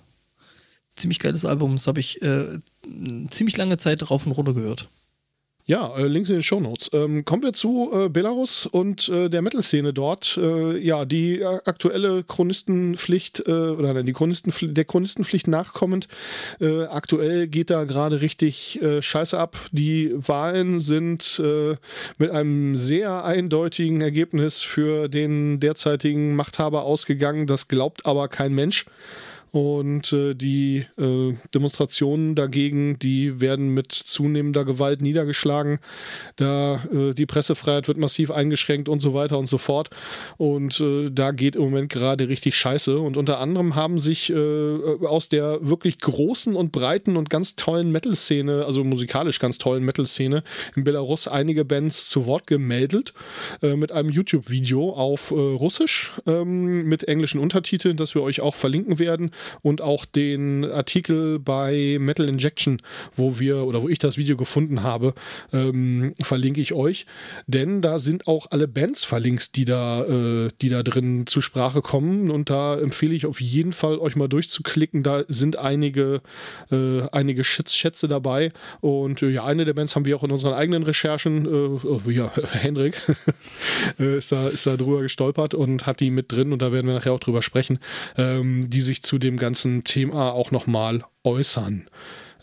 ziemlich 0.94 1.18
geiles 1.18 1.44
Album. 1.44 1.72
Das 1.72 1.86
habe 1.86 2.00
ich 2.00 2.22
äh, 2.22 2.58
ziemlich 3.30 3.56
lange 3.56 3.78
Zeit 3.78 4.10
rauf 4.10 4.26
und 4.26 4.32
runter 4.32 4.54
gehört. 4.54 4.88
Ja, 5.64 5.96
äh, 5.96 6.08
Links 6.08 6.28
in 6.28 6.36
den 6.36 6.42
Show 6.42 6.58
Notes. 6.58 6.90
Ähm, 6.92 7.24
kommen 7.24 7.44
wir 7.44 7.52
zu 7.52 7.88
äh, 7.92 8.08
Belarus 8.08 8.66
und 8.66 9.08
äh, 9.08 9.28
der 9.28 9.42
Metal-Szene 9.42 9.92
dort. 9.92 10.36
Äh, 10.36 10.78
ja, 10.78 11.04
die 11.04 11.38
äh, 11.38 11.60
aktuelle 11.64 12.24
Chronistenpflicht 12.24 13.46
oder 13.48 13.94
nein, 13.94 14.06
die 14.06 14.12
Chronistenpflicht, 14.12 14.76
der 14.76 14.84
Chronistenpflicht 14.84 15.46
nachkommend. 15.48 16.08
aktuell 16.60 17.46
geht 17.48 17.70
da 17.70 17.84
gerade 17.84 18.20
richtig 18.20 18.80
Scheiße 19.00 19.38
ab. 19.38 19.56
Die 19.72 20.12
Wahlen 20.14 20.80
sind 20.80 21.40
mit 22.18 22.30
einem 22.30 22.76
sehr 22.76 23.24
eindeutigen 23.24 24.00
Ergebnis 24.00 24.62
für 24.62 25.08
den 25.08 25.60
derzeitigen 25.60 26.36
Machthaber 26.36 26.82
ausgegangen. 26.82 27.46
Das 27.46 27.68
glaubt 27.68 28.06
aber 28.06 28.28
kein 28.28 28.54
Mensch. 28.54 28.86
Und 29.52 30.14
äh, 30.14 30.34
die 30.34 30.86
äh, 30.98 31.34
Demonstrationen 31.54 32.34
dagegen, 32.34 32.98
die 32.98 33.38
werden 33.38 33.74
mit 33.74 33.92
zunehmender 33.92 34.64
Gewalt 34.64 35.02
niedergeschlagen. 35.02 35.78
Da 36.36 36.82
äh, 36.90 37.12
die 37.12 37.26
Pressefreiheit 37.26 37.86
wird 37.86 37.98
massiv 37.98 38.30
eingeschränkt 38.30 38.88
und 38.88 39.00
so 39.00 39.12
weiter 39.12 39.38
und 39.38 39.44
so 39.44 39.58
fort. 39.58 39.90
Und 40.38 40.80
äh, 40.80 41.10
da 41.10 41.32
geht 41.32 41.56
im 41.56 41.62
Moment 41.64 41.92
gerade 41.92 42.28
richtig 42.28 42.56
Scheiße. 42.56 42.98
Und 42.98 43.18
unter 43.18 43.40
anderem 43.40 43.74
haben 43.74 43.98
sich 43.98 44.30
äh, 44.32 45.06
aus 45.06 45.28
der 45.28 45.58
wirklich 45.60 45.98
großen 45.98 46.56
und 46.56 46.72
breiten 46.72 47.18
und 47.18 47.28
ganz 47.28 47.54
tollen 47.54 47.92
Metal-Szene, 47.92 48.64
also 48.64 48.84
musikalisch 48.84 49.38
ganz 49.38 49.58
tollen 49.58 49.84
Metal-Szene 49.84 50.44
in 50.76 50.84
Belarus 50.84 51.28
einige 51.28 51.66
Bands 51.66 52.08
zu 52.08 52.26
Wort 52.26 52.46
gemeldet 52.46 53.12
äh, 53.60 53.76
mit 53.76 53.92
einem 53.92 54.08
YouTube-Video 54.08 54.94
auf 54.94 55.30
Russisch 55.30 56.12
ähm, 56.26 56.84
mit 56.84 57.06
englischen 57.06 57.38
Untertiteln, 57.38 57.98
das 57.98 58.14
wir 58.14 58.22
euch 58.22 58.40
auch 58.40 58.54
verlinken 58.54 58.98
werden 58.98 59.30
und 59.62 59.80
auch 59.80 60.04
den 60.04 60.64
Artikel 60.64 61.38
bei 61.38 61.98
Metal 62.00 62.28
Injection, 62.28 62.80
wo 63.16 63.38
wir 63.38 63.64
oder 63.64 63.82
wo 63.82 63.88
ich 63.88 63.98
das 63.98 64.16
Video 64.16 64.36
gefunden 64.36 64.82
habe, 64.82 65.14
ähm, 65.52 66.12
verlinke 66.20 66.60
ich 66.60 66.74
euch. 66.74 67.06
Denn 67.46 67.82
da 67.82 67.98
sind 67.98 68.26
auch 68.26 68.46
alle 68.50 68.68
Bands 68.68 69.04
verlinkt, 69.04 69.56
die 69.56 69.64
da, 69.64 70.04
äh, 70.04 70.50
die 70.60 70.68
da 70.68 70.82
drin 70.82 71.26
zur 71.26 71.42
Sprache 71.42 71.82
kommen. 71.82 72.30
Und 72.30 72.50
da 72.50 72.78
empfehle 72.78 73.14
ich 73.14 73.26
auf 73.26 73.40
jeden 73.40 73.72
Fall, 73.72 73.98
euch 73.98 74.16
mal 74.16 74.28
durchzuklicken. 74.28 75.02
Da 75.02 75.24
sind 75.28 75.58
einige, 75.58 76.20
äh, 76.70 77.02
einige 77.12 77.44
Schätze 77.44 78.08
dabei. 78.08 78.50
Und 78.80 79.22
äh, 79.22 79.30
ja, 79.30 79.44
eine 79.44 79.64
der 79.64 79.74
Bands 79.74 79.96
haben 79.96 80.04
wir 80.04 80.16
auch 80.16 80.24
in 80.24 80.30
unseren 80.30 80.54
eigenen 80.54 80.82
Recherchen, 80.82 81.46
äh, 81.46 82.12
ja, 82.12 82.32
Hendrik, 82.52 83.00
äh, 83.98 84.18
ist, 84.18 84.32
da, 84.32 84.48
ist 84.48 84.66
da 84.66 84.76
drüber 84.76 85.02
gestolpert 85.02 85.54
und 85.54 85.86
hat 85.86 86.00
die 86.00 86.10
mit 86.10 86.32
drin. 86.32 86.52
Und 86.52 86.62
da 86.62 86.72
werden 86.72 86.86
wir 86.86 86.94
nachher 86.94 87.12
auch 87.12 87.20
drüber 87.20 87.42
sprechen, 87.42 87.78
ähm, 88.16 88.70
die 88.70 88.80
sich 88.80 89.02
zu 89.02 89.18
dem 89.18 89.31
dem 89.32 89.38
ganzen 89.38 89.84
Thema 89.84 90.32
auch 90.32 90.50
nochmal 90.50 91.04
äußern. 91.24 91.88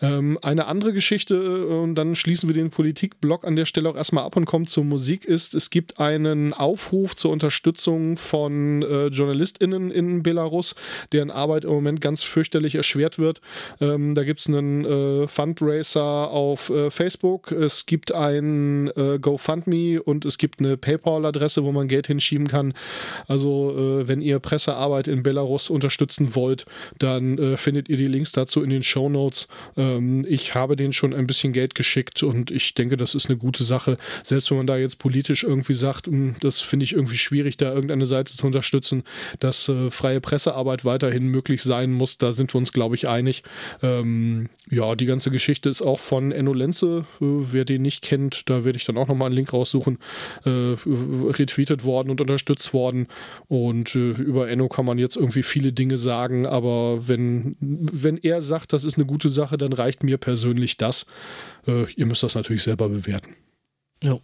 Ähm, 0.01 0.39
eine 0.41 0.67
andere 0.67 0.93
Geschichte, 0.93 1.35
äh, 1.35 1.73
und 1.73 1.95
dann 1.95 2.15
schließen 2.15 2.47
wir 2.47 2.53
den 2.53 2.69
Politikblock 2.69 3.45
an 3.45 3.55
der 3.55 3.65
Stelle 3.65 3.89
auch 3.89 3.95
erstmal 3.95 4.23
ab 4.23 4.35
und 4.35 4.45
kommen 4.45 4.67
zur 4.67 4.83
Musik, 4.83 5.25
ist, 5.25 5.53
es 5.53 5.69
gibt 5.69 5.99
einen 5.99 6.53
Aufruf 6.53 7.15
zur 7.15 7.31
Unterstützung 7.31 8.17
von 8.17 8.81
äh, 8.83 9.07
JournalistInnen 9.07 9.91
in 9.91 10.23
Belarus, 10.23 10.75
deren 11.11 11.31
Arbeit 11.31 11.65
im 11.65 11.71
Moment 11.71 12.01
ganz 12.01 12.23
fürchterlich 12.23 12.75
erschwert 12.75 13.19
wird. 13.19 13.41
Ähm, 13.81 14.15
da 14.15 14.23
gibt 14.23 14.39
es 14.39 14.47
einen 14.47 14.85
äh, 14.85 15.27
Fundraiser 15.27 16.29
auf 16.29 16.69
äh, 16.69 16.89
Facebook, 16.89 17.51
es 17.51 17.85
gibt 17.85 18.13
ein 18.13 18.91
äh, 18.95 19.19
GoFundMe 19.19 20.01
und 20.01 20.25
es 20.25 20.37
gibt 20.37 20.59
eine 20.59 20.77
PayPal-Adresse, 20.77 21.63
wo 21.63 21.71
man 21.71 21.87
Geld 21.87 22.07
hinschieben 22.07 22.47
kann. 22.47 22.73
Also, 23.27 23.75
äh, 24.01 24.07
wenn 24.07 24.21
ihr 24.21 24.39
Pressearbeit 24.39 25.07
in 25.07 25.23
Belarus 25.23 25.69
unterstützen 25.69 26.35
wollt, 26.35 26.65
dann 26.97 27.57
findet 27.57 27.89
ihr 27.89 27.97
die 27.97 28.07
Links 28.07 28.31
dazu 28.31 28.63
in 28.63 28.69
den 28.69 28.83
Show 28.83 29.09
Notes. 29.09 29.47
Ähm, 29.97 30.25
ich 30.27 30.55
habe 30.55 30.75
denen 30.75 30.93
schon 30.93 31.13
ein 31.13 31.27
bisschen 31.27 31.53
Geld 31.53 31.75
geschickt 31.75 32.23
und 32.23 32.51
ich 32.51 32.73
denke, 32.73 32.97
das 32.97 33.15
ist 33.15 33.29
eine 33.29 33.37
gute 33.37 33.63
Sache. 33.63 33.97
Selbst 34.23 34.49
wenn 34.49 34.57
man 34.57 34.67
da 34.67 34.77
jetzt 34.77 34.99
politisch 34.99 35.43
irgendwie 35.43 35.73
sagt, 35.73 36.07
hm, 36.07 36.35
das 36.41 36.61
finde 36.61 36.83
ich 36.83 36.93
irgendwie 36.93 37.17
schwierig, 37.17 37.57
da 37.57 37.73
irgendeine 37.73 38.05
Seite 38.05 38.35
zu 38.35 38.45
unterstützen, 38.45 39.03
dass 39.39 39.67
äh, 39.69 39.89
freie 39.89 40.21
Pressearbeit 40.21 40.85
weiterhin 40.85 41.27
möglich 41.27 41.63
sein 41.63 41.91
muss, 41.91 42.17
da 42.17 42.33
sind 42.33 42.53
wir 42.53 42.59
uns, 42.59 42.71
glaube 42.71 42.95
ich, 42.95 43.07
einig. 43.07 43.43
Ähm, 43.81 44.49
ja, 44.69 44.95
die 44.95 45.05
ganze 45.05 45.31
Geschichte 45.31 45.69
ist 45.69 45.81
auch 45.81 45.99
von 45.99 46.31
Enno 46.31 46.53
Lenze. 46.53 47.05
Äh, 47.21 47.25
wer 47.25 47.65
den 47.65 47.81
nicht 47.81 48.01
kennt, 48.01 48.49
da 48.49 48.65
werde 48.65 48.77
ich 48.77 48.85
dann 48.85 48.97
auch 48.97 49.07
nochmal 49.07 49.27
einen 49.27 49.35
Link 49.35 49.53
raussuchen. 49.53 49.97
Äh, 50.45 50.75
retweetet 50.89 51.83
worden 51.83 52.09
und 52.09 52.21
unterstützt 52.21 52.73
worden. 52.73 53.07
Und 53.47 53.95
äh, 53.95 54.11
über 54.11 54.49
Enno 54.49 54.67
kann 54.67 54.85
man 54.85 54.97
jetzt 54.97 55.15
irgendwie 55.15 55.43
viele 55.43 55.73
Dinge 55.73 55.97
sagen, 55.97 56.45
aber 56.45 57.07
wenn, 57.07 57.55
wenn 57.59 58.17
er 58.17 58.41
sagt, 58.41 58.73
das 58.73 58.83
ist 58.83 58.97
eine 58.97 59.05
gute 59.05 59.29
Sache, 59.29 59.57
dann 59.57 59.73
reicht 59.79 60.03
mir 60.03 60.17
persönlich 60.17 60.77
das. 60.77 61.05
Äh, 61.67 61.91
ihr 61.93 62.05
müsst 62.05 62.23
das 62.23 62.35
natürlich 62.35 62.63
selber 62.63 62.89
bewerten. 62.89 63.35
Ja. 64.03 64.19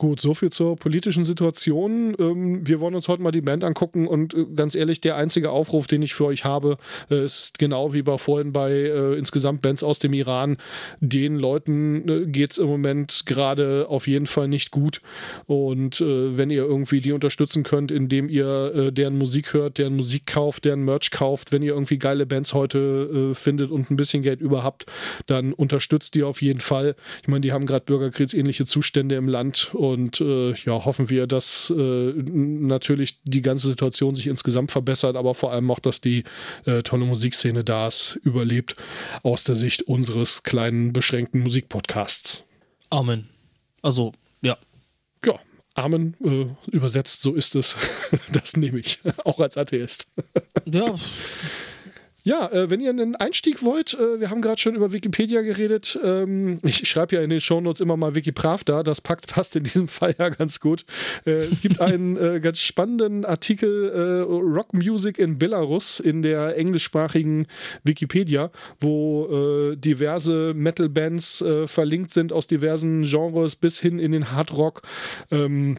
Gut, 0.00 0.20
soviel 0.20 0.50
zur 0.50 0.76
politischen 0.76 1.24
Situation. 1.24 2.14
Ähm, 2.20 2.64
wir 2.64 2.78
wollen 2.78 2.94
uns 2.94 3.08
heute 3.08 3.20
mal 3.20 3.32
die 3.32 3.40
Band 3.40 3.64
angucken 3.64 4.06
und 4.06 4.32
äh, 4.32 4.46
ganz 4.54 4.76
ehrlich, 4.76 5.00
der 5.00 5.16
einzige 5.16 5.50
Aufruf, 5.50 5.88
den 5.88 6.02
ich 6.02 6.14
für 6.14 6.26
euch 6.26 6.44
habe, 6.44 6.76
äh, 7.10 7.24
ist 7.24 7.58
genau 7.58 7.92
wie 7.92 8.02
bei 8.02 8.16
vorhin 8.16 8.52
bei 8.52 8.70
äh, 8.70 9.18
insgesamt 9.18 9.60
Bands 9.60 9.82
aus 9.82 9.98
dem 9.98 10.12
Iran. 10.12 10.56
Den 11.00 11.34
Leuten 11.34 12.30
geht 12.30 12.52
es 12.52 12.58
im 12.58 12.68
Moment 12.68 13.24
gerade 13.26 13.86
auf 13.88 14.06
jeden 14.06 14.26
Fall 14.26 14.46
nicht 14.46 14.70
gut. 14.70 15.00
Und 15.46 16.00
wenn 16.00 16.50
ihr 16.50 16.62
irgendwie 16.62 17.00
die 17.00 17.12
unterstützen 17.12 17.62
könnt, 17.62 17.90
indem 17.90 18.28
ihr 18.28 18.90
deren 18.92 19.18
Musik 19.18 19.52
hört, 19.54 19.78
deren 19.78 19.96
Musik 19.96 20.26
kauft, 20.26 20.64
deren 20.64 20.84
Merch 20.84 21.10
kauft, 21.10 21.52
wenn 21.52 21.62
ihr 21.62 21.72
irgendwie 21.72 21.98
geile 21.98 22.26
Bands 22.26 22.54
heute 22.54 23.34
findet 23.34 23.70
und 23.70 23.90
ein 23.90 23.96
bisschen 23.96 24.22
Geld 24.22 24.40
über 24.40 24.62
habt, 24.62 24.86
dann 25.26 25.52
unterstützt 25.52 26.14
die 26.14 26.22
auf 26.22 26.42
jeden 26.42 26.60
Fall. 26.60 26.94
Ich 27.22 27.28
meine, 27.28 27.40
die 27.40 27.52
haben 27.52 27.66
gerade 27.66 27.84
bürgerkriegsähnliche 27.84 28.66
Zustände 28.66 29.16
im 29.16 29.28
Land. 29.28 29.70
Und 29.92 30.20
äh, 30.20 30.52
ja, 30.52 30.84
hoffen 30.84 31.10
wir, 31.10 31.26
dass 31.26 31.70
äh, 31.70 32.12
natürlich 32.12 33.20
die 33.24 33.42
ganze 33.42 33.68
Situation 33.68 34.14
sich 34.14 34.26
insgesamt 34.26 34.70
verbessert, 34.70 35.16
aber 35.16 35.34
vor 35.34 35.52
allem 35.52 35.70
auch, 35.70 35.78
dass 35.78 36.00
die 36.00 36.24
äh, 36.64 36.82
tolle 36.82 37.04
Musikszene 37.04 37.64
da 37.64 37.88
ist, 37.88 38.18
überlebt 38.22 38.76
aus 39.22 39.44
der 39.44 39.56
Sicht 39.56 39.82
unseres 39.82 40.42
kleinen, 40.42 40.92
beschränkten 40.92 41.40
Musikpodcasts. 41.42 42.44
Amen. 42.90 43.28
Also, 43.82 44.12
ja. 44.42 44.56
Ja, 45.24 45.38
Amen, 45.74 46.16
äh, 46.24 46.46
übersetzt, 46.70 47.22
so 47.22 47.34
ist 47.34 47.54
es. 47.54 47.76
das 48.32 48.56
nehme 48.56 48.78
ich, 48.78 49.00
auch 49.24 49.40
als 49.40 49.56
Atheist. 49.56 50.06
ja. 50.66 50.94
Ja, 52.28 52.46
äh, 52.52 52.68
wenn 52.68 52.80
ihr 52.80 52.90
einen 52.90 53.16
Einstieg 53.16 53.62
wollt, 53.62 53.94
äh, 53.94 54.20
wir 54.20 54.28
haben 54.28 54.42
gerade 54.42 54.60
schon 54.60 54.74
über 54.74 54.92
Wikipedia 54.92 55.40
geredet. 55.40 55.98
Ähm, 56.04 56.58
ich 56.62 56.86
schreibe 56.86 57.16
ja 57.16 57.22
in 57.22 57.30
den 57.30 57.40
Shownotes 57.40 57.80
immer 57.80 57.96
mal 57.96 58.14
Wikipravda, 58.14 58.82
das 58.82 59.00
packt, 59.00 59.26
passt 59.34 59.56
in 59.56 59.62
diesem 59.64 59.88
Fall 59.88 60.14
ja 60.18 60.28
ganz 60.28 60.60
gut. 60.60 60.84
Äh, 61.24 61.30
es 61.30 61.62
gibt 61.62 61.80
einen 61.80 62.18
äh, 62.18 62.40
ganz 62.40 62.60
spannenden 62.60 63.24
Artikel 63.24 63.88
äh, 63.88 64.30
Rock 64.30 64.74
Music 64.74 65.16
in 65.16 65.38
Belarus 65.38 66.00
in 66.00 66.20
der 66.20 66.54
englischsprachigen 66.58 67.46
Wikipedia, 67.82 68.50
wo 68.78 69.70
äh, 69.72 69.76
diverse 69.76 70.52
Metal-Bands 70.54 71.42
verlinkt 71.64 72.12
sind 72.12 72.34
aus 72.34 72.46
diversen 72.46 73.04
Genres 73.04 73.56
bis 73.56 73.80
hin 73.80 73.98
in 73.98 74.12
den 74.12 74.32
Hardrock. 74.32 74.82
Ähm, 75.30 75.78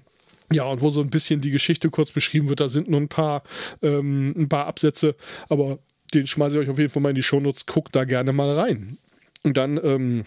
ja, 0.52 0.64
und 0.64 0.82
wo 0.82 0.90
so 0.90 1.02
ein 1.02 1.12
bisschen 1.12 1.42
die 1.42 1.52
Geschichte 1.52 1.92
kurz 1.92 2.10
beschrieben 2.10 2.50
wird. 2.50 2.60
Da 2.60 2.70
sind 2.70 2.90
nur 2.90 3.00
ein 3.00 3.08
paar, 3.08 3.44
ähm, 3.84 4.34
ein 4.36 4.50
paar 4.50 4.66
Absätze, 4.66 5.16
aber 5.48 5.78
den 6.14 6.28
schmeiße 6.28 6.56
ich 6.56 6.66
euch 6.66 6.70
auf 6.70 6.80
jeden 6.80 6.90
Fall 6.90 7.02
mal 7.02 7.10
in 7.10 7.16
die 7.16 7.24
Shownotes. 7.24 7.66
Guckt 7.66 7.96
da 7.96 8.04
gerne 8.04 8.34
mal 8.34 8.58
rein. 8.58 8.98
Und 9.44 9.58
dann, 9.58 9.80
ähm, 9.84 10.26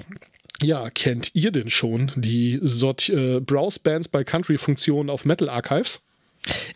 ja, 0.62 0.90
kennt 0.90 1.30
ihr 1.34 1.50
denn 1.50 1.70
schon 1.70 2.12
die 2.16 2.58
Sort 2.62 3.08
äh, 3.08 3.40
Browse-Bands 3.40 4.08
bei 4.08 4.24
Country-Funktion 4.24 5.10
auf 5.10 5.24
Metal 5.24 5.48
Archives? 5.48 6.02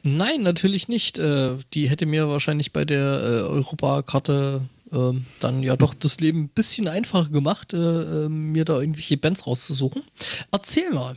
Nein, 0.02 0.42
natürlich 0.42 0.88
nicht. 0.88 1.18
Äh, 1.18 1.56
die 1.74 1.88
hätte 1.88 2.06
mir 2.06 2.28
wahrscheinlich 2.28 2.72
bei 2.72 2.84
der 2.84 3.00
äh, 3.00 3.42
Europakarte 3.48 4.62
äh, 4.92 5.12
dann 5.40 5.62
ja 5.62 5.76
doch 5.76 5.94
das 5.94 6.20
Leben 6.20 6.44
ein 6.44 6.48
bisschen 6.48 6.88
einfacher 6.88 7.30
gemacht, 7.30 7.72
äh, 7.72 7.76
äh, 7.76 8.28
mir 8.28 8.64
da 8.64 8.80
irgendwelche 8.80 9.16
Bands 9.16 9.46
rauszusuchen. 9.46 10.02
Erzähl 10.52 10.90
mal. 10.90 11.16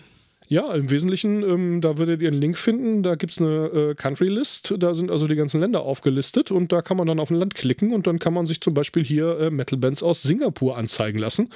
Ja, 0.51 0.73
im 0.73 0.89
Wesentlichen, 0.89 1.43
ähm, 1.43 1.80
da 1.80 1.99
würdet 1.99 2.23
ihr 2.23 2.27
einen 2.27 2.41
Link 2.41 2.57
finden, 2.57 3.03
da 3.03 3.13
gibt 3.13 3.34
es 3.34 3.38
eine 3.38 3.67
äh, 3.67 3.93
Country-List, 3.93 4.73
da 4.80 4.95
sind 4.95 5.11
also 5.11 5.27
die 5.27 5.35
ganzen 5.35 5.61
Länder 5.61 5.84
aufgelistet 5.84 6.49
und 6.49 6.71
da 6.71 6.81
kann 6.81 6.97
man 6.97 7.05
dann 7.05 7.19
auf 7.19 7.30
ein 7.30 7.35
Land 7.35 7.53
klicken 7.53 7.93
und 7.93 8.07
dann 8.07 8.17
kann 8.17 8.34
man 8.34 8.47
sich 8.47 8.59
zum 8.59 8.73
Beispiel 8.73 9.03
hier 9.03 9.39
äh, 9.39 9.51
Metal-Bands 9.51 10.01
aus 10.01 10.23
Singapur 10.23 10.76
anzeigen 10.76 11.19
lassen 11.19 11.51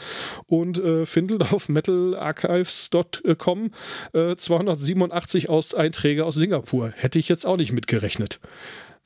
und 0.46 0.78
äh, 0.78 1.08
findet 1.08 1.42
auf 1.54 1.70
metalarchives.com 1.70 3.72
287 4.14 5.50
aus 5.50 5.74
Einträge 5.74 6.24
aus 6.24 6.36
Singapur. 6.36 6.94
Hätte 6.96 7.18
ich 7.18 7.30
jetzt 7.30 7.46
auch 7.46 7.58
nicht 7.58 7.72
mitgerechnet. 7.72 8.40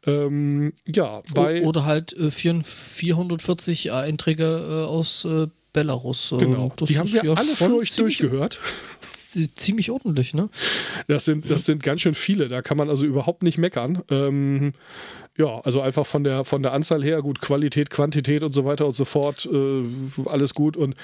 Ähm, 0.05 0.73
ja, 0.85 1.21
bei. 1.33 1.63
Oder 1.63 1.85
halt 1.85 2.11
äh, 2.11 2.29
440 2.29 3.93
Einträge 3.93 4.65
äh, 4.67 4.85
aus 4.85 5.23
äh, 5.23 5.47
Belarus. 5.71 6.33
Ähm, 6.33 6.39
genau, 6.39 6.73
die 6.79 6.97
haben 6.97 7.11
wir 7.11 7.23
ja 7.23 7.33
alle 7.33 7.55
für 7.55 7.75
euch 7.75 7.95
durchgehört. 7.95 8.59
Ziemlich 9.55 9.91
ordentlich, 9.91 10.33
ne? 10.33 10.49
Das 11.07 11.25
sind, 11.25 11.49
das 11.49 11.65
sind 11.65 11.83
ganz 11.83 12.01
schön 12.01 12.15
viele, 12.15 12.49
da 12.49 12.61
kann 12.61 12.77
man 12.77 12.89
also 12.89 13.05
überhaupt 13.05 13.43
nicht 13.43 13.57
meckern. 13.57 14.03
Ähm, 14.09 14.73
ja, 15.37 15.59
also 15.59 15.81
einfach 15.81 16.05
von 16.05 16.23
der, 16.23 16.43
von 16.43 16.63
der 16.63 16.73
Anzahl 16.73 17.03
her, 17.03 17.21
gut, 17.21 17.41
Qualität, 17.41 17.91
Quantität 17.91 18.41
und 18.41 18.53
so 18.53 18.65
weiter 18.65 18.87
und 18.87 18.95
so 18.95 19.05
fort, 19.05 19.47
äh, 19.51 19.83
alles 20.25 20.55
gut. 20.55 20.75
Und 20.75 20.95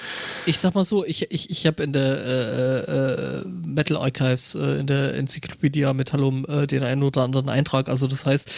ich 0.44 0.58
sag 0.58 0.74
mal 0.74 0.84
so, 0.84 1.04
ich, 1.04 1.30
ich, 1.30 1.50
ich 1.50 1.66
habe 1.66 1.84
in 1.84 1.92
der 1.92 2.26
äh, 2.26 3.42
äh, 3.42 3.44
Metal 3.46 3.96
Archives, 3.96 4.56
äh, 4.56 4.80
in 4.80 4.88
der 4.88 5.14
Enzyklopädie 5.14 5.86
Metallum 5.94 6.44
äh, 6.48 6.66
den 6.66 6.82
einen 6.82 7.04
oder 7.04 7.22
anderen 7.22 7.48
Eintrag. 7.48 7.88
Also 7.88 8.08
das 8.08 8.26
heißt, 8.26 8.50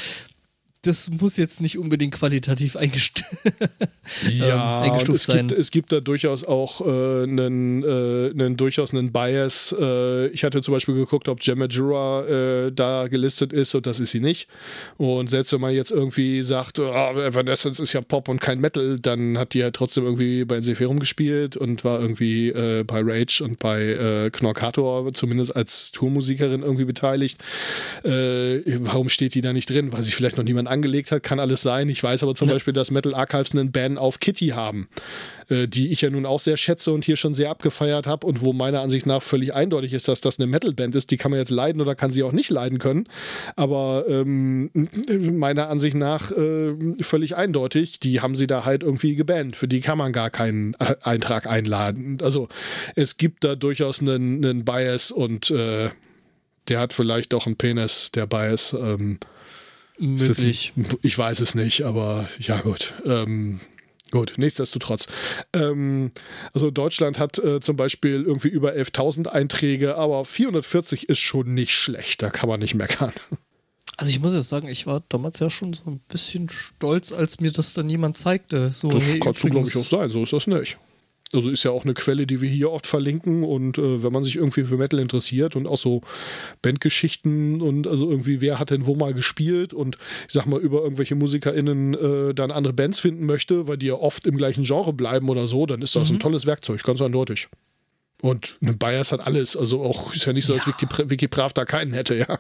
das 0.87 1.11
muss 1.11 1.37
jetzt 1.37 1.61
nicht 1.61 1.79
unbedingt 1.79 2.15
qualitativ 2.15 2.77
eingest 2.77 3.25
ja, 4.31 4.85
ähm, 4.85 4.91
eingestuft 4.91 5.21
es 5.21 5.25
sein. 5.25 5.49
Gibt, 5.49 5.61
es 5.61 5.71
gibt 5.71 5.93
da 5.93 6.01
durchaus 6.01 6.45
auch 6.45 6.81
äh, 6.81 7.23
einen, 7.25 7.83
äh, 7.83 8.31
einen, 8.31 8.57
durchaus 8.57 8.93
einen 8.93 9.13
Bias. 9.13 9.75
Äh, 9.79 10.29
ich 10.29 10.45
hatte 10.45 10.63
zum 10.63 10.75
Beispiel 10.75 10.95
geguckt, 10.95 11.29
ob 11.29 11.41
Gemma 11.41 11.67
Jura 11.67 12.25
äh, 12.27 12.73
da 12.73 13.09
gelistet 13.09 13.53
ist 13.53 13.75
und 13.75 13.87
das 13.87 14.01
ist 14.01 14.13
sie 14.13 14.21
nicht. 14.21 14.49
Und 14.97 15.31
selbst 15.31 15.53
wenn 15.53 15.61
man 15.61 15.75
jetzt 15.75 15.91
irgendwie 15.91 16.43
sagt, 16.43 16.79
oh, 16.79 16.85
Evanescence 16.85 17.81
ist 17.81 17.93
ja 17.93 18.01
Pop 18.01 18.29
und 18.29 18.41
kein 18.41 18.61
Metal, 18.61 18.99
dann 19.01 19.39
hat 19.39 19.55
die 19.55 19.59
ja 19.59 19.71
trotzdem 19.71 20.05
irgendwie 20.05 20.45
bei 20.45 20.61
Seferum 20.61 20.99
gespielt 20.99 21.57
und 21.57 21.85
war 21.85 22.01
irgendwie 22.01 22.49
äh, 22.49 22.85
bei 22.85 23.01
Rage 23.03 23.43
und 23.43 23.59
bei 23.59 23.83
äh, 23.83 24.31
Knorkator 24.31 25.13
zumindest 25.15 25.55
als 25.57 25.93
Tourmusikerin 25.93 26.63
irgendwie 26.63 26.85
beteiligt. 26.85 27.39
Warum 28.03 29.09
steht 29.09 29.35
die 29.35 29.41
da 29.41 29.53
nicht 29.53 29.69
drin? 29.71 29.93
Weil 29.93 30.03
sich 30.03 30.15
vielleicht 30.15 30.37
noch 30.37 30.45
niemand 30.45 30.69
angelegt 30.77 31.11
hat, 31.11 31.23
kann 31.23 31.41
alles 31.41 31.63
sein. 31.63 31.89
Ich 31.89 32.03
weiß 32.03 32.23
aber 32.23 32.35
zum 32.35 32.49
ja. 32.49 32.55
Beispiel, 32.55 32.73
dass 32.73 32.91
Metal 32.91 33.15
Archives 33.15 33.53
einen 33.53 33.73
Ban 33.73 33.99
auf 33.99 34.21
Kitty 34.21 34.49
haben, 34.49 34.89
äh, 35.49 35.67
die 35.67 35.91
ich 35.91 36.03
ja 36.03 36.11
nun 36.11 36.27
auch 36.27 36.41
sehr 36.41 36.57
schätze 36.57 36.93
und 36.93 37.05
hier 37.05 37.17
schon 37.17 37.35
sehr 37.35 37.51
abgefeiert 37.51 38.07
habe 38.07 38.27
und 38.27 38.43
wo 38.43 38.53
meiner 38.53 38.81
Ansicht 38.81 39.07
nach 39.07 39.23
völlig 39.23 39.55
eindeutig 39.55 39.93
ist, 39.93 40.09
dass 40.09 40.21
das 40.21 40.39
eine 40.39 40.47
Metal-Band 40.47 40.95
ist. 40.95 41.11
Die 41.11 41.17
kann 41.17 41.31
man 41.31 41.41
jetzt 41.41 41.51
leiden 41.51 41.81
oder 41.81 41.95
kann 41.95 42.11
sie 42.11 42.23
auch 42.23 42.33
nicht 42.33 42.51
leiden 42.51 42.79
können. 42.79 43.09
Aber 43.57 44.05
ähm, 44.09 44.71
meiner 45.39 45.69
Ansicht 45.69 45.97
nach 45.97 46.31
äh, 46.31 46.75
völlig 47.01 47.37
eindeutig, 47.37 47.99
die 48.01 48.21
haben 48.21 48.35
sie 48.35 48.47
da 48.47 48.65
halt 48.65 48.83
irgendwie 48.83 49.17
gebannt. 49.17 49.57
Für 49.57 49.69
die 49.69 49.81
kann 49.81 49.99
man 49.99 50.13
gar 50.13 50.31
keinen 50.31 50.75
äh, 50.75 50.95
Eintrag 51.03 51.47
einladen. 51.47 52.19
Also 52.23 52.49
es 52.95 53.17
gibt 53.17 53.45
da 53.45 53.57
durchaus 53.57 54.01
einen, 54.01 54.45
einen 54.45 54.65
Bias 54.65 55.11
und 55.11 55.51
äh, 55.51 55.91
der 56.69 56.81
hat 56.81 56.93
vielleicht 56.93 57.35
auch 57.35 57.47
einen 57.47 57.57
Penis, 57.57 58.11
der 58.13 58.27
Bias. 58.27 58.73
Ähm, 58.73 59.19
möglich. 59.99 60.73
Ich 61.03 61.17
weiß 61.17 61.41
es 61.41 61.55
nicht, 61.55 61.83
aber 61.83 62.29
ja 62.39 62.61
gut. 62.61 62.95
Ähm, 63.05 63.61
Gut, 64.13 64.35
nichtsdestotrotz. 64.37 65.09
Ähm, 65.53 66.13
also 66.53 66.71
Deutschland 66.71 67.19
hat 67.19 67.39
äh, 67.39 67.61
zum 67.61 67.77
Beispiel 67.77 68.23
irgendwie 68.23 68.49
über 68.49 68.73
11.000 68.73 69.27
Einträge, 69.27 69.97
aber 69.97 70.25
440 70.25 71.09
ist 71.09 71.19
schon 71.19 71.55
nicht 71.55 71.75
schlecht, 71.75 72.23
da 72.23 72.31
kann 72.31 72.49
man 72.49 72.61
nicht 72.61 72.75
meckern. 72.75 73.13
Also 73.97 74.11
ich 74.11 74.21
muss 74.21 74.35
jetzt 74.35 74.51
sagen, 74.51 74.69
ich 74.69 74.87
war 74.87 75.03
damals 75.09 75.41
ja 75.41 75.49
schon 75.49 75.73
so 75.73 75.85
ein 75.87 76.01
bisschen 76.09 76.51
stolz, 76.51 77.13
als 77.13 77.41
mir 77.41 77.51
das 77.51 77.73
dann 77.73 77.89
jemand 77.89 78.19
zeigte. 78.19 78.71
So, 78.71 78.91
das 78.91 79.03
hey, 79.03 79.19
kannst 79.19 79.43
du, 79.43 79.49
glaube 79.49 79.67
ich, 79.67 79.77
auch 79.77 79.85
sein, 79.85 80.11
so 80.11 80.23
ist 80.23 80.35
das 80.35 80.47
nicht. 80.47 80.77
Also 81.33 81.51
ist 81.51 81.65
ja 81.65 81.73
auch 81.73 81.85
eine 81.85 81.95
Quelle, 81.95 82.27
die 82.27 82.41
wir 82.41 82.49
hier 82.49 82.71
oft 82.71 82.87
verlinken 82.87 83.43
und 83.43 83.79
äh, 83.79 84.03
wenn 84.03 84.13
man 84.13 84.23
sich 84.23 84.37
irgendwie 84.37 84.63
für 84.63 84.77
Metal 84.77 85.01
interessiert 85.01 85.57
und 85.57 85.67
auch 85.67 85.77
so 85.77 86.03
Bandgeschichten 86.63 87.61
und 87.61 87.89
also 87.89 88.09
irgendwie 88.09 88.41
wer 88.41 88.61
hat 88.61 88.71
denn 88.71 88.87
wo 88.87 88.95
mal 88.95 89.13
gespielt 89.13 89.75
und 89.75 89.97
ich 90.29 90.35
sag 90.35 90.47
mal 90.47 90.61
über 90.61 90.83
irgendwelche 90.83 91.17
MusikerInnen 91.17 91.95
äh, 91.95 92.35
dann 92.35 92.53
andere 92.53 92.73
Bands 92.73 93.01
finden 93.01 93.27
möchte, 93.27 93.67
weil 93.67 93.77
die 93.77 93.87
ja 93.87 93.95
oft 93.95 94.27
im 94.27 94.37
gleichen 94.37 94.63
Genre 94.63 94.93
bleiben 94.93 95.29
oder 95.29 95.49
so, 95.49 95.67
dann 95.67 95.83
ist 95.83 95.97
das 95.97 96.11
mhm. 96.11 96.17
ein 96.17 96.21
tolles 96.21 96.47
Werkzeug, 96.47 96.83
ganz 96.85 97.03
eindeutig. 97.03 97.49
Und 98.23 98.57
eine 98.63 98.75
Bias 98.75 99.11
hat 99.11 99.21
alles, 99.21 99.57
also 99.57 99.83
auch 99.83 100.15
ist 100.15 100.27
ja 100.27 100.33
nicht 100.33 100.47
so, 100.47 100.55
ja. 100.55 100.63
dass 100.65 101.11
Wikiprav 101.11 101.53
da 101.53 101.65
keinen 101.65 101.93
hätte, 101.93 102.15
ja. 102.15 102.39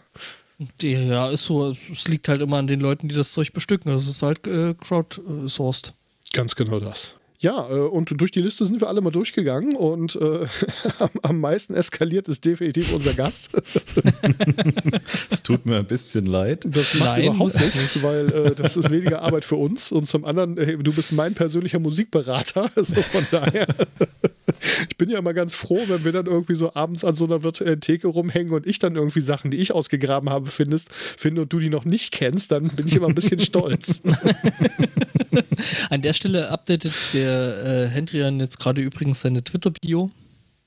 Ja, 0.80 1.28
ist 1.28 1.44
so. 1.44 1.70
Es 1.70 2.08
liegt 2.08 2.28
halt 2.28 2.40
immer 2.40 2.56
an 2.56 2.66
den 2.66 2.80
Leuten, 2.80 3.08
die 3.08 3.14
das 3.14 3.32
Zeug 3.32 3.52
bestücken. 3.52 3.90
Das 3.90 4.06
ist 4.06 4.22
halt 4.22 4.46
äh, 4.46 4.72
crowdsourced. 4.72 5.92
Ganz 6.32 6.56
genau 6.56 6.80
das. 6.80 7.14
Ja, 7.38 7.68
äh, 7.68 7.74
und 7.74 8.18
durch 8.20 8.30
die 8.30 8.40
Liste 8.40 8.64
sind 8.64 8.80
wir 8.80 8.88
alle 8.88 9.00
mal 9.00 9.10
durchgegangen 9.10 9.76
und 9.76 10.16
äh, 10.16 10.46
am 11.22 11.40
meisten 11.40 11.74
eskaliert 11.74 12.28
ist 12.28 12.44
definitiv 12.44 12.92
unser 12.94 13.14
Gast. 13.14 13.50
Es 15.30 15.42
tut 15.42 15.66
mir 15.66 15.76
ein 15.76 15.86
bisschen 15.86 16.26
leid. 16.26 16.64
Das 16.66 16.94
macht 16.94 17.10
Nein, 17.10 17.24
überhaupt 17.24 17.60
nichts, 17.60 18.02
weil 18.02 18.28
äh, 18.28 18.54
das 18.54 18.76
ist 18.76 18.90
weniger 18.90 19.22
Arbeit 19.22 19.44
für 19.44 19.56
uns 19.56 19.92
und 19.92 20.06
zum 20.06 20.24
anderen, 20.24 20.56
hey, 20.56 20.76
du 20.78 20.92
bist 20.92 21.12
mein 21.12 21.34
persönlicher 21.34 21.78
Musikberater, 21.78 22.70
also 22.76 22.94
von 22.94 23.26
daher. 23.30 23.66
ich 24.88 24.96
bin 24.96 25.10
ja 25.10 25.18
immer 25.18 25.34
ganz 25.34 25.54
froh, 25.54 25.80
wenn 25.86 26.04
wir 26.04 26.12
dann 26.12 26.26
irgendwie 26.26 26.54
so 26.54 26.74
abends 26.74 27.04
an 27.04 27.16
so 27.16 27.24
einer 27.24 27.42
virtuellen 27.42 27.80
Theke 27.80 28.08
rumhängen 28.08 28.52
und 28.52 28.66
ich 28.66 28.78
dann 28.78 28.96
irgendwie 28.96 29.20
Sachen, 29.20 29.50
die 29.50 29.58
ich 29.58 29.72
ausgegraben 29.72 30.30
habe, 30.30 30.46
findest, 30.46 30.92
finde 30.92 31.42
und 31.42 31.52
du 31.52 31.58
die 31.58 31.70
noch 31.70 31.84
nicht 31.84 32.12
kennst, 32.12 32.52
dann 32.52 32.68
bin 32.68 32.86
ich 32.86 32.94
immer 32.94 33.08
ein 33.08 33.14
bisschen 33.14 33.40
stolz. 33.40 34.02
An 35.90 36.02
der 36.02 36.12
Stelle 36.12 36.50
updatet 36.50 36.92
der 37.12 37.25
äh, 37.28 37.88
Hendrian 37.88 38.40
jetzt 38.40 38.58
gerade 38.58 38.82
übrigens 38.82 39.20
seine 39.20 39.44
Twitter-Bio. 39.44 40.10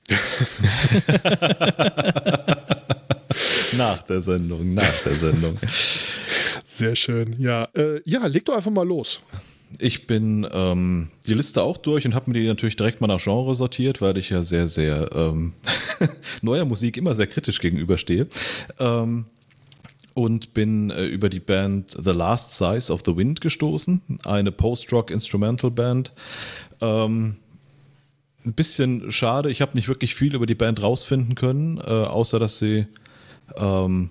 nach 3.76 4.02
der 4.02 4.20
Sendung, 4.20 4.74
nach 4.74 5.02
der 5.04 5.14
Sendung. 5.14 5.56
Sehr 6.64 6.96
schön. 6.96 7.36
Ja, 7.38 7.68
äh, 7.74 8.00
ja, 8.04 8.26
leg 8.26 8.44
doch 8.44 8.56
einfach 8.56 8.70
mal 8.70 8.86
los. 8.86 9.20
Ich 9.78 10.06
bin 10.06 10.46
ähm, 10.50 11.10
die 11.26 11.34
Liste 11.34 11.62
auch 11.62 11.76
durch 11.76 12.04
und 12.04 12.14
habe 12.14 12.30
mir 12.30 12.40
die 12.40 12.46
natürlich 12.46 12.76
direkt 12.76 13.00
mal 13.00 13.06
nach 13.06 13.22
Genre 13.22 13.54
sortiert, 13.54 14.00
weil 14.00 14.18
ich 14.18 14.30
ja 14.30 14.42
sehr, 14.42 14.66
sehr 14.66 15.10
ähm, 15.14 15.52
neuer 16.42 16.64
Musik 16.64 16.96
immer 16.96 17.14
sehr 17.14 17.28
kritisch 17.28 17.60
gegenüberstehe. 17.60 18.26
Ähm, 18.78 19.26
und 20.14 20.54
bin 20.54 20.90
äh, 20.90 21.04
über 21.04 21.28
die 21.28 21.40
Band 21.40 21.90
The 21.90 22.10
Last 22.10 22.56
Size 22.56 22.92
of 22.92 23.02
the 23.04 23.16
Wind 23.16 23.40
gestoßen, 23.40 24.02
eine 24.24 24.52
Post-Rock-Instrumental-Band. 24.52 26.12
Ähm, 26.80 27.36
ein 28.44 28.52
bisschen 28.54 29.12
schade, 29.12 29.50
ich 29.50 29.60
habe 29.60 29.72
nicht 29.74 29.88
wirklich 29.88 30.14
viel 30.14 30.34
über 30.34 30.46
die 30.46 30.54
Band 30.54 30.82
rausfinden 30.82 31.34
können, 31.34 31.78
äh, 31.78 31.82
außer 31.82 32.38
dass 32.38 32.58
sie 32.58 32.86
ähm, 33.56 34.10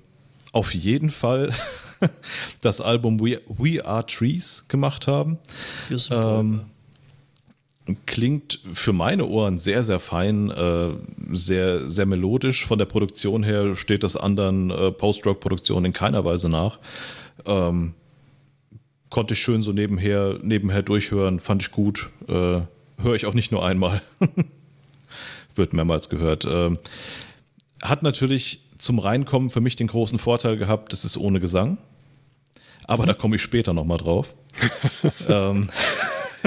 auf 0.52 0.74
jeden 0.74 1.10
Fall 1.10 1.54
das 2.62 2.82
Album 2.82 3.20
We, 3.20 3.42
We, 3.48 3.84
Are 3.86 4.06
Trees 4.06 4.68
gemacht 4.68 5.08
haben. 5.08 5.38
Ähm, 6.12 6.62
klingt 8.06 8.60
für 8.74 8.94
meine 8.94 9.26
Ohren 9.26 9.60
sehr, 9.60 9.84
sehr 9.84 10.00
fein, 10.00 10.50
äh, 10.50 10.90
sehr, 11.32 11.90
sehr 11.90 12.06
melodisch. 12.06 12.66
Von 12.66 12.80
der 12.80 12.86
Produktion 12.86 13.44
her 13.44 13.76
steht 13.76 14.04
das 14.04 14.16
anderen 14.16 14.70
äh, 14.72 14.92
Post-Rock-Produktionen 14.92 15.88
in 15.88 15.94
keiner 15.94 16.26
Weise 16.26 16.50
nach. 16.50 16.80
Ähm, 17.46 17.94
konnte 19.10 19.34
ich 19.34 19.40
schön 19.40 19.62
so 19.62 19.72
nebenher, 19.72 20.40
nebenher 20.42 20.82
durchhören, 20.82 21.40
fand 21.40 21.62
ich 21.64 21.72
gut. 21.72 22.10
Äh, 22.28 22.62
Höre 23.02 23.16
ich 23.16 23.26
auch 23.26 23.34
nicht 23.34 23.52
nur 23.52 23.66
einmal. 23.66 24.02
Wird 25.56 25.74
mehrmals 25.74 26.10
gehört. 26.10 26.46
Ähm, 26.46 26.78
hat 27.82 28.04
natürlich 28.04 28.62
zum 28.78 29.00
Reinkommen 29.00 29.50
für 29.50 29.62
mich 29.62 29.76
den 29.76 29.88
großen 29.88 30.20
Vorteil 30.20 30.58
gehabt, 30.58 30.94
es 30.94 31.06
ist 31.06 31.18
ohne 31.18 31.40
Gesang. 31.40 31.78
Aber 32.86 33.06
da 33.06 33.14
komme 33.14 33.36
ich 33.36 33.42
später 33.42 33.74
nochmal 33.74 34.00
drauf. 34.00 34.36
ähm, 35.30 35.70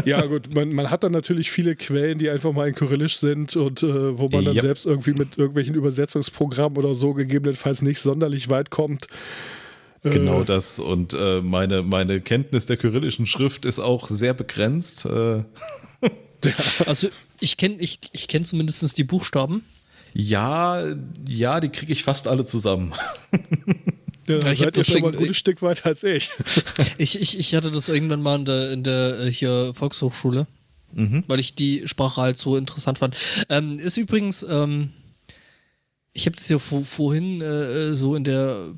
ja, 0.05 0.25
gut, 0.27 0.55
man, 0.55 0.73
man, 0.73 0.91
hat 0.91 1.05
dann 1.05 1.13
natürlich 1.13 1.51
viele 1.51 1.77
Quellen, 1.77 2.19
die 2.19 2.31
einfach 2.31 2.53
mal 2.53 2.69
in 2.69 2.75
Kyrillisch 2.75 3.19
sind 3.19 3.55
und 3.57 3.83
äh, 3.83 4.19
wo 4.19 4.29
man 4.29 4.45
dann 4.45 4.55
yep. 4.55 4.63
selbst 4.63 4.87
irgendwie 4.87 5.13
mit 5.13 5.39
irgendwelchen 5.39 5.75
Übersetzungsprogrammen 5.75 6.79
oder 6.79 6.95
so 6.95 7.15
gegebenenfalls 7.15 7.83
nicht 7.83 8.01
sonderlich 8.01 8.49
weit 8.49 8.71
kommt. 8.71 9.07
Äh, 10.05 10.11
genau 10.11 10.45
das. 10.45 10.79
Und 10.79 11.15
äh, 11.15 11.41
meine, 11.41 11.83
meine 11.83 12.21
Kenntnis 12.21 12.67
der 12.67 12.77
kyrillischen 12.77 13.27
Schrift 13.27 13.65
ist 13.65 13.79
auch 13.79 14.09
sehr 14.09 14.35
begrenzt. 14.35 15.07
Äh. 15.07 15.45
Also 16.87 17.09
ich 17.39 17.57
kenne 17.57 17.77
ich, 17.79 18.01
ich 18.11 18.27
kenn 18.27 18.45
zumindest 18.45 18.99
die 18.99 19.05
Buchstaben. 19.05 19.63
Ja, 20.13 20.83
ja, 21.29 21.61
die 21.61 21.69
kriege 21.69 21.93
ich 21.93 22.03
fast 22.03 22.27
alle 22.27 22.45
zusammen. 22.45 22.93
Ja, 24.27 24.39
dann 24.39 24.53
ich 24.53 24.59
seid 24.59 24.77
ihr 24.77 24.85
schon 24.85 25.01
mal 25.01 25.13
ein 25.13 25.19
gutes 25.19 25.37
Stück 25.37 25.63
weiter 25.63 25.87
als 25.87 26.03
ich. 26.03 26.31
ich, 26.99 27.21
ich. 27.21 27.39
Ich 27.39 27.55
hatte 27.55 27.71
das 27.71 27.89
irgendwann 27.89 28.23
mal 28.23 28.39
in 28.39 28.45
der, 28.45 28.71
in 28.71 28.83
der 28.83 29.21
äh, 29.21 29.33
hier 29.33 29.73
Volkshochschule, 29.75 30.47
mhm. 30.93 31.25
weil 31.27 31.41
ich 31.41 31.55
die 31.55 31.83
Sprache 31.87 32.21
halt 32.21 32.39
so 32.39 32.57
interessant 32.57 32.99
fand. 32.99 33.17
Ähm, 33.49 33.79
ist 33.79 33.97
übrigens, 33.97 34.43
ähm, 34.43 34.91
ich 36.13 36.27
habe 36.27 36.37
das 36.37 36.49
ja 36.49 36.59
vor, 36.59 36.85
vorhin 36.85 37.41
äh, 37.41 37.95
so 37.95 38.15
in 38.15 38.25
der 38.25 38.75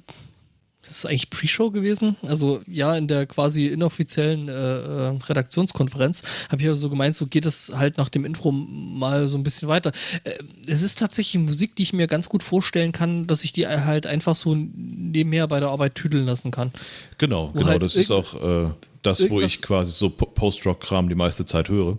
das 0.86 0.98
ist 0.98 1.06
eigentlich 1.06 1.30
Pre-Show 1.30 1.70
gewesen. 1.70 2.16
Also 2.22 2.60
ja, 2.66 2.94
in 2.96 3.08
der 3.08 3.26
quasi 3.26 3.66
inoffiziellen 3.66 4.48
äh, 4.48 4.52
äh 4.52 5.18
Redaktionskonferenz 5.26 6.22
habe 6.50 6.62
ich 6.62 6.68
ja 6.68 6.74
so 6.74 6.90
gemeint, 6.90 7.16
so 7.16 7.26
geht 7.26 7.46
es 7.46 7.72
halt 7.74 7.98
nach 7.98 8.08
dem 8.08 8.24
Intro 8.24 8.52
mal 8.52 9.28
so 9.28 9.38
ein 9.38 9.42
bisschen 9.42 9.68
weiter. 9.68 9.92
Äh, 10.24 10.38
es 10.66 10.82
ist 10.82 10.98
tatsächlich 10.98 11.42
Musik, 11.42 11.76
die 11.76 11.84
ich 11.84 11.92
mir 11.92 12.06
ganz 12.06 12.28
gut 12.28 12.42
vorstellen 12.42 12.92
kann, 12.92 13.26
dass 13.26 13.44
ich 13.44 13.52
die 13.52 13.66
halt 13.66 14.06
einfach 14.06 14.36
so 14.36 14.54
nebenher 14.54 15.48
bei 15.48 15.60
der 15.60 15.70
Arbeit 15.70 15.94
tüdeln 15.94 16.26
lassen 16.26 16.50
kann. 16.50 16.70
Genau, 17.18 17.50
wo 17.52 17.58
genau, 17.58 17.70
halt 17.70 17.82
das 17.82 17.96
ist 17.96 18.10
auch 18.10 18.34
äh, 18.34 18.70
das, 19.02 19.28
wo 19.30 19.40
ich 19.40 19.62
quasi 19.62 19.90
so 19.90 20.10
Post-Rock-Kram 20.10 21.08
die 21.08 21.14
meiste 21.14 21.44
Zeit 21.44 21.68
höre. 21.68 21.98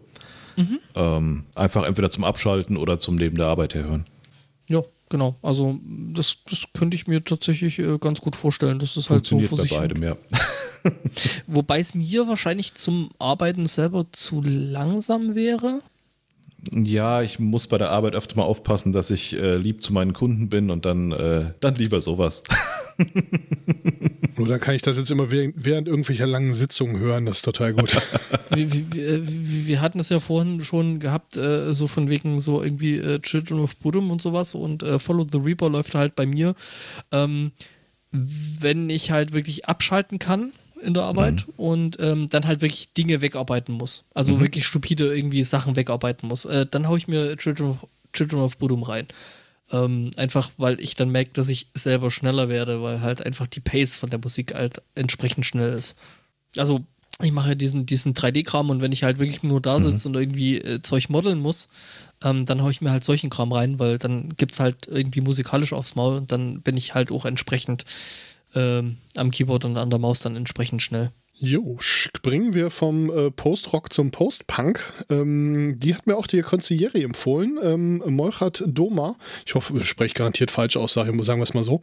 Mhm. 0.57 0.79
Ähm, 0.95 1.43
einfach 1.55 1.83
entweder 1.85 2.11
zum 2.11 2.23
Abschalten 2.23 2.77
oder 2.77 2.99
zum 2.99 3.15
Neben 3.15 3.35
der 3.35 3.47
Arbeit 3.47 3.75
her 3.75 3.83
hören. 3.83 4.05
Ja, 4.67 4.81
genau. 5.15 5.35
Also 5.41 5.79
das, 6.13 6.39
das 6.49 6.65
könnte 6.73 6.95
ich 6.95 7.07
mir 7.07 7.23
tatsächlich 7.23 7.79
äh, 7.79 7.97
ganz 7.99 8.19
gut 8.19 8.35
vorstellen. 8.35 8.79
Das 8.79 8.97
ist 8.97 9.09
halt 9.09 9.25
so 9.25 9.39
für 9.39 9.55
bei 9.55 9.63
beidem, 9.63 10.03
ja. 10.03 10.17
Wobei 11.47 11.79
es 11.79 11.95
mir 11.95 12.27
wahrscheinlich 12.27 12.73
zum 12.73 13.11
Arbeiten 13.17 13.65
selber 13.65 14.05
zu 14.11 14.41
langsam 14.43 15.33
wäre. 15.33 15.79
Ja, 16.73 17.21
ich 17.21 17.39
muss 17.39 17.67
bei 17.67 17.77
der 17.77 17.91
Arbeit 17.91 18.13
öfter 18.13 18.35
mal 18.35 18.43
aufpassen, 18.43 18.91
dass 18.91 19.09
ich 19.09 19.39
äh, 19.39 19.55
lieb 19.55 19.83
zu 19.83 19.93
meinen 19.93 20.11
Kunden 20.11 20.49
bin 20.49 20.69
und 20.69 20.83
dann, 20.83 21.13
äh, 21.13 21.53
dann 21.61 21.75
lieber 21.75 22.01
sowas. 22.01 22.43
Nur 24.37 24.47
dann 24.47 24.59
kann 24.59 24.75
ich 24.75 24.81
das 24.81 24.97
jetzt 24.97 25.11
immer 25.11 25.31
während, 25.31 25.87
irgendwelcher 25.87 26.27
langen 26.27 26.53
Sitzungen 26.53 26.99
hören, 26.99 27.25
das 27.25 27.37
ist 27.37 27.45
total 27.45 27.73
gut. 27.73 27.95
wir, 28.49 28.71
wir, 28.71 29.21
wir, 29.67 29.81
hatten 29.81 29.99
es 29.99 30.09
ja 30.09 30.19
vorhin 30.19 30.63
schon 30.63 30.99
gehabt, 30.99 31.37
äh, 31.37 31.73
so 31.73 31.87
von 31.87 32.09
wegen 32.09 32.39
so 32.39 32.63
irgendwie 32.63 32.97
äh, 32.97 33.19
Children 33.19 33.59
of 33.59 33.75
Bodom 33.77 34.11
und 34.11 34.21
sowas 34.21 34.55
und 34.55 34.83
äh, 34.83 34.99
Follow 34.99 35.25
the 35.29 35.37
Reaper 35.37 35.69
läuft 35.69 35.95
halt 35.95 36.15
bei 36.15 36.25
mir. 36.25 36.55
Ähm, 37.11 37.51
wenn 38.11 38.89
ich 38.89 39.11
halt 39.11 39.33
wirklich 39.33 39.65
abschalten 39.65 40.19
kann, 40.19 40.51
in 40.81 40.93
der 40.93 41.03
Arbeit 41.03 41.47
mhm. 41.47 41.53
und 41.57 41.97
ähm, 41.99 42.29
dann 42.29 42.45
halt 42.45 42.61
wirklich 42.61 42.93
Dinge 42.93 43.21
wegarbeiten 43.21 43.75
muss. 43.75 44.07
Also 44.13 44.35
mhm. 44.35 44.41
wirklich 44.41 44.65
stupide 44.65 45.15
irgendwie 45.15 45.43
Sachen 45.43 45.75
wegarbeiten 45.75 46.27
muss. 46.29 46.45
Äh, 46.45 46.65
dann 46.69 46.87
haue 46.87 46.97
ich 46.97 47.07
mir 47.07 47.35
Children 47.37 47.71
of, 47.71 47.87
Children 48.13 48.39
of 48.41 48.57
Bodom 48.57 48.83
rein. 48.83 49.07
Ähm, 49.71 50.11
einfach 50.15 50.51
weil 50.57 50.79
ich 50.79 50.95
dann 50.95 51.09
merke, 51.09 51.31
dass 51.33 51.49
ich 51.49 51.67
selber 51.73 52.11
schneller 52.11 52.49
werde, 52.49 52.83
weil 52.83 53.01
halt 53.01 53.25
einfach 53.25 53.47
die 53.47 53.61
Pace 53.61 53.95
von 53.95 54.09
der 54.09 54.19
Musik 54.19 54.53
halt 54.53 54.81
entsprechend 54.93 55.45
schnell 55.45 55.73
ist. 55.73 55.97
Also 56.55 56.85
ich 57.21 57.31
mache 57.31 57.55
diesen, 57.55 57.85
diesen 57.85 58.13
3D-Kram 58.13 58.69
und 58.69 58.81
wenn 58.81 58.91
ich 58.91 59.03
halt 59.03 59.19
wirklich 59.19 59.41
nur 59.41 59.61
da 59.61 59.79
sitze 59.79 60.09
mhm. 60.09 60.15
und 60.15 60.21
irgendwie 60.21 60.57
äh, 60.59 60.81
Zeug 60.81 61.09
modeln 61.09 61.39
muss, 61.39 61.69
ähm, 62.23 62.45
dann 62.45 62.61
haue 62.61 62.71
ich 62.71 62.81
mir 62.81 62.91
halt 62.91 63.03
solchen 63.03 63.29
Kram 63.29 63.51
rein, 63.51 63.79
weil 63.79 63.97
dann 63.97 64.35
gibt 64.35 64.51
es 64.51 64.59
halt 64.59 64.87
irgendwie 64.87 65.21
musikalisch 65.21 65.73
aufs 65.73 65.95
Maul 65.95 66.17
und 66.17 66.31
dann 66.31 66.61
bin 66.61 66.75
ich 66.77 66.93
halt 66.93 67.11
auch 67.11 67.25
entsprechend 67.25 67.85
ähm, 68.53 68.97
am 69.15 69.31
Keyboard 69.31 69.65
und 69.65 69.77
an 69.77 69.89
der 69.89 69.99
Maus 69.99 70.19
dann 70.19 70.35
entsprechend 70.35 70.81
schnell. 70.81 71.11
Jo, 71.37 71.75
springen 71.81 72.53
wir 72.53 72.69
vom 72.69 73.09
äh, 73.09 73.29
Post-Rock 73.29 73.91
zum 73.91 74.09
Post-Punk. 74.09 74.79
Ähm, 75.09 75.75
die 75.77 75.93
hat 75.93 76.07
mir 76.07 76.15
auch 76.15 76.27
die 76.27 76.39
Consigliere 76.41 77.03
empfohlen, 77.03 77.59
ähm, 77.61 78.01
Molchat 78.05 78.63
Doma. 78.65 79.17
Ich 79.45 79.53
hoffe, 79.53 79.77
ich 79.77 79.89
spreche 79.89 80.13
garantiert 80.13 80.49
falsch 80.49 80.77
aus, 80.77 80.93
sagen 80.93 81.17
wir 81.17 81.43
es 81.43 81.53
mal 81.53 81.63
so. 81.65 81.81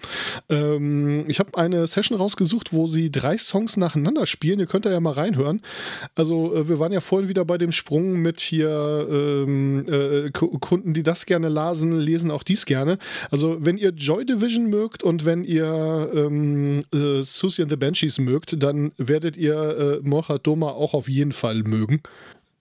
Ähm, 0.48 1.26
ich 1.28 1.38
habe 1.38 1.58
eine 1.58 1.86
Session 1.86 2.16
rausgesucht, 2.16 2.72
wo 2.72 2.86
sie 2.86 3.10
drei 3.10 3.36
Songs 3.36 3.76
nacheinander 3.76 4.24
spielen. 4.24 4.58
Ihr 4.58 4.66
könnt 4.66 4.86
da 4.86 4.90
ja 4.90 5.00
mal 5.00 5.12
reinhören. 5.12 5.60
Also, 6.14 6.54
äh, 6.54 6.70
wir 6.70 6.78
waren 6.78 6.92
ja 6.92 7.02
vorhin 7.02 7.28
wieder 7.28 7.44
bei 7.44 7.58
dem 7.58 7.72
Sprung 7.72 8.22
mit 8.22 8.40
hier 8.40 9.06
ähm, 9.10 9.84
äh, 9.86 10.30
Kunden, 10.30 10.94
die 10.94 11.02
das 11.02 11.26
gerne 11.26 11.50
lasen, 11.50 11.92
lesen 11.92 12.30
auch 12.30 12.42
dies 12.42 12.64
gerne. 12.64 12.96
Also, 13.30 13.58
wenn 13.60 13.76
ihr 13.76 13.90
Joy 13.90 14.24
Division 14.24 14.70
mögt 14.70 15.02
und 15.02 15.26
wenn 15.26 15.44
ihr 15.44 16.10
ähm, 16.14 16.84
äh, 16.94 17.22
Susie 17.22 17.60
and 17.60 17.70
the 17.70 17.76
Banshees 17.76 18.18
mögt, 18.18 18.62
dann 18.62 18.92
werdet 18.96 19.36
ihr 19.36 19.41
ihr 19.42 20.00
äh, 20.02 20.08
Morchat 20.08 20.46
Doma 20.46 20.70
auch 20.70 20.94
auf 20.94 21.08
jeden 21.08 21.32
Fall 21.32 21.62
mögen. 21.64 22.02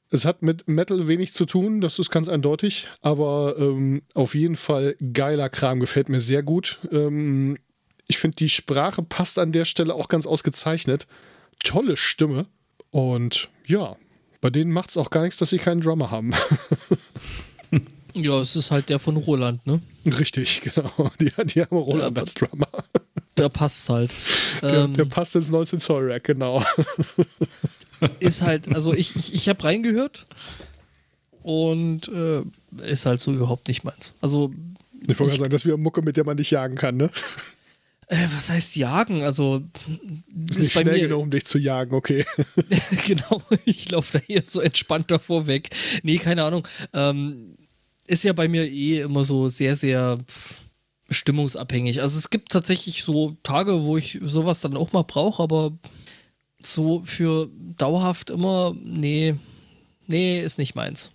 Es 0.09 0.25
hat 0.25 0.41
mit 0.41 0.67
Metal 0.67 1.07
wenig 1.07 1.33
zu 1.33 1.45
tun, 1.45 1.79
das 1.79 1.97
ist 1.97 2.09
ganz 2.09 2.27
eindeutig, 2.27 2.87
aber 3.01 3.55
ähm, 3.57 4.01
auf 4.13 4.35
jeden 4.35 4.57
Fall 4.57 4.97
geiler 5.13 5.47
Kram, 5.47 5.79
gefällt 5.79 6.09
mir 6.09 6.19
sehr 6.19 6.43
gut. 6.43 6.79
Ähm, 6.91 7.57
ich 8.07 8.17
finde, 8.17 8.35
die 8.35 8.49
Sprache 8.49 9.03
passt 9.03 9.39
an 9.39 9.53
der 9.53 9.63
Stelle 9.63 9.95
auch 9.95 10.09
ganz 10.09 10.27
ausgezeichnet. 10.27 11.07
Tolle 11.63 11.95
Stimme 11.95 12.47
und 12.89 13.49
ja, 13.65 13.95
bei 14.41 14.49
denen 14.49 14.73
macht 14.73 14.89
es 14.89 14.97
auch 14.97 15.11
gar 15.11 15.21
nichts, 15.21 15.37
dass 15.37 15.51
sie 15.51 15.59
keinen 15.59 15.79
Drummer 15.79 16.11
haben. 16.11 16.33
ja, 18.13 18.41
es 18.41 18.57
ist 18.57 18.71
halt 18.71 18.89
der 18.89 18.99
von 18.99 19.15
Roland, 19.15 19.65
ne? 19.65 19.81
Richtig, 20.05 20.61
genau. 20.75 21.11
Die, 21.21 21.31
die 21.45 21.61
haben 21.61 21.77
Roland 21.77 22.17
ja, 22.17 22.21
als 22.21 22.33
Drummer 22.33 22.67
der 23.37 23.49
passt 23.49 23.89
halt. 23.89 24.11
Der, 24.61 24.83
ähm, 24.83 24.93
der 24.93 25.05
passt 25.05 25.35
ins 25.35 25.49
19 25.49 25.79
Zoll 25.79 26.11
Rack, 26.11 26.25
genau. 26.25 26.63
Ist 28.19 28.41
halt, 28.41 28.67
also 28.75 28.93
ich, 28.93 29.15
ich, 29.15 29.33
ich 29.33 29.49
habe 29.49 29.63
reingehört 29.63 30.27
und 31.41 32.07
äh, 32.09 32.43
ist 32.83 33.05
halt 33.05 33.19
so 33.19 33.31
überhaupt 33.31 33.67
nicht 33.67 33.83
meins. 33.83 34.15
Also. 34.21 34.53
Ich 35.07 35.19
wollte 35.19 35.37
sagen, 35.37 35.51
das 35.51 35.65
wäre 35.65 35.77
Mucke, 35.77 36.03
mit 36.03 36.17
der 36.17 36.25
man 36.25 36.37
nicht 36.37 36.51
jagen 36.51 36.75
kann, 36.75 36.97
ne? 36.97 37.09
Äh, 38.07 38.27
was 38.35 38.49
heißt 38.49 38.75
jagen? 38.75 39.23
Also 39.23 39.63
ist, 40.49 40.57
ist 40.57 40.59
nicht 40.59 40.73
bei 40.75 40.81
schnell 40.81 40.95
mir, 40.95 41.07
genug, 41.07 41.21
um 41.21 41.31
dich 41.31 41.45
zu 41.45 41.57
jagen, 41.57 41.95
okay. 41.95 42.25
genau, 43.07 43.41
ich 43.65 43.89
laufe 43.89 44.19
da 44.19 44.23
hier 44.25 44.43
so 44.45 44.59
entspannt 44.59 45.09
davor 45.09 45.47
weg. 45.47 45.69
Nee, 46.03 46.17
keine 46.17 46.43
Ahnung. 46.43 46.67
Ähm, 46.93 47.55
ist 48.05 48.23
ja 48.23 48.33
bei 48.33 48.47
mir 48.47 48.65
eh 48.65 48.99
immer 48.99 49.23
so 49.23 49.47
sehr, 49.47 49.75
sehr 49.75 50.19
pff, 50.27 50.61
stimmungsabhängig. 51.11 52.01
Also 52.01 52.17
es 52.17 52.29
gibt 52.29 52.51
tatsächlich 52.51 53.03
so 53.03 53.35
Tage, 53.43 53.83
wo 53.83 53.97
ich 53.97 54.19
sowas 54.23 54.61
dann 54.61 54.77
auch 54.77 54.93
mal 54.93 55.03
brauche, 55.03 55.43
aber 55.43 55.73
so 56.59 57.03
für 57.05 57.49
dauerhaft 57.77 58.29
immer, 58.29 58.75
nee, 58.81 59.35
nee, 60.07 60.41
ist 60.41 60.57
nicht 60.57 60.75
meins. 60.75 61.11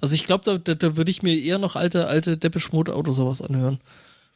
Also 0.00 0.14
ich 0.14 0.26
glaube, 0.26 0.44
da, 0.44 0.58
da, 0.58 0.74
da 0.74 0.96
würde 0.96 1.10
ich 1.10 1.22
mir 1.22 1.38
eher 1.38 1.58
noch 1.58 1.76
alte, 1.76 2.08
alte 2.08 2.36
Depeche 2.36 2.70
Mode 2.72 2.94
oder 2.94 3.12
sowas 3.12 3.40
anhören. 3.40 3.78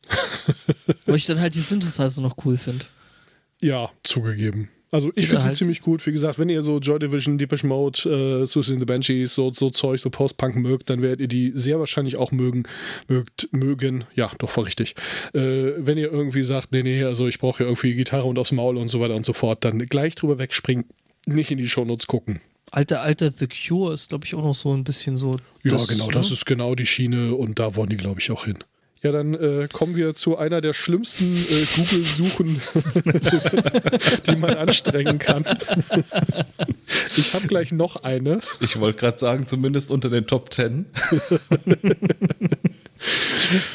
Weil 1.07 1.16
ich 1.16 1.27
dann 1.27 1.41
halt 1.41 1.55
die 1.55 1.61
Synthesizer 1.61 2.23
noch 2.23 2.37
cool 2.45 2.57
finde. 2.57 2.87
Ja, 3.61 3.91
zugegeben. 4.03 4.70
Also 4.92 5.12
ich 5.14 5.28
finde 5.28 5.44
halt. 5.44 5.54
die 5.54 5.58
ziemlich 5.58 5.82
gut. 5.82 6.04
Wie 6.06 6.12
gesagt, 6.12 6.38
wenn 6.38 6.48
ihr 6.48 6.62
so 6.62 6.78
Joy 6.78 6.98
Division, 6.98 7.38
Deepish 7.38 7.62
Mode, 7.62 8.42
äh, 8.42 8.46
Suicide 8.46 8.74
in 8.74 8.80
the 8.80 8.86
Banshees, 8.86 9.34
so, 9.34 9.52
so 9.52 9.70
Zeug, 9.70 10.00
so 10.00 10.10
Post-Punk 10.10 10.56
mögt, 10.56 10.90
dann 10.90 11.02
werdet 11.02 11.20
ihr 11.20 11.28
die 11.28 11.52
sehr 11.54 11.78
wahrscheinlich 11.78 12.16
auch 12.16 12.32
mögen. 12.32 12.64
Mögt, 13.06 13.48
mögen. 13.52 14.04
Ja, 14.16 14.30
doch, 14.38 14.56
war 14.56 14.66
richtig. 14.66 14.96
Äh, 15.32 15.72
wenn 15.78 15.96
ihr 15.96 16.10
irgendwie 16.10 16.42
sagt, 16.42 16.72
nee, 16.72 16.82
nee, 16.82 17.04
also 17.04 17.28
ich 17.28 17.38
brauche 17.38 17.62
ja 17.62 17.68
irgendwie 17.68 17.94
Gitarre 17.94 18.24
und 18.24 18.38
aus 18.38 18.50
Maul 18.50 18.76
und 18.76 18.88
so 18.88 19.00
weiter 19.00 19.14
und 19.14 19.24
so 19.24 19.32
fort, 19.32 19.64
dann 19.64 19.78
gleich 19.78 20.16
drüber 20.16 20.38
wegspringen, 20.38 20.84
nicht 21.26 21.50
in 21.52 21.58
die 21.58 21.68
Shownotes 21.68 22.08
gucken. 22.08 22.40
Alter, 22.72 23.02
alter 23.02 23.32
The 23.36 23.48
Cure 23.48 23.94
ist, 23.94 24.10
glaube 24.10 24.26
ich, 24.26 24.34
auch 24.34 24.44
noch 24.44 24.54
so 24.54 24.72
ein 24.72 24.84
bisschen 24.84 25.16
so. 25.16 25.38
Ja, 25.62 25.72
das, 25.72 25.88
genau, 25.88 26.06
ne? 26.06 26.12
das 26.12 26.30
ist 26.30 26.46
genau 26.46 26.74
die 26.74 26.86
Schiene 26.86 27.34
und 27.34 27.58
da 27.58 27.74
wollen 27.74 27.90
die, 27.90 27.96
glaube 27.96 28.20
ich, 28.20 28.30
auch 28.30 28.44
hin. 28.44 28.58
Ja, 29.02 29.12
dann 29.12 29.32
äh, 29.32 29.66
kommen 29.72 29.97
wir 29.97 30.14
zu 30.14 30.36
einer 30.36 30.60
der 30.60 30.74
schlimmsten 30.74 31.35
äh, 31.35 31.64
Google-Suchen, 31.74 32.60
die 34.27 34.36
man 34.36 34.56
anstrengen 34.56 35.18
kann. 35.18 35.47
ich 37.16 37.32
habe 37.32 37.47
gleich 37.47 37.72
noch 37.72 38.02
eine. 38.02 38.43
Ich 38.60 38.78
wollte 38.78 38.98
gerade 38.98 39.18
sagen, 39.18 39.47
zumindest 39.47 39.90
unter 39.90 40.10
den 40.10 40.27
Top 40.27 40.51
Ten. 40.51 40.85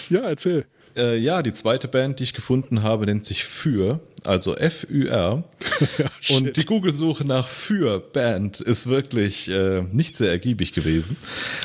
ja, 0.09 0.19
erzähl. 0.19 0.65
Äh, 0.95 1.17
ja, 1.17 1.41
die 1.41 1.53
zweite 1.53 1.87
Band, 1.87 2.19
die 2.19 2.23
ich 2.23 2.33
gefunden 2.33 2.83
habe, 2.83 3.05
nennt 3.05 3.25
sich 3.25 3.45
Für, 3.45 3.99
also 4.23 4.55
F-Ü-R. 4.55 5.43
ja, 5.97 6.37
und 6.37 6.55
die 6.55 6.65
Google-Suche 6.65 7.25
nach 7.25 7.47
Für 7.47 7.99
Band 7.99 8.61
ist 8.61 8.87
wirklich 8.87 9.49
äh, 9.49 9.81
nicht 9.91 10.15
sehr 10.15 10.29
ergiebig 10.29 10.73
gewesen. 10.73 11.17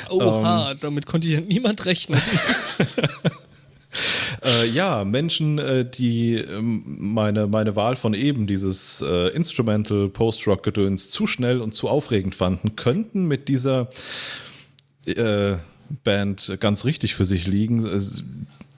Oha, 0.09 0.71
ähm, 0.71 0.77
damit 0.81 1.05
konnte 1.05 1.27
hier 1.27 1.41
niemand 1.41 1.85
rechnen. 1.85 2.19
äh, 4.43 4.67
ja, 4.67 5.03
Menschen, 5.03 5.59
äh, 5.59 5.89
die 5.89 6.35
äh, 6.35 6.61
meine, 6.61 7.47
meine 7.47 7.75
Wahl 7.75 7.95
von 7.95 8.13
eben, 8.13 8.47
dieses 8.47 9.01
äh, 9.01 9.27
Instrumental 9.33 10.09
Post-Rock-Gedöns, 10.09 11.09
zu 11.09 11.27
schnell 11.27 11.61
und 11.61 11.73
zu 11.73 11.87
aufregend 11.87 12.35
fanden, 12.35 12.75
könnten 12.75 13.27
mit 13.27 13.47
dieser 13.47 13.89
äh, 15.05 15.55
Band 16.03 16.57
ganz 16.59 16.85
richtig 16.85 17.15
für 17.15 17.25
sich 17.25 17.47
liegen. 17.47 17.85
Es, 17.85 18.23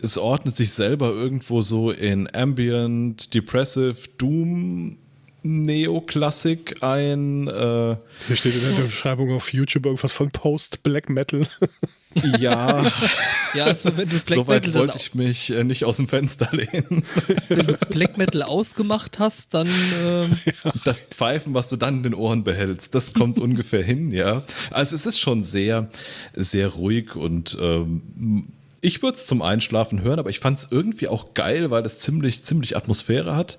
es 0.01 0.17
ordnet 0.17 0.55
sich 0.55 0.73
selber 0.73 1.09
irgendwo 1.11 1.61
so 1.61 1.91
in 1.91 2.33
Ambient, 2.33 3.33
Depressive, 3.33 3.95
Doom 4.17 4.97
Neoklassik 5.43 6.81
ein. 6.81 7.47
Äh, 7.47 7.97
Hier 8.27 8.35
steht 8.35 8.55
in 8.55 8.75
der 8.75 8.83
Beschreibung 8.83 9.31
auf 9.31 9.51
YouTube 9.53 9.85
irgendwas 9.85 10.11
von 10.11 10.31
Post-Black 10.31 11.09
Metal. 11.09 11.45
Ja. 12.15 12.85
ja, 13.53 13.65
also 13.65 13.95
wenn 13.97 14.09
du 14.09 14.19
Black 14.19 14.35
so 14.35 14.47
weit 14.47 14.67
Metal 14.67 14.81
wollte 14.81 14.97
ich 14.97 15.15
mich 15.15 15.51
äh, 15.51 15.63
nicht 15.63 15.85
aus 15.85 15.97
dem 15.97 16.07
Fenster 16.07 16.49
lehnen. 16.51 17.03
Wenn 17.47 17.67
du 17.67 17.73
Black 17.89 18.17
Metal 18.17 18.43
ausgemacht 18.43 19.19
hast, 19.19 19.53
dann. 19.53 19.67
Ähm 20.01 20.37
das 20.83 20.99
Pfeifen, 20.99 21.53
was 21.53 21.69
du 21.69 21.77
dann 21.77 21.97
in 21.97 22.03
den 22.03 22.13
Ohren 22.13 22.43
behältst, 22.43 22.93
das 22.93 23.13
kommt 23.13 23.39
ungefähr 23.39 23.83
hin, 23.83 24.11
ja. 24.11 24.43
Also 24.71 24.95
es 24.95 25.05
ist 25.05 25.19
schon 25.19 25.43
sehr, 25.43 25.89
sehr 26.33 26.69
ruhig 26.69 27.15
und 27.15 27.57
ähm, 27.59 28.47
ich 28.81 29.01
würde 29.01 29.15
es 29.15 29.25
zum 29.25 29.41
Einschlafen 29.41 30.01
hören, 30.01 30.19
aber 30.19 30.29
ich 30.29 30.39
fand 30.39 30.59
es 30.59 30.67
irgendwie 30.69 31.07
auch 31.07 31.33
geil, 31.33 31.71
weil 31.71 31.85
es 31.85 31.99
ziemlich, 31.99 32.43
ziemlich 32.43 32.75
Atmosphäre 32.75 33.35
hat. 33.35 33.57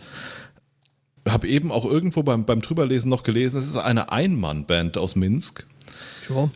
habe 1.26 1.48
eben 1.48 1.72
auch 1.72 1.86
irgendwo 1.86 2.22
beim, 2.22 2.44
beim 2.44 2.60
Drüberlesen 2.60 3.08
noch 3.08 3.22
gelesen, 3.22 3.58
es 3.58 3.66
ist 3.66 3.76
eine 3.76 4.12
Ein-Mann-Band 4.12 4.98
aus 4.98 5.16
Minsk. 5.16 5.66
Ja. 6.28 6.50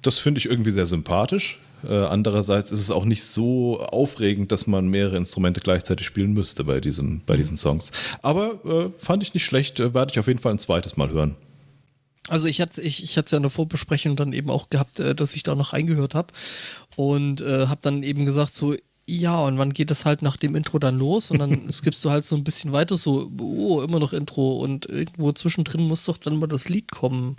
Das 0.00 0.18
finde 0.18 0.38
ich 0.38 0.46
irgendwie 0.46 0.70
sehr 0.70 0.86
sympathisch. 0.86 1.58
Äh, 1.84 1.94
andererseits 1.94 2.70
ist 2.70 2.80
es 2.80 2.90
auch 2.90 3.04
nicht 3.04 3.24
so 3.24 3.80
aufregend, 3.80 4.52
dass 4.52 4.66
man 4.66 4.88
mehrere 4.88 5.16
Instrumente 5.16 5.60
gleichzeitig 5.60 6.06
spielen 6.06 6.32
müsste 6.32 6.64
bei, 6.64 6.80
diesem, 6.80 7.22
bei 7.26 7.36
diesen 7.36 7.56
Songs. 7.56 7.90
Aber 8.22 8.64
äh, 8.64 8.98
fand 8.98 9.22
ich 9.22 9.34
nicht 9.34 9.44
schlecht, 9.44 9.80
äh, 9.80 9.94
werde 9.94 10.12
ich 10.12 10.18
auf 10.18 10.28
jeden 10.28 10.40
Fall 10.40 10.52
ein 10.52 10.58
zweites 10.58 10.96
Mal 10.96 11.10
hören. 11.10 11.36
Also 12.28 12.46
ich 12.46 12.60
hatte 12.60 12.80
ich, 12.80 13.02
ich 13.02 13.18
hatte 13.18 13.32
ja 13.32 13.38
eine 13.40 13.50
Vorbesprechung 13.50 14.14
dann 14.14 14.32
eben 14.32 14.48
auch 14.48 14.70
gehabt, 14.70 15.00
äh, 15.00 15.14
dass 15.14 15.34
ich 15.34 15.42
da 15.42 15.54
noch 15.54 15.72
reingehört 15.72 16.14
habe 16.14 16.32
und 16.96 17.40
habe 17.40 17.80
dann 17.82 18.02
eben 18.02 18.26
gesagt 18.26 18.54
so 18.54 18.74
ja, 19.04 19.40
und 19.40 19.58
wann 19.58 19.72
geht 19.72 19.90
es 19.90 20.04
halt 20.04 20.22
nach 20.22 20.36
dem 20.36 20.54
Intro 20.54 20.78
dann 20.78 20.96
los? 20.96 21.30
Und 21.30 21.38
dann 21.38 21.70
skippst 21.72 22.04
du 22.04 22.10
halt 22.10 22.24
so 22.24 22.36
ein 22.36 22.44
bisschen 22.44 22.72
weiter, 22.72 22.96
so, 22.96 23.30
oh, 23.40 23.80
immer 23.82 23.98
noch 23.98 24.12
Intro 24.12 24.58
und 24.58 24.86
irgendwo 24.86 25.32
zwischendrin 25.32 25.82
muss 25.82 26.04
doch 26.04 26.18
dann 26.18 26.38
mal 26.38 26.46
das 26.46 26.68
Lied 26.68 26.92
kommen. 26.92 27.36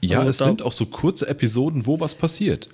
Ja, 0.00 0.18
also 0.20 0.30
es 0.30 0.38
sind 0.38 0.62
auch 0.62 0.72
so 0.72 0.86
kurze 0.86 1.28
Episoden, 1.28 1.86
wo 1.86 2.00
was 2.00 2.14
passiert. 2.14 2.68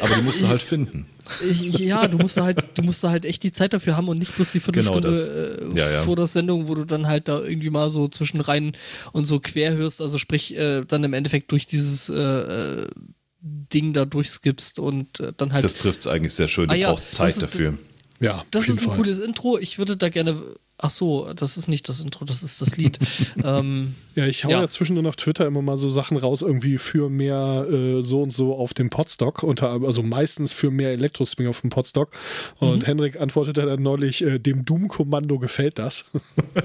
Aber 0.00 0.14
die 0.14 0.22
musst 0.22 0.42
du 0.42 0.48
halt 0.48 0.62
finden. 0.62 1.06
Ja, 1.42 2.08
du 2.08 2.18
musst 2.18 2.36
da 2.36 2.44
halt, 2.44 2.78
du 2.78 2.82
musst 2.82 3.04
da 3.04 3.10
halt 3.10 3.24
echt 3.24 3.42
die 3.42 3.52
Zeit 3.52 3.72
dafür 3.72 3.96
haben 3.96 4.08
und 4.08 4.18
nicht 4.18 4.34
bloß 4.34 4.52
die 4.52 4.60
Viertelstunde 4.60 5.10
genau 5.60 5.74
äh, 5.74 5.78
ja, 5.78 5.90
ja. 5.90 6.02
vor 6.02 6.16
der 6.16 6.26
Sendung, 6.26 6.68
wo 6.68 6.74
du 6.74 6.84
dann 6.84 7.06
halt 7.06 7.28
da 7.28 7.40
irgendwie 7.40 7.70
mal 7.70 7.90
so 7.90 8.08
zwischen 8.08 8.40
rein 8.40 8.72
und 9.12 9.26
so 9.26 9.38
quer 9.40 9.74
hörst, 9.74 10.00
also 10.00 10.16
sprich 10.18 10.56
äh, 10.56 10.84
dann 10.86 11.04
im 11.04 11.12
Endeffekt 11.12 11.52
durch 11.52 11.66
dieses 11.66 12.08
äh, 12.08 12.14
äh 12.14 12.86
Ding 13.40 13.92
da 13.92 14.04
durchskippst 14.04 14.78
und 14.78 15.20
äh, 15.20 15.32
dann 15.36 15.52
halt. 15.52 15.64
Das 15.64 15.76
trifft 15.76 16.00
es 16.00 16.06
eigentlich 16.08 16.34
sehr 16.34 16.48
schön. 16.48 16.68
Du 16.68 16.74
ah, 16.74 16.88
brauchst 16.88 17.12
Zeit 17.12 17.40
dafür. 17.40 17.78
Ja, 18.20 18.44
das 18.50 18.68
ist 18.68 18.80
ein 18.80 18.86
Fall. 18.86 18.96
cooles 18.96 19.20
Intro. 19.20 19.58
Ich 19.58 19.78
würde 19.78 19.96
da 19.96 20.08
gerne 20.08 20.42
Ach 20.80 20.90
so, 20.90 21.32
das 21.34 21.56
ist 21.56 21.66
nicht 21.66 21.88
das 21.88 22.00
Intro, 22.00 22.24
das 22.24 22.44
ist 22.44 22.62
das 22.62 22.76
Lied. 22.76 23.00
ähm, 23.44 23.96
ja, 24.14 24.26
ich 24.26 24.44
hau 24.44 24.50
ja. 24.50 24.60
ja 24.60 24.68
zwischendurch 24.68 25.08
auf 25.08 25.16
Twitter 25.16 25.44
immer 25.44 25.60
mal 25.60 25.76
so 25.76 25.90
Sachen 25.90 26.16
raus, 26.16 26.42
irgendwie 26.42 26.78
für 26.78 27.10
mehr 27.10 27.66
äh, 27.68 28.00
so 28.00 28.22
und 28.22 28.32
so 28.32 28.54
auf 28.54 28.74
dem 28.74 28.88
Podstock, 28.88 29.42
unter, 29.42 29.70
also 29.70 30.04
meistens 30.04 30.52
für 30.52 30.70
mehr 30.70 30.90
Elektroswing 30.92 31.48
auf 31.48 31.62
dem 31.62 31.70
Podstock. 31.70 32.10
Und 32.58 32.82
mhm. 32.82 32.86
Henrik 32.86 33.20
antwortete 33.20 33.66
dann 33.66 33.82
neulich, 33.82 34.22
äh, 34.22 34.38
dem 34.38 34.64
Doom-Kommando 34.64 35.40
gefällt 35.40 35.80
das. 35.80 36.12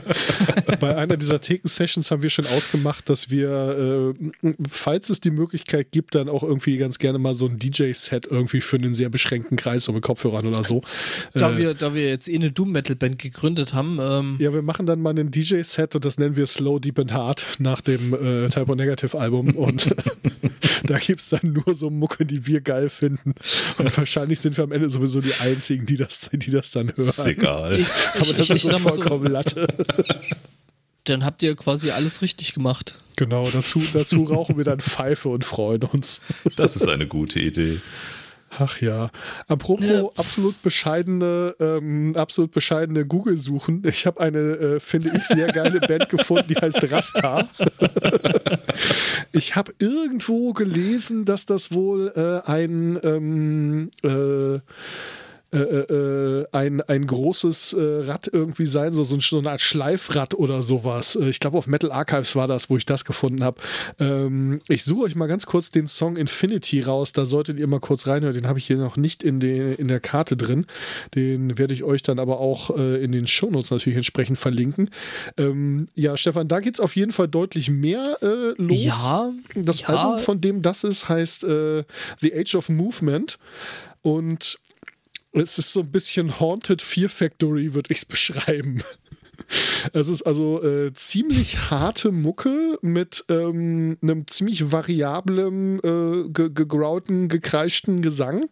Bei 0.79 0.95
einer 0.95 1.17
dieser 1.17 1.41
Theken-Sessions 1.41 2.11
haben 2.11 2.21
wir 2.21 2.29
schon 2.29 2.45
ausgemacht, 2.45 3.09
dass 3.09 3.31
wir, 3.31 4.13
äh, 4.43 4.53
falls 4.69 5.09
es 5.09 5.21
die 5.21 5.31
Möglichkeit 5.31 5.91
gibt, 5.91 6.13
dann 6.13 6.29
auch 6.29 6.43
irgendwie 6.43 6.77
ganz 6.77 6.99
gerne 6.99 7.17
mal 7.17 7.33
so 7.33 7.47
ein 7.47 7.57
DJ-Set 7.57 8.27
irgendwie 8.27 8.61
für 8.61 8.77
einen 8.77 8.93
sehr 8.93 9.09
beschränkten 9.09 9.57
Kreis, 9.57 9.85
so 9.85 9.91
mit 9.91 10.03
Kopfhörern 10.03 10.45
oder 10.45 10.63
so. 10.63 10.83
Da, 11.33 11.51
äh, 11.51 11.57
wir, 11.57 11.73
da 11.73 11.95
wir 11.95 12.09
jetzt 12.09 12.27
eh 12.27 12.35
eine 12.35 12.51
Doom-Metal-Band 12.51 13.17
gegründet 13.17 13.73
haben, 13.73 13.99
ähm 14.03 14.37
ja, 14.39 14.53
wir 14.53 14.61
machen 14.61 14.85
dann 14.85 15.01
mal 15.01 15.11
einen 15.11 15.31
DJ-Set 15.31 15.95
und 15.95 16.05
das 16.05 16.17
nennen 16.17 16.35
wir 16.35 16.47
Slow, 16.47 16.79
Deep 16.79 16.99
and 16.99 17.13
Hard 17.13 17.45
nach 17.59 17.81
dem 17.81 18.13
äh, 18.13 18.49
Typo 18.49 18.75
Negative 18.75 19.17
Album. 19.17 19.55
Und 19.55 19.89
da 20.85 20.99
gibt 20.99 21.21
es 21.21 21.29
dann 21.29 21.53
nur 21.53 21.73
so 21.73 21.89
Mucke, 21.89 22.25
die 22.25 22.45
wir 22.45 22.61
geil 22.61 22.89
finden. 22.89 23.33
Und 23.77 23.97
wahrscheinlich 23.97 24.39
sind 24.39 24.57
wir 24.57 24.63
am 24.63 24.71
Ende 24.71 24.89
sowieso 24.89 25.21
die 25.21 25.33
Einzigen, 25.35 25.85
die 25.85 25.97
das, 25.97 26.29
die 26.31 26.51
das 26.51 26.71
dann 26.71 26.95
hören. 26.95 27.09
Ist 27.09 27.25
egal. 27.25 27.79
Ich, 27.83 27.87
Aber 28.21 28.33
das 28.33 28.49
ich, 28.49 28.55
ist 28.55 28.65
uns 28.65 28.79
vollkommen 28.79 29.27
so, 29.27 29.33
Latte. 29.33 29.67
Dann 31.05 31.25
habt 31.25 31.41
ihr 31.43 31.55
quasi 31.55 31.91
alles 31.91 32.21
richtig 32.21 32.53
gemacht. 32.53 32.95
Genau, 33.15 33.49
dazu, 33.49 33.81
dazu 33.93 34.23
rauchen 34.23 34.57
wir 34.57 34.63
dann 34.63 34.79
Pfeife 34.79 35.29
und 35.29 35.43
freuen 35.43 35.83
uns. 35.83 36.21
Das 36.55 36.75
ist 36.75 36.87
eine 36.87 37.07
gute 37.07 37.39
Idee. 37.39 37.79
Ach 38.59 38.81
ja. 38.81 39.09
Apropos 39.47 39.85
ja. 39.85 40.03
absolut 40.15 40.61
bescheidene, 40.61 41.55
ähm, 41.59 42.13
absolut 42.15 42.51
bescheidene 42.51 43.05
Google-Suchen. 43.05 43.83
Ich 43.85 44.05
habe 44.05 44.19
eine, 44.19 44.39
äh, 44.39 44.79
finde 44.79 45.11
ich, 45.15 45.23
sehr 45.23 45.47
geile 45.51 45.79
Band 45.87 46.09
gefunden, 46.09 46.49
die 46.49 46.55
heißt 46.55 46.91
Rasta. 46.91 47.49
ich 49.31 49.55
habe 49.55 49.73
irgendwo 49.79 50.53
gelesen, 50.53 51.25
dass 51.25 51.45
das 51.45 51.71
wohl 51.71 52.11
äh, 52.15 52.49
ein 52.49 52.99
ähm, 53.03 53.91
äh, 54.03 54.59
äh, 55.53 55.57
äh, 55.57 55.93
äh, 55.93 56.45
ein, 56.51 56.81
ein 56.81 57.05
großes 57.05 57.73
äh, 57.73 57.81
Rad 58.05 58.27
irgendwie 58.31 58.65
sein, 58.65 58.91
so, 58.91 59.03
so 59.03 59.37
eine 59.37 59.51
Art 59.51 59.61
Schleifrad 59.61 60.33
oder 60.33 60.63
sowas. 60.63 61.15
Äh, 61.15 61.29
ich 61.29 61.39
glaube, 61.39 61.59
auf 61.59 61.67
Metal 61.67 61.91
Archives 61.91 62.35
war 62.35 62.47
das, 62.47 62.71
wo 62.71 62.77
ich 62.77 62.87
das 62.87 63.05
gefunden 63.05 63.43
habe. 63.43 63.61
Ähm, 63.99 64.61
ich 64.67 64.83
suche 64.83 65.03
euch 65.03 65.15
mal 65.15 65.27
ganz 65.27 65.45
kurz 65.45 65.69
den 65.69 65.85
Song 65.85 66.17
Infinity 66.17 66.81
raus, 66.81 67.13
da 67.13 67.25
solltet 67.25 67.59
ihr 67.59 67.67
mal 67.67 67.79
kurz 67.79 68.07
reinhören. 68.07 68.33
Den 68.33 68.47
habe 68.47 68.57
ich 68.57 68.65
hier 68.65 68.77
noch 68.77 68.97
nicht 68.97 69.21
in, 69.21 69.39
den, 69.39 69.75
in 69.75 69.87
der 69.87 69.99
Karte 69.99 70.35
drin. 70.35 70.65
Den 71.13 71.59
werde 71.59 71.75
ich 71.75 71.83
euch 71.83 72.01
dann 72.01 72.17
aber 72.17 72.39
auch 72.39 72.75
äh, 72.75 73.03
in 73.03 73.11
den 73.11 73.27
Shownotes 73.27 73.69
natürlich 73.69 73.97
entsprechend 73.97 74.39
verlinken. 74.39 74.89
Ähm, 75.37 75.87
ja, 75.93 76.17
Stefan, 76.17 76.47
da 76.47 76.61
geht 76.61 76.75
es 76.75 76.79
auf 76.79 76.95
jeden 76.95 77.11
Fall 77.11 77.27
deutlich 77.27 77.69
mehr 77.69 78.17
los. 78.57 78.83
Ja. 78.83 79.31
Das 79.55 79.81
ja. 79.81 79.87
Album, 79.89 80.17
von 80.17 80.41
dem 80.41 80.61
das 80.61 80.83
ist, 80.83 81.09
heißt 81.09 81.41
The 81.41 82.33
Age 82.33 82.55
of 82.55 82.69
Movement. 82.69 83.37
Und 84.03 84.59
es 85.33 85.57
ist 85.57 85.73
so 85.73 85.81
ein 85.81 85.91
bisschen 85.91 86.39
Haunted 86.39 86.81
Fear 86.81 87.09
Factory, 87.09 87.73
würde 87.73 87.91
ich 87.91 87.99
es 87.99 88.05
beschreiben. 88.05 88.81
Es 89.91 90.07
ist 90.07 90.21
also 90.23 90.63
äh, 90.63 90.93
ziemlich 90.93 91.71
harte 91.71 92.11
Mucke 92.11 92.77
mit 92.81 93.25
ähm, 93.29 93.97
einem 94.01 94.27
ziemlich 94.27 94.71
variablen, 94.71 95.79
äh, 95.79 96.29
ge 96.29 96.49
gegrauten, 96.53 97.27
gekreischten 97.29 98.01
Gesang. 98.01 98.45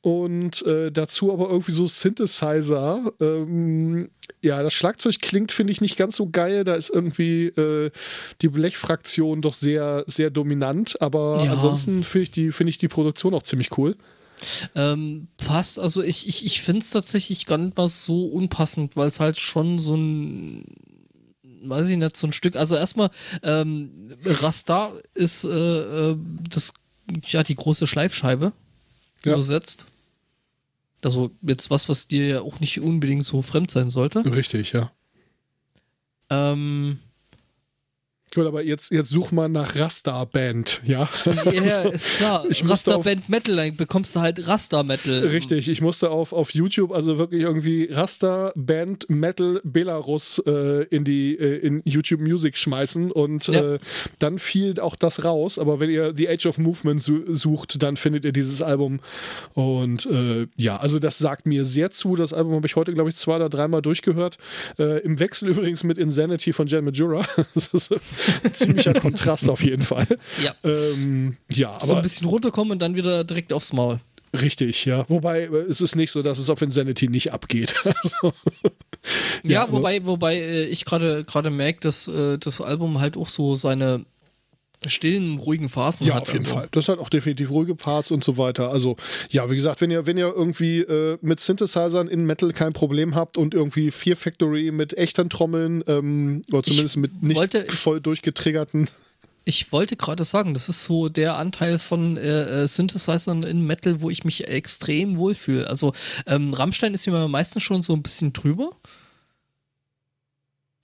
Und 0.00 0.64
äh, 0.64 0.90
dazu 0.90 1.32
aber 1.32 1.50
irgendwie 1.50 1.72
so 1.72 1.86
Synthesizer. 1.86 3.12
Ähm, 3.20 4.08
ja, 4.42 4.62
das 4.62 4.72
Schlagzeug 4.72 5.20
klingt, 5.20 5.52
finde 5.52 5.72
ich, 5.72 5.80
nicht 5.80 5.96
ganz 5.96 6.16
so 6.16 6.30
geil. 6.30 6.64
Da 6.64 6.74
ist 6.74 6.90
irgendwie 6.90 7.46
äh, 7.46 7.90
die 8.40 8.48
Blechfraktion 8.48 9.42
doch 9.42 9.54
sehr, 9.54 10.04
sehr 10.06 10.30
dominant. 10.30 11.00
Aber 11.02 11.42
ja. 11.44 11.52
ansonsten 11.52 12.04
finde 12.04 12.22
ich, 12.22 12.30
die, 12.30 12.52
find 12.52 12.70
ich 12.70 12.78
die 12.78 12.88
Produktion 12.88 13.34
auch 13.34 13.42
ziemlich 13.42 13.76
cool. 13.76 13.96
Ähm, 14.74 15.28
passt, 15.36 15.78
also 15.78 16.02
ich, 16.02 16.28
ich, 16.28 16.44
ich 16.44 16.62
finde 16.62 16.80
es 16.80 16.90
tatsächlich 16.90 17.46
gar 17.46 17.58
nicht 17.58 17.76
mal 17.76 17.88
so 17.88 18.26
unpassend, 18.26 18.96
weil 18.96 19.08
es 19.08 19.20
halt 19.20 19.38
schon 19.38 19.78
so 19.78 19.96
ein, 19.96 20.64
weiß 21.62 21.88
ich 21.88 21.96
nicht, 21.96 22.16
so 22.16 22.26
ein 22.26 22.32
Stück, 22.32 22.56
also 22.56 22.76
erstmal, 22.76 23.10
ähm, 23.42 24.16
Rasta 24.24 24.92
ist 25.14 25.44
äh, 25.44 26.10
äh, 26.10 26.16
das, 26.48 26.74
ja, 27.26 27.42
die 27.42 27.54
große 27.54 27.86
Schleifscheibe 27.86 28.52
ja. 29.24 29.32
übersetzt. 29.32 29.86
Also 31.02 31.30
jetzt 31.42 31.70
was, 31.70 31.88
was 31.88 32.08
dir 32.08 32.26
ja 32.26 32.40
auch 32.40 32.60
nicht 32.60 32.80
unbedingt 32.80 33.24
so 33.24 33.42
fremd 33.42 33.70
sein 33.70 33.88
sollte. 33.88 34.24
Richtig, 34.24 34.72
ja. 34.72 34.90
Ähm, 36.30 36.98
Gut, 38.34 38.46
aber 38.46 38.62
jetzt, 38.62 38.90
jetzt 38.92 39.08
such 39.08 39.32
mal 39.32 39.48
nach 39.48 39.76
Rasta-Band, 39.76 40.82
ja? 40.84 41.08
Ja, 41.50 41.82
ist 41.88 42.16
klar. 42.16 42.44
Rasta-Band 42.46 43.28
Metal, 43.28 43.56
dann 43.56 43.76
bekommst 43.76 44.14
du 44.14 44.20
halt 44.20 44.46
Rasta-Metal. 44.46 45.28
Richtig, 45.28 45.68
ich 45.68 45.80
musste 45.80 46.10
auf, 46.10 46.32
auf 46.32 46.52
YouTube 46.52 46.92
also 46.92 47.18
wirklich 47.18 47.42
irgendwie 47.42 47.88
Rasta-Band 47.90 49.08
Metal 49.08 49.60
Belarus 49.64 50.42
äh, 50.46 50.84
in 50.90 51.04
die 51.04 51.36
äh, 51.36 51.58
in 51.58 51.82
YouTube 51.84 52.20
Music 52.20 52.58
schmeißen 52.58 53.10
und 53.10 53.48
ja. 53.48 53.74
äh, 53.74 53.78
dann 54.18 54.38
fiel 54.38 54.78
auch 54.80 54.96
das 54.96 55.24
raus. 55.24 55.58
Aber 55.58 55.80
wenn 55.80 55.90
ihr 55.90 56.12
The 56.14 56.28
Age 56.28 56.46
of 56.46 56.58
Movement 56.58 57.00
su 57.00 57.34
sucht, 57.34 57.82
dann 57.82 57.96
findet 57.96 58.24
ihr 58.24 58.32
dieses 58.32 58.60
Album. 58.62 59.00
Und 59.54 60.06
äh, 60.06 60.46
ja, 60.56 60.76
also 60.76 60.98
das 60.98 61.18
sagt 61.18 61.46
mir 61.46 61.64
sehr 61.64 61.90
zu. 61.90 62.16
Das 62.16 62.32
Album 62.32 62.54
habe 62.54 62.66
ich 62.66 62.76
heute, 62.76 62.92
glaube 62.92 63.08
ich, 63.08 63.16
zwei 63.16 63.36
oder 63.36 63.48
dreimal 63.48 63.82
durchgehört. 63.82 64.38
Äh, 64.78 65.00
Im 65.00 65.18
Wechsel 65.18 65.48
übrigens 65.48 65.84
mit 65.84 65.98
Insanity 65.98 66.52
von 66.52 66.66
Jan 66.66 66.84
Majura. 66.84 67.24
das 67.54 67.68
ist 67.68 67.94
Ziemlicher 68.52 68.94
Kontrast 68.94 69.48
auf 69.48 69.62
jeden 69.62 69.82
Fall. 69.82 70.06
Ja. 70.42 70.54
Ähm, 70.64 71.36
ja, 71.50 71.70
aber. 71.70 71.86
So 71.86 71.94
ein 71.94 72.02
bisschen 72.02 72.26
runterkommen 72.28 72.72
und 72.72 72.78
dann 72.80 72.96
wieder 72.96 73.24
direkt 73.24 73.52
aufs 73.52 73.72
Maul. 73.72 74.00
Richtig, 74.32 74.84
ja. 74.84 75.08
Wobei 75.08 75.42
äh, 75.42 75.56
es 75.68 75.80
ist 75.80 75.96
nicht 75.96 76.10
so, 76.10 76.22
dass 76.22 76.38
es 76.38 76.50
auf 76.50 76.60
Insanity 76.62 77.08
nicht 77.08 77.32
abgeht. 77.32 77.74
Also, 77.84 78.32
ja, 79.42 79.64
ja, 79.64 79.72
wobei, 79.72 80.04
wobei 80.04 80.36
äh, 80.36 80.64
ich 80.64 80.84
gerade 80.84 81.24
gerade 81.24 81.50
merke, 81.50 81.80
dass 81.80 82.08
äh, 82.08 82.36
das 82.38 82.60
Album 82.60 83.00
halt 83.00 83.16
auch 83.16 83.28
so 83.28 83.56
seine 83.56 84.04
stillen, 84.86 85.38
ruhigen 85.38 85.68
Phasen 85.68 86.06
ja, 86.06 86.14
hat. 86.14 86.28
Ja, 86.28 86.28
auf 86.28 86.32
jeden 86.32 86.44
also. 86.44 86.56
Fall. 86.56 86.68
Das 86.70 86.88
hat 86.88 86.98
auch 86.98 87.08
definitiv 87.08 87.50
ruhige 87.50 87.74
Parts 87.74 88.10
und 88.10 88.22
so 88.22 88.36
weiter. 88.36 88.70
Also, 88.70 88.96
ja, 89.30 89.50
wie 89.50 89.56
gesagt, 89.56 89.80
wenn 89.80 89.90
ihr, 89.90 90.06
wenn 90.06 90.16
ihr 90.16 90.32
irgendwie 90.34 90.80
äh, 90.80 91.18
mit 91.20 91.40
Synthesizern 91.40 92.08
in 92.08 92.26
Metal 92.26 92.52
kein 92.52 92.72
Problem 92.72 93.14
habt 93.14 93.36
und 93.36 93.54
irgendwie 93.54 93.90
Fear 93.90 94.16
Factory 94.16 94.70
mit 94.70 94.96
echten 94.96 95.28
Trommeln 95.30 95.82
ähm, 95.86 96.42
oder 96.50 96.62
zumindest 96.62 96.96
ich 96.96 97.02
mit 97.02 97.22
nicht 97.22 97.38
wollte, 97.38 97.64
voll 97.64 98.00
durchgetriggerten. 98.00 98.88
Ich 99.44 99.72
wollte 99.72 99.96
gerade 99.96 100.24
sagen, 100.24 100.52
das 100.52 100.68
ist 100.68 100.84
so 100.84 101.08
der 101.08 101.36
Anteil 101.36 101.78
von 101.78 102.18
äh, 102.18 102.64
äh, 102.64 102.68
Synthesizern 102.68 103.44
in 103.44 103.66
Metal, 103.66 104.02
wo 104.02 104.10
ich 104.10 104.22
mich 104.22 104.46
extrem 104.46 105.16
wohlfühle. 105.16 105.66
Also, 105.70 105.94
ähm, 106.26 106.52
Rammstein 106.52 106.92
ist 106.92 107.06
mir 107.06 107.28
meistens 107.28 107.62
schon 107.62 107.80
so 107.80 107.94
ein 107.94 108.02
bisschen 108.02 108.34
drüber 108.34 108.72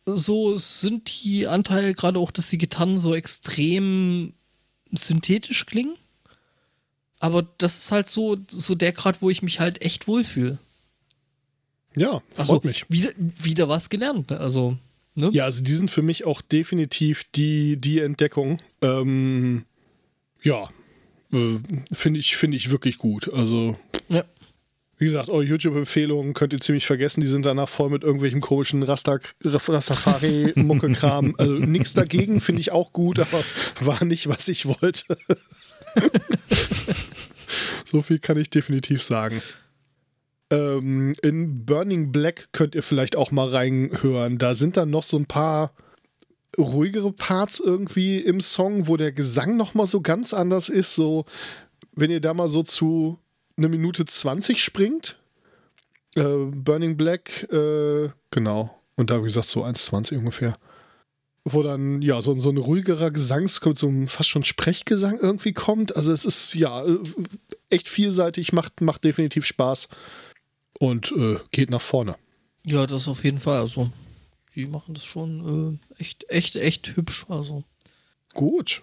so 0.07 0.59
sind 0.59 1.25
die 1.25 1.47
Anteile 1.47 1.95
gerade 1.95 2.19
auch, 2.19 2.31
dass 2.31 2.51
die 2.51 2.59
Gitarren 2.59 2.99
so 2.99 3.15
extrem 3.15 4.35
synthetisch 4.93 5.67
klingen. 5.67 5.97
Aber 7.21 7.47
das 7.59 7.79
ist 7.79 7.93
halt 7.93 8.09
so, 8.09 8.37
so 8.49 8.75
der 8.75 8.93
Grad, 8.93 9.23
wo 9.23 9.31
ich 9.31 9.43
mich 9.43 9.61
halt 9.61 9.81
echt 9.83 10.07
wohlfühle. 10.07 10.59
Ja, 11.97 12.23
freut 12.33 12.39
also, 12.39 12.61
mich. 12.65 12.85
Wieder, 12.89 13.11
wieder 13.17 13.69
was 13.69 13.89
gelernt. 13.89 14.31
Ne? 14.31 14.41
Also. 14.41 14.77
Ne? 15.15 15.31
Ja, 15.33 15.45
also 15.45 15.63
die 15.63 15.73
sind 15.73 15.91
für 15.91 16.03
mich 16.03 16.25
auch 16.25 16.43
definitiv 16.43 17.25
die, 17.35 17.77
die 17.77 18.01
Entdeckung. 18.01 18.59
Ähm, 18.83 19.65
ja, 20.43 20.69
äh, 21.33 21.59
finde 21.93 22.21
ich, 22.21 22.37
find 22.37 22.55
ich 22.55 22.71
wirklich 22.71 22.99
gut. 22.99 23.33
Also, 23.33 23.77
ja. 24.09 24.25
Wie 24.97 25.07
gesagt, 25.07 25.29
eure 25.29 25.43
YouTube-Empfehlungen 25.43 26.35
könnt 26.35 26.53
ihr 26.53 26.61
ziemlich 26.61 26.87
vergessen. 26.87 27.21
Die 27.21 27.27
sind 27.27 27.45
danach 27.45 27.69
voll 27.69 27.91
mit 27.91 28.05
irgendwelchem 28.05 28.41
komischen 28.41 28.85
Rastafari-Mucke-Kram. 28.85 31.35
also 31.39 31.55
nichts 31.55 31.95
dagegen, 31.95 32.39
finde 32.41 32.61
ich 32.61 32.71
auch 32.71 32.93
gut, 32.93 33.19
aber 33.19 33.43
war 33.81 34.05
nicht, 34.05 34.29
was 34.29 34.47
ich 34.49 34.67
wollte. 34.67 35.19
so 37.91 38.03
viel 38.03 38.21
kann 38.21 38.37
ich 38.37 38.51
definitiv 38.51 39.03
sagen. 39.03 39.43
Ähm, 40.51 41.15
in 41.23 41.65
Burning 41.65 42.13
Black 42.13 42.51
könnt 42.53 42.75
ihr 42.75 42.83
vielleicht 42.83 43.17
auch 43.17 43.31
mal 43.33 43.49
reinhören. 43.49 44.37
Da 44.39 44.55
sind 44.55 44.77
dann 44.77 44.91
noch 44.91 45.03
so 45.03 45.17
ein 45.17 45.25
paar 45.27 45.73
ruhigere 46.57 47.13
Parts 47.13 47.59
irgendwie 47.59 48.19
im 48.19 48.41
Song, 48.41 48.87
wo 48.87 48.97
der 48.97 49.11
Gesang 49.11 49.57
noch 49.57 49.75
mal 49.75 49.87
so 49.87 50.01
ganz 50.01 50.33
anders 50.33 50.69
ist. 50.69 50.95
So, 50.95 51.25
wenn 51.93 52.13
ihr 52.13 52.21
da 52.21 52.35
mal 52.35 52.49
so 52.49 52.63
zu 52.63 53.19
eine 53.57 53.69
Minute 53.69 54.05
20 54.05 54.63
springt, 54.63 55.19
äh, 56.15 56.23
Burning 56.23 56.97
Black, 56.97 57.49
äh, 57.53 58.11
genau. 58.31 58.79
Und 58.97 59.11
da, 59.11 59.21
wie 59.21 59.25
gesagt, 59.25 59.49
so 59.49 59.65
1,20 59.65 60.19
ungefähr. 60.19 60.57
Wo 61.45 61.63
dann, 61.63 62.01
ja, 62.01 62.23
so, 62.23 62.35
so 62.39 62.49
ein 62.51 62.57
ruhigerer 62.57 63.11
Gesangs, 63.11 63.61
so 63.75 63.87
ein 63.87 64.09
fast 64.09 64.31
schon 64.31 64.45
Sprechgesang 64.45 65.19
irgendwie 65.19 65.53
kommt. 65.53 65.95
Also 65.95 66.11
es 66.11 66.25
ist, 66.25 66.55
ja, 66.55 66.85
äh, 66.85 66.99
echt 67.69 67.89
vielseitig, 67.89 68.53
macht, 68.53 68.81
macht 68.81 69.05
definitiv 69.05 69.45
Spaß 69.45 69.89
und 70.79 71.13
äh, 71.13 71.37
geht 71.51 71.71
nach 71.71 71.83
vorne. 71.83 72.17
Ja, 72.65 72.87
das 72.87 73.09
auf 73.09 73.25
jeden 73.25 73.39
Fall. 73.39 73.61
Also, 73.61 73.91
die 74.55 74.67
machen 74.67 74.95
das 74.95 75.05
schon 75.05 75.79
äh, 75.99 76.01
echt, 76.01 76.31
echt, 76.31 76.57
echt 76.57 76.97
hübsch. 76.97 77.27
Also. 77.29 77.65
Gut. 78.33 78.83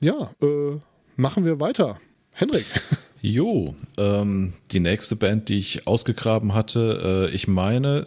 Ja, 0.00 0.32
äh, 0.42 0.78
machen 1.16 1.44
wir 1.46 1.60
weiter. 1.60 1.98
Henrik. 2.32 2.66
Jo, 3.24 3.74
ähm, 3.96 4.52
die 4.70 4.80
nächste 4.80 5.16
Band, 5.16 5.48
die 5.48 5.56
ich 5.56 5.86
ausgegraben 5.86 6.52
hatte, 6.52 7.30
äh, 7.30 7.34
ich 7.34 7.48
meine, 7.48 8.06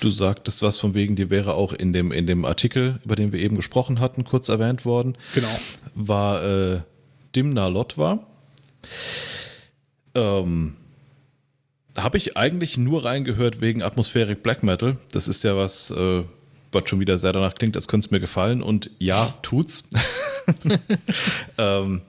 du 0.00 0.10
sagtest 0.10 0.62
was 0.62 0.78
von 0.78 0.94
wegen, 0.94 1.14
die 1.14 1.28
wäre 1.28 1.52
auch 1.52 1.74
in 1.74 1.92
dem, 1.92 2.10
in 2.10 2.26
dem 2.26 2.46
Artikel, 2.46 3.00
über 3.04 3.16
den 3.16 3.32
wir 3.32 3.40
eben 3.40 3.56
gesprochen 3.56 4.00
hatten, 4.00 4.24
kurz 4.24 4.48
erwähnt 4.48 4.86
worden. 4.86 5.18
Genau. 5.34 5.54
War 5.94 6.42
äh, 6.42 6.80
Dimna 7.36 7.66
Lotwa. 7.66 8.26
Ähm, 10.14 10.76
habe 11.94 12.16
ich 12.16 12.34
eigentlich 12.34 12.78
nur 12.78 13.04
reingehört 13.04 13.60
wegen 13.60 13.82
Atmosphärik 13.82 14.42
Black 14.42 14.62
Metal. 14.62 14.96
Das 15.12 15.28
ist 15.28 15.42
ja 15.42 15.54
was, 15.54 15.90
äh, 15.90 16.22
was 16.72 16.88
schon 16.88 17.00
wieder 17.00 17.18
sehr 17.18 17.34
danach 17.34 17.56
klingt, 17.56 17.76
als 17.76 17.88
könnte 17.88 18.06
es 18.06 18.10
mir 18.10 18.20
gefallen. 18.20 18.62
Und 18.62 18.90
ja, 18.98 19.34
tut's. 19.42 19.90
ähm, 21.58 22.00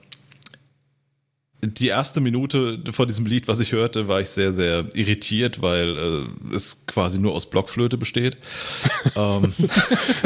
die 1.62 1.88
erste 1.88 2.20
Minute 2.20 2.82
von 2.90 3.06
diesem 3.06 3.26
Lied, 3.26 3.46
was 3.46 3.60
ich 3.60 3.72
hörte, 3.72 4.08
war 4.08 4.20
ich 4.20 4.28
sehr, 4.30 4.50
sehr 4.52 4.86
irritiert, 4.94 5.60
weil 5.60 5.96
äh, 5.96 6.54
es 6.54 6.86
quasi 6.86 7.18
nur 7.18 7.34
aus 7.34 7.50
Blockflöte 7.50 7.98
besteht. 7.98 8.38
ähm, 9.16 9.52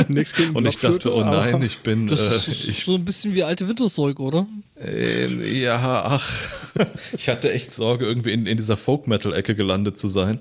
Nichts 0.08 0.34
gegen 0.34 0.54
Und 0.54 0.66
ich 0.66 0.78
dachte, 0.78 1.12
oh 1.12 1.24
nein, 1.24 1.60
ich 1.62 1.78
bin. 1.78 2.06
Das 2.06 2.20
äh, 2.20 2.50
ist 2.50 2.68
ich, 2.68 2.84
so 2.84 2.94
ein 2.94 3.04
bisschen 3.04 3.34
wie 3.34 3.42
alte 3.42 3.68
Winterzeug, 3.68 4.20
oder? 4.20 4.46
Äh, 4.80 5.60
ja, 5.60 6.04
ach. 6.04 6.30
ich 7.16 7.28
hatte 7.28 7.52
echt 7.52 7.72
Sorge, 7.72 8.06
irgendwie 8.06 8.32
in, 8.32 8.46
in 8.46 8.56
dieser 8.56 8.76
Folk-Metal-Ecke 8.76 9.56
gelandet 9.56 9.98
zu 9.98 10.08
sein. 10.08 10.38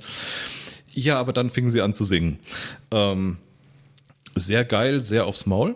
Ja, 0.94 1.20
aber 1.20 1.34
dann 1.34 1.49
fingen 1.49 1.72
sie 1.72 1.82
an 1.82 1.95
zu 1.95 2.06
singen. 2.06 2.38
Ähm, 2.91 3.38
sehr 4.36 4.64
geil, 4.64 4.99
sehr 4.99 5.26
aufs 5.26 5.48
Maul. 5.48 5.76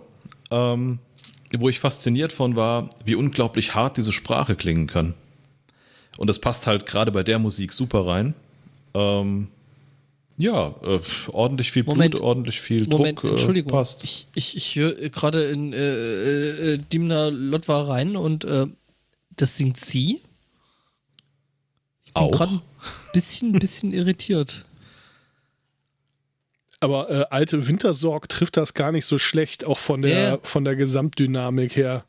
Ähm, 0.51 0.99
wo 1.57 1.69
ich 1.69 1.79
fasziniert 1.79 2.31
von 2.31 2.55
war, 2.55 2.89
wie 3.05 3.15
unglaublich 3.15 3.75
hart 3.75 3.97
diese 3.97 4.11
Sprache 4.11 4.55
klingen 4.55 4.87
kann. 4.87 5.13
Und 6.17 6.27
das 6.27 6.39
passt 6.39 6.67
halt 6.67 6.85
gerade 6.85 7.11
bei 7.11 7.23
der 7.23 7.39
Musik 7.39 7.71
super 7.71 8.05
rein. 8.05 8.33
Ähm, 8.93 9.47
ja, 10.37 10.75
äh, 10.83 10.99
ordentlich 11.31 11.71
viel 11.71 11.83
Moment, 11.83 12.11
Blut, 12.11 12.23
ordentlich 12.23 12.61
viel 12.61 12.87
Moment, 12.87 13.17
Druck. 13.19 13.29
Äh, 13.29 13.33
Entschuldigung, 13.33 13.71
passt. 13.71 14.03
ich, 14.03 14.27
ich, 14.35 14.55
ich 14.55 14.75
höre 14.75 14.93
gerade 15.09 15.45
in 15.45 15.73
äh, 15.73 15.77
äh, 15.77 16.73
äh, 16.73 16.77
Dimna 16.77 17.29
Lotwa 17.29 17.83
rein 17.83 18.15
und 18.15 18.45
äh, 18.45 18.67
das 19.35 19.57
singt 19.57 19.79
sie. 19.79 20.21
Ich 22.03 22.13
bin 22.13 22.31
gerade 22.31 22.53
ein 22.53 22.61
bisschen, 23.13 23.51
bisschen 23.53 23.91
irritiert. 23.93 24.65
Aber 26.79 27.09
äh, 27.09 27.25
alte 27.29 27.67
Wintersorg 27.67 28.29
trifft 28.29 28.57
das 28.57 28.73
gar 28.73 28.91
nicht 28.91 29.05
so 29.05 29.17
schlecht, 29.17 29.65
auch 29.65 29.79
von 29.79 30.01
der, 30.01 30.29
yeah. 30.29 30.39
von 30.43 30.63
der 30.63 30.75
Gesamtdynamik 30.75 31.75
her. 31.75 32.05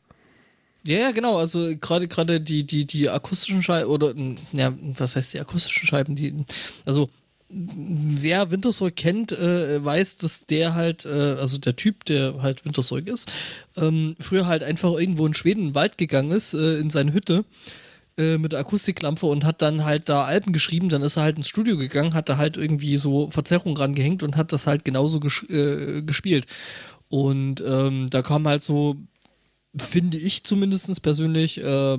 Ja, 0.85 0.99
ja, 0.99 1.11
genau. 1.11 1.37
Also 1.37 1.75
gerade 1.79 2.07
gerade 2.07 2.39
die, 2.39 2.65
die, 2.65 2.85
die 2.85 3.09
akustischen 3.09 3.61
Scheiben 3.61 3.89
oder 3.89 4.13
ja, 4.53 4.73
was 4.97 5.15
heißt 5.15 5.33
die 5.33 5.39
akustischen 5.39 5.87
Scheiben? 5.87 6.15
Die, 6.15 6.45
also 6.85 7.09
wer 7.49 8.51
Wintersorg 8.51 8.95
kennt, 8.95 9.31
äh, 9.31 9.83
weiß, 9.83 10.17
dass 10.17 10.45
der 10.45 10.75
halt, 10.75 11.05
äh, 11.05 11.09
also 11.09 11.57
der 11.57 11.75
Typ, 11.75 12.05
der 12.05 12.41
halt 12.41 12.63
Wintersorg 12.63 13.07
ist, 13.07 13.31
ähm, 13.75 14.15
früher 14.19 14.45
halt 14.45 14.63
einfach 14.63 14.93
irgendwo 14.93 15.25
in 15.25 15.33
Schweden 15.33 15.61
in 15.61 15.67
den 15.69 15.75
Wald 15.75 15.97
gegangen 15.97 16.31
ist, 16.31 16.53
äh, 16.53 16.77
in 16.77 16.89
seine 16.91 17.13
Hütte 17.13 17.43
äh, 18.19 18.37
mit 18.37 18.51
der 18.51 18.59
Akustiklampe 18.59 19.25
und 19.25 19.45
hat 19.45 19.61
dann 19.61 19.85
halt 19.85 20.09
da 20.09 20.25
Alben 20.25 20.51
geschrieben. 20.51 20.89
Dann 20.89 21.01
ist 21.01 21.17
er 21.17 21.23
halt 21.23 21.37
ins 21.37 21.47
Studio 21.47 21.77
gegangen, 21.77 22.13
hat 22.13 22.29
da 22.29 22.37
halt 22.37 22.57
irgendwie 22.57 22.97
so 22.97 23.29
Verzerrung 23.31 23.77
rangehängt 23.77 24.23
und 24.23 24.35
hat 24.35 24.51
das 24.51 24.67
halt 24.67 24.83
genauso 24.83 25.19
ges 25.19 25.43
äh, 25.49 26.01
gespielt. 26.01 26.45
Und 27.07 27.63
ähm, 27.65 28.09
da 28.09 28.21
kam 28.21 28.47
halt 28.47 28.61
so, 28.61 28.97
finde 29.77 30.17
ich 30.17 30.43
zumindest 30.43 31.01
persönlich, 31.01 31.63
äh, 31.63 31.97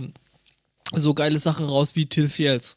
so 0.92 1.14
geile 1.14 1.38
Sachen 1.38 1.64
raus 1.64 1.96
wie 1.96 2.06
Till 2.06 2.28
Fields. 2.28 2.76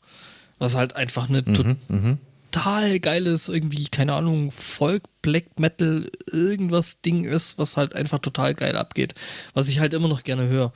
Was 0.60 0.76
halt 0.76 0.96
einfach 0.96 1.30
eine 1.30 1.42
mhm, 1.42 1.76
mhm, 1.90 2.18
total 2.52 3.00
geiles, 3.00 3.50
irgendwie, 3.50 3.88
keine 3.88 4.14
Ahnung, 4.14 4.52
Folk, 4.52 5.04
Black 5.22 5.60
Metal, 5.60 6.10
irgendwas 6.32 7.02
Ding 7.02 7.26
ist, 7.26 7.58
was 7.58 7.76
halt 7.76 7.96
einfach 7.96 8.20
total 8.20 8.54
geil 8.54 8.78
abgeht. 8.78 9.16
Was 9.54 9.68
ich 9.68 9.80
halt 9.80 9.94
immer 9.94 10.08
noch 10.08 10.24
gerne 10.24 10.48
höre. 10.48 10.72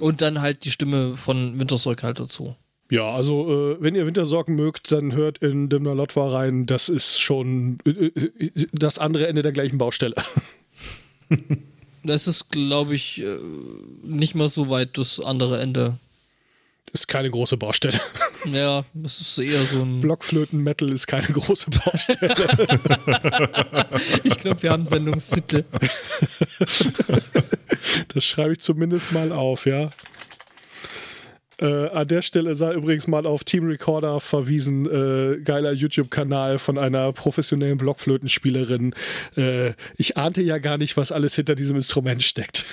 Und 0.00 0.20
dann 0.20 0.40
halt 0.40 0.64
die 0.64 0.70
Stimme 0.70 1.16
von 1.16 1.58
Wintersorg 1.58 2.02
halt 2.02 2.20
dazu. 2.20 2.54
Ja, 2.90 3.14
also 3.14 3.74
äh, 3.74 3.82
wenn 3.82 3.94
ihr 3.94 4.06
Wintersorgen 4.06 4.56
mögt, 4.56 4.90
dann 4.92 5.12
hört 5.12 5.38
in 5.38 5.68
Dimna 5.68 5.92
Lotwa 5.92 6.30
rein. 6.30 6.64
Das 6.64 6.88
ist 6.88 7.20
schon 7.20 7.78
äh, 7.84 7.90
äh, 7.90 8.66
das 8.72 8.98
andere 8.98 9.26
Ende 9.28 9.42
der 9.42 9.52
gleichen 9.52 9.76
Baustelle. 9.76 10.14
das 12.04 12.26
ist, 12.26 12.48
glaube 12.50 12.94
ich, 12.94 13.22
äh, 13.22 13.36
nicht 14.02 14.34
mal 14.34 14.48
so 14.48 14.70
weit 14.70 14.96
das 14.96 15.20
andere 15.20 15.60
Ende. 15.60 15.98
Ist 16.92 17.08
keine 17.08 17.30
große 17.30 17.56
Baustelle. 17.56 18.00
Ja, 18.44 18.84
das 18.94 19.20
ist 19.20 19.38
eher 19.38 19.64
so 19.64 19.82
ein. 19.82 20.00
Blockflöten-Metal 20.00 20.90
ist 20.92 21.08
keine 21.08 21.26
große 21.26 21.70
Baustelle. 21.70 22.34
ich 24.22 24.38
glaube, 24.38 24.62
wir 24.62 24.70
haben 24.70 24.86
Sendungstitel. 24.86 25.64
Das 28.14 28.24
schreibe 28.24 28.52
ich 28.52 28.60
zumindest 28.60 29.12
mal 29.12 29.32
auf, 29.32 29.66
ja. 29.66 29.90
Äh, 31.60 31.88
an 31.88 32.06
der 32.06 32.22
Stelle 32.22 32.54
sei 32.54 32.74
übrigens 32.74 33.08
mal 33.08 33.26
auf 33.26 33.44
Team 33.44 33.66
Recorder 33.66 34.20
verwiesen, 34.20 34.86
äh, 34.86 35.40
geiler 35.42 35.72
YouTube-Kanal 35.72 36.58
von 36.58 36.78
einer 36.78 37.12
professionellen 37.12 37.78
Blockflötenspielerin. 37.78 38.94
Äh, 39.36 39.72
ich 39.96 40.16
ahnte 40.16 40.42
ja 40.42 40.58
gar 40.58 40.78
nicht, 40.78 40.96
was 40.96 41.10
alles 41.10 41.34
hinter 41.34 41.56
diesem 41.56 41.76
Instrument 41.76 42.22
steckt. 42.22 42.64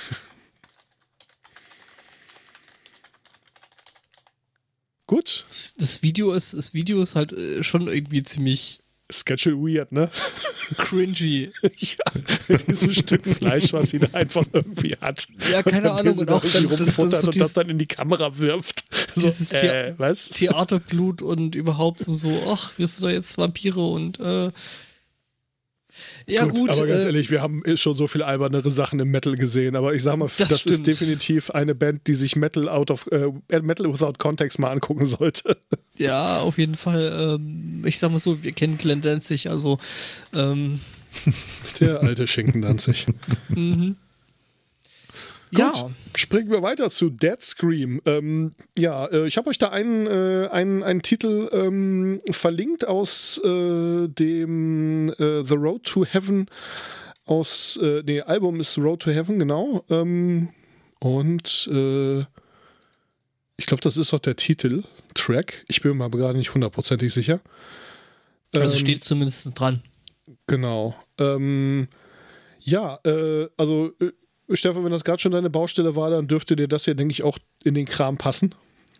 Gut. 5.08 5.46
Das 5.78 6.02
Video 6.02 6.34
ist, 6.34 6.54
das 6.54 6.74
Video 6.74 7.02
ist 7.02 7.16
halt 7.16 7.32
äh, 7.32 7.64
schon 7.64 7.88
irgendwie 7.88 8.24
ziemlich 8.24 8.80
Schedule 9.12 9.58
weird, 9.58 9.92
ne? 9.92 10.10
Cringy. 10.78 11.52
ja, 11.62 12.22
mit 12.48 12.68
diesem 12.68 12.92
Stück 12.92 13.26
Fleisch, 13.28 13.72
was 13.72 13.92
sie 13.92 14.00
da 14.00 14.08
einfach 14.14 14.46
irgendwie 14.52 14.96
hat. 15.00 15.28
Ja, 15.52 15.62
keine 15.62 15.92
Ahnung. 15.92 16.18
Und 16.18 16.32
auch 16.32 16.44
dann, 16.44 16.70
das, 16.70 16.80
das, 16.80 16.96
so 16.96 17.04
und 17.04 17.40
das 17.40 17.54
dann 17.54 17.70
in 17.70 17.78
die 17.78 17.86
Kamera 17.86 18.40
wirft. 18.40 18.84
So, 19.14 19.22
dieses 19.22 19.52
äh, 19.52 19.94
was? 19.98 20.30
Theaterblut 20.30 21.22
und 21.22 21.54
überhaupt 21.54 22.04
so, 22.08 22.48
ach, 22.50 22.78
wirst 22.80 23.00
du 23.00 23.04
da 23.04 23.12
jetzt 23.12 23.38
Vampire 23.38 23.80
und 23.80 24.20
äh, 24.20 24.50
ja, 26.28 26.46
gut, 26.46 26.56
gut 26.56 26.70
aber 26.70 26.88
ganz 26.88 27.04
äh, 27.04 27.08
ehrlich, 27.08 27.32
wir 27.32 27.42
haben 27.42 27.64
schon 27.76 27.94
so 27.94 28.08
viel 28.08 28.24
albernere 28.24 28.72
Sachen 28.72 29.00
im 29.00 29.10
Metal 29.10 29.36
gesehen. 29.36 29.76
Aber 29.76 29.94
ich 29.94 30.04
sag 30.04 30.18
mal, 30.18 30.30
das, 30.38 30.50
das 30.50 30.66
ist 30.66 30.88
definitiv 30.88 31.52
eine 31.52 31.76
Band, 31.76 32.08
die 32.08 32.16
sich 32.16 32.36
Metal 32.36 32.70
out 32.70 32.92
of 32.92 33.08
äh, 33.12 33.32
Metal 33.62 33.92
without 33.92 34.14
Context 34.18 34.60
mal 34.60 34.72
angucken 34.72 35.06
sollte. 35.06 35.58
Ja, 35.98 36.42
auf 36.42 36.58
jeden 36.58 36.76
Fall. 36.76 37.38
Ähm, 37.40 37.84
ich 37.86 38.00
sag 38.00 38.12
mal 38.12 38.20
so, 38.20 38.44
wir 38.44 38.52
kennen 38.52 38.78
Glenn 38.78 39.00
Danzig, 39.00 39.50
also 39.50 39.80
ähm, 40.34 40.82
der 41.80 42.02
alte 42.02 42.28
Schinken 42.28 42.62
Danzig. 42.62 43.06
mhm. 43.48 43.96
Ja. 45.58 45.72
Gut, 45.72 45.92
springen 46.16 46.52
wir 46.52 46.62
weiter 46.62 46.90
zu 46.90 47.10
Dead 47.10 47.42
Scream. 47.42 48.02
Ähm, 48.06 48.56
ja, 48.78 49.06
äh, 49.06 49.28
ich 49.28 49.38
habe 49.38 49.50
euch 49.50 49.58
da 49.58 49.70
einen, 49.70 50.08
äh, 50.08 50.50
einen, 50.52 50.84
einen 50.84 51.02
Titel 51.02 51.50
ähm, 51.52 52.22
verlinkt 52.30 52.88
aus 52.88 53.40
äh, 53.44 54.08
dem 54.08 55.10
äh, 55.10 55.46
The 55.46 55.56
Road 55.56 55.84
to 55.84 56.06
Heaven 56.06 56.48
aus, 57.26 57.78
äh, 57.82 58.04
nee, 58.06 58.22
Album 58.22 58.60
ist 58.60 58.78
Road 58.78 59.02
to 59.02 59.12
Heaven, 59.12 59.40
genau. 59.40 59.84
Ähm, 59.90 60.50
und 61.00 61.70
äh, 61.72 62.20
ich 63.58 63.66
glaube, 63.66 63.82
das 63.82 63.98
ist 63.98 64.14
auch 64.14 64.20
der 64.20 64.36
Titeltrack. 64.36 65.66
Ich 65.68 65.82
bin 65.82 65.98
mir 65.98 66.06
aber 66.06 66.18
gerade 66.18 66.38
nicht 66.38 66.54
hundertprozentig 66.54 67.14
sicher. 67.14 67.40
Also 68.54 68.74
ähm, 68.74 68.80
steht 68.80 69.04
zumindest 69.04 69.60
dran. 69.60 69.82
Genau. 70.48 70.96
Ähm, 71.18 71.88
ja, 72.60 73.00
äh, 73.04 73.48
also 73.58 73.94
Stefan, 74.54 74.84
wenn 74.84 74.92
das 74.92 75.04
gerade 75.04 75.22
schon 75.22 75.32
deine 75.32 75.50
Baustelle 75.50 75.96
war, 75.96 76.10
dann 76.10 76.28
dürfte 76.28 76.56
dir 76.56 76.68
das 76.68 76.86
ja, 76.86 76.94
denke 76.94 77.12
ich, 77.12 77.24
auch 77.24 77.38
in 77.64 77.74
den 77.74 77.86
Kram 77.86 78.18
passen. 78.18 78.54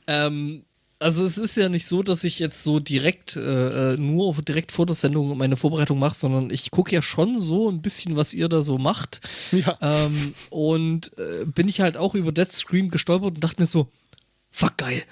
Ähm, 0.08 0.64
also 1.00 1.26
es 1.26 1.38
ist 1.38 1.58
ja 1.58 1.70
nicht 1.70 1.86
so, 1.86 2.04
dass 2.04 2.24
ich 2.24 2.40
jetzt 2.40 2.64
so 2.64 2.80
direkt 2.80 3.36
äh, 3.36 3.94
äh 3.94 3.98
nur 3.98 4.34
direkt 4.36 4.72
vor 4.72 4.86
der 4.86 4.96
Sendung 4.96 5.38
meine 5.38 5.58
Vorbereitung 5.58 6.00
mache, 6.00 6.16
sondern 6.16 6.50
ich 6.50 6.72
gucke 6.72 6.96
ja 6.96 7.02
schon 7.02 7.40
so 7.40 7.70
ein 7.70 7.82
bisschen, 7.82 8.16
was 8.16 8.34
ihr 8.34 8.48
da 8.50 8.62
so 8.62 8.78
macht. 8.78 9.22
Ja. 9.52 9.78
Ähm, 9.82 10.34
und 10.50 11.12
äh, 11.18 11.46
bin 11.46 11.68
ich 11.68 11.82
halt 11.82 11.98
auch 11.98 12.16
über 12.16 12.32
Death 12.32 12.54
Scream 12.54 12.90
gestolpert 12.90 13.36
und 13.36 13.44
dachte 13.44 13.62
mir 13.62 13.68
so, 13.68 13.90
fuck 14.50 14.78
geil. 14.78 15.04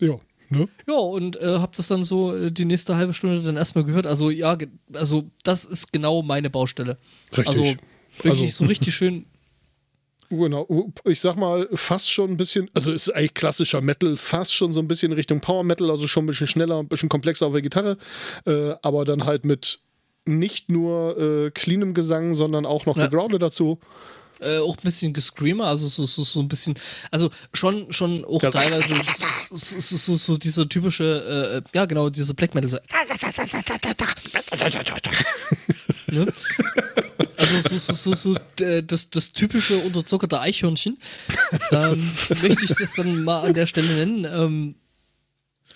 Ja. 0.00 0.18
Ne? 0.50 0.68
Ja, 0.86 0.94
und 0.94 1.36
äh, 1.36 1.58
hab 1.58 1.74
das 1.74 1.88
dann 1.88 2.04
so 2.04 2.34
äh, 2.34 2.50
die 2.50 2.64
nächste 2.64 2.96
halbe 2.96 3.12
Stunde 3.12 3.42
dann 3.42 3.56
erstmal 3.56 3.84
gehört. 3.84 4.06
Also 4.06 4.30
ja, 4.30 4.56
also 4.94 5.30
das 5.42 5.64
ist 5.64 5.92
genau 5.92 6.22
meine 6.22 6.50
Baustelle. 6.50 6.98
Richtig. 7.30 7.48
Also 7.48 7.62
wirklich 8.22 8.48
also. 8.50 8.64
so 8.64 8.64
richtig 8.64 8.94
schön 8.94 9.26
Genau, 10.30 10.92
ich 11.04 11.20
sag 11.20 11.36
mal, 11.36 11.68
fast 11.72 12.10
schon 12.10 12.30
ein 12.30 12.36
bisschen, 12.36 12.68
also 12.74 12.92
ist 12.92 13.08
eigentlich 13.14 13.32
klassischer 13.32 13.80
Metal, 13.80 14.14
fast 14.16 14.54
schon 14.54 14.74
so 14.74 14.80
ein 14.80 14.88
bisschen 14.88 15.12
Richtung 15.12 15.40
Power 15.40 15.64
Metal, 15.64 15.90
also 15.90 16.06
schon 16.06 16.24
ein 16.24 16.26
bisschen 16.26 16.46
schneller, 16.46 16.80
ein 16.80 16.88
bisschen 16.88 17.08
komplexer 17.08 17.46
auf 17.46 17.52
der 17.52 17.62
Gitarre, 17.62 17.96
äh, 18.44 18.74
aber 18.82 19.06
dann 19.06 19.24
halt 19.24 19.46
mit 19.46 19.80
nicht 20.26 20.70
nur 20.70 21.16
äh, 21.18 21.50
cleanem 21.50 21.94
Gesang, 21.94 22.34
sondern 22.34 22.66
auch 22.66 22.84
noch 22.84 22.98
ja. 22.98 23.06
Gegrowle 23.06 23.38
dazu. 23.38 23.78
Äh, 24.40 24.58
auch 24.58 24.76
ein 24.76 24.82
bisschen 24.82 25.12
gescreamer, 25.12 25.66
also 25.66 25.88
so, 25.88 26.04
so, 26.04 26.22
so 26.22 26.40
ein 26.40 26.48
bisschen, 26.48 26.78
also 27.10 27.30
schon, 27.52 27.92
schon 27.92 28.24
auch 28.24 28.42
ja. 28.42 28.50
teilweise 28.50 28.94
so, 29.50 29.80
so, 29.80 29.96
so, 29.96 30.16
so 30.16 30.36
dieser 30.36 30.68
typische, 30.68 31.62
äh, 31.64 31.76
ja 31.76 31.86
genau, 31.86 32.08
diese 32.08 32.34
Black 32.34 32.54
Metal, 32.54 32.70
so. 32.70 32.78
ne? 36.06 36.26
Also 37.36 37.60
so, 37.60 37.78
so, 37.78 38.14
so, 38.14 38.34
so 38.34 38.82
das, 38.82 39.10
das 39.10 39.32
typische 39.32 39.78
unterzuckerte 39.78 40.40
Eichhörnchen. 40.40 40.98
ähm, 41.72 42.12
möchte 42.42 42.64
ich 42.64 42.74
das 42.74 42.94
dann 42.94 43.24
mal 43.24 43.40
an 43.40 43.54
der 43.54 43.66
Stelle 43.66 43.94
nennen. 43.94 44.24
Ähm, 44.24 44.74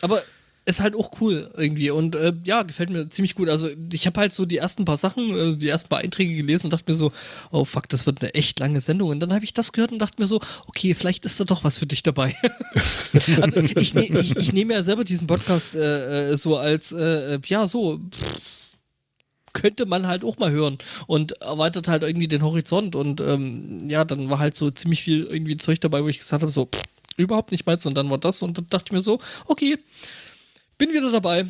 aber 0.01 0.23
ist 0.65 0.81
halt 0.81 0.95
auch 0.95 1.21
cool 1.21 1.51
irgendwie 1.57 1.91
und 1.91 2.15
äh, 2.15 2.33
ja, 2.45 2.63
gefällt 2.63 2.91
mir 2.91 3.09
ziemlich 3.09 3.35
gut. 3.35 3.49
Also 3.49 3.69
ich 3.93 4.07
habe 4.07 4.21
halt 4.21 4.33
so 4.33 4.47
die 4.47 4.59
ersten 4.59 4.85
paar 4.85 4.97
Sachen, 4.97 5.37
äh, 5.37 5.57
die 5.57 5.69
ersten 5.69 5.89
paar 5.89 5.99
Einträge 5.99 6.37
gelesen 6.37 6.67
und 6.67 6.73
dachte 6.73 6.91
mir 6.91 6.97
so, 6.97 7.13
oh 7.51 7.65
fuck, 7.65 7.89
das 7.89 8.07
wird 8.07 8.23
eine 8.23 8.35
echt 8.35 8.61
lange 8.61 8.81
Sendung. 8.81 9.11
Und 9.11 9.21
dann 9.21 9.33
habe 9.33 9.45
ich 9.45 9.55
das 9.55 9.73
gehört 9.73 9.91
und 9.91 9.99
dachte 9.99 10.21
mir 10.21 10.27
so, 10.27 10.41
okay, 10.69 10.95
vielleicht 10.95 11.25
ist 11.25 11.41
da 11.41 11.45
doch 11.45 11.65
was 11.65 11.79
für 11.79 11.87
dich 11.87 12.05
dabei. 12.05 12.35
also 13.41 13.61
ich, 13.61 13.95
ne, 13.95 14.05
ich, 14.05 14.37
ich 14.37 14.53
nehme 14.53 14.75
ja 14.75 14.83
selber 14.85 15.03
diesen 15.03 15.27
Podcast 15.27 15.75
äh, 15.75 16.31
äh 16.31 16.37
so 16.37 16.57
als, 16.57 16.93
äh, 16.93 17.41
ja, 17.47 17.67
so, 17.67 17.99
pff, 17.99 18.41
könnte 19.53 19.85
man 19.85 20.07
halt 20.07 20.25
auch 20.25 20.39
mal 20.39 20.51
hören 20.51 20.79
und 21.07 21.33
erweitert 21.43 21.89
halt 21.89 22.05
irgendwie 22.05 22.29
den 22.29 22.43
Horizont 22.43 22.95
und 22.95 23.21
ähm, 23.21 23.91
ja, 23.91 24.05
dann 24.05 24.31
war 24.31 24.39
halt 24.39 24.55
so 24.55 24.71
ziemlich 24.71 25.03
viel 25.03 25.25
irgendwie 25.25 25.57
Zeug 25.57 25.81
dabei, 25.81 26.03
wo 26.03 26.09
ich 26.09 26.19
gesagt 26.19 26.43
habe, 26.43 26.53
so 26.53 26.67
pff, 26.67 26.81
überhaupt 27.17 27.53
nicht 27.53 27.67
meins 27.67 27.85
und 27.85 27.95
dann 27.95 28.11
war 28.11 28.19
das 28.19 28.43
und 28.43 28.59
dann 28.59 28.67
dachte 28.71 28.87
ich 28.89 28.93
mir 28.93 29.01
so, 29.01 29.19
okay, 29.47 29.79
bin 30.87 30.93
wieder 30.93 31.13
dabei. 31.13 31.45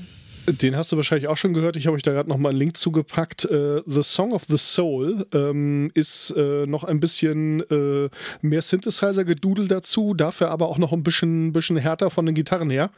Den 0.47 0.77
hast 0.77 0.93
du 0.93 0.97
wahrscheinlich 0.97 1.27
auch 1.29 1.39
schon 1.39 1.55
gehört. 1.55 1.77
Ich 1.77 1.87
habe 1.87 1.97
euch 1.97 2.03
da 2.03 2.13
gerade 2.13 2.29
nochmal 2.29 2.51
einen 2.51 2.59
Link 2.59 2.77
zugepackt. 2.77 3.49
Uh, 3.51 3.81
the 3.87 4.03
Song 4.03 4.33
of 4.33 4.45
the 4.47 4.59
Soul 4.59 5.27
ähm, 5.33 5.91
ist 5.95 6.35
äh, 6.37 6.67
noch 6.67 6.85
ein 6.85 7.01
bisschen 7.01 7.61
äh, 7.71 8.11
mehr 8.43 8.61
Synthesizer-Gedudel 8.61 9.69
dazu, 9.69 10.13
dafür 10.13 10.51
aber 10.51 10.69
auch 10.69 10.77
noch 10.77 10.93
ein 10.93 11.03
bisschen, 11.03 11.55
bisschen 11.55 11.79
härter 11.79 12.11
von 12.11 12.27
den 12.27 12.35
Gitarren 12.35 12.69
her. 12.69 12.91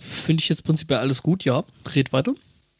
Finde 0.00 0.40
ich 0.42 0.48
jetzt 0.48 0.64
prinzipiell 0.64 0.98
alles 0.98 1.22
gut, 1.22 1.44
ja. 1.44 1.62
Red 1.94 2.14
weiter. 2.14 2.32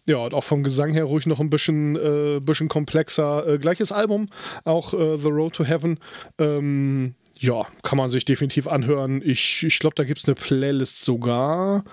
Ja, 0.06 0.18
und 0.18 0.32
auch 0.32 0.44
vom 0.44 0.62
Gesang 0.62 0.94
her 0.94 1.04
ruhig 1.04 1.26
noch 1.26 1.40
ein 1.40 1.50
bisschen, 1.50 1.96
äh, 1.96 2.40
bisschen 2.40 2.68
komplexer. 2.68 3.46
Äh, 3.46 3.58
gleiches 3.58 3.92
Album, 3.92 4.28
auch 4.64 4.94
äh, 4.94 5.18
The 5.18 5.28
Road 5.28 5.54
to 5.54 5.64
Heaven. 5.64 5.98
Ähm, 6.38 7.14
ja, 7.38 7.66
kann 7.82 7.98
man 7.98 8.08
sich 8.08 8.24
definitiv 8.24 8.66
anhören. 8.66 9.20
Ich, 9.22 9.64
ich 9.64 9.80
glaube, 9.80 9.96
da 9.96 10.04
gibt 10.04 10.20
es 10.20 10.24
eine 10.24 10.34
Playlist 10.34 11.04
sogar. 11.04 11.84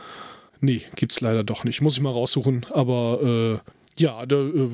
Nee, 0.64 0.81
gibt 0.95 1.11
es 1.11 1.19
leider 1.19 1.44
doch 1.44 1.65
nicht. 1.65 1.81
Muss 1.81 1.98
ich 1.98 2.02
mal 2.02 2.10
raussuchen. 2.10 2.65
Aber 2.72 3.60
äh, 3.61 3.72
ja, 3.99 4.26
da, 4.26 4.38
äh, 4.38 4.69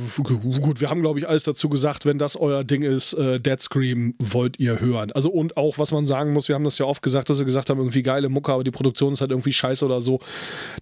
gut, 0.62 0.82
wir 0.82 0.92
haben, 0.92 1.02
glaube 1.02 1.18
ich, 1.18 1.28
alles 1.28 1.46
dazu 1.46 1.68
gesagt, 1.68 2.06
wenn 2.06 2.20
das 2.20 2.38
euer 2.38 2.64
Ding 2.64 2.84
ist, 2.84 3.14
äh, 3.14 3.40
Dead 3.40 3.60
Scream 3.60 4.14
wollt 4.20 4.60
ihr 4.60 4.80
hören. 4.80 5.12
Also 5.12 5.32
und 5.32 5.58
auch, 5.58 5.80
was 5.80 5.92
man 5.92 6.06
sagen 6.06 6.32
muss, 6.32 6.48
wir 6.48 6.54
haben 6.54 6.64
das 6.64 6.78
ja 6.78 6.86
oft 6.86 7.02
gesagt, 7.02 7.32
dass 7.32 7.40
sie 7.40 7.46
gesagt 7.46 7.72
haben, 7.72 7.80
irgendwie 7.80 8.04
geile 8.04 8.30
Mucke, 8.30 8.54
aber 8.54 8.64
die 8.64 8.70
Produktion 8.70 9.14
ist 9.14 9.22
halt 9.22 9.32
irgendwie 9.32 9.52
scheiße 9.52 9.84
oder 9.84 10.00
so. 10.00 10.20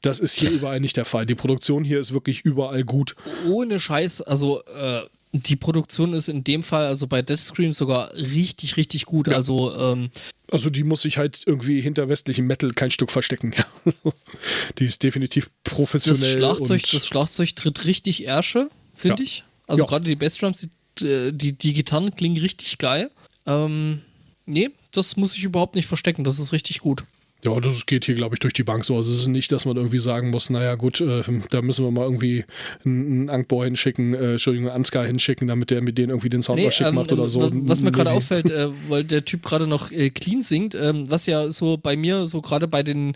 Das 0.02 0.20
ist 0.20 0.34
hier 0.34 0.52
überall 0.52 0.82
nicht 0.82 0.98
der 0.98 1.06
Fall. 1.06 1.26
Die 1.26 1.36
Produktion 1.36 1.86
hier 1.86 2.02
ist 2.02 2.14
wirklich 2.14 2.42
überall 2.42 2.84
gut. 2.84 3.16
Ohne 3.48 3.80
Scheiß, 3.80 4.22
also 4.24 4.62
äh, 4.66 5.04
die 5.32 5.56
Produktion 5.56 6.14
ist 6.14 6.30
in 6.30 6.44
dem 6.44 6.64
Fall, 6.64 6.88
also 6.88 7.08
bei 7.08 7.22
Death 7.22 7.40
Scream 7.40 7.74
sogar 7.74 8.14
richtig, 8.14 8.78
richtig 8.78 9.06
gut. 9.06 9.28
Ja. 9.28 9.36
Also, 9.36 9.78
ähm, 9.78 10.10
also 10.52 10.70
die 10.70 10.84
muss 10.84 11.02
sich 11.02 11.18
halt 11.18 11.42
irgendwie 11.46 11.82
hinter 11.82 12.08
westlichem 12.10 12.48
Metal 12.48 12.72
kein 12.74 12.92
Stück 12.92 13.12
verstecken. 13.12 13.54
die 14.80 14.86
ist 14.86 15.04
definitiv 15.04 15.50
professionell. 15.64 16.40
Das 16.40 16.58
Schlagzeug, 16.58 16.84
das 16.92 17.08
Schlagzeug 17.08 17.56
tritt 17.56 17.86
richtig 17.86 18.26
Ärsche, 18.26 18.70
finde 18.94 19.24
ja. 19.24 19.26
ich. 19.26 19.44
Also 19.68 19.84
ja. 19.84 19.90
gerade 19.90 20.06
die 20.06 20.16
Bassdrums, 20.16 20.68
die, 21.00 21.06
äh, 21.06 21.32
die, 21.34 21.54
die 21.54 21.74
Gitarren 21.74 22.16
klingen 22.16 22.38
richtig 22.38 22.78
geil. 22.78 23.12
Ähm, 23.46 24.02
nee, 24.46 24.70
das 24.92 25.18
muss 25.18 25.36
ich 25.36 25.44
überhaupt 25.44 25.76
nicht 25.76 25.88
verstecken. 25.88 26.24
Das 26.24 26.40
ist 26.40 26.54
richtig 26.54 26.80
gut. 26.80 27.04
Ja, 27.44 27.60
das 27.60 27.86
geht 27.86 28.06
hier, 28.06 28.16
glaube 28.16 28.36
ich, 28.36 28.40
durch 28.40 28.54
die 28.54 28.64
Bank 28.64 28.84
so. 28.84 28.96
Also 28.96 29.12
es 29.12 29.20
ist 29.20 29.28
nicht, 29.28 29.52
dass 29.52 29.66
man 29.66 29.78
irgendwie 29.78 30.00
sagen 30.00 30.32
muss, 30.32 30.50
naja 30.50 30.74
gut, 30.74 31.02
äh, 31.02 31.22
da 31.52 31.62
müssen 31.62 31.86
wir 31.86 31.92
mal 31.92 32.04
irgendwie 32.04 32.46
einen 32.84 33.30
Angboy 33.30 33.66
hinschicken, 33.66 34.16
äh, 34.16 34.32
Entschuldigung, 34.32 34.70
einen 34.70 34.78
Ansgar 34.78 35.06
hinschicken, 35.06 35.48
damit 35.48 35.70
der 35.70 35.82
mit 35.82 36.00
denen 36.00 36.10
irgendwie 36.10 36.30
den 36.30 36.42
Sound 36.42 36.60
nee, 36.60 36.72
schick 36.72 36.88
ähm, 36.88 36.96
macht 36.96 37.12
oder 37.12 37.30
so. 37.30 37.52
Was 37.54 37.82
mir 37.82 37.92
gerade 37.92 38.12
auffällt, 38.12 38.50
äh, 38.50 38.70
weil 38.90 39.04
der 39.04 39.24
Typ 39.24 39.44
gerade 39.44 39.68
noch 39.68 39.92
äh, 39.92 40.10
clean 40.10 40.42
singt, 40.42 40.74
ähm, 40.74 41.10
was 41.12 41.28
ja 41.28 41.52
so 41.52 41.78
bei 41.78 41.96
mir, 41.96 42.26
so 42.26 42.42
gerade 42.42 42.68
bei 42.68 42.82
den 42.82 43.16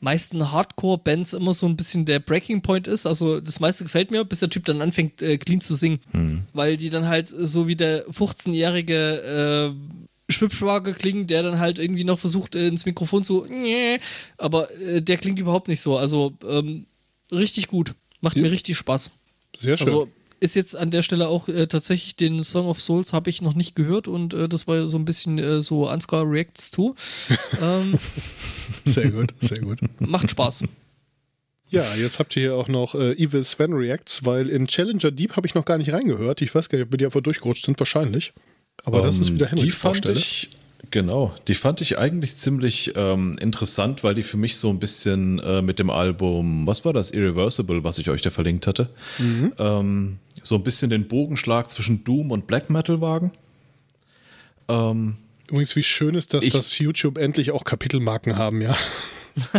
meisten 0.00 0.52
Hardcore-Bands 0.52 1.32
immer 1.32 1.54
so 1.54 1.66
ein 1.66 1.76
bisschen 1.76 2.04
der 2.04 2.18
Breaking 2.18 2.60
Point 2.60 2.86
ist. 2.86 3.06
Also 3.06 3.40
das 3.40 3.58
meiste 3.58 3.84
gefällt 3.84 4.10
mir, 4.10 4.24
bis 4.24 4.40
der 4.40 4.50
Typ 4.50 4.66
dann 4.66 4.82
anfängt, 4.82 5.22
äh, 5.22 5.38
clean 5.38 5.62
zu 5.62 5.76
singen. 5.76 6.00
Hm. 6.10 6.42
Weil 6.52 6.76
die 6.76 6.90
dann 6.90 7.08
halt 7.08 7.28
so 7.28 7.66
wie 7.68 7.76
der 7.76 8.04
15-jährige 8.08 9.72
Schwibschwager 10.32 10.92
klingen, 10.92 11.26
der 11.26 11.42
dann 11.42 11.58
halt 11.58 11.78
irgendwie 11.78 12.04
noch 12.04 12.18
versucht, 12.18 12.54
äh, 12.54 12.68
ins 12.68 12.86
Mikrofon 12.86 13.24
zu. 13.24 13.46
Aber 14.38 14.70
äh, 14.80 15.02
der 15.02 15.16
klingt 15.16 15.38
überhaupt 15.38 15.68
nicht 15.68 15.80
so. 15.80 15.96
Also 15.96 16.34
ähm, 16.48 16.86
richtig 17.30 17.68
gut. 17.68 17.94
Macht 18.20 18.36
ja. 18.36 18.42
mir 18.42 18.50
richtig 18.50 18.76
Spaß. 18.76 19.10
Sehr 19.56 19.76
schön. 19.76 19.86
Also 19.86 20.08
ist 20.40 20.56
jetzt 20.56 20.76
an 20.76 20.90
der 20.90 21.02
Stelle 21.02 21.28
auch 21.28 21.48
äh, 21.48 21.68
tatsächlich 21.68 22.16
den 22.16 22.42
Song 22.42 22.66
of 22.66 22.80
Souls 22.80 23.12
habe 23.12 23.30
ich 23.30 23.42
noch 23.42 23.54
nicht 23.54 23.76
gehört 23.76 24.08
und 24.08 24.34
äh, 24.34 24.48
das 24.48 24.66
war 24.66 24.88
so 24.88 24.98
ein 24.98 25.04
bisschen 25.04 25.38
äh, 25.38 25.62
so 25.62 25.86
Ansgar 25.86 26.28
Reacts 26.28 26.72
to. 26.72 26.96
ähm, 27.62 27.96
sehr 28.84 29.10
gut, 29.10 29.32
sehr 29.40 29.60
gut. 29.60 29.78
Macht 30.00 30.30
Spaß. 30.30 30.64
Ja, 31.70 31.94
jetzt 31.94 32.18
habt 32.18 32.36
ihr 32.36 32.42
hier 32.42 32.54
auch 32.56 32.68
noch 32.68 32.94
äh, 32.94 33.12
Evil 33.12 33.44
Sven 33.44 33.72
Reacts, 33.72 34.24
weil 34.24 34.48
in 34.48 34.66
Challenger 34.66 35.10
Deep 35.10 35.36
habe 35.36 35.46
ich 35.46 35.54
noch 35.54 35.64
gar 35.64 35.78
nicht 35.78 35.92
reingehört. 35.92 36.42
Ich 36.42 36.54
weiß 36.54 36.68
gar 36.68 36.78
nicht, 36.78 36.86
ob 36.86 36.92
wir 36.92 36.98
die 36.98 37.06
einfach 37.06 37.22
durchgerutscht 37.22 37.64
sind, 37.64 37.78
wahrscheinlich. 37.78 38.32
Aber 38.84 39.00
um, 39.00 39.06
das 39.06 39.18
ist 39.18 39.28
ähm, 39.28 39.34
wieder 39.36 39.46
Henriks 39.46 39.62
die 39.62 39.70
fand 39.70 40.06
ich, 40.06 40.50
Genau, 40.92 41.34
die 41.48 41.54
fand 41.54 41.80
ich 41.80 41.96
eigentlich 41.96 42.36
ziemlich 42.36 42.92
ähm, 42.96 43.38
interessant, 43.40 44.04
weil 44.04 44.14
die 44.14 44.22
für 44.22 44.36
mich 44.36 44.58
so 44.58 44.68
ein 44.68 44.78
bisschen 44.78 45.38
äh, 45.38 45.62
mit 45.62 45.78
dem 45.78 45.88
Album, 45.88 46.66
was 46.66 46.84
war 46.84 46.92
das, 46.92 47.10
Irreversible, 47.10 47.82
was 47.82 47.96
ich 47.96 48.10
euch 48.10 48.20
da 48.20 48.28
verlinkt 48.28 48.66
hatte, 48.66 48.90
mhm. 49.18 49.54
ähm, 49.58 50.18
so 50.42 50.56
ein 50.56 50.62
bisschen 50.62 50.90
den 50.90 51.08
Bogenschlag 51.08 51.70
zwischen 51.70 52.04
Doom 52.04 52.30
und 52.30 52.46
Black 52.46 52.68
Metal 52.68 53.00
wagen. 53.00 53.32
Ähm, 54.68 55.16
Übrigens, 55.46 55.74
wie 55.76 55.82
schön 55.82 56.14
ist 56.14 56.34
das, 56.34 56.44
ich, 56.44 56.52
dass 56.52 56.78
YouTube 56.78 57.16
endlich 57.16 57.52
auch 57.52 57.64
Kapitelmarken 57.64 58.36
haben, 58.36 58.60
ja. 58.60 58.76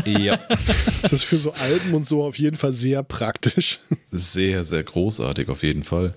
Ja. 0.06 0.38
das 1.02 1.14
ist 1.14 1.24
für 1.24 1.40
so 1.40 1.52
Alben 1.52 1.96
und 1.96 2.06
so 2.06 2.24
auf 2.24 2.38
jeden 2.38 2.58
Fall 2.58 2.74
sehr 2.74 3.02
praktisch. 3.02 3.80
Sehr, 4.12 4.64
sehr 4.64 4.84
großartig 4.84 5.50
auf 5.50 5.64
jeden 5.64 5.84
Fall. 5.84 6.14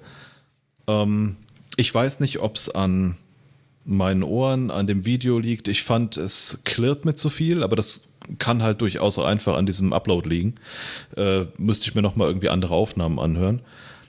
Ähm, 0.87 1.37
ich 1.77 1.95
weiß 1.95 2.21
nicht, 2.21 2.41
ob 2.41 2.57
es 2.57 2.69
an 2.69 3.17
meinen 3.85 4.23
Ohren, 4.23 4.71
an 4.71 4.87
dem 4.87 5.05
Video 5.05 5.39
liegt. 5.39 5.69
Ich 5.69 5.83
fand, 5.83 6.17
es 6.17 6.61
klirrt 6.65 7.05
mit 7.05 7.19
zu 7.19 7.31
viel, 7.31 7.63
aber 7.63 7.77
das 7.77 8.09
kann 8.39 8.63
halt 8.63 8.81
durchaus 8.81 9.19
auch 9.19 9.25
einfach 9.25 9.57
an 9.57 9.67
diesem 9.67 9.93
Upload 9.93 10.29
liegen. 10.29 10.57
Äh, 11.17 11.45
müsste 11.59 11.89
ich 11.89 11.95
mir 11.95 12.03
nochmal 12.03 12.29
irgendwie 12.29 12.49
andere 12.49 12.75
Aufnahmen 12.75 13.19
anhören. 13.19 13.63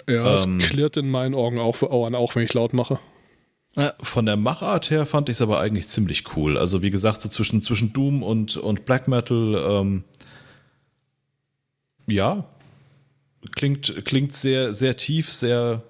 Ja, 0.09 0.35
ähm, 0.35 0.59
es 0.59 0.69
klirrt 0.69 0.97
in 0.97 1.11
meinen 1.11 1.35
Augen 1.35 1.59
auch, 1.59 1.81
Ohren 1.83 2.15
auch, 2.15 2.35
wenn 2.35 2.43
ich 2.43 2.53
laut 2.53 2.73
mache. 2.73 2.99
Ja. 3.75 3.93
Von 4.01 4.25
der 4.25 4.37
Machart 4.37 4.89
her 4.89 5.05
fand 5.05 5.29
ich 5.29 5.35
es 5.35 5.41
aber 5.41 5.59
eigentlich 5.59 5.87
ziemlich 5.87 6.35
cool. 6.35 6.57
Also 6.57 6.81
wie 6.81 6.89
gesagt, 6.89 7.21
so 7.21 7.29
zwischen, 7.29 7.61
zwischen 7.61 7.93
Doom 7.93 8.23
und, 8.23 8.57
und 8.57 8.85
Black 8.85 9.07
Metal, 9.07 9.63
ähm, 9.69 10.03
ja, 12.07 12.45
klingt, 13.55 14.03
klingt 14.05 14.33
sehr, 14.33 14.73
sehr 14.73 14.97
tief, 14.97 15.29
sehr 15.29 15.83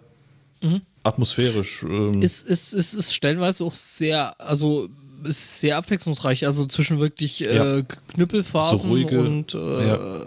mhm. 0.62 0.82
Atmosphärisch. 1.08 1.84
Ähm. 1.84 2.22
Ist, 2.22 2.48
ist, 2.48 2.74
ist, 2.74 2.94
ist 2.94 3.14
stellenweise 3.14 3.64
auch 3.64 3.76
sehr, 3.76 4.40
also 4.40 4.90
ist 5.24 5.60
sehr 5.60 5.78
abwechslungsreich. 5.78 6.46
Also 6.46 6.66
zwischen 6.66 7.00
wirklich 7.00 7.44
äh, 7.44 7.56
ja. 7.56 7.82
Knüppelphasen 8.16 8.80
so 8.80 8.88
ruhige, 8.88 9.20
und 9.20 9.54
äh, 9.54 9.88
ja. 9.88 10.26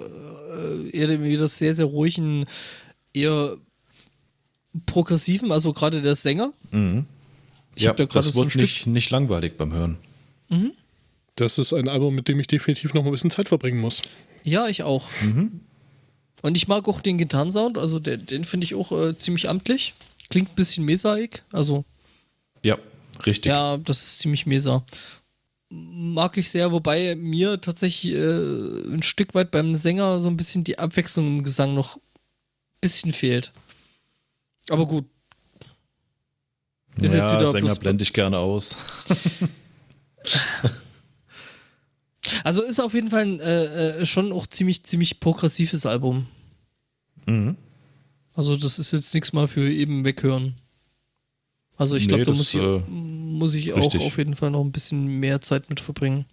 eher 0.92 1.22
wieder 1.22 1.48
sehr, 1.48 1.74
sehr 1.74 1.86
ruhigen, 1.86 2.46
eher 3.12 3.56
progressiven, 4.86 5.52
also 5.52 5.72
gerade 5.72 6.02
der 6.02 6.14
Sänger. 6.14 6.52
Mhm. 6.70 7.06
Ich 7.74 7.84
ja, 7.84 7.92
da 7.92 8.04
das 8.04 8.34
wird 8.34 8.50
so 8.50 8.58
nicht, 8.58 8.86
nicht 8.86 9.10
langweilig 9.10 9.56
beim 9.56 9.72
Hören. 9.72 9.98
Mhm. 10.48 10.72
Das 11.36 11.58
ist 11.58 11.72
ein 11.72 11.88
Album, 11.88 12.14
mit 12.14 12.28
dem 12.28 12.38
ich 12.40 12.46
definitiv 12.46 12.94
noch 12.94 13.04
ein 13.04 13.10
bisschen 13.10 13.30
Zeit 13.30 13.48
verbringen 13.48 13.80
muss. 13.80 14.02
Ja, 14.42 14.68
ich 14.68 14.82
auch. 14.82 15.08
Mhm. 15.22 15.60
Und 16.42 16.56
ich 16.56 16.68
mag 16.68 16.88
auch 16.88 17.00
den 17.00 17.18
Gitarrensound, 17.18 17.78
also 17.78 17.98
den, 17.98 18.26
den 18.26 18.44
finde 18.44 18.64
ich 18.64 18.74
auch 18.74 18.92
äh, 18.92 19.16
ziemlich 19.16 19.48
amtlich. 19.48 19.94
Klingt 20.30 20.50
ein 20.50 20.54
bisschen 20.54 20.84
Mesaik, 20.84 21.42
also. 21.52 21.84
Ja, 22.62 22.78
richtig. 23.26 23.50
Ja, 23.50 23.76
das 23.76 24.02
ist 24.02 24.20
ziemlich 24.20 24.46
Mesa. 24.46 24.84
Mag 25.68 26.36
ich 26.36 26.50
sehr, 26.50 26.72
wobei 26.72 27.16
mir 27.16 27.60
tatsächlich 27.60 28.14
äh, 28.14 28.92
ein 28.92 29.02
Stück 29.02 29.34
weit 29.34 29.50
beim 29.50 29.74
Sänger 29.74 30.20
so 30.20 30.28
ein 30.28 30.36
bisschen 30.36 30.64
die 30.64 30.78
Abwechslung 30.78 31.26
im 31.38 31.44
Gesang 31.44 31.74
noch 31.74 31.96
ein 31.96 32.00
bisschen 32.80 33.12
fehlt. 33.12 33.52
Aber 34.68 34.86
gut. 34.86 35.04
Ist 36.96 37.12
ja, 37.12 37.46
Sänger 37.46 37.74
blende 37.76 38.02
ich 38.02 38.12
gerne 38.12 38.38
aus. 38.38 38.76
also 42.44 42.62
ist 42.62 42.80
auf 42.80 42.94
jeden 42.94 43.10
Fall 43.10 43.22
ein, 43.22 43.40
äh, 43.40 43.64
äh, 44.00 44.06
schon 44.06 44.32
auch 44.32 44.46
ziemlich, 44.46 44.84
ziemlich 44.84 45.18
progressives 45.18 45.86
Album. 45.86 46.26
Mhm. 47.26 47.56
Also 48.40 48.56
das 48.56 48.78
ist 48.78 48.90
jetzt 48.92 49.12
nichts 49.12 49.34
mal 49.34 49.48
für 49.48 49.70
eben 49.70 50.02
weghören. 50.02 50.54
Also 51.76 51.96
ich 51.96 52.08
glaube, 52.08 52.22
nee, 52.22 52.24
da 52.24 52.32
muss 52.32 52.54
ich, 52.54 52.62
äh, 52.62 52.80
muss 52.88 53.52
ich 53.52 53.74
auch 53.74 53.94
auf 53.96 54.16
jeden 54.16 54.34
Fall 54.34 54.50
noch 54.50 54.64
ein 54.64 54.72
bisschen 54.72 55.20
mehr 55.20 55.42
Zeit 55.42 55.68
mit 55.68 55.78
verbringen. 55.78 56.24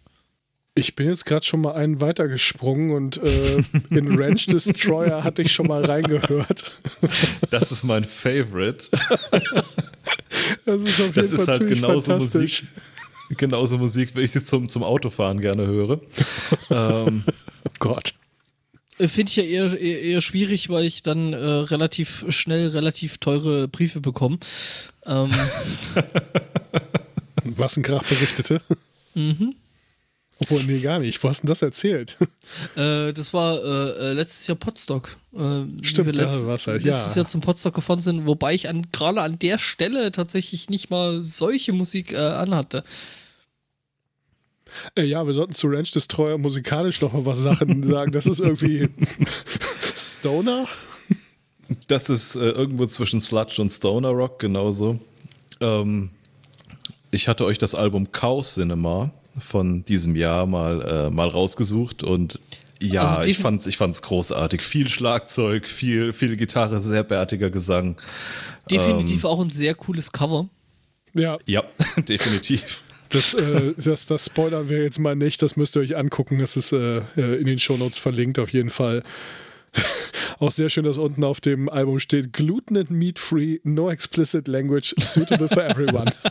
Ich 0.73 0.95
bin 0.95 1.07
jetzt 1.07 1.25
gerade 1.25 1.45
schon 1.45 1.59
mal 1.59 1.73
einen 1.73 1.99
weitergesprungen 1.99 2.91
und 2.91 3.17
äh, 3.17 3.61
in 3.89 4.17
Ranch 4.17 4.45
Destroyer 4.45 5.25
hatte 5.25 5.41
ich 5.41 5.51
schon 5.51 5.67
mal 5.67 5.84
reingehört. 5.84 6.79
Das 7.49 7.73
ist 7.73 7.84
mein 7.84 8.05
Favorite. 8.05 8.88
Das 10.63 10.81
ist 10.81 11.01
auf 11.01 11.13
jeden 11.13 11.13
das 11.13 11.27
Fall 11.27 11.39
ist 11.39 11.47
halt 11.49 11.67
genauso 11.67 12.13
Musik, 12.13 12.63
genauso 13.31 13.77
Musik, 13.77 14.15
wie 14.15 14.21
ich 14.21 14.31
sie 14.31 14.45
zum, 14.45 14.69
zum 14.69 14.84
Autofahren 14.84 15.41
gerne 15.41 15.67
höre. 15.67 15.99
ähm, 16.69 17.25
oh 17.27 17.71
Gott. 17.79 18.13
Finde 18.98 19.30
ich 19.30 19.36
ja 19.36 19.44
eher, 19.44 19.80
eher, 19.80 20.02
eher, 20.02 20.22
schwierig, 20.22 20.69
weil 20.69 20.86
ich 20.86 21.03
dann 21.03 21.34
äh, 21.34 21.38
relativ 21.38 22.26
schnell 22.30 22.69
relativ 22.69 23.19
teure 23.19 23.68
Briefe 23.68 24.02
bekomme. 24.02 24.40
Ähm. 25.06 25.30
Was 27.44 27.78
ein 27.78 27.84
Krach 27.84 28.03
berichtete. 28.03 28.61
Mhm. 29.14 29.56
Obwohl, 30.40 30.64
nee, 30.64 30.80
gar 30.80 30.99
nicht. 30.99 31.24
Wo 31.24 31.30
hast 31.30 31.40
du 31.40 31.48
denn 31.48 31.49
das 31.49 31.61
erzählt? 31.61 32.18
Äh, 32.76 33.11
das 33.11 33.34
war 33.34 33.57
äh, 33.57 34.11
äh 34.11 34.14
letztes 34.14 34.48
Jahr 34.48 34.57
Potstock. 34.57 35.18
Äh, 35.34 35.64
Stimmt, 35.82 36.15
letzt, 36.15 36.48
ja, 36.48 36.57
halt, 36.72 36.84
letztes 36.84 37.15
ja. 37.15 37.22
Jahr 37.22 37.28
zum 37.28 37.41
Potstock 37.41 37.74
gefahren 37.74 38.02
sind, 38.02 38.26
wobei 38.26 38.53
ich 38.53 38.69
an, 38.69 38.88
gerade 38.91 39.22
an 39.22 39.40
der 39.40 39.57
Stelle 39.57 40.11
tatsächlich 40.11 40.69
nicht 40.69 40.90
mal 40.90 41.24
solche 41.24 41.74
Musik 41.74 42.14
äh, 42.14 42.18
anhatte. 42.18 42.84
Äh, 44.95 45.03
ja, 45.03 45.25
wir 45.25 45.33
sollten 45.33 45.53
zu 45.53 45.67
Ranch 45.67 45.91
Destroyer 45.91 46.37
musikalisch 46.37 47.01
noch 47.01 47.13
mal 47.13 47.25
was 47.25 47.39
Sachen 47.39 47.83
sagen. 47.89 48.11
Das 48.11 48.25
ist 48.25 48.39
irgendwie 48.39 48.89
Stoner. 49.95 50.67
Das 51.87 52.09
ist 52.09 52.35
äh, 52.35 52.49
irgendwo 52.49 52.85
zwischen 52.85 53.21
Sludge 53.21 53.61
und 53.61 53.69
Stoner 53.69 54.09
Rock, 54.09 54.39
genauso. 54.39 54.99
Ähm, 55.59 56.09
ich 57.11 57.27
hatte 57.27 57.45
euch 57.45 57.57
das 57.57 57.75
Album 57.75 58.11
Chaos 58.11 58.53
Cinema 58.55 59.11
von 59.39 59.83
diesem 59.85 60.15
Jahr 60.15 60.45
mal, 60.45 60.81
äh, 60.81 61.09
mal 61.09 61.27
rausgesucht 61.27 62.03
und 62.03 62.39
ja, 62.81 63.03
also 63.03 63.29
ich 63.29 63.39
fand's, 63.39 63.65
ich 63.65 63.77
fand's 63.77 64.01
großartig. 64.03 64.61
Viel 64.61 64.87
Schlagzeug, 64.87 65.67
viel, 65.67 66.13
viel 66.13 66.35
Gitarre, 66.35 66.79
sehr 66.81 67.03
bärtiger 67.03 67.49
Gesang. 67.49 67.99
Definitiv 68.69 69.23
ähm, 69.23 69.29
auch 69.29 69.41
ein 69.41 69.49
sehr 69.49 69.73
cooles 69.73 70.11
Cover. 70.11 70.47
Ja. 71.13 71.37
Ja, 71.45 71.63
definitiv. 72.07 72.83
Das, 73.09 73.34
äh, 73.34 73.73
das, 73.77 74.05
das 74.05 74.25
spoilern 74.25 74.69
wir 74.69 74.84
jetzt 74.84 74.99
mal 74.99 75.15
nicht, 75.15 75.41
das 75.41 75.55
müsst 75.55 75.75
ihr 75.75 75.81
euch 75.81 75.95
angucken. 75.95 76.39
Das 76.39 76.57
ist 76.57 76.71
äh, 76.71 77.01
äh 77.15 77.39
in 77.39 77.45
den 77.45 77.59
Shownotes 77.59 77.97
verlinkt 77.97 78.39
auf 78.39 78.51
jeden 78.51 78.69
Fall. 78.69 79.03
Auch 80.39 80.51
sehr 80.51 80.69
schön, 80.69 80.84
dass 80.84 80.97
unten 80.97 81.23
auf 81.23 81.41
dem 81.41 81.69
Album 81.69 81.99
steht: 81.99 82.34
Gluten 82.34 82.77
and 82.77 82.91
Meat 82.91 83.19
Free, 83.19 83.59
no 83.63 83.89
explicit 83.89 84.47
language, 84.47 84.93
suitable 84.99 85.47
for 85.47 85.63
everyone. 85.63 86.11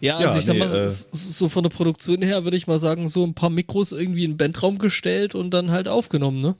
Ja, 0.00 0.18
also 0.18 0.34
ja, 0.34 0.38
ich 0.38 0.44
sag 0.44 0.52
nee, 0.54 0.60
mal, 0.60 0.74
äh, 0.74 0.88
so 0.88 1.48
von 1.48 1.62
der 1.62 1.70
Produktion 1.70 2.22
her 2.22 2.44
würde 2.44 2.56
ich 2.56 2.66
mal 2.66 2.78
sagen, 2.78 3.08
so 3.08 3.24
ein 3.24 3.34
paar 3.34 3.50
Mikros 3.50 3.92
irgendwie 3.92 4.24
in 4.24 4.32
den 4.32 4.36
Bandraum 4.36 4.78
gestellt 4.78 5.34
und 5.34 5.50
dann 5.50 5.70
halt 5.70 5.88
aufgenommen, 5.88 6.40
ne? 6.40 6.56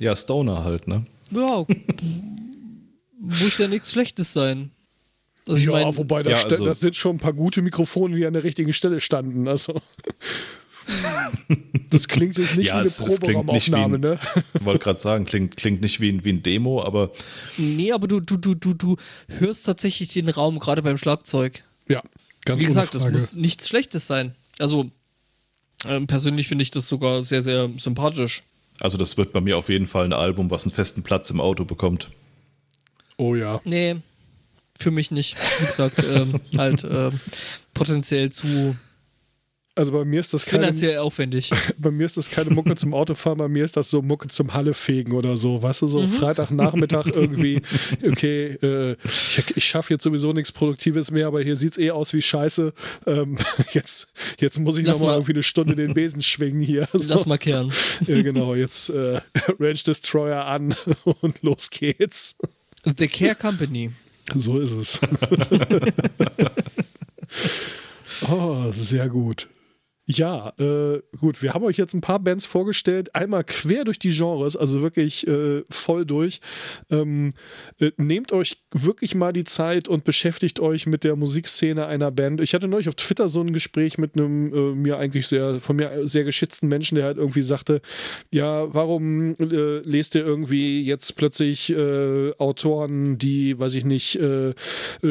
Ja, 0.00 0.16
Stoner 0.16 0.64
halt, 0.64 0.88
ne? 0.88 1.04
Ja. 1.30 1.66
muss 3.20 3.58
ja 3.58 3.68
nichts 3.68 3.92
Schlechtes 3.92 4.32
sein. 4.32 4.70
Also 5.46 5.60
ja, 5.60 5.72
mein, 5.72 5.96
wobei 5.96 6.22
da, 6.22 6.30
ja, 6.30 6.42
also, 6.42 6.64
das 6.64 6.80
sind 6.80 6.96
schon 6.96 7.16
ein 7.16 7.18
paar 7.18 7.34
gute 7.34 7.60
Mikrofone, 7.60 8.16
die 8.16 8.24
an 8.24 8.32
der 8.32 8.44
richtigen 8.44 8.72
Stelle 8.72 9.00
standen. 9.00 9.46
Also. 9.46 9.80
das 11.90 12.08
klingt 12.08 12.38
jetzt 12.38 12.56
nicht 12.56 12.68
ja, 12.68 12.82
wie 12.82 12.88
eine 12.88 12.90
Proberaumaufnahme, 12.90 13.98
ne? 13.98 14.18
Ich 14.54 14.64
wollte 14.64 14.82
gerade 14.82 15.00
sagen, 15.00 15.26
klingt, 15.26 15.56
klingt 15.56 15.82
nicht 15.82 16.00
wie 16.00 16.10
ein, 16.10 16.24
wie 16.24 16.32
ein 16.32 16.42
Demo, 16.42 16.82
aber. 16.82 17.10
Nee, 17.58 17.92
aber 17.92 18.08
du, 18.08 18.20
du, 18.20 18.38
du, 18.38 18.54
du, 18.54 18.74
du 18.74 18.96
hörst 19.28 19.66
tatsächlich 19.66 20.08
den 20.08 20.28
Raum, 20.28 20.58
gerade 20.58 20.82
beim 20.82 20.96
Schlagzeug. 20.96 21.64
Ja, 21.88 22.02
ganz 22.44 22.62
Wie 22.62 22.66
gesagt, 22.66 22.94
das 22.94 23.10
muss 23.10 23.34
nichts 23.34 23.68
Schlechtes 23.68 24.06
sein. 24.06 24.34
Also, 24.58 24.90
äh, 25.86 26.00
persönlich 26.00 26.48
finde 26.48 26.62
ich 26.62 26.70
das 26.70 26.88
sogar 26.88 27.22
sehr, 27.22 27.42
sehr 27.42 27.68
sympathisch. 27.76 28.44
Also, 28.80 28.96
das 28.96 29.18
wird 29.18 29.32
bei 29.32 29.42
mir 29.42 29.58
auf 29.58 29.68
jeden 29.68 29.86
Fall 29.86 30.06
ein 30.06 30.14
Album, 30.14 30.50
was 30.50 30.64
einen 30.64 30.72
festen 30.72 31.02
Platz 31.02 31.30
im 31.30 31.40
Auto 31.40 31.66
bekommt. 31.66 32.10
Oh 33.16 33.34
ja. 33.34 33.60
Nee, 33.64 33.96
für 34.78 34.90
mich 34.90 35.10
nicht. 35.10 35.36
Wie 35.60 35.66
gesagt, 35.66 36.02
ähm, 36.04 36.40
halt 36.56 36.84
ähm, 36.84 37.20
potenziell 37.72 38.30
zu 38.30 38.76
also 39.76 39.90
bei 39.90 40.04
mir 40.04 40.20
ist 40.20 40.32
das 40.32 40.46
keine, 40.46 40.64
finanziell 40.64 40.98
aufwendig. 40.98 41.50
Bei 41.78 41.90
mir 41.90 42.06
ist 42.06 42.16
das 42.16 42.30
keine 42.30 42.50
Mucke 42.50 42.76
zum 42.76 42.94
Autofahren, 42.94 43.38
bei 43.38 43.48
mir 43.48 43.64
ist 43.64 43.76
das 43.76 43.90
so 43.90 44.02
Mucke 44.02 44.28
zum 44.28 44.54
Hallefegen 44.54 45.14
oder 45.14 45.36
so. 45.36 45.60
Weißt 45.62 45.82
du, 45.82 45.88
so 45.88 46.02
mhm. 46.02 46.10
Freitagnachmittag 46.10 47.06
irgendwie, 47.14 47.60
okay, 48.06 48.56
äh, 48.62 48.96
ich, 49.04 49.56
ich 49.56 49.64
schaffe 49.64 49.92
jetzt 49.92 50.04
sowieso 50.04 50.32
nichts 50.32 50.52
Produktives 50.52 51.10
mehr, 51.10 51.26
aber 51.26 51.42
hier 51.42 51.56
sieht 51.56 51.72
es 51.72 51.78
eh 51.78 51.90
aus 51.90 52.12
wie 52.12 52.22
Scheiße. 52.22 52.72
Ähm, 53.06 53.36
jetzt, 53.72 54.06
jetzt 54.38 54.60
muss 54.60 54.78
ich 54.78 54.86
nochmal 54.86 55.14
irgendwie 55.14 55.32
eine 55.32 55.42
Stunde 55.42 55.74
den 55.74 55.92
Besen 55.92 56.22
schwingen 56.22 56.62
hier. 56.62 56.86
So. 56.92 57.08
Lass 57.08 57.26
mal 57.26 57.38
kehren. 57.38 57.72
Ja, 58.06 58.22
genau, 58.22 58.54
jetzt 58.54 58.90
äh, 58.90 59.20
Range 59.58 59.80
Destroyer 59.84 60.46
an 60.46 60.76
und 61.20 61.42
los 61.42 61.70
geht's. 61.70 62.36
The 62.84 63.08
Care 63.08 63.34
Company. 63.34 63.90
So 64.32 64.58
ist 64.58 64.72
es. 64.72 65.00
oh, 68.30 68.70
sehr 68.72 69.08
gut. 69.08 69.48
Ja, 70.06 70.52
äh, 70.58 71.00
gut, 71.18 71.40
wir 71.40 71.54
haben 71.54 71.64
euch 71.64 71.78
jetzt 71.78 71.94
ein 71.94 72.02
paar 72.02 72.18
Bands 72.18 72.44
vorgestellt, 72.44 73.16
einmal 73.16 73.42
quer 73.42 73.84
durch 73.84 73.98
die 73.98 74.10
Genres, 74.10 74.54
also 74.54 74.82
wirklich 74.82 75.26
äh, 75.26 75.62
voll 75.70 76.04
durch. 76.04 76.42
Ähm, 76.90 77.32
äh, 77.80 77.90
nehmt 77.96 78.30
euch 78.30 78.58
wirklich 78.70 79.14
mal 79.14 79.32
die 79.32 79.44
Zeit 79.44 79.88
und 79.88 80.04
beschäftigt 80.04 80.60
euch 80.60 80.86
mit 80.86 81.04
der 81.04 81.16
Musikszene 81.16 81.86
einer 81.86 82.10
Band. 82.10 82.42
Ich 82.42 82.52
hatte 82.52 82.68
neulich 82.68 82.88
auf 82.88 82.96
Twitter 82.96 83.30
so 83.30 83.40
ein 83.40 83.54
Gespräch 83.54 83.96
mit 83.96 84.14
einem 84.14 84.52
äh, 84.52 84.74
mir 84.74 84.98
eigentlich 84.98 85.26
sehr, 85.26 85.58
von 85.58 85.76
mir 85.76 86.06
sehr 86.06 86.24
geschätzten 86.24 86.68
Menschen, 86.68 86.96
der 86.96 87.06
halt 87.06 87.16
irgendwie 87.16 87.40
sagte, 87.40 87.80
ja, 88.30 88.74
warum 88.74 89.36
äh, 89.38 89.78
lest 89.78 90.16
ihr 90.16 90.26
irgendwie 90.26 90.82
jetzt 90.82 91.16
plötzlich 91.16 91.70
äh, 91.70 92.32
Autoren, 92.36 93.16
die, 93.16 93.58
weiß 93.58 93.74
ich 93.76 93.86
nicht, 93.86 94.18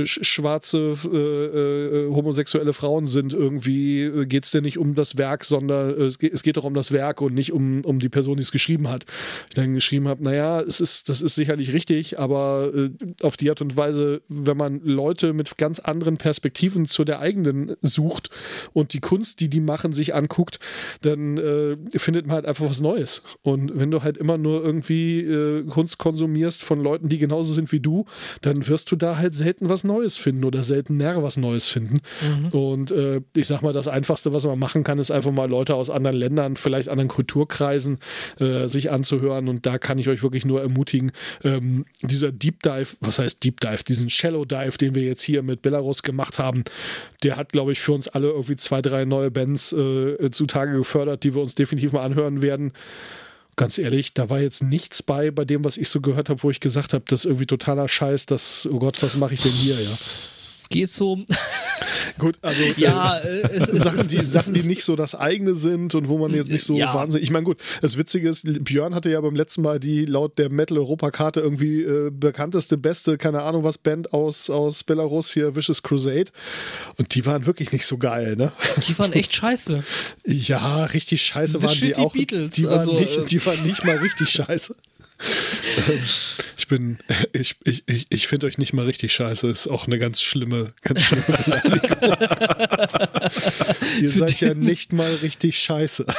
schwarze 0.04 0.96
homosexuelle 2.12 2.74
Frauen 2.74 3.08
sind, 3.08 3.34
irgendwie 3.34 4.26
geht's 4.26 4.52
denn 4.52 4.64
nicht 4.64 4.78
um 4.78 4.83
um 4.84 4.96
das 4.96 5.18
Werk, 5.18 5.46
sondern 5.46 5.98
äh, 5.98 6.04
es, 6.04 6.20
geht, 6.20 6.34
es 6.34 6.44
geht 6.44 6.58
doch 6.58 6.66
um 6.66 6.74
das 6.74 6.92
Werk 6.92 7.22
und 7.22 7.34
nicht 7.34 7.54
um, 7.54 7.82
um 7.86 8.00
die 8.00 8.10
Person, 8.10 8.36
die 8.38 8.44
es 8.44 8.52
geschrieben 8.52 8.90
hat. 8.90 9.06
Ich 9.50 9.56
dann 9.56 9.74
geschrieben 9.74 10.08
habe, 10.08 10.24
naja, 10.24 10.60
es 10.60 10.82
ist, 10.82 11.10
das 11.10 11.22
ist 11.22 11.36
sicherlich 11.36 11.74
richtig, 11.74 12.20
aber 12.20 12.72
äh, 12.76 12.90
auf 13.22 13.38
die 13.38 13.50
Art 13.50 13.62
und 13.62 13.78
Weise, 13.78 14.22
wenn 14.28 14.58
man 14.58 14.82
Leute 14.84 15.34
mit 15.34 15.58
ganz 15.58 15.80
anderen 15.80 16.18
Perspektiven 16.18 16.86
zu 16.86 17.06
der 17.06 17.20
eigenen 17.20 17.76
sucht 17.82 18.30
und 18.74 18.94
die 18.94 19.00
Kunst, 19.00 19.40
die 19.40 19.50
die 19.50 19.62
machen, 19.62 19.94
sich 19.94 20.14
anguckt, 20.14 20.60
dann 21.02 21.38
äh, 21.38 21.78
findet 21.98 22.28
man 22.28 22.36
halt 22.36 22.46
einfach 22.46 22.66
was 22.66 22.82
Neues. 22.82 23.24
Und 23.42 23.80
wenn 23.80 23.92
du 23.92 24.04
halt 24.04 24.18
immer 24.18 24.38
nur 24.38 24.64
irgendwie 24.64 25.22
äh, 25.22 25.64
Kunst 25.64 25.98
konsumierst 25.98 26.64
von 26.64 26.82
Leuten, 26.82 27.10
die 27.10 27.18
genauso 27.18 27.54
sind 27.54 27.72
wie 27.72 27.80
du, 27.80 28.06
dann 28.42 28.68
wirst 28.68 28.92
du 28.92 28.96
da 28.96 29.18
halt 29.18 29.34
selten 29.34 29.70
was 29.70 29.84
Neues 29.84 30.18
finden 30.18 30.44
oder 30.44 30.64
selten 30.64 30.98
näher 30.98 31.24
was 31.24 31.38
Neues 31.38 31.70
finden. 31.70 32.00
Mhm. 32.22 32.48
Und 32.50 32.92
äh, 32.92 33.22
ich 33.36 33.48
sag 33.48 33.62
mal, 33.62 33.74
das 33.74 33.88
Einfachste, 33.88 34.34
was 34.34 34.46
man 34.46 34.60
machen 34.60 34.73
kann, 34.82 34.98
ist 34.98 35.12
einfach 35.12 35.32
mal 35.32 35.50
Leute 35.50 35.76
aus 35.76 35.90
anderen 35.90 36.18
Ländern, 36.18 36.56
vielleicht 36.56 36.90
anderen 36.90 37.10
Kulturkreisen 37.10 38.00
äh, 38.40 38.68
sich 38.68 38.92
anzuhören. 38.92 39.48
Und 39.48 39.66
da 39.66 39.78
kann 39.78 40.00
ich 40.00 40.10
euch 40.10 40.24
wirklich 40.24 40.46
nur 40.46 40.62
ermutigen, 40.62 41.12
ähm, 41.44 41.86
dieser 42.02 42.32
Deep 42.32 42.64
Dive, 42.64 42.88
was 43.02 43.20
heißt 43.20 43.44
Deep 43.44 43.60
Dive, 43.60 43.84
diesen 43.84 44.10
Shallow 44.10 44.46
Dive, 44.46 44.78
den 44.78 44.96
wir 44.96 45.04
jetzt 45.04 45.22
hier 45.22 45.44
mit 45.44 45.62
Belarus 45.62 46.02
gemacht 46.02 46.40
haben, 46.40 46.64
der 47.22 47.38
hat, 47.38 47.52
glaube 47.52 47.74
ich, 47.74 47.80
für 47.80 47.92
uns 47.92 48.08
alle 48.08 48.30
irgendwie 48.30 48.56
zwei, 48.56 48.82
drei 48.82 49.06
neue 49.06 49.30
Bands 49.30 49.74
äh, 49.74 50.32
zutage 50.32 50.76
gefördert, 50.76 51.24
die 51.24 51.36
wir 51.36 51.42
uns 51.42 51.56
definitiv 51.56 51.92
mal 51.92 52.04
anhören 52.04 52.42
werden 52.42 52.74
ganz 53.56 53.78
ehrlich, 53.78 54.16
da 54.16 54.32
war 54.32 54.40
jetzt 54.40 54.64
nichts 54.64 55.04
bei, 55.04 55.30
bei 55.30 55.46
dem, 55.46 55.64
was 55.64 55.78
ich 55.78 55.88
so 55.88 56.02
gehört 56.02 56.28
habe, 56.30 56.42
wo 56.42 56.50
ich 56.50 56.60
gesagt 56.60 56.92
habe, 56.92 57.04
das 57.08 57.20
ist 57.20 57.26
irgendwie 57.26 57.46
totaler 57.46 57.88
Scheiß, 57.88 58.26
das, 58.26 58.68
oh 58.72 58.80
Gott, 58.80 59.04
was 59.04 59.16
mache 59.16 59.36
ich 59.36 59.44
denn 59.44 59.52
hier, 59.52 59.80
ja 59.80 59.96
geht 60.74 60.90
so. 60.90 61.20
Gut, 62.18 62.38
also 62.42 62.62
ja, 62.78 63.18
äh, 63.18 63.42
es, 63.44 63.70
es, 63.70 63.84
Sachen, 63.84 64.08
die, 64.08 64.18
es, 64.18 64.32
Sachen, 64.32 64.54
die 64.54 64.62
nicht 64.64 64.84
so 64.84 64.96
das 64.96 65.16
eigene 65.16 65.56
sind 65.56 65.96
und 65.96 66.10
wo 66.10 66.18
man 66.18 66.34
jetzt 66.34 66.52
nicht 66.52 66.64
so 66.64 66.76
ja. 66.76 66.94
wahnsinnig. 66.94 67.24
Ich 67.24 67.32
meine, 67.32 67.46
gut, 67.46 67.58
das 67.82 67.98
Witzige 67.98 68.30
ist, 68.30 68.46
Björn 68.64 68.94
hatte 68.94 69.10
ja 69.10 69.22
beim 69.22 69.36
letzten 69.36 69.62
Mal 69.62 69.80
die 69.80 70.06
laut 70.06 70.38
der 70.38 70.50
Metal-Europa-Karte 70.50 71.40
irgendwie 71.40 71.82
äh, 71.82 72.12
bekannteste, 72.12 72.78
beste, 72.78 73.18
keine 73.18 73.44
Ahnung 73.44 73.64
was, 73.64 73.78
Band 73.78 74.14
aus, 74.14 74.50
aus 74.50 74.84
Belarus 74.84 75.32
hier, 75.32 75.56
Vicious 75.56 75.84
Crusade. 75.84 76.32
Und 76.98 77.16
die 77.16 77.26
waren 77.26 77.46
wirklich 77.46 77.72
nicht 77.72 77.86
so 77.86 77.98
geil, 77.98 78.36
ne? 78.36 78.52
Die 78.88 78.98
waren 79.00 79.14
echt 79.14 79.34
scheiße. 79.34 79.84
ja, 80.26 80.86
richtig 80.86 81.22
scheiße 81.24 81.60
The 81.60 81.66
waren 81.66 81.78
die 81.78 81.96
auch. 81.96 82.14
Beatles, 82.14 82.56
die, 82.56 82.66
waren 82.66 82.80
also, 82.80 83.00
nicht, 83.00 83.18
äh, 83.18 83.26
die 83.26 83.46
waren 83.46 83.64
nicht 83.66 83.84
mal 83.86 83.98
richtig 83.98 84.30
scheiße. 84.30 84.76
ich 86.58 86.68
bin, 86.68 87.00
ich, 87.32 87.56
ich, 87.64 87.84
ich, 87.88 88.06
ich 88.10 88.28
finde 88.28 88.48
euch 88.48 88.58
nicht 88.58 88.74
mal 88.74 88.86
richtig 88.86 89.14
scheiße. 89.14 89.48
Ist 89.48 89.68
auch 89.68 89.88
eine 89.88 90.00
ganz 90.00 90.22
schlimme, 90.22 90.74
ganz 90.82 91.02
schlimme 91.02 91.24
Beleidigung. 91.46 92.16
Ihr 94.02 94.12
seid 94.12 94.40
ja 94.42 94.54
nicht 94.54 94.94
mal 94.94 95.14
richtig 95.16 95.60
scheiße. 95.60 96.06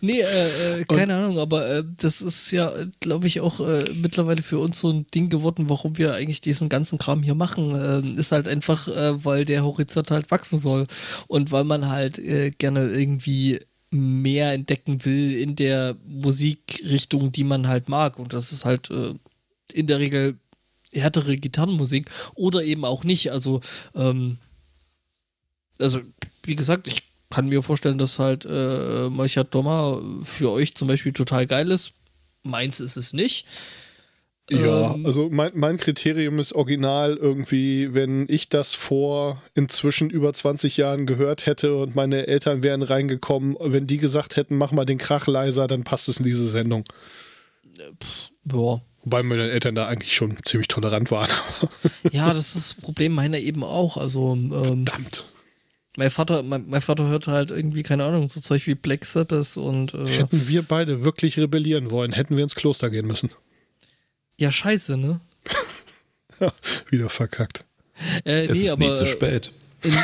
Nee, 0.00 0.20
äh, 0.20 0.80
äh, 0.80 0.84
keine 0.84 1.16
Und, 1.16 1.24
Ahnung, 1.24 1.38
aber 1.38 1.68
äh, 1.68 1.84
das 1.96 2.20
ist 2.20 2.50
ja, 2.50 2.72
glaube 3.00 3.26
ich, 3.26 3.40
auch 3.40 3.60
äh, 3.60 3.84
mittlerweile 3.94 4.42
für 4.42 4.58
uns 4.58 4.78
so 4.78 4.90
ein 4.90 5.06
Ding 5.14 5.30
geworden, 5.30 5.68
warum 5.68 5.98
wir 5.98 6.14
eigentlich 6.14 6.40
diesen 6.40 6.68
ganzen 6.68 6.98
Kram 6.98 7.22
hier 7.22 7.34
machen. 7.34 7.74
Ähm, 7.74 8.18
ist 8.18 8.32
halt 8.32 8.48
einfach, 8.48 8.88
äh, 8.88 9.24
weil 9.24 9.44
der 9.44 9.64
Horizont 9.64 10.10
halt 10.10 10.30
wachsen 10.30 10.58
soll. 10.58 10.86
Und 11.26 11.52
weil 11.52 11.64
man 11.64 11.88
halt 11.88 12.18
äh, 12.18 12.50
gerne 12.50 12.88
irgendwie 12.88 13.60
mehr 13.94 14.52
entdecken 14.52 15.04
will 15.04 15.36
in 15.36 15.54
der 15.54 15.96
Musikrichtung, 16.04 17.30
die 17.30 17.44
man 17.44 17.68
halt 17.68 17.88
mag. 17.88 18.18
Und 18.18 18.32
das 18.32 18.50
ist 18.50 18.64
halt 18.64 18.90
äh, 18.90 19.14
in 19.72 19.86
der 19.86 20.00
Regel 20.00 20.36
härtere 20.92 21.36
Gitarrenmusik 21.36 22.10
oder 22.34 22.64
eben 22.64 22.84
auch 22.84 23.04
nicht. 23.04 23.30
Also, 23.30 23.60
ähm, 23.94 24.38
also 25.78 26.00
wie 26.42 26.56
gesagt, 26.56 26.88
ich 26.88 27.04
kann 27.30 27.48
mir 27.48 27.62
vorstellen, 27.62 27.98
dass 27.98 28.18
halt 28.18 28.44
äh, 28.46 29.08
Malchat 29.10 29.54
Doma 29.54 30.00
für 30.22 30.50
euch 30.50 30.74
zum 30.74 30.88
Beispiel 30.88 31.12
total 31.12 31.46
geil 31.46 31.70
ist. 31.70 31.92
Meins 32.42 32.80
ist 32.80 32.96
es 32.96 33.12
nicht. 33.12 33.46
Ja, 34.50 34.94
ähm, 34.94 35.06
also 35.06 35.30
mein, 35.30 35.52
mein 35.54 35.78
Kriterium 35.78 36.38
ist 36.38 36.52
original 36.52 37.16
irgendwie, 37.16 37.94
wenn 37.94 38.26
ich 38.28 38.50
das 38.50 38.74
vor 38.74 39.42
inzwischen 39.54 40.10
über 40.10 40.32
20 40.32 40.76
Jahren 40.76 41.06
gehört 41.06 41.46
hätte 41.46 41.76
und 41.76 41.94
meine 41.94 42.26
Eltern 42.26 42.62
wären 42.62 42.82
reingekommen, 42.82 43.56
wenn 43.58 43.86
die 43.86 43.98
gesagt 43.98 44.36
hätten, 44.36 44.56
mach 44.56 44.70
mal 44.70 44.84
den 44.84 44.98
Krach 44.98 45.26
leiser, 45.26 45.66
dann 45.66 45.84
passt 45.84 46.08
es 46.08 46.18
in 46.18 46.26
diese 46.26 46.48
Sendung. 46.48 46.84
Pff, 48.02 48.30
boah. 48.44 48.82
Wobei 49.02 49.22
meine 49.22 49.50
Eltern 49.50 49.74
da 49.74 49.86
eigentlich 49.86 50.14
schon 50.14 50.36
ziemlich 50.44 50.68
tolerant 50.68 51.10
waren. 51.10 51.30
ja, 52.12 52.32
das 52.32 52.54
ist 52.54 52.72
das 52.72 52.82
Problem 52.82 53.12
meiner 53.12 53.38
eben 53.38 53.62
auch. 53.62 53.96
Also, 53.96 54.32
ähm, 54.32 54.50
Verdammt. 54.50 55.24
Mein 55.96 56.10
Vater, 56.10 56.42
mein, 56.42 56.68
mein, 56.68 56.80
Vater 56.80 57.06
hört 57.06 57.28
halt 57.28 57.50
irgendwie, 57.50 57.82
keine 57.82 58.04
Ahnung, 58.04 58.26
so 58.28 58.40
Zeug 58.40 58.66
wie 58.66 58.74
Black 58.74 59.04
Sabbath 59.04 59.56
und. 59.56 59.94
Äh, 59.94 60.18
hätten 60.18 60.48
wir 60.48 60.62
beide 60.62 61.04
wirklich 61.04 61.38
rebellieren 61.38 61.90
wollen, 61.90 62.12
hätten 62.12 62.36
wir 62.36 62.42
ins 62.42 62.56
Kloster 62.56 62.90
gehen 62.90 63.06
müssen. 63.06 63.30
Ja, 64.36 64.50
scheiße, 64.50 64.96
ne? 64.96 65.20
Wieder 66.90 67.08
verkackt. 67.08 67.64
Äh, 68.24 68.46
es 68.46 68.58
nee, 68.58 68.66
ist 68.66 68.72
aber, 68.72 68.88
nie 68.88 68.94
zu 68.94 69.06
spät. 69.06 69.52
In, 69.82 69.92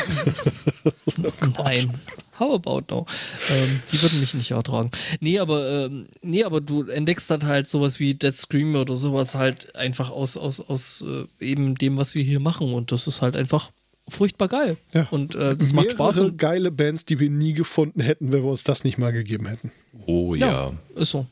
oh 1.25 1.47
nein. 1.59 1.95
How 2.39 2.55
about 2.55 2.85
no? 2.89 3.07
Ähm, 3.51 3.83
die 3.93 4.01
würden 4.01 4.19
mich 4.19 4.33
nicht 4.33 4.51
ertragen. 4.53 4.91
Nee, 5.21 5.39
aber, 5.39 5.87
ähm, 5.87 6.07
nee, 6.23 6.43
aber 6.43 6.63
du 6.63 6.85
entdeckst 6.85 7.31
dann 7.31 7.45
halt 7.45 7.69
sowas 7.69 8.01
wie 8.01 8.15
Dead 8.15 8.35
Scream 8.35 8.75
oder 8.77 8.97
sowas 8.97 9.35
halt 9.35 9.77
einfach 9.77 10.11
aus, 10.11 10.39
aus, 10.39 10.59
aus 10.61 11.05
äh, 11.07 11.45
eben 11.45 11.75
dem, 11.75 11.99
was 11.99 12.15
wir 12.15 12.23
hier 12.23 12.41
machen. 12.41 12.73
Und 12.73 12.93
das 12.93 13.07
ist 13.07 13.21
halt 13.21 13.37
einfach 13.37 13.71
furchtbar 14.09 14.49
geil. 14.49 14.79
Ja. 14.95 15.07
Und 15.11 15.35
äh, 15.35 15.55
das 15.55 15.75
macht 15.75 15.93
Spaß. 15.93 16.21
Und 16.21 16.39
geile 16.39 16.71
Bands, 16.71 17.05
die 17.05 17.21
wir 17.21 17.29
nie 17.29 17.53
gefunden 17.53 18.01
hätten, 18.01 18.33
wenn 18.33 18.43
wir 18.43 18.51
uns 18.51 18.65
das 18.65 18.85
nicht 18.85 18.97
mal 18.97 19.13
gegeben 19.13 19.47
hätten. 19.47 19.71
Oh 20.07 20.35
ja. 20.35 20.47
ja 20.47 20.73
ist 20.95 21.11
so. 21.11 21.27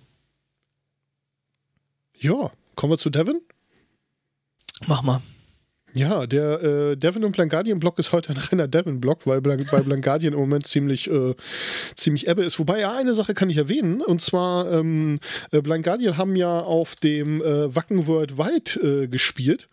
Ja, 2.20 2.50
Kommen 2.78 2.92
wir 2.92 2.98
zu 2.98 3.10
Devin? 3.10 3.40
Mach 4.86 5.02
mal. 5.02 5.20
Ja, 5.94 6.26
der 6.26 6.62
äh, 6.62 6.96
Devin 6.96 7.24
und 7.24 7.32
Blank 7.32 7.54
Block 7.80 7.98
ist 7.98 8.12
heute 8.12 8.30
ein 8.30 8.36
reiner 8.36 8.68
Devin 8.68 9.00
Block, 9.00 9.26
weil 9.26 9.40
Blank, 9.40 9.68
Blank 9.70 10.22
im 10.22 10.34
Moment 10.34 10.66
ziemlich, 10.66 11.10
äh, 11.10 11.34
ziemlich 11.94 12.28
ebbe 12.28 12.42
ist. 12.44 12.58
Wobei 12.58 12.80
ja 12.80 12.94
eine 12.94 13.14
Sache 13.14 13.32
kann 13.32 13.48
ich 13.48 13.56
erwähnen 13.56 14.02
und 14.02 14.20
zwar 14.20 14.70
ähm, 14.70 15.18
äh, 15.50 15.62
Blank 15.62 15.86
haben 15.88 16.36
ja 16.36 16.60
auf 16.60 16.96
dem 16.96 17.40
äh, 17.40 17.74
Wacken 17.74 18.06
Worldwide 18.06 19.04
äh, 19.04 19.08
gespielt 19.08 19.68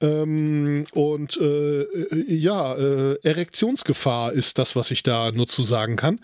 ähm, 0.00 0.84
und 0.92 1.36
äh, 1.40 1.82
äh, 1.82 2.32
ja, 2.32 2.76
Erektionsgefahr 3.22 4.32
ist 4.32 4.58
das, 4.58 4.76
was 4.76 4.90
ich 4.90 5.02
da 5.02 5.32
nur 5.32 5.48
zu 5.48 5.62
sagen 5.62 5.96
kann. 5.96 6.20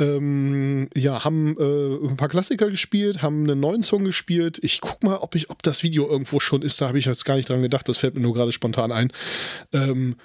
Ähm, 0.00 0.88
ja, 0.96 1.24
haben 1.24 1.56
ein 1.58 2.16
paar 2.16 2.28
Klassiker 2.28 2.70
gespielt, 2.70 3.22
haben 3.22 3.44
einen 3.44 3.60
neuen 3.60 3.82
Song 3.82 4.04
gespielt. 4.04 4.58
Ich 4.62 4.80
guck 4.80 5.02
mal, 5.04 5.18
ob 5.18 5.34
ich, 5.34 5.50
ob 5.50 5.62
das 5.62 5.82
Video 5.82 6.08
irgendwo 6.08 6.40
schon 6.40 6.62
ist. 6.62 6.80
Da 6.80 6.88
habe 6.88 6.98
ich 6.98 7.04
jetzt 7.04 7.24
gar 7.24 7.36
nicht 7.36 7.48
dran 7.48 7.62
gedacht. 7.62 7.88
Das 7.88 7.98
fällt 7.98 8.14
mir 8.14 8.20
nur 8.20 8.34
gerade 8.34 8.52
spontan 8.52 8.71
spontan 8.72 8.92
ein. 8.92 9.12
Ähm, 9.72 10.16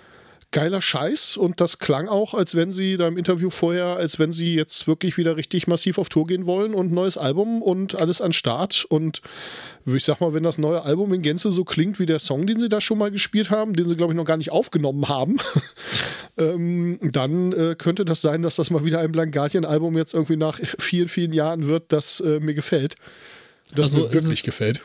geiler 0.51 0.81
Scheiß 0.81 1.35
und 1.35 1.59
das 1.59 1.77
klang 1.77 2.07
auch, 2.07 2.33
als 2.33 2.55
wenn 2.55 2.71
sie 2.71 2.95
da 2.95 3.09
im 3.09 3.17
Interview 3.17 3.49
vorher, 3.49 3.97
als 3.97 4.17
wenn 4.17 4.31
sie 4.31 4.55
jetzt 4.55 4.87
wirklich 4.87 5.17
wieder 5.17 5.35
richtig 5.35 5.67
massiv 5.67 5.97
auf 5.97 6.07
Tour 6.07 6.25
gehen 6.25 6.45
wollen 6.45 6.73
und 6.73 6.93
neues 6.93 7.17
Album 7.17 7.61
und 7.61 7.95
alles 7.95 8.21
an 8.21 8.31
Start 8.31 8.85
und 8.85 9.21
ich 9.85 10.05
sag 10.05 10.21
mal, 10.21 10.33
wenn 10.33 10.43
das 10.43 10.57
neue 10.57 10.83
Album 10.83 11.13
in 11.13 11.21
Gänze 11.21 11.51
so 11.51 11.65
klingt 11.65 11.99
wie 11.99 12.05
der 12.05 12.19
Song, 12.19 12.47
den 12.47 12.59
sie 12.59 12.69
da 12.69 12.79
schon 12.79 12.97
mal 12.97 13.11
gespielt 13.11 13.51
haben, 13.51 13.73
den 13.73 13.89
sie 13.89 13.97
glaube 13.97 14.13
ich 14.13 14.17
noch 14.17 14.23
gar 14.23 14.37
nicht 14.37 14.51
aufgenommen 14.51 15.09
haben, 15.09 15.37
ähm, 16.37 16.97
dann 17.01 17.51
äh, 17.51 17.75
könnte 17.77 18.05
das 18.05 18.21
sein, 18.21 18.41
dass 18.41 18.55
das 18.55 18.69
mal 18.69 18.85
wieder 18.85 19.01
ein 19.01 19.11
Blankgatien-Album 19.11 19.97
jetzt 19.97 20.13
irgendwie 20.13 20.37
nach 20.37 20.59
vielen, 20.79 21.09
vielen 21.09 21.33
Jahren 21.33 21.67
wird, 21.67 21.91
das 21.91 22.21
äh, 22.21 22.39
mir 22.39 22.53
gefällt. 22.53 22.95
Das 23.75 23.87
also 23.87 23.97
mir 23.97 24.13
wirklich 24.13 24.43
gefällt 24.43 24.81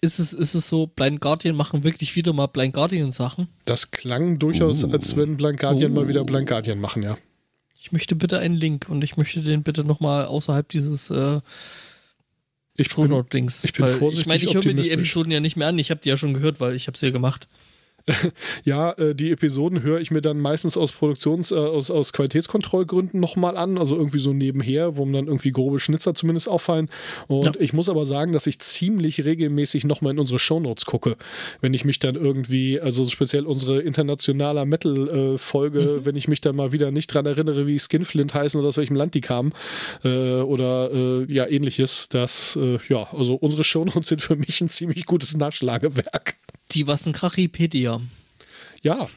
ist 0.00 0.18
es, 0.18 0.32
ist 0.32 0.54
es 0.54 0.68
so, 0.68 0.86
Blind 0.86 1.20
Guardian 1.20 1.56
machen 1.56 1.84
wirklich 1.84 2.16
wieder 2.16 2.32
mal 2.32 2.46
Blind 2.46 2.74
Guardian 2.74 3.12
Sachen? 3.12 3.48
Das 3.64 3.90
klang 3.90 4.38
durchaus, 4.38 4.84
uh. 4.84 4.90
als 4.90 5.16
wenn 5.16 5.36
Blind 5.36 5.58
Guardian 5.58 5.92
uh. 5.92 5.94
mal 5.94 6.08
wieder 6.08 6.24
Blind 6.24 6.48
Guardian 6.48 6.80
machen, 6.80 7.02
ja. 7.02 7.16
Ich 7.80 7.92
möchte 7.92 8.16
bitte 8.16 8.38
einen 8.38 8.56
Link 8.56 8.86
und 8.88 9.04
ich 9.04 9.16
möchte 9.16 9.42
den 9.42 9.62
bitte 9.62 9.84
nochmal 9.84 10.26
außerhalb 10.26 10.68
dieses 10.68 11.10
äh, 11.10 11.40
ich 12.74 12.94
bin, 12.94 13.24
Dings. 13.32 13.64
Ich 13.64 13.72
bin 13.72 13.86
vorsichtig 13.86 14.20
Ich 14.20 14.26
meine, 14.26 14.42
ich 14.42 14.54
höre 14.54 14.64
mir 14.64 14.74
die 14.74 14.90
Episoden 14.90 15.32
ja 15.32 15.40
nicht 15.40 15.56
mehr 15.56 15.68
an. 15.68 15.78
Ich 15.78 15.90
habe 15.90 16.00
die 16.02 16.08
ja 16.08 16.16
schon 16.16 16.34
gehört, 16.34 16.60
weil 16.60 16.74
ich 16.74 16.88
habe 16.88 16.98
sie 16.98 17.06
ja 17.06 17.12
gemacht. 17.12 17.48
ja, 18.64 18.92
äh, 18.92 19.14
die 19.14 19.32
Episoden 19.32 19.82
höre 19.82 20.00
ich 20.00 20.10
mir 20.10 20.20
dann 20.20 20.38
meistens 20.38 20.76
aus 20.76 20.92
Produktions-, 20.92 21.50
äh, 21.50 21.56
aus, 21.56 21.90
aus 21.90 22.12
Qualitätskontrollgründen 22.12 23.18
nochmal 23.18 23.56
an, 23.56 23.78
also 23.78 23.96
irgendwie 23.96 24.18
so 24.18 24.32
nebenher, 24.32 24.96
wo 24.96 25.04
mir 25.04 25.14
dann 25.14 25.26
irgendwie 25.26 25.50
grobe 25.50 25.80
Schnitzer 25.80 26.14
zumindest 26.14 26.48
auffallen. 26.48 26.88
Und 27.26 27.44
ja. 27.44 27.52
ich 27.58 27.72
muss 27.72 27.88
aber 27.88 28.04
sagen, 28.04 28.32
dass 28.32 28.46
ich 28.46 28.60
ziemlich 28.60 29.24
regelmäßig 29.24 29.84
nochmal 29.84 30.12
in 30.12 30.18
unsere 30.20 30.38
Shownotes 30.38 30.86
gucke, 30.86 31.16
wenn 31.60 31.74
ich 31.74 31.84
mich 31.84 31.98
dann 31.98 32.14
irgendwie, 32.14 32.80
also 32.80 33.04
speziell 33.06 33.44
unsere 33.44 33.80
internationaler 33.80 34.64
Metal-Folge, 34.64 35.80
mhm. 35.80 36.04
wenn 36.04 36.16
ich 36.16 36.28
mich 36.28 36.40
dann 36.40 36.54
mal 36.54 36.72
wieder 36.72 36.90
nicht 36.90 37.08
dran 37.08 37.26
erinnere, 37.26 37.66
wie 37.66 37.78
Skinflint 37.78 38.34
heißen 38.34 38.58
oder 38.58 38.68
aus 38.68 38.76
welchem 38.76 38.96
Land 38.96 39.14
die 39.14 39.20
kamen 39.20 39.52
äh, 40.04 40.40
oder 40.40 40.90
äh, 40.92 41.32
ja 41.32 41.46
ähnliches, 41.46 42.08
das, 42.08 42.56
äh, 42.56 42.78
ja, 42.88 43.08
also 43.12 43.34
unsere 43.34 43.64
Shownotes 43.64 44.08
sind 44.08 44.22
für 44.22 44.36
mich 44.36 44.60
ein 44.60 44.68
ziemlich 44.68 45.06
gutes 45.06 45.36
Nachschlagewerk. 45.36 46.36
Die 46.72 46.86
was 46.86 47.06
ein 47.06 47.12
Krachipedia. 47.12 48.00
Ja, 48.82 49.08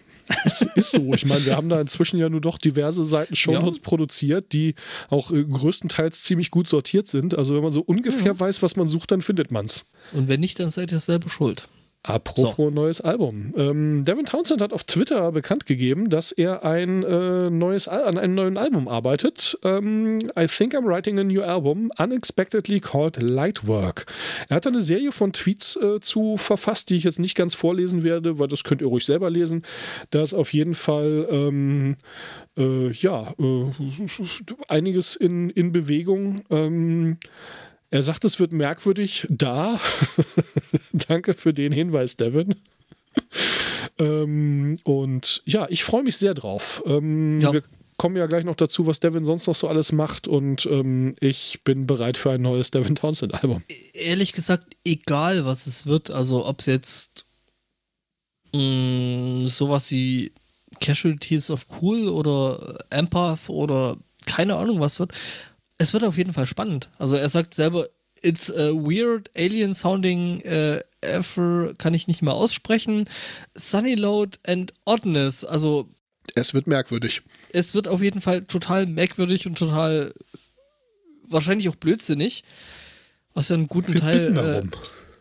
ist, 0.45 0.61
ist 0.75 0.91
so. 0.91 1.13
Ich 1.13 1.25
meine, 1.25 1.45
wir 1.45 1.55
haben 1.55 1.69
da 1.69 1.81
inzwischen 1.81 2.19
ja 2.19 2.29
nur 2.29 2.41
doch 2.41 2.57
diverse 2.57 3.03
Seiten 3.03 3.35
Shownotes 3.35 3.77
ja. 3.77 3.83
produziert, 3.83 4.53
die 4.53 4.75
auch 5.09 5.31
äh, 5.31 5.43
größtenteils 5.43 6.23
ziemlich 6.23 6.51
gut 6.51 6.69
sortiert 6.69 7.07
sind. 7.07 7.37
Also 7.37 7.55
wenn 7.55 7.63
man 7.63 7.71
so 7.71 7.81
ungefähr 7.81 8.33
ja. 8.33 8.39
weiß, 8.39 8.61
was 8.61 8.75
man 8.75 8.87
sucht, 8.87 9.11
dann 9.11 9.21
findet 9.21 9.51
man 9.51 9.65
es. 9.65 9.85
Und 10.13 10.27
wenn 10.27 10.39
nicht, 10.39 10.59
dann 10.59 10.69
seid 10.69 10.91
ihr 10.91 10.99
selber 10.99 11.29
schuld. 11.29 11.67
Apropos 12.03 12.55
so. 12.55 12.69
neues 12.69 13.01
Album. 13.01 13.53
Ähm, 13.57 14.05
Devin 14.05 14.25
Townsend 14.25 14.61
hat 14.61 14.71
auf 14.71 14.85
Twitter 14.85 15.33
bekannt 15.33 15.65
gegeben, 15.65 16.09
dass 16.09 16.31
er 16.31 16.63
ein 16.63 17.03
äh, 17.03 17.49
neues 17.49 17.89
an 17.89 18.17
einem 18.17 18.35
neuen 18.35 18.57
Album 18.57 18.87
arbeitet. 18.87 19.59
Ähm, 19.65 20.19
I 20.39 20.47
think 20.47 20.73
I'm 20.73 20.85
writing 20.85 21.19
a 21.19 21.25
new 21.25 21.41
album, 21.41 21.91
unexpectedly 21.99 22.79
called 22.79 23.21
Lightwork. 23.21 24.05
Er 24.47 24.55
hat 24.55 24.67
eine 24.67 24.81
Serie 24.81 25.11
von 25.11 25.33
Tweets 25.33 25.75
äh, 25.75 25.99
zu 25.99 26.37
verfasst, 26.37 26.89
die 26.89 26.95
ich 26.95 27.03
jetzt 27.03 27.19
nicht 27.19 27.35
ganz 27.35 27.53
vorlesen 27.53 28.05
werde, 28.05 28.39
weil 28.39 28.47
das 28.47 28.63
könnt 28.63 28.79
ihr 28.79 28.87
ruhig 28.87 29.05
selber 29.05 29.29
lesen. 29.29 29.63
Da 30.11 30.23
ist 30.23 30.33
auf 30.33 30.53
jeden 30.53 30.75
Fall 30.75 31.27
ähm, 31.29 31.97
äh, 32.57 32.91
ja 32.91 33.33
äh, 33.37 33.65
einiges 34.69 35.17
in, 35.17 35.49
in 35.49 35.73
Bewegung. 35.73 36.45
Er 37.91 38.03
sagt, 38.03 38.23
es 38.23 38.39
wird 38.39 38.53
merkwürdig 38.53 39.25
da. 39.29 39.79
Danke 41.07 41.33
für 41.33 41.53
den 41.53 41.71
Hinweis, 41.71 42.17
Devin. 42.17 42.55
ähm, 43.97 44.79
und 44.83 45.41
ja, 45.45 45.67
ich 45.69 45.83
freue 45.83 46.03
mich 46.03 46.17
sehr 46.17 46.35
drauf. 46.35 46.83
Ähm, 46.85 47.39
ja. 47.39 47.51
Wir 47.51 47.63
kommen 47.97 48.15
ja 48.15 48.27
gleich 48.27 48.45
noch 48.45 48.55
dazu, 48.55 48.85
was 48.85 48.99
Devin 48.99 49.25
sonst 49.25 49.47
noch 49.47 49.55
so 49.55 49.67
alles 49.67 49.91
macht. 49.91 50.27
Und 50.27 50.67
ähm, 50.67 51.15
ich 51.19 51.61
bin 51.63 51.87
bereit 51.87 52.17
für 52.17 52.31
ein 52.31 52.43
neues 52.43 52.69
Devin 52.69 52.95
Townsend-Album. 52.95 53.63
Ehrlich 53.93 54.33
gesagt, 54.33 54.75
egal 54.85 55.45
was 55.45 55.65
es 55.65 55.87
wird, 55.87 56.11
also 56.11 56.45
ob 56.45 56.59
es 56.59 56.67
jetzt 56.67 57.25
mh, 58.53 58.61
mm, 58.61 59.47
sowas 59.47 59.89
wie 59.89 60.31
Casualties 60.79 61.49
of 61.49 61.65
Cool 61.81 62.07
oder 62.07 62.77
Empath 62.91 63.49
oder 63.49 63.97
keine 64.27 64.55
Ahnung 64.55 64.79
was 64.79 64.99
wird 64.99 65.11
es 65.79 65.93
wird 65.93 66.03
auf 66.03 66.17
jeden 66.17 66.33
Fall 66.33 66.45
spannend. 66.45 66.89
Also 66.99 67.15
er 67.15 67.29
sagt 67.29 67.55
selber, 67.55 67.87
it's 68.21 68.51
a 68.51 68.73
weird 68.73 69.31
alien 69.35 69.73
sounding 69.73 70.43
uh, 70.45 70.79
ever, 71.01 71.73
kann 71.77 71.93
ich 71.93 72.07
nicht 72.07 72.21
mehr 72.21 72.33
aussprechen. 72.33 73.09
Sunny 73.55 73.95
Load 73.95 74.37
and 74.45 74.73
Oddness. 74.85 75.43
Also 75.43 75.89
es 76.35 76.53
wird 76.53 76.67
merkwürdig. 76.67 77.21
Es 77.51 77.73
wird 77.73 77.87
auf 77.87 78.01
jeden 78.01 78.21
Fall 78.21 78.43
total 78.43 78.85
merkwürdig 78.85 79.47
und 79.47 79.57
total 79.57 80.13
wahrscheinlich 81.27 81.69
auch 81.69 81.75
blödsinnig. 81.75 82.43
Was 83.33 83.49
ja 83.49 83.55
einen 83.55 83.67
guten 83.67 83.93
Wir 83.93 84.01
Teil. 84.01 84.37
Äh, 84.37 84.57
äh, 84.59 84.63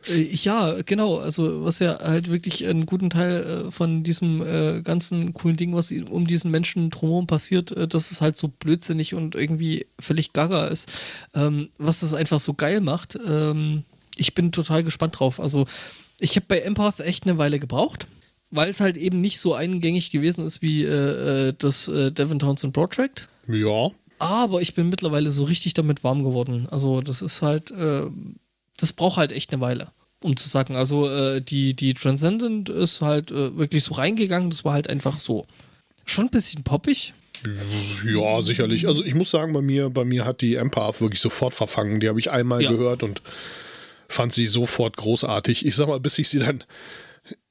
ja, 0.07 0.81
genau. 0.83 1.17
Also, 1.17 1.65
was 1.65 1.81
ja 1.81 1.99
halt 2.01 2.31
wirklich 2.31 2.67
einen 2.67 2.87
guten 2.87 3.11
Teil 3.11 3.67
äh, 3.67 3.71
von 3.71 4.03
diesem 4.03 4.43
äh, 4.43 4.81
ganzen 4.83 5.35
coolen 5.35 5.57
Ding, 5.57 5.75
was 5.75 5.93
um 5.93 6.27
diesen 6.27 6.51
Menschen 6.51 6.91
drumherum 6.91 7.27
passiert, 7.27 7.73
äh, 7.73 7.89
dass 7.89 8.11
es 8.11 8.21
halt 8.21 8.37
so 8.37 8.49
blödsinnig 8.49 9.15
und 9.15 9.35
irgendwie 9.35 9.87
völlig 9.99 10.33
gaga 10.33 10.67
ist, 10.67 10.91
ähm, 11.35 11.69
was 11.79 12.01
das 12.01 12.15
einfach 12.15 12.41
so 12.41 12.55
geil 12.55 12.81
macht. 12.81 13.19
Ähm, 13.27 13.85
ich 14.17 14.35
bin 14.35 14.53
total 14.53 14.85
gespannt 14.85 15.19
drauf. 15.19 15.41
Also, 15.41 15.67
ich 16.21 16.37
habe 16.37 16.47
bei 16.49 16.61
Empath 16.61 17.01
echt 17.01 17.25
eine 17.25 17.39
Weile 17.39 17.59
gebraucht, 17.59 18.07
weil 18.51 18.71
es 18.71 18.81
halt 18.81 18.97
eben 18.97 19.21
nicht 19.21 19.41
so 19.41 19.55
eingängig 19.55 20.11
gewesen 20.11 20.45
ist 20.45 20.63
wie 20.63 20.85
äh, 20.85 21.49
äh, 21.49 21.55
das 21.59 21.87
Devon 21.87 22.39
Townsend 22.39 22.73
Project. 22.73 23.29
Ja. 23.47 23.91
Aber 24.21 24.61
ich 24.61 24.75
bin 24.75 24.89
mittlerweile 24.89 25.31
so 25.31 25.45
richtig 25.45 25.75
damit 25.75 26.03
warm 26.03 26.25
geworden. 26.25 26.67
Also, 26.71 27.03
das 27.03 27.23
ist 27.23 27.43
halt 27.43 27.73
das 28.79 28.95
braucht 28.95 29.19
halt 29.19 29.33
echt 29.33 29.53
eine 29.53 29.61
Weile 29.61 29.93
um 30.23 30.37
zu 30.37 30.49
sagen. 30.49 30.77
Also 30.77 31.09
äh, 31.09 31.41
die, 31.41 31.75
die 31.75 31.95
Transcendent 31.95 32.69
ist 32.69 33.03
halt 33.03 33.31
äh, 33.31 33.57
wirklich 33.57 33.85
so 33.85 33.95
reingegangen, 33.95 34.51
das 34.51 34.65
war 34.65 34.73
halt 34.73 34.89
einfach 34.89 35.19
so. 35.19 35.47
Schon 36.05 36.27
ein 36.27 36.31
bisschen 36.31 36.65
poppig. 36.65 37.15
Ja, 38.05 38.43
sicherlich. 38.43 38.89
Also 38.89 39.05
ich 39.05 39.15
muss 39.15 39.31
sagen, 39.31 39.53
bei 39.53 39.63
mir, 39.63 39.91
bei 39.91 40.05
mir 40.05 40.25
hat 40.25 40.41
die 40.41 40.57
Empath 40.57 41.01
wirklich 41.01 41.21
sofort 41.21 41.55
verfangen. 41.55 42.01
Die 42.01 42.09
habe 42.09 42.19
ich 42.19 42.31
einmal 42.31 42.63
ja. 42.63 42.71
gehört 42.71 43.03
und 43.03 43.23
fand 44.09 44.33
sie 44.33 44.49
sofort 44.49 44.97
großartig. 44.97 45.65
Ich 45.65 45.77
sag 45.77 45.87
mal, 45.87 46.01
bis 46.01 46.19
ich 46.19 46.29
sie 46.29 46.41
dann 46.41 46.65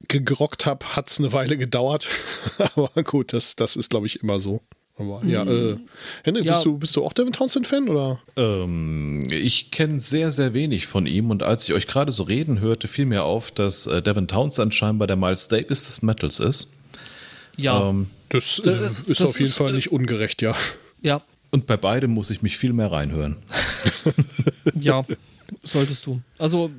gegrockt 0.08 0.66
habe, 0.66 0.96
hat 0.96 1.08
es 1.08 1.18
eine 1.18 1.32
Weile 1.32 1.56
gedauert. 1.56 2.08
Aber 2.58 3.02
gut, 3.02 3.32
das, 3.32 3.56
das 3.56 3.76
ist, 3.76 3.90
glaube 3.90 4.06
ich, 4.06 4.22
immer 4.22 4.40
so. 4.40 4.60
Aber 4.98 5.24
ja, 5.24 5.44
äh, 5.44 5.76
Henrik, 6.24 6.44
ja. 6.44 6.52
Bist, 6.52 6.64
du, 6.64 6.78
bist 6.78 6.96
du 6.96 7.04
auch 7.04 7.12
Devin 7.12 7.32
Townsend-Fan 7.32 7.88
oder? 7.88 8.20
Ähm, 8.36 9.22
ich 9.30 9.70
kenne 9.70 10.00
sehr, 10.00 10.32
sehr 10.32 10.54
wenig 10.54 10.86
von 10.86 11.06
ihm 11.06 11.30
und 11.30 11.42
als 11.44 11.64
ich 11.68 11.74
euch 11.74 11.86
gerade 11.86 12.10
so 12.10 12.24
reden 12.24 12.60
hörte, 12.60 12.88
fiel 12.88 13.06
mir 13.06 13.22
auf, 13.22 13.52
dass 13.52 13.86
äh, 13.86 14.02
Devin 14.02 14.26
Townsend 14.26 14.74
scheinbar 14.74 15.06
der 15.06 15.16
Miles 15.16 15.46
Davis 15.48 15.84
des 15.84 16.02
Metals 16.02 16.40
ist. 16.40 16.68
Ja. 17.56 17.88
Ähm, 17.88 18.08
das, 18.30 18.58
äh, 18.58 18.70
ist 19.06 19.20
das 19.20 19.22
auf 19.22 19.38
jeden 19.38 19.50
ist, 19.50 19.54
Fall 19.54 19.72
nicht 19.72 19.92
ungerecht, 19.92 20.42
ja. 20.42 20.56
Ja. 21.00 21.22
Und 21.50 21.66
bei 21.66 21.76
beidem 21.76 22.10
muss 22.10 22.30
ich 22.30 22.42
mich 22.42 22.58
viel 22.58 22.72
mehr 22.72 22.92
reinhören. 22.92 23.36
ja, 24.80 25.04
solltest 25.62 26.04
du. 26.06 26.20
Also 26.38 26.70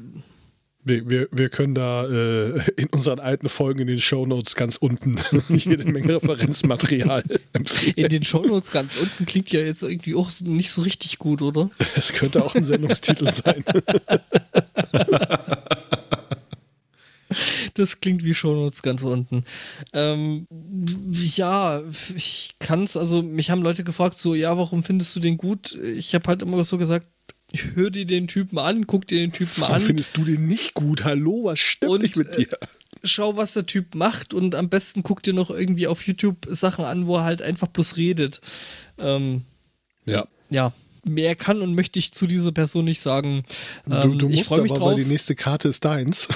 wir, 0.83 1.09
wir, 1.09 1.27
wir 1.31 1.49
können 1.49 1.75
da 1.75 2.05
äh, 2.05 2.61
in 2.77 2.87
unseren 2.91 3.19
alten 3.19 3.49
Folgen 3.49 3.79
in 3.79 3.87
den 3.87 3.99
Shownotes 3.99 4.55
ganz 4.55 4.77
unten 4.77 5.17
jede 5.49 5.85
Menge 5.85 6.15
Referenzmaterial 6.15 7.23
empfehlen. 7.53 7.93
In 7.95 8.09
den 8.09 8.23
Shownotes 8.23 8.71
ganz 8.71 8.95
unten 8.95 9.25
klingt 9.25 9.51
ja 9.51 9.59
jetzt 9.59 9.83
irgendwie 9.83 10.15
auch 10.15 10.31
nicht 10.41 10.71
so 10.71 10.81
richtig 10.81 11.19
gut, 11.19 11.41
oder? 11.41 11.69
Es 11.95 12.13
könnte 12.13 12.43
auch 12.43 12.55
ein 12.55 12.63
Sendungstitel 12.63 13.29
sein. 13.31 13.63
Das 17.73 17.99
klingt 17.99 18.23
wie 18.23 18.33
Shownotes 18.33 18.81
ganz 18.81 19.03
unten. 19.03 19.43
Ähm, 19.93 20.47
ja, 21.11 21.81
ich 22.15 22.55
kann 22.59 22.83
es, 22.83 22.97
also 22.97 23.21
mich 23.21 23.49
haben 23.49 23.61
Leute 23.61 23.83
gefragt, 23.83 24.17
so, 24.17 24.33
ja, 24.33 24.57
warum 24.57 24.83
findest 24.83 25.15
du 25.15 25.19
den 25.19 25.37
gut? 25.37 25.77
Ich 25.83 26.15
habe 26.15 26.27
halt 26.27 26.41
immer 26.41 26.63
so 26.63 26.77
gesagt, 26.77 27.05
hör 27.75 27.89
dir 27.89 28.05
den 28.05 28.27
Typen 28.27 28.57
an, 28.57 28.87
guck 28.87 29.07
dir 29.07 29.19
den 29.19 29.31
Typen 29.31 29.61
Warum 29.61 29.75
an. 29.75 29.81
findest 29.81 30.17
du 30.17 30.23
den 30.23 30.47
nicht 30.47 30.73
gut? 30.73 31.03
Hallo, 31.03 31.45
was 31.45 31.59
stimmt 31.59 31.91
und, 31.91 32.01
nicht 32.01 32.15
mit 32.15 32.37
dir? 32.37 32.47
Äh, 32.51 32.67
schau, 33.03 33.37
was 33.37 33.53
der 33.53 33.65
Typ 33.65 33.95
macht 33.95 34.33
und 34.33 34.55
am 34.55 34.69
besten 34.69 35.03
guck 35.03 35.23
dir 35.23 35.33
noch 35.33 35.49
irgendwie 35.49 35.87
auf 35.87 36.05
YouTube 36.05 36.45
Sachen 36.47 36.85
an, 36.85 37.07
wo 37.07 37.17
er 37.17 37.23
halt 37.23 37.41
einfach 37.41 37.67
bloß 37.67 37.97
redet. 37.97 38.41
Ähm, 38.97 39.43
ja. 40.05 40.27
Ja. 40.49 40.73
Mehr 41.05 41.35
kann 41.35 41.61
und 41.61 41.75
möchte 41.75 41.97
ich 41.97 42.11
zu 42.11 42.27
dieser 42.27 42.51
Person 42.51 42.85
nicht 42.85 43.01
sagen. 43.01 43.43
Ähm, 43.89 44.17
du, 44.17 44.27
du 44.27 44.29
musst 44.29 44.51
aber, 44.51 44.67
drauf. 44.67 44.81
weil 44.81 45.03
die 45.03 45.09
nächste 45.09 45.33
Karte 45.33 45.69
ist 45.69 45.85
deins. 45.85 46.27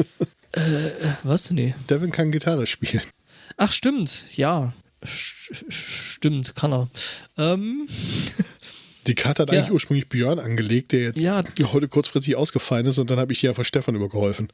äh, 0.52 0.60
was? 1.22 1.50
Nee. 1.50 1.74
Devin 1.88 2.12
kann 2.12 2.30
Gitarre 2.30 2.66
spielen. 2.66 3.02
Ach, 3.56 3.72
stimmt. 3.72 4.26
Ja. 4.36 4.74
stimmt, 5.04 6.54
kann 6.54 6.72
er. 6.72 6.88
Ähm. 7.38 7.88
Die 9.06 9.14
Karte 9.14 9.42
hat 9.42 9.52
ja. 9.52 9.60
eigentlich 9.60 9.72
ursprünglich 9.72 10.08
Björn 10.08 10.38
angelegt, 10.38 10.92
der 10.92 11.02
jetzt 11.02 11.20
ja. 11.20 11.42
heute 11.72 11.88
kurzfristig 11.88 12.36
ausgefallen 12.36 12.86
ist 12.86 12.98
und 12.98 13.10
dann 13.10 13.18
habe 13.18 13.32
ich 13.32 13.42
ja 13.42 13.52
von 13.52 13.64
Stefan 13.64 13.94
übergeholfen. 13.94 14.48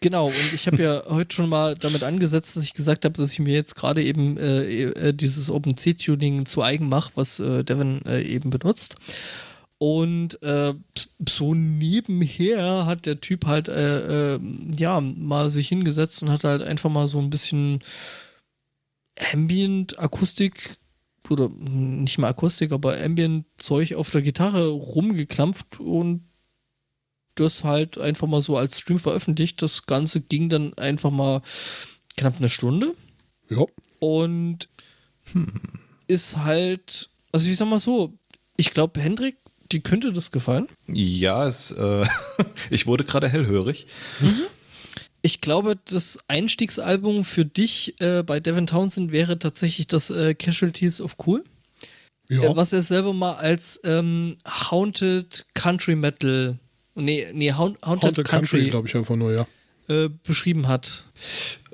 Genau, 0.00 0.26
und 0.26 0.54
ich 0.54 0.66
habe 0.66 0.82
ja 0.82 1.02
heute 1.08 1.34
schon 1.34 1.48
mal 1.48 1.74
damit 1.74 2.02
angesetzt, 2.02 2.56
dass 2.56 2.64
ich 2.64 2.74
gesagt 2.74 3.04
habe, 3.04 3.14
dass 3.14 3.32
ich 3.32 3.38
mir 3.38 3.54
jetzt 3.54 3.74
gerade 3.74 4.02
eben 4.02 4.36
äh, 4.36 4.82
äh 4.82 5.12
dieses 5.12 5.50
OpenC-Tuning 5.50 6.46
zu 6.46 6.62
eigen 6.62 6.88
mache, 6.88 7.12
was 7.14 7.40
äh, 7.40 7.64
Devin 7.64 8.04
äh, 8.06 8.22
eben 8.22 8.50
benutzt. 8.50 8.96
Und 9.78 10.42
äh, 10.42 10.72
so 11.28 11.54
nebenher 11.54 12.86
hat 12.86 13.04
der 13.04 13.20
Typ 13.20 13.44
halt, 13.46 13.68
äh, 13.68 14.38
ja, 14.74 15.00
mal 15.00 15.50
sich 15.50 15.68
hingesetzt 15.68 16.22
und 16.22 16.30
hat 16.30 16.44
halt 16.44 16.62
einfach 16.62 16.88
mal 16.88 17.08
so 17.08 17.18
ein 17.18 17.28
bisschen 17.28 17.80
Ambient-Akustik 19.32 20.76
oder 21.30 21.48
nicht 21.48 22.18
mal 22.18 22.28
Akustik, 22.28 22.72
aber 22.72 23.02
Ambient-Zeug 23.02 23.94
auf 23.94 24.10
der 24.10 24.22
Gitarre 24.22 24.68
rumgeklampft 24.68 25.80
und 25.80 26.24
das 27.34 27.64
halt 27.64 27.98
einfach 27.98 28.26
mal 28.26 28.42
so 28.42 28.56
als 28.56 28.80
Stream 28.80 28.98
veröffentlicht. 28.98 29.62
Das 29.62 29.86
Ganze 29.86 30.20
ging 30.20 30.48
dann 30.48 30.74
einfach 30.74 31.10
mal 31.10 31.42
knapp 32.16 32.36
eine 32.38 32.48
Stunde. 32.48 32.94
Ja. 33.48 33.64
Und 34.00 34.68
hm. 35.32 35.52
ist 36.08 36.38
halt, 36.38 37.10
also 37.32 37.48
ich 37.48 37.56
sag 37.56 37.68
mal 37.68 37.80
so, 37.80 38.14
ich 38.56 38.72
glaube, 38.72 39.00
Hendrik, 39.00 39.36
die 39.72 39.80
könnte 39.80 40.12
das 40.12 40.30
gefallen. 40.30 40.68
Ja, 40.86 41.46
es, 41.46 41.72
äh, 41.72 42.06
ich 42.70 42.86
wurde 42.86 43.04
gerade 43.04 43.28
hellhörig. 43.28 43.86
Mhm. 44.20 44.42
Ich 45.22 45.40
glaube, 45.40 45.76
das 45.86 46.20
Einstiegsalbum 46.28 47.24
für 47.24 47.44
dich 47.44 48.00
äh, 48.00 48.22
bei 48.22 48.40
Devin 48.40 48.66
Townsend 48.66 49.12
wäre 49.12 49.38
tatsächlich 49.38 49.86
das 49.86 50.10
äh, 50.10 50.34
Casualties 50.34 51.00
of 51.00 51.16
Cool. 51.24 51.44
Ja. 52.28 52.42
Äh, 52.42 52.56
was 52.56 52.72
er 52.72 52.82
selber 52.82 53.12
mal 53.12 53.34
als 53.34 53.80
ähm, 53.84 54.36
Haunted 54.46 55.46
Country 55.54 55.96
Metal, 55.96 56.58
nee, 56.94 57.26
nee, 57.32 57.52
Haunted, 57.52 57.84
Haunted 57.84 58.14
Country, 58.16 58.24
Country 58.24 58.70
glaube 58.70 58.88
ich 58.88 58.96
einfach 58.96 59.16
nur, 59.16 59.32
ja. 59.32 59.46
Äh, 59.88 60.10
beschrieben 60.24 60.66
hat. 60.66 61.04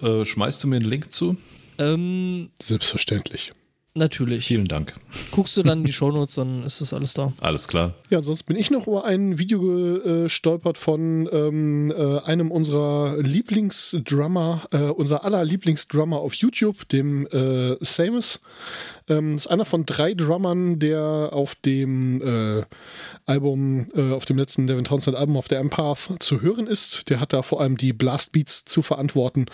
Äh, 0.00 0.24
schmeißt 0.24 0.62
du 0.62 0.68
mir 0.68 0.76
einen 0.76 0.84
Link 0.84 1.12
zu? 1.12 1.36
Ähm, 1.78 2.50
Selbstverständlich. 2.60 3.52
Natürlich. 3.94 4.46
Vielen 4.46 4.68
Dank. 4.68 4.94
Guckst 5.32 5.56
du 5.56 5.62
dann 5.62 5.80
in 5.80 5.84
die 5.84 5.92
Shownotes, 5.92 6.36
dann 6.36 6.64
ist 6.64 6.80
das 6.80 6.94
alles 6.94 7.12
da. 7.12 7.32
Alles 7.40 7.68
klar. 7.68 7.94
Ja, 8.08 8.22
sonst 8.22 8.44
bin 8.44 8.56
ich 8.56 8.70
noch 8.70 8.86
über 8.86 9.04
ein 9.04 9.38
Video 9.38 9.60
gestolpert 9.60 10.78
von 10.78 11.28
ähm, 11.30 11.92
äh, 11.94 12.18
einem 12.20 12.50
unserer 12.50 13.18
Lieblingsdrummer, 13.20 14.62
äh, 14.70 14.84
unser 14.84 15.24
aller 15.24 15.44
Lieblingsdrummer 15.44 16.18
auf 16.18 16.34
YouTube, 16.34 16.88
dem 16.88 17.26
äh, 17.26 17.76
Samus. 17.80 18.40
Ähm, 19.08 19.36
ist 19.36 19.46
einer 19.46 19.64
von 19.64 19.84
drei 19.84 20.14
Drummern, 20.14 20.78
der 20.78 21.30
auf 21.32 21.54
dem 21.54 22.22
äh, 22.22 22.64
Album, 23.26 23.88
äh, 23.94 24.12
auf 24.12 24.24
dem 24.24 24.38
letzten 24.38 24.66
Devin 24.66 24.84
Townsend 24.84 25.16
Album 25.16 25.36
auf 25.36 25.48
der 25.48 25.60
Empath 25.60 26.10
zu 26.20 26.42
hören 26.42 26.66
ist. 26.66 27.08
Der 27.10 27.20
hat 27.20 27.32
da 27.32 27.42
vor 27.42 27.60
allem 27.60 27.76
die 27.76 27.92
Blastbeats 27.92 28.64
zu 28.64 28.82
verantworten. 28.82 29.46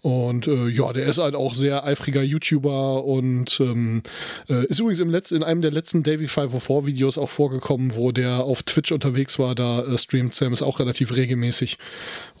Und 0.00 0.46
äh, 0.46 0.68
ja, 0.68 0.92
der 0.92 1.06
ist 1.06 1.18
halt 1.18 1.34
auch 1.34 1.54
sehr 1.54 1.84
eifriger 1.84 2.22
YouTuber 2.22 3.04
und 3.04 3.60
ähm, 3.60 4.02
äh, 4.48 4.66
ist 4.66 4.80
übrigens 4.80 5.00
im 5.00 5.10
Letz-, 5.10 5.32
in 5.32 5.42
einem 5.42 5.62
der 5.62 5.70
letzten 5.70 6.02
Davy 6.02 6.28
504 6.28 6.86
Videos 6.86 7.18
auch 7.18 7.28
vorgekommen, 7.28 7.94
wo 7.94 8.12
der 8.12 8.44
auf 8.44 8.62
Twitch 8.62 8.92
unterwegs 8.92 9.38
war. 9.38 9.54
Da 9.54 9.82
äh, 9.82 9.98
streamt 9.98 10.34
Sam 10.34 10.52
ist 10.52 10.62
auch 10.62 10.80
relativ 10.80 11.14
regelmäßig. 11.14 11.78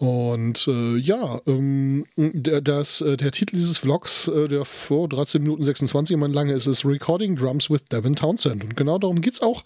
Und 0.02 0.66
äh, 0.66 0.96
ja, 0.96 1.40
ähm, 1.46 2.06
der, 2.16 2.60
das, 2.60 3.02
äh, 3.02 3.16
der 3.16 3.30
Titel 3.30 3.54
dieses 3.54 3.78
Vlogs, 3.78 4.26
äh, 4.26 4.48
der 4.48 4.64
vor 4.64 5.08
13 5.08 5.40
Minuten 5.40 5.62
26 5.62 6.14
immer 6.14 6.26
lange 6.26 6.54
ist, 6.54 6.66
ist 6.66 6.84
Recording 6.84 7.36
Drums 7.36 7.70
with 7.70 7.84
Devin 7.84 8.16
Townsend. 8.16 8.64
Und 8.64 8.76
genau 8.76 8.98
darum 8.98 9.20
geht 9.20 9.34
es 9.34 9.42
auch. 9.42 9.62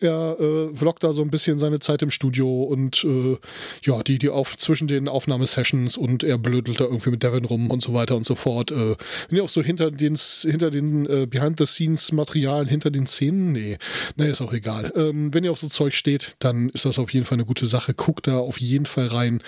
Er 0.00 0.40
äh, 0.40 0.74
vloggt 0.74 1.04
da 1.04 1.12
so 1.12 1.20
ein 1.20 1.30
bisschen 1.30 1.58
seine 1.58 1.78
Zeit 1.78 2.00
im 2.00 2.10
Studio 2.10 2.62
und 2.62 3.04
äh, 3.04 3.36
ja, 3.82 4.02
die, 4.02 4.18
die 4.18 4.30
auf 4.30 4.56
zwischen 4.56 4.88
den 4.88 5.08
Aufnahmesessions 5.08 5.98
und 5.98 6.24
er 6.24 6.38
blödelt 6.38 6.80
da 6.80 6.84
irgendwie 6.84 7.10
mit 7.10 7.22
Devin 7.22 7.44
rum 7.44 7.70
und 7.70 7.82
so 7.82 7.92
weiter 7.92 8.16
und 8.16 8.24
so 8.24 8.34
fort. 8.34 8.70
Äh, 8.70 8.96
wenn 9.28 9.36
ihr 9.36 9.44
auch 9.44 9.50
so 9.50 9.62
hinter 9.62 9.90
den, 9.90 10.16
hinter 10.16 10.70
den 10.70 11.02
Behind-the-Scenes-Materialien, 11.28 12.68
hinter 12.68 12.90
den 12.90 13.06
Szenen, 13.06 13.52
nee, 13.52 13.76
nee, 14.16 14.30
ist 14.30 14.40
auch 14.40 14.54
egal. 14.54 14.90
Ähm, 14.96 15.34
wenn 15.34 15.44
ihr 15.44 15.52
auf 15.52 15.58
so 15.58 15.68
Zeug 15.68 15.92
steht, 15.92 16.34
dann 16.38 16.70
ist 16.70 16.86
das 16.86 16.98
auf 16.98 17.12
jeden 17.12 17.26
Fall 17.26 17.36
eine 17.36 17.44
gute 17.44 17.66
Sache. 17.66 17.92
Guckt 17.92 18.26
da 18.26 18.38
auf 18.38 18.58
jeden 18.58 18.86
Fall 18.86 19.08
rein. 19.08 19.42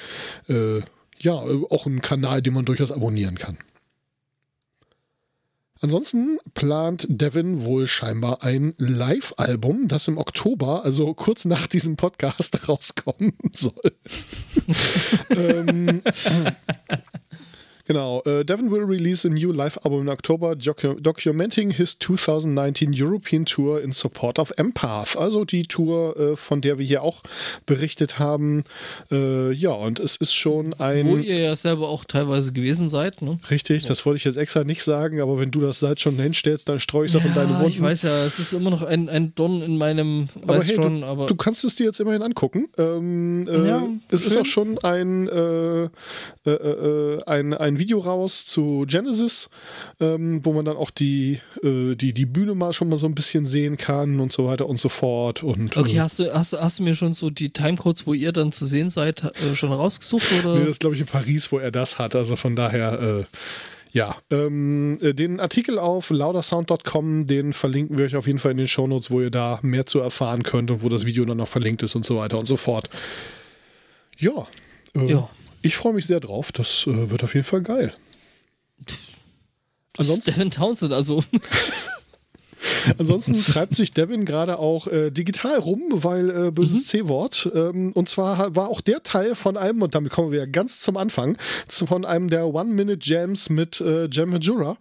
Äh, 0.49 0.81
ja, 1.19 1.33
auch 1.33 1.87
ein 1.87 2.01
Kanal, 2.01 2.43
den 2.43 2.55
man 2.55 2.65
durchaus 2.65 2.93
abonnieren 2.93 3.35
kann. 3.35 3.59
Ansonsten 5.81 6.39
plant 6.55 7.07
Devin 7.09 7.65
wohl 7.65 7.87
scheinbar 7.87 8.43
ein 8.43 8.75
Live-Album, 8.79 9.87
das 9.87 10.09
im 10.09 10.19
Oktober, 10.19 10.85
also 10.85 11.15
kurz 11.15 11.45
nach 11.45 11.69
diesem 11.69 11.97
Podcast, 11.97 12.69
rauskommen 12.69 13.35
soll. 13.53 13.93
ähm, 15.31 16.03
Genau. 17.89 18.23
Uh, 18.27 18.45
Devin 18.45 18.71
will 18.71 18.85
release 18.85 19.25
a 19.25 19.31
new 19.31 19.51
live 19.51 19.79
album 19.83 20.03
in 20.03 20.09
October, 20.11 20.55
docu 20.55 21.01
documenting 21.01 21.73
his 21.73 21.99
2019 21.99 22.93
European 22.93 23.47
Tour 23.47 23.81
in 23.81 23.93
support 23.93 24.39
of 24.39 24.53
Empath. 24.59 25.17
Also 25.17 25.47
die 25.47 25.67
Tour, 25.67 26.15
uh, 26.21 26.37
von 26.37 26.61
der 26.61 26.79
wir 26.79 26.85
hier 26.85 27.03
auch 27.03 27.23
berichtet 27.65 28.19
haben. 28.19 28.65
Uh, 29.11 29.51
ja, 29.53 29.71
und 29.71 30.01
es 30.01 30.17
ist 30.17 30.35
schon 30.35 30.75
ein. 30.75 31.09
Wo 31.09 31.17
ihr 31.17 31.39
ja 31.39 31.57
selber 31.57 31.89
auch 31.89 32.05
teilweise 32.05 32.53
gewesen 32.53 32.91
seid, 32.91 33.23
ne? 33.23 33.39
Richtig, 33.51 33.85
ja. 33.85 33.89
das 33.89 34.05
wollte 34.05 34.19
ich 34.19 34.25
jetzt 34.25 34.37
extra 34.37 34.65
nicht 34.65 34.83
sagen, 34.83 35.23
aber 35.23 35.39
wenn 35.41 35.51
du 35.51 35.61
das 35.61 35.81
Salz 35.81 36.03
schon 36.03 36.19
hinstellst, 36.19 36.69
dann 36.69 36.81
streue 36.81 37.07
ich 37.07 37.15
es 37.15 37.19
ja, 37.19 37.25
auch 37.25 37.31
in 37.31 37.35
deine 37.35 37.55
Wunden. 37.55 37.69
Ich 37.69 37.81
weiß 37.81 38.03
ja, 38.03 38.27
es 38.27 38.39
ist 38.39 38.53
immer 38.53 38.69
noch 38.69 38.83
ein, 38.83 39.09
ein 39.09 39.35
Don 39.35 39.63
in 39.63 39.79
meinem. 39.79 40.29
Aber, 40.43 40.63
hey, 40.63 40.75
schon, 40.75 41.01
du, 41.01 41.07
aber 41.07 41.27
du 41.27 41.37
kannst 41.37 41.65
es 41.65 41.77
dir 41.77 41.87
jetzt 41.87 42.01
immerhin 42.01 42.21
angucken. 42.21 42.69
Ähm, 42.77 43.49
ja, 43.49 43.89
es 44.11 44.21
schön. 44.21 44.29
ist 44.29 44.37
auch 44.37 44.45
schon 44.45 44.77
ein, 44.85 45.27
äh, 45.29 45.85
äh, 46.45 46.51
äh, 46.51 47.19
ein, 47.25 47.78
ein 47.79 47.81
Video 47.81 48.01
raus 48.01 48.45
zu 48.45 48.85
Genesis, 48.87 49.51
ähm, 50.01 50.41
wo 50.45 50.53
man 50.53 50.65
dann 50.65 50.77
auch 50.77 50.91
die, 50.91 51.41
äh, 51.63 51.95
die, 51.95 52.13
die 52.13 52.27
Bühne 52.27 52.55
mal 52.55 52.73
schon 52.73 52.89
mal 52.89 52.97
so 52.97 53.07
ein 53.07 53.15
bisschen 53.15 53.47
sehen 53.47 53.77
kann 53.77 54.21
und 54.21 54.33
so 54.33 54.47
weiter 54.47 54.67
und 54.67 54.79
so 54.79 54.89
fort. 54.89 55.43
Und, 55.43 55.77
okay, 55.77 55.97
äh, 55.97 56.01
hast, 56.01 56.19
du, 56.19 56.33
hast, 56.33 56.53
hast 56.53 56.79
du 56.81 56.83
mir 56.83 56.95
schon 56.95 57.13
so 57.13 57.31
die 57.31 57.51
Timecodes, 57.51 58.07
wo 58.07 58.15
ihr 58.15 58.33
dann 58.33 58.53
zu 58.53 58.65
sehen 58.65 58.91
seid, 58.91 59.23
äh, 59.23 59.55
schon 59.55 59.73
rausgesucht? 59.73 60.27
Oder? 60.41 60.55
Nee, 60.55 60.61
das 60.61 60.71
ist, 60.71 60.81
glaube 60.81 60.97
ich, 60.97 61.01
in 61.01 61.07
Paris, 61.07 61.53
wo 61.53 61.59
er 61.59 61.71
das 61.71 61.99
hat. 61.99 62.15
Also 62.15 62.37
von 62.37 62.57
daher. 62.57 63.01
Äh, 63.01 63.25
ja, 63.91 64.15
ähm, 64.31 64.99
äh, 65.01 65.15
den 65.15 65.41
Artikel 65.41 65.79
auf 65.79 66.11
laudersound.com, 66.11 67.27
den 67.27 67.55
verlinken 67.55 67.97
wir 67.97 68.05
euch 68.05 68.17
auf 68.17 68.27
jeden 68.27 68.39
Fall 68.39 68.51
in 68.51 68.59
den 68.59 68.69
Shownotes, 68.69 69.11
wo 69.11 69.23
ihr 69.23 69.31
da 69.31 69.61
mehr 69.63 69.87
zu 69.87 69.99
erfahren 69.99 70.43
könnt 70.43 70.71
und 70.71 70.83
wo 70.83 70.91
das 70.91 71.07
Video 71.07 71.25
dann 71.25 71.39
noch 71.39 71.49
verlinkt 71.49 71.83
ist 71.83 71.97
und 71.97 72.05
so 72.05 72.19
weiter 72.19 72.39
und 72.39 72.45
so 72.45 72.59
fort. 72.59 72.91
Ja. 74.19 74.47
Äh, 74.95 75.11
ja. 75.11 75.31
Ich 75.63 75.77
freue 75.77 75.93
mich 75.93 76.07
sehr 76.07 76.21
drauf. 76.21 76.53
Das 76.53 76.87
äh, 76.87 77.11
wird 77.11 77.25
auf 77.25 77.35
jeden 77.35 77.47
Fall 77.47 77.63
geil. 77.63 77.93
Ansonsten, 79.97 80.33
Devin 80.33 80.51
Townsend, 80.51 80.93
also. 80.93 81.25
Ansonsten 82.99 83.41
treibt 83.45 83.75
sich 83.75 83.93
Devin 83.93 84.25
gerade 84.25 84.59
auch 84.59 84.87
äh, 84.87 85.11
digital 85.11 85.59
rum, 85.59 85.83
weil 85.91 86.31
äh, 86.31 86.51
böses 86.51 86.81
mhm. 86.81 86.85
C-Wort. 86.85 87.51
Ähm, 87.55 87.93
und 87.93 88.09
zwar 88.09 88.55
war 88.57 88.69
auch 88.69 88.81
der 88.81 89.03
Teil 89.03 89.35
von 89.35 89.57
einem, 89.57 89.83
und 89.83 89.95
damit 89.95 90.13
kommen 90.13 90.33
wir 90.33 90.47
ganz 90.47 90.81
zum 90.81 90.97
Anfang, 90.97 91.37
von 91.69 92.05
einem 92.05 92.31
der 92.31 92.47
One-Minute-Jams 92.47 93.51
mit 93.51 93.81
äh, 93.81 94.09
Jam 94.11 94.31
Majura 94.31 94.77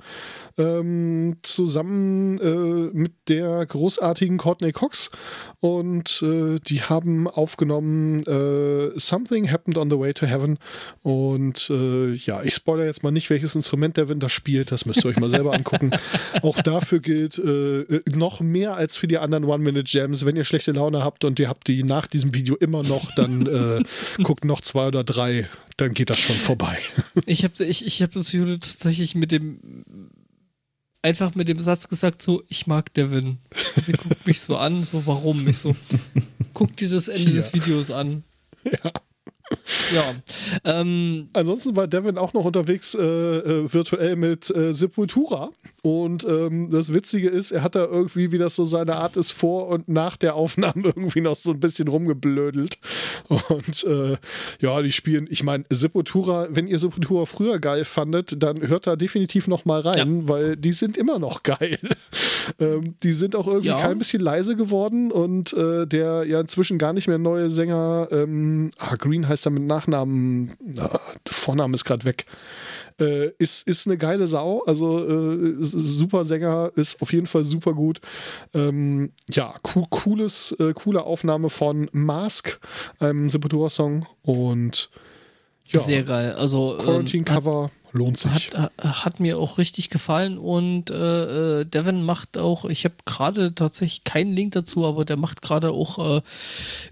ähm, 0.58 1.38
zusammen 1.44 2.40
äh, 2.40 2.98
mit 2.98 3.14
der 3.28 3.66
großartigen 3.66 4.38
Courtney 4.38 4.72
Cox 4.72 5.12
und 5.60 6.22
äh, 6.22 6.60
die 6.60 6.82
haben 6.82 7.28
aufgenommen 7.28 8.26
äh, 8.26 8.98
Something 8.98 9.52
Happened 9.52 9.78
on 9.78 9.90
the 9.90 9.98
Way 9.98 10.14
to 10.14 10.26
Heaven 10.26 10.58
und 11.04 11.70
äh, 11.70 12.12
ja, 12.14 12.44
ich 12.44 12.54
spoilere 12.54 12.86
jetzt 12.86 13.04
mal 13.04 13.12
nicht, 13.12 13.30
welches 13.30 13.56
Instrument 13.56 13.98
Devin 13.98 14.20
da 14.20 14.30
spielt, 14.30 14.72
das 14.72 14.86
müsst 14.86 15.04
ihr 15.04 15.10
euch 15.10 15.20
mal 15.20 15.30
selber 15.30 15.54
angucken. 15.54 15.92
Auch 16.42 16.62
dafür 16.62 17.00
gilt 17.00 17.38
äh, 17.38 18.02
noch 18.16 18.40
mehr 18.40 18.76
als 18.76 18.98
für 18.98 19.08
die 19.08 19.18
anderen 19.18 19.46
One-Minute-Jams, 19.46 20.26
wenn 20.26 20.36
ihr 20.36 20.44
schlechte 20.44 20.72
Laune 20.72 21.04
habt 21.04 21.24
und 21.24 21.40
ihr 21.40 21.50
habt 21.50 21.68
die 21.68 21.84
nach 21.84 22.08
diesem 22.08 22.34
Video 22.34 22.56
immer 22.56 22.84
noch, 22.84 23.12
dann 23.16 23.46
äh, 23.46 23.84
guckt 24.24 24.46
noch 24.46 24.62
zwei 24.62 24.88
oder 24.88 25.04
drei, 25.04 25.50
dann 25.78 25.94
geht 25.94 26.10
das 26.10 26.20
schon 26.20 26.36
vorbei. 26.36 26.78
Ich 27.26 27.44
habe 27.44 27.64
ich, 27.64 27.86
ich 27.86 28.02
hab 28.02 28.12
das 28.14 28.34
Video 28.34 28.58
tatsächlich 28.58 29.16
mit 29.16 29.32
dem 29.32 29.84
einfach 31.02 31.36
mit 31.36 31.48
dem 31.48 31.60
Satz 31.60 31.88
gesagt, 31.88 32.22
so, 32.22 32.44
ich 32.50 32.68
mag 32.68 32.94
Devin. 32.94 33.38
Sie 33.82 33.94
guckt 33.94 34.26
mich 34.26 34.42
so 34.42 34.58
an, 34.58 34.84
so, 34.84 35.06
warum? 35.06 35.48
Ich 35.48 35.60
so, 35.60 35.76
guck 36.54 36.76
dir 36.78 36.90
das 36.90 37.08
Ende 37.08 37.30
ja. 37.30 37.36
des 37.36 37.54
Videos 37.54 37.92
an. 37.92 38.24
Ja. 38.64 38.92
Ja. 39.94 40.16
Ähm, 40.66 41.30
Ansonsten 41.34 41.76
war 41.76 41.88
Devin 41.88 42.18
auch 42.18 42.34
noch 42.34 42.44
unterwegs 42.44 42.94
äh, 42.96 43.02
äh, 43.02 43.74
virtuell 43.74 44.16
mit 44.16 44.54
äh, 44.54 44.74
Sepultura. 44.74 45.52
Und 45.88 46.26
ähm, 46.26 46.70
das 46.70 46.94
Witzige 46.94 47.30
ist, 47.30 47.52
er 47.52 47.64
hat 47.64 47.76
da 47.76 47.86
irgendwie, 47.86 48.34
wie 48.34 48.38
das 48.38 48.58
so 48.58 48.66
seine 48.66 48.98
Art 48.98 49.16
ist, 49.16 49.32
vor 49.32 49.70
und 49.70 49.88
nach 49.88 50.18
der 50.18 50.36
Aufnahme 50.36 50.74
irgendwie 50.84 51.22
noch 51.22 51.38
so 51.38 51.52
ein 51.52 51.62
bisschen 51.62 51.88
rumgeblödelt. 51.88 52.78
Und 53.30 53.86
äh, 53.86 54.18
ja, 54.60 54.82
die 54.82 54.92
spielen, 54.92 55.28
ich 55.30 55.44
meine, 55.44 55.64
Sepultura, 55.70 56.50
wenn 56.50 56.68
ihr 56.68 56.78
Sepultura 56.78 57.26
früher 57.26 57.60
geil 57.60 57.86
fandet, 57.86 58.44
dann 58.44 58.68
hört 58.68 58.86
da 58.86 58.98
definitiv 58.98 59.48
noch 59.48 59.64
mal 59.64 59.80
rein, 59.80 60.24
ja. 60.24 60.28
weil 60.28 60.58
die 60.58 60.74
sind 60.74 60.98
immer 60.98 61.20
noch 61.20 61.44
geil. 61.44 61.80
ähm, 62.60 62.96
die 63.02 63.14
sind 63.14 63.38
auch 63.38 63.48
irgendwie 63.48 63.70
ja. 63.70 63.80
kein 63.80 63.98
bisschen 63.98 64.22
leise 64.22 64.58
geworden 64.58 65.10
und 65.10 65.54
äh, 65.54 65.88
der 65.88 66.26
ja 66.26 66.42
inzwischen 66.42 66.78
gar 66.80 66.92
nicht 66.92 67.08
mehr 67.08 67.18
neue 67.18 67.50
Sänger, 67.50 68.10
ähm, 68.12 68.72
ah, 68.78 68.98
Green 68.98 69.26
heißt 69.26 69.48
er 69.48 69.52
mit 69.52 69.64
Nachnamen, 69.64 70.52
na, 70.60 71.00
Vorname 71.26 71.76
ist 71.76 71.86
gerade 71.86 72.04
weg. 72.04 72.26
Äh, 73.00 73.32
ist, 73.38 73.68
ist 73.68 73.88
eine 73.88 73.98
geile 73.98 74.28
Sau. 74.28 74.64
Also 74.66 75.08
äh, 75.08 75.56
super 75.60 76.26
Sänger, 76.26 76.72
ist 76.76 77.02
auf 77.02 77.14
jeden 77.14 77.28
Fall 77.28 77.44
super 77.44 77.74
gut. 77.74 78.02
Ähm, 78.54 79.12
ja, 79.30 79.54
co 79.62 79.86
cooles, 79.90 80.52
äh, 80.60 80.74
coole 80.74 81.04
Aufnahme 81.04 81.50
von 81.50 81.90
Mask, 81.92 82.60
einem 83.00 83.30
Sepultura-Song. 83.30 84.08
Und 84.24 84.90
ja, 85.68 85.80
sehr 85.80 86.04
geil. 86.04 86.34
Also 86.34 86.78
ähm, 86.78 86.86
Quarantine-Cover 86.86 87.72
lohnt 87.92 88.18
sich. 88.18 88.52
Hat, 88.54 88.72
hat, 88.80 89.20
mir 89.20 89.38
auch 89.38 89.58
richtig 89.58 89.90
gefallen 89.90 90.38
und 90.38 90.90
äh, 90.90 91.62
äh 91.62 91.66
Devin 91.66 92.04
macht 92.04 92.38
auch, 92.38 92.66
ich 92.66 92.86
habe 92.86 92.96
gerade 93.06 93.54
tatsächlich 93.54 94.04
keinen 94.04 94.34
Link 94.34 94.54
dazu, 94.54 94.86
aber 94.86 95.06
der 95.06 95.18
macht 95.18 95.42
gerade 95.42 95.72
auch 95.72 96.18
äh, 96.18 96.22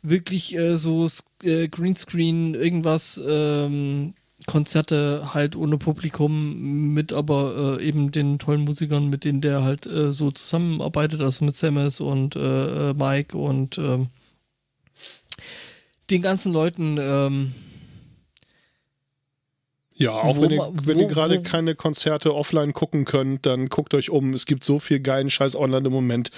wirklich 0.02 0.56
äh, 0.56 0.78
so 0.78 1.08
äh, 1.44 1.68
Greenscreen, 1.68 2.54
irgendwas. 2.54 3.22
Ähm, 3.28 4.14
Konzerte 4.46 5.34
halt 5.34 5.56
ohne 5.56 5.78
Publikum 5.78 6.94
mit 6.94 7.14
aber 7.14 7.78
äh, 7.80 7.84
eben 7.84 8.12
den 8.12 8.40
tollen 8.40 8.62
Musikern, 8.62 9.10
mit 9.10 9.24
denen 9.24 9.42
der 9.42 9.64
halt 9.64 9.86
äh, 9.88 10.14
so 10.14 10.32
zusammenarbeitet, 10.32 11.22
also 11.22 11.46
mit 11.46 11.56
Samus 11.56 12.00
und 12.00 12.36
äh, 12.36 12.92
äh 12.92 12.94
Mike 12.94 13.38
und 13.38 13.78
ähm, 13.78 14.08
den 16.10 16.22
ganzen 16.22 16.54
Leuten. 16.54 16.98
Ähm, 17.00 17.54
ja, 19.98 20.12
auch 20.12 20.42
wenn 20.42 20.52
ihr, 20.52 20.72
wenn 20.74 21.00
ihr 21.00 21.08
gerade 21.08 21.42
keine 21.42 21.74
Konzerte 21.74 22.36
offline 22.36 22.74
gucken 22.74 23.06
könnt, 23.06 23.46
dann 23.46 23.70
guckt 23.70 23.94
euch 23.94 24.10
um. 24.10 24.34
Es 24.34 24.46
gibt 24.46 24.66
so 24.66 24.80
viel 24.80 25.00
geilen 25.00 25.30
Scheiß 25.30 25.56
online 25.56 25.88
im 25.88 25.94
Moment. 25.94 26.32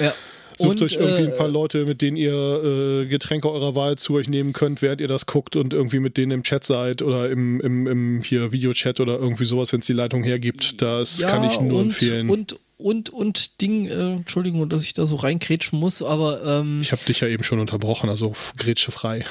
Ja. 0.00 0.14
Sucht 0.58 0.80
und, 0.80 0.82
euch 0.82 0.92
irgendwie 0.94 1.24
ein 1.24 1.36
paar 1.36 1.48
äh, 1.48 1.52
Leute, 1.52 1.84
mit 1.84 2.00
denen 2.00 2.16
ihr 2.16 2.32
äh, 2.32 3.06
Getränke 3.06 3.50
eurer 3.50 3.74
Wahl 3.74 3.96
zu 3.96 4.14
euch 4.14 4.28
nehmen 4.28 4.52
könnt, 4.52 4.82
während 4.82 5.00
ihr 5.00 5.08
das 5.08 5.26
guckt 5.26 5.56
und 5.56 5.74
irgendwie 5.74 5.98
mit 5.98 6.16
denen 6.16 6.32
im 6.32 6.42
Chat 6.42 6.64
seid 6.64 7.02
oder 7.02 7.30
im, 7.30 7.60
im, 7.60 7.86
im 7.86 8.22
hier 8.22 8.52
Videochat 8.52 9.00
oder 9.00 9.18
irgendwie 9.18 9.44
sowas, 9.44 9.72
wenn 9.72 9.80
es 9.80 9.86
die 9.86 9.92
Leitung 9.92 10.22
hergibt. 10.22 10.80
Das 10.80 11.20
ja, 11.20 11.30
kann 11.30 11.44
ich 11.44 11.60
nur 11.60 11.80
und, 11.80 11.86
empfehlen. 11.86 12.30
Und, 12.30 12.58
und, 12.78 13.10
und 13.10 13.60
Ding, 13.60 13.86
äh, 13.86 14.12
Entschuldigung, 14.12 14.68
dass 14.68 14.82
ich 14.82 14.94
da 14.94 15.06
so 15.06 15.16
reinkrätschen 15.16 15.78
muss, 15.78 16.02
aber. 16.02 16.44
Ähm, 16.44 16.80
ich 16.82 16.92
habe 16.92 17.02
dich 17.06 17.20
ja 17.20 17.28
eben 17.28 17.44
schon 17.44 17.58
unterbrochen, 17.58 18.08
also 18.08 18.32
grätsche 18.56 18.92
frei. 18.92 19.24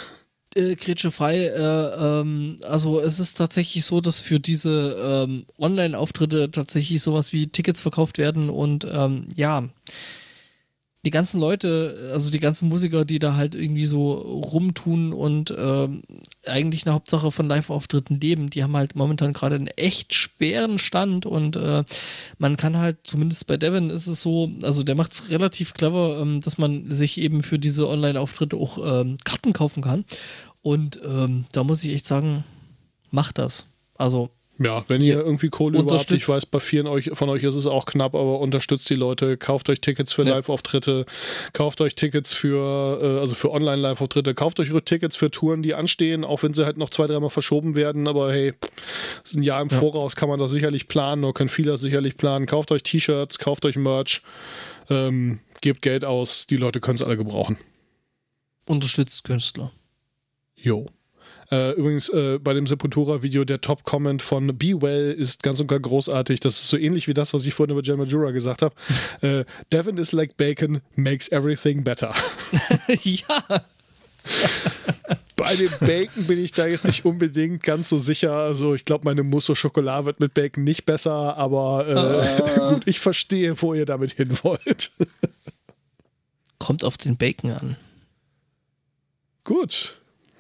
Äh, 0.56 0.76
grätsche 0.76 1.12
frei, 1.12 1.48
äh, 1.48 2.22
ähm, 2.22 2.60
also 2.64 3.00
es 3.00 3.20
ist 3.20 3.36
tatsächlich 3.36 3.86
so, 3.86 4.02
dass 4.02 4.20
für 4.20 4.40
diese 4.40 5.26
ähm, 5.28 5.45
Online-Auftritte 5.58 6.52
tatsächlich 6.52 7.02
sowas 7.02 7.34
wie 7.34 7.48
Tickets 7.48 7.82
verkauft 7.82 8.18
werden 8.18 8.50
und 8.50 8.86
ähm, 8.91 9.28
ja 9.36 9.64
die 11.06 11.10
ganzen 11.10 11.40
Leute, 11.40 12.12
also 12.14 12.30
die 12.30 12.40
ganzen 12.40 12.70
Musiker, 12.70 13.04
die 13.04 13.20
da 13.20 13.36
halt 13.36 13.56
irgendwie 13.56 13.86
so 13.86 14.14
rumtun 14.14 15.12
und 15.12 15.54
ähm, 15.58 16.04
eigentlich 16.46 16.86
eine 16.86 16.94
Hauptsache 16.94 17.30
von 17.32 17.48
Live-Auftritten 17.48 18.22
leben, 18.22 18.50
die 18.50 18.64
haben 18.64 18.76
halt 18.78 18.96
momentan 18.96 19.34
gerade 19.34 19.56
einen 19.56 19.68
echt 19.68 20.14
schweren 20.14 20.80
Stand 20.80 21.26
und 21.26 21.58
äh, 21.58 21.84
man 22.38 22.56
kann 22.56 22.78
halt, 22.78 23.00
zumindest 23.04 23.48
bei 23.48 23.58
Devin 23.58 23.90
ist 23.90 24.08
es 24.08 24.22
so, 24.22 24.52
also 24.62 24.84
der 24.84 24.96
macht 24.96 25.12
es 25.12 25.30
relativ 25.30 25.74
clever, 25.74 26.20
ähm, 26.22 26.40
dass 26.40 26.58
man 26.58 26.90
sich 26.90 27.20
eben 27.20 27.44
für 27.44 27.60
diese 27.60 27.90
Online-Auftritte 27.90 28.56
auch 28.56 28.78
ähm, 29.02 29.18
Karten 29.26 29.52
kaufen 29.52 29.84
kann. 29.84 30.06
Und 30.62 31.02
ähm, 31.04 31.46
da 31.52 31.66
muss 31.66 31.84
ich 31.84 31.94
echt 31.94 32.06
sagen, 32.06 32.46
macht 33.12 33.38
das. 33.38 33.66
Also 33.98 34.30
ja, 34.60 34.84
wenn 34.88 35.02
ihr 35.02 35.16
irgendwie 35.16 35.50
Kohle 35.50 35.80
überhaupt, 35.80 36.12
ich 36.12 36.30
weiß, 36.30 36.46
bei 36.46 36.60
vielen 36.60 36.86
euch, 36.86 37.10
von 37.14 37.28
euch 37.30 37.44
ist 37.44 37.56
es 37.56 37.66
auch 37.66 37.86
knapp, 37.86 38.14
aber 38.14 38.40
unterstützt 38.40 38.88
die 38.90 38.96
Leute, 38.96 39.36
kauft 39.36 39.68
euch 39.70 39.82
Tickets 39.82 40.14
für 40.14 40.24
ja. 40.24 40.36
Live-Auftritte, 40.36 41.06
kauft 41.54 41.82
euch 41.82 41.96
Tickets 41.96 42.34
für, 42.34 43.00
äh, 43.02 43.20
also 43.20 43.34
für 43.34 43.52
Online-Live-Auftritte, 43.52 44.36
kauft 44.36 44.60
euch 44.60 44.70
Tickets 44.86 45.16
für 45.16 45.32
Touren, 45.32 45.64
die 45.64 45.74
anstehen, 45.74 46.24
auch 46.24 46.44
wenn 46.44 46.54
sie 46.54 46.66
halt 46.66 46.78
noch 46.78 46.92
zwei, 46.92 47.08
dreimal 47.08 47.32
verschoben 47.32 47.76
werden, 47.76 48.08
aber 48.08 48.32
hey, 48.32 48.54
ein 49.36 49.42
Jahr 49.42 49.62
im 49.62 49.70
ja. 49.70 49.80
Voraus 49.80 50.16
kann 50.16 50.30
man 50.30 50.40
das 50.40 50.52
sicherlich 50.52 50.88
planen, 50.88 51.24
oder 51.24 51.34
können 51.34 51.50
viele 51.50 51.72
das 51.72 51.82
sicherlich 51.82 52.16
planen. 52.16 52.46
Kauft 52.46 52.72
euch 52.72 52.84
T-Shirts, 52.84 53.40
kauft 53.40 53.66
euch 53.66 53.76
Merch, 53.76 54.22
ähm, 54.90 55.40
gebt 55.62 55.82
Geld 55.82 56.06
aus, 56.06 56.46
die 56.46 56.58
Leute 56.58 56.80
können 56.80 56.96
es 56.96 57.04
alle 57.04 57.18
gebrauchen. 57.18 57.58
Unterstützt 58.66 59.24
Künstler. 59.24 59.72
Jo. 60.56 60.86
Äh, 61.52 61.72
übrigens 61.72 62.10
äh, 62.10 62.40
bei 62.40 62.53
dem 62.53 62.68
Sepultura-Video 62.68 63.45
der 63.45 63.61
Top-Comment 63.61 64.22
von 64.22 64.57
Be 64.57 64.82
Well 64.82 65.11
ist 65.11 65.44
ganz 65.44 65.60
und 65.60 65.68
gar 65.68 65.80
großartig. 65.80 66.40
Das 66.40 66.56
ist 66.56 66.70
so 66.70 66.78
ähnlich 66.78 67.07
wie 67.07 67.14
das, 67.14 67.34
was 67.34 67.45
ich 67.45 67.53
vorhin 67.53 67.72
über 67.72 67.82
Gemma 67.82 68.06
Jura 68.06 68.32
gesagt 68.32 68.61
habe. 68.61 68.76
äh, 69.22 69.45
Devin 69.72 69.98
is 69.98 70.11
like 70.11 70.38
bacon, 70.38 70.82
makes 70.95 71.32
everything 71.32 71.84
better. 71.84 72.14
ja. 73.03 73.64
Bei 75.36 75.56
dem 75.56 75.72
Bacon 75.82 76.26
bin 76.28 76.44
ich 76.44 76.52
da 76.53 76.68
jetzt 76.68 76.86
nicht 76.86 77.06
unbedingt 77.06 77.64
ganz 77.64 77.90
so 77.90 77.98
sicher. 77.98 78.34
Also 78.34 78.76
ich 78.76 78.86
glaube, 78.86 79.06
meine 79.06 79.24
Mousse 79.24 79.52
au 79.52 79.56
Chocolat 79.56 80.06
wird 80.06 80.20
mit 80.20 80.34
Bacon 80.34 80.64
nicht 80.64 80.86
besser, 80.86 81.36
aber 81.38 81.86
äh, 81.88 82.52
ah. 82.52 82.70
gut, 82.74 82.84
ich 82.88 82.99
verstehe, 82.99 83.61
wo 83.61 83.74
ihr 83.74 83.86
damit 83.86 84.14
hin 84.14 84.38
wollt. 84.44 84.91
Kommt 86.60 86.86
auf 86.86 86.98
den 86.98 87.18
Bacon 87.18 87.52
an. 87.52 87.78
Gut. 89.44 89.99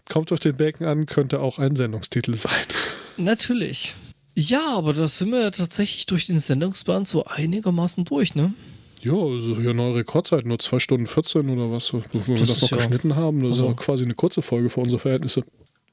Kommt 0.09 0.31
auf 0.31 0.39
den 0.39 0.57
Bacon 0.57 0.85
an, 0.85 1.05
könnte 1.05 1.39
auch 1.39 1.59
ein 1.59 1.75
Sendungstitel 1.75 2.35
sein. 2.35 2.51
Natürlich. 3.17 3.95
Ja, 4.35 4.75
aber 4.75 4.93
da 4.93 5.07
sind 5.07 5.31
wir 5.31 5.41
ja 5.41 5.51
tatsächlich 5.51 6.05
durch 6.07 6.25
den 6.25 6.39
Sendungsplan 6.39 7.05
so 7.05 7.25
einigermaßen 7.25 8.03
durch, 8.05 8.35
ne? 8.35 8.53
Ja, 9.01 9.13
also 9.13 9.59
hier 9.59 9.73
neue 9.73 9.95
Rekordzeit, 9.95 10.45
nur 10.45 10.59
2 10.59 10.79
Stunden 10.79 11.07
14 11.07 11.49
oder 11.49 11.71
was, 11.71 11.93
wenn 11.93 12.03
wir 12.11 12.35
das, 12.35 12.61
noch 12.61 12.71
ja, 12.71 12.77
geschnitten 12.77 13.15
haben. 13.15 13.41
Das 13.41 13.51
also, 13.51 13.67
ist 13.67 13.73
auch 13.73 13.75
quasi 13.75 14.05
eine 14.05 14.13
kurze 14.15 14.41
Folge 14.41 14.69
für 14.69 14.79
unsere 14.79 14.99
Verhältnisse. 14.99 15.43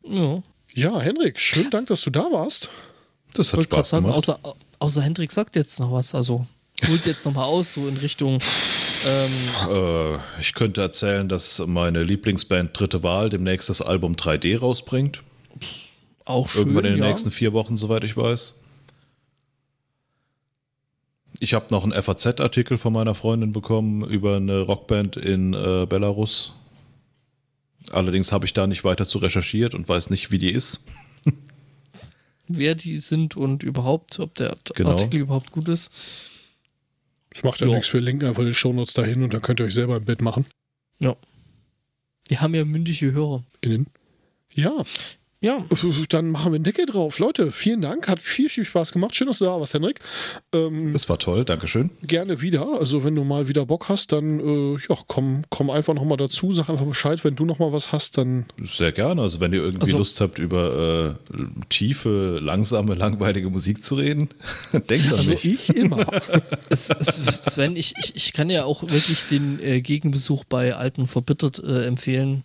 Ja. 0.04 0.42
Ja, 0.72 1.00
Henrik, 1.00 1.40
schönen 1.40 1.70
Dank, 1.70 1.88
dass 1.88 2.02
du 2.02 2.10
da 2.10 2.22
warst. 2.30 2.70
Das 3.34 3.52
hat 3.52 3.64
Spaß 3.64 3.88
sagen, 3.88 4.04
gemacht. 4.04 4.18
Außer, 4.18 4.38
außer 4.78 5.02
Hendrik 5.02 5.32
sagt 5.32 5.56
jetzt 5.56 5.80
noch 5.80 5.92
was, 5.92 6.14
also 6.14 6.46
holt 6.88 7.06
jetzt 7.06 7.24
nochmal 7.24 7.44
aus, 7.44 7.72
so 7.72 7.86
in 7.88 7.96
Richtung 7.96 8.40
ähm, 9.06 9.32
äh, 9.70 10.18
ich 10.40 10.54
könnte 10.54 10.82
erzählen, 10.82 11.28
dass 11.28 11.64
meine 11.66 12.02
Lieblingsband 12.02 12.78
Dritte 12.78 13.02
Wahl 13.02 13.30
demnächst 13.30 13.68
das 13.68 13.80
Album 13.80 14.14
3D 14.14 14.58
rausbringt. 14.58 15.22
Auch 16.24 16.48
schön. 16.48 16.62
Irgendwann 16.62 16.84
in 16.84 16.92
den 16.94 17.02
ja. 17.02 17.08
nächsten 17.08 17.30
vier 17.30 17.52
Wochen, 17.52 17.76
soweit 17.76 18.04
ich 18.04 18.16
weiß. 18.16 18.56
Ich 21.38 21.54
habe 21.54 21.66
noch 21.70 21.84
einen 21.84 22.00
FAZ-Artikel 22.00 22.76
von 22.76 22.92
meiner 22.92 23.14
Freundin 23.14 23.52
bekommen 23.52 24.04
über 24.04 24.36
eine 24.36 24.60
Rockband 24.60 25.16
in 25.16 25.54
äh, 25.54 25.86
Belarus. 25.88 26.54
Allerdings 27.92 28.30
habe 28.32 28.44
ich 28.44 28.52
da 28.52 28.66
nicht 28.66 28.84
weiter 28.84 29.06
zu 29.06 29.18
recherchiert 29.18 29.74
und 29.74 29.88
weiß 29.88 30.10
nicht, 30.10 30.30
wie 30.30 30.38
die 30.38 30.50
ist. 30.50 30.84
Wer 32.48 32.74
die 32.74 32.98
sind 32.98 33.36
und 33.36 33.62
überhaupt, 33.62 34.18
ob 34.18 34.34
der 34.34 34.56
genau. 34.74 34.90
Artikel 34.90 35.20
überhaupt 35.20 35.52
gut 35.52 35.68
ist. 35.68 35.90
Das 37.30 37.42
macht 37.42 37.60
ja 37.60 37.66
jo. 37.66 37.74
nichts. 37.74 37.92
Wir 37.92 38.00
linken 38.00 38.26
einfach 38.26 38.42
die 38.42 38.54
Shownotes 38.54 38.94
dahin 38.94 39.22
und 39.22 39.32
dann 39.32 39.40
könnt 39.40 39.60
ihr 39.60 39.66
euch 39.66 39.74
selber 39.74 39.96
ein 39.96 40.04
Bild 40.04 40.20
machen. 40.20 40.46
Ja. 40.98 41.16
Wir 42.28 42.40
haben 42.40 42.54
ja 42.54 42.64
mündige 42.64 43.12
Hörer. 43.12 43.44
Innen. 43.60 43.86
Ja. 44.52 44.84
Ja. 45.42 45.64
Dann 46.10 46.30
machen 46.30 46.52
wir 46.52 46.56
einen 46.56 46.64
Deckel 46.64 46.84
drauf. 46.84 47.18
Leute, 47.18 47.50
vielen 47.50 47.80
Dank. 47.80 48.08
Hat 48.08 48.20
viel, 48.20 48.50
viel 48.50 48.66
Spaß 48.66 48.92
gemacht. 48.92 49.16
Schön, 49.16 49.26
dass 49.26 49.38
du 49.38 49.46
da 49.46 49.58
warst, 49.58 49.72
Henrik. 49.72 50.00
Ähm, 50.52 50.92
das 50.92 51.08
war 51.08 51.18
toll. 51.18 51.46
Dankeschön. 51.46 51.90
Gerne 52.02 52.42
wieder. 52.42 52.78
Also, 52.78 53.04
wenn 53.04 53.14
du 53.14 53.24
mal 53.24 53.48
wieder 53.48 53.64
Bock 53.64 53.88
hast, 53.88 54.12
dann 54.12 54.38
äh, 54.40 54.78
ja, 54.90 54.98
komm, 55.06 55.44
komm 55.48 55.70
einfach 55.70 55.94
nochmal 55.94 56.18
dazu. 56.18 56.52
Sag 56.52 56.68
einfach 56.68 56.84
Bescheid. 56.84 57.24
Wenn 57.24 57.36
du 57.36 57.46
nochmal 57.46 57.72
was 57.72 57.90
hast, 57.90 58.18
dann. 58.18 58.44
Sehr 58.62 58.92
gerne. 58.92 59.22
Also, 59.22 59.40
wenn 59.40 59.54
ihr 59.54 59.62
irgendwie 59.62 59.86
also, 59.86 59.98
Lust 59.98 60.20
habt, 60.20 60.38
über 60.38 61.16
äh, 61.32 61.36
tiefe, 61.70 62.38
langsame, 62.42 62.94
langweilige 62.94 63.48
Musik 63.48 63.82
zu 63.82 63.94
reden, 63.94 64.28
denkt 64.72 65.06
an 65.06 65.12
also 65.12 65.30
mich. 65.30 65.44
ich 65.46 65.74
immer. 65.74 66.06
es, 66.68 66.90
es, 66.90 67.16
Sven, 67.44 67.76
ich, 67.76 67.94
ich, 67.98 68.14
ich 68.14 68.34
kann 68.34 68.50
ja 68.50 68.64
auch 68.64 68.82
wirklich 68.82 69.28
den 69.30 69.58
äh, 69.62 69.80
Gegenbesuch 69.80 70.44
bei 70.44 70.74
Alten 70.74 71.06
Verbittert 71.06 71.62
äh, 71.64 71.86
empfehlen. 71.86 72.44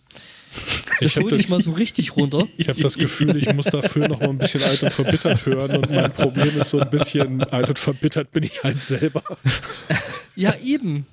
Das 1.01 1.15
hole 1.17 1.35
ich 1.35 1.49
mal 1.49 1.61
so 1.61 1.71
richtig 1.71 2.15
runter. 2.15 2.47
Ich 2.57 2.69
habe 2.69 2.81
das 2.81 2.97
Gefühl, 2.97 3.35
ich 3.35 3.53
muss 3.53 3.65
dafür 3.65 4.07
noch 4.07 4.19
mal 4.19 4.29
ein 4.29 4.37
bisschen 4.37 4.63
alt 4.63 4.83
und 4.83 4.93
verbittert 4.93 5.45
hören 5.45 5.77
und 5.77 5.89
mein 5.89 6.11
Problem 6.11 6.59
ist 6.59 6.69
so 6.69 6.79
ein 6.79 6.89
bisschen 6.89 7.43
alt 7.43 7.69
und 7.69 7.79
verbittert 7.79 8.31
bin 8.31 8.43
ich 8.43 8.63
halt 8.63 8.81
selber. 8.81 9.23
Ja, 10.37 10.53
eben. 10.61 11.05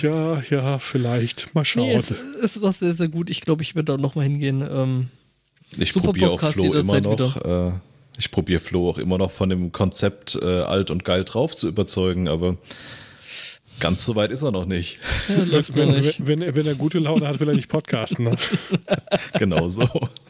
Ja, 0.00 0.42
ja, 0.50 0.80
vielleicht. 0.80 1.54
Mal 1.54 1.64
schauen. 1.64 1.86
Nee, 1.86 1.94
es, 1.94 2.12
es 2.42 2.60
war 2.60 2.72
sehr, 2.72 2.94
sehr 2.94 3.06
gut. 3.06 3.30
Ich 3.30 3.42
glaube, 3.42 3.62
ich 3.62 3.76
werde 3.76 3.92
da 3.92 3.96
noch 3.96 4.16
mal 4.16 4.24
hingehen. 4.24 4.60
Ähm, 4.60 5.08
ich 5.76 5.92
probiere 5.92 6.30
auch 6.32 6.40
Flo 6.40 6.72
immer 6.72 7.00
noch. 7.00 7.36
Äh, 7.44 7.72
ich 8.18 8.30
probiere 8.30 8.60
Flo 8.60 8.90
auch 8.90 8.98
immer 8.98 9.18
noch 9.18 9.30
von 9.30 9.48
dem 9.48 9.72
Konzept 9.72 10.38
äh, 10.40 10.44
alt 10.44 10.90
und 10.90 11.04
geil 11.04 11.24
drauf 11.24 11.56
zu 11.56 11.68
überzeugen, 11.68 12.28
aber 12.28 12.56
Ganz 13.82 14.04
so 14.04 14.14
weit 14.14 14.30
ist 14.30 14.42
er 14.42 14.52
noch 14.52 14.64
nicht. 14.64 15.00
Ja, 15.28 15.42
läuft 15.56 15.76
wenn, 15.76 15.90
nicht. 15.90 16.24
Wenn, 16.24 16.40
wenn, 16.40 16.54
wenn, 16.54 16.66
er 16.66 16.76
gute 16.76 17.00
Laune 17.00 17.26
hat, 17.26 17.40
will 17.40 17.48
er 17.48 17.54
nicht 17.54 17.68
podcasten. 17.68 18.26
Ne? 18.26 18.36
genau 19.40 19.66
so. 19.66 19.88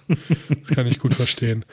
Das 0.08 0.74
kann 0.74 0.86
ich 0.86 0.98
gut 0.98 1.12
verstehen. 1.14 1.66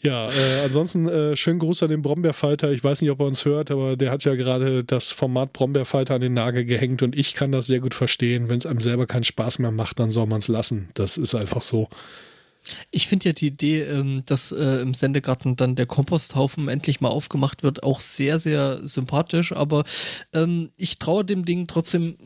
Ja, 0.00 0.28
äh, 0.28 0.64
ansonsten 0.64 1.08
äh, 1.08 1.36
schönen 1.36 1.60
Gruß 1.60 1.84
an 1.84 1.90
den 1.90 2.02
Brombeerfalter. 2.02 2.72
Ich 2.72 2.82
weiß 2.82 3.00
nicht, 3.00 3.10
ob 3.12 3.20
er 3.20 3.26
uns 3.26 3.44
hört, 3.44 3.70
aber 3.70 3.96
der 3.96 4.10
hat 4.10 4.24
ja 4.24 4.34
gerade 4.34 4.82
das 4.82 5.12
Format 5.12 5.52
Brombeerfalter 5.52 6.14
an 6.14 6.20
den 6.20 6.34
Nagel 6.34 6.64
gehängt 6.64 7.02
und 7.02 7.16
ich 7.16 7.34
kann 7.34 7.52
das 7.52 7.68
sehr 7.68 7.78
gut 7.78 7.94
verstehen. 7.94 8.48
Wenn 8.48 8.58
es 8.58 8.66
einem 8.66 8.80
selber 8.80 9.06
keinen 9.06 9.24
Spaß 9.24 9.60
mehr 9.60 9.70
macht, 9.70 10.00
dann 10.00 10.10
soll 10.10 10.26
man 10.26 10.40
es 10.40 10.48
lassen. 10.48 10.88
Das 10.94 11.16
ist 11.16 11.36
einfach 11.36 11.62
so. 11.62 11.88
Ich 12.90 13.08
finde 13.08 13.30
ja 13.30 13.32
die 13.32 13.48
Idee, 13.48 13.82
ähm, 13.82 14.22
dass 14.26 14.52
äh, 14.52 14.80
im 14.82 14.94
Sendegarten 14.94 15.56
dann 15.56 15.76
der 15.76 15.86
Komposthaufen 15.86 16.68
endlich 16.68 17.00
mal 17.00 17.08
aufgemacht 17.08 17.62
wird, 17.62 17.82
auch 17.82 18.00
sehr, 18.00 18.38
sehr 18.38 18.86
sympathisch. 18.86 19.52
Aber 19.52 19.84
ähm, 20.32 20.70
ich 20.76 20.98
traue 20.98 21.24
dem 21.24 21.44
Ding 21.44 21.66
trotzdem 21.66 22.16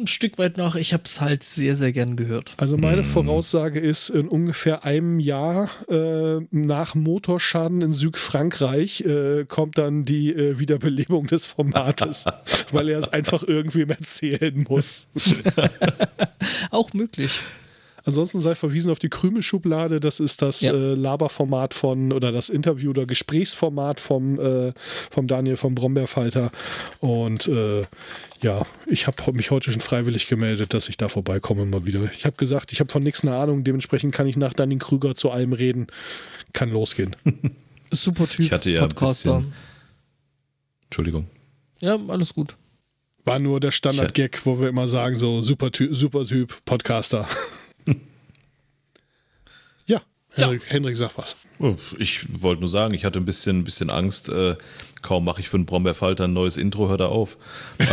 ein 0.00 0.06
Stück 0.06 0.38
weit 0.38 0.56
nach. 0.56 0.74
Ich 0.74 0.92
habe 0.92 1.04
es 1.06 1.20
halt 1.20 1.42
sehr, 1.42 1.76
sehr 1.76 1.92
gern 1.92 2.16
gehört. 2.16 2.54
Also 2.58 2.76
meine 2.76 2.98
hm. 2.98 3.04
Voraussage 3.04 3.80
ist, 3.80 4.10
in 4.10 4.28
ungefähr 4.28 4.84
einem 4.84 5.20
Jahr 5.20 5.70
äh, 5.88 6.40
nach 6.50 6.94
Motorschaden 6.94 7.82
in 7.82 7.92
Südfrankreich 7.92 9.02
äh, 9.02 9.44
kommt 9.46 9.78
dann 9.78 10.04
die 10.04 10.32
äh, 10.32 10.58
Wiederbelebung 10.58 11.26
des 11.26 11.46
Formates, 11.46 12.26
weil 12.72 12.88
er 12.88 12.98
es 12.98 13.08
einfach 13.08 13.42
irgendwem 13.42 13.90
erzählen 13.90 14.66
muss. 14.68 15.08
Auch 16.70 16.92
möglich. 16.92 17.40
Ansonsten 18.06 18.40
sei 18.40 18.54
verwiesen 18.54 18.92
auf 18.92 19.00
die 19.00 19.08
Krümelschublade. 19.08 19.98
Das 19.98 20.20
ist 20.20 20.40
das 20.40 20.60
ja. 20.60 20.72
äh, 20.72 20.94
Laberformat 20.94 21.74
von 21.74 22.12
oder 22.12 22.30
das 22.30 22.48
Interview- 22.48 22.90
oder 22.90 23.04
Gesprächsformat 23.04 23.98
vom, 23.98 24.38
äh, 24.38 24.72
vom 25.10 25.26
Daniel 25.26 25.56
vom 25.56 25.74
Brombeerfalter. 25.74 26.52
Und 27.00 27.48
äh, 27.48 27.84
ja, 28.40 28.64
ich 28.86 29.08
habe 29.08 29.32
mich 29.32 29.50
heute 29.50 29.72
schon 29.72 29.80
freiwillig 29.80 30.28
gemeldet, 30.28 30.72
dass 30.72 30.88
ich 30.88 30.96
da 30.96 31.08
vorbeikomme 31.08 31.66
mal 31.66 31.84
wieder. 31.84 32.08
Ich 32.16 32.24
habe 32.24 32.36
gesagt, 32.36 32.72
ich 32.72 32.78
habe 32.78 32.92
von 32.92 33.02
nichts 33.02 33.24
eine 33.24 33.36
Ahnung. 33.36 33.64
Dementsprechend 33.64 34.14
kann 34.14 34.28
ich 34.28 34.36
nach 34.36 34.52
Danny 34.52 34.76
Krüger 34.76 35.16
zu 35.16 35.32
allem 35.32 35.52
reden. 35.52 35.88
Kann 36.52 36.70
losgehen. 36.70 37.16
Super 37.90 38.28
Typ. 38.28 38.46
Ich 38.46 38.52
hatte 38.52 38.70
ja 38.70 38.82
Podcaster. 38.82 39.38
Bisschen... 39.38 39.52
Entschuldigung. 40.84 41.26
Ja, 41.80 41.98
alles 42.06 42.34
gut. 42.34 42.56
War 43.24 43.40
nur 43.40 43.58
der 43.58 43.72
Standard-Gag, 43.72 44.46
wo 44.46 44.60
wir 44.60 44.68
immer 44.68 44.86
sagen, 44.86 45.16
so 45.16 45.42
super 45.42 45.72
Typ, 45.72 45.96
super 45.96 46.24
Typ, 46.24 46.64
Podcaster. 46.64 47.28
Hendrik, 50.36 50.62
ja. 50.62 50.70
Hendrik 50.70 50.96
sag 50.96 51.16
was. 51.16 51.36
Oh, 51.58 51.74
ich 51.98 52.26
wollte 52.42 52.60
nur 52.60 52.68
sagen, 52.68 52.94
ich 52.94 53.04
hatte 53.04 53.18
ein 53.18 53.24
bisschen, 53.24 53.60
ein 53.60 53.64
bisschen 53.64 53.90
Angst. 53.90 54.28
Äh, 54.28 54.56
kaum 55.02 55.24
mache 55.24 55.40
ich 55.40 55.48
für 55.48 55.56
einen 55.56 55.66
Brombeerfalter 55.66 56.24
ein 56.24 56.32
neues 56.32 56.56
Intro, 56.56 56.88
hört 56.88 57.00
er 57.00 57.08
auf. 57.08 57.38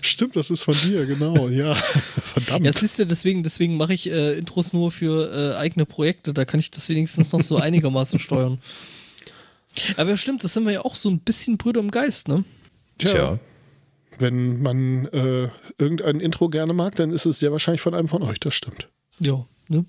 Stimmt, 0.00 0.34
das 0.36 0.50
ist 0.50 0.64
von 0.64 0.74
dir, 0.74 1.06
genau, 1.06 1.48
ja. 1.48 1.74
Verdammt. 1.74 2.66
Ja, 2.66 2.72
siehst 2.72 2.98
du, 2.98 3.06
deswegen, 3.06 3.42
deswegen 3.42 3.76
mache 3.76 3.94
ich 3.94 4.10
äh, 4.10 4.38
Intros 4.38 4.72
nur 4.72 4.90
für 4.90 5.32
äh, 5.32 5.56
eigene 5.56 5.86
Projekte. 5.86 6.32
Da 6.34 6.44
kann 6.44 6.58
ich 6.58 6.70
das 6.70 6.88
wenigstens 6.88 7.32
noch 7.32 7.42
so 7.42 7.56
einigermaßen 7.60 8.18
steuern. 8.18 8.58
Aber 9.96 10.16
stimmt, 10.16 10.42
das 10.42 10.54
sind 10.54 10.64
wir 10.66 10.72
ja 10.72 10.80
auch 10.84 10.96
so 10.96 11.08
ein 11.08 11.20
bisschen 11.20 11.56
Brüder 11.56 11.80
im 11.80 11.92
Geist, 11.92 12.26
ne? 12.26 12.44
Tja. 12.98 13.12
Tja. 13.12 13.38
Wenn 14.18 14.60
man 14.62 15.06
äh, 15.06 15.48
irgendein 15.78 16.18
Intro 16.18 16.48
gerne 16.48 16.72
mag, 16.72 16.96
dann 16.96 17.12
ist 17.12 17.26
es 17.26 17.38
sehr 17.38 17.52
wahrscheinlich 17.52 17.82
von 17.82 17.94
einem 17.94 18.08
von 18.08 18.22
euch, 18.24 18.40
das 18.40 18.54
stimmt. 18.54 18.88
Ja, 19.20 19.46
ne? 19.68 19.84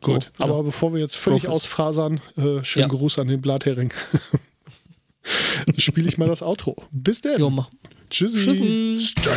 Gut, 0.00 0.30
so, 0.36 0.44
aber 0.44 0.62
bevor 0.62 0.92
wir 0.92 1.00
jetzt 1.00 1.16
völlig 1.16 1.44
Profis. 1.44 1.64
ausfasern, 1.64 2.20
äh, 2.36 2.62
schönen 2.62 2.82
ja. 2.82 2.86
Gruß 2.86 3.18
an 3.18 3.28
den 3.28 3.40
Blathering. 3.40 3.92
Spiele 5.76 6.08
ich 6.08 6.18
mal 6.18 6.28
das 6.28 6.42
Outro. 6.42 6.76
Bis 6.90 7.20
denn. 7.20 7.40
Jo, 7.40 7.50
mach. 7.50 7.68
Tschüssi. 8.10 8.38
Tschüssi. 8.38 8.98
Stay 9.00 9.32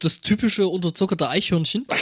das 0.00 0.20
typische 0.20 0.66
unterzuckerte 0.66 1.28
Eichhörnchen. 1.28 1.86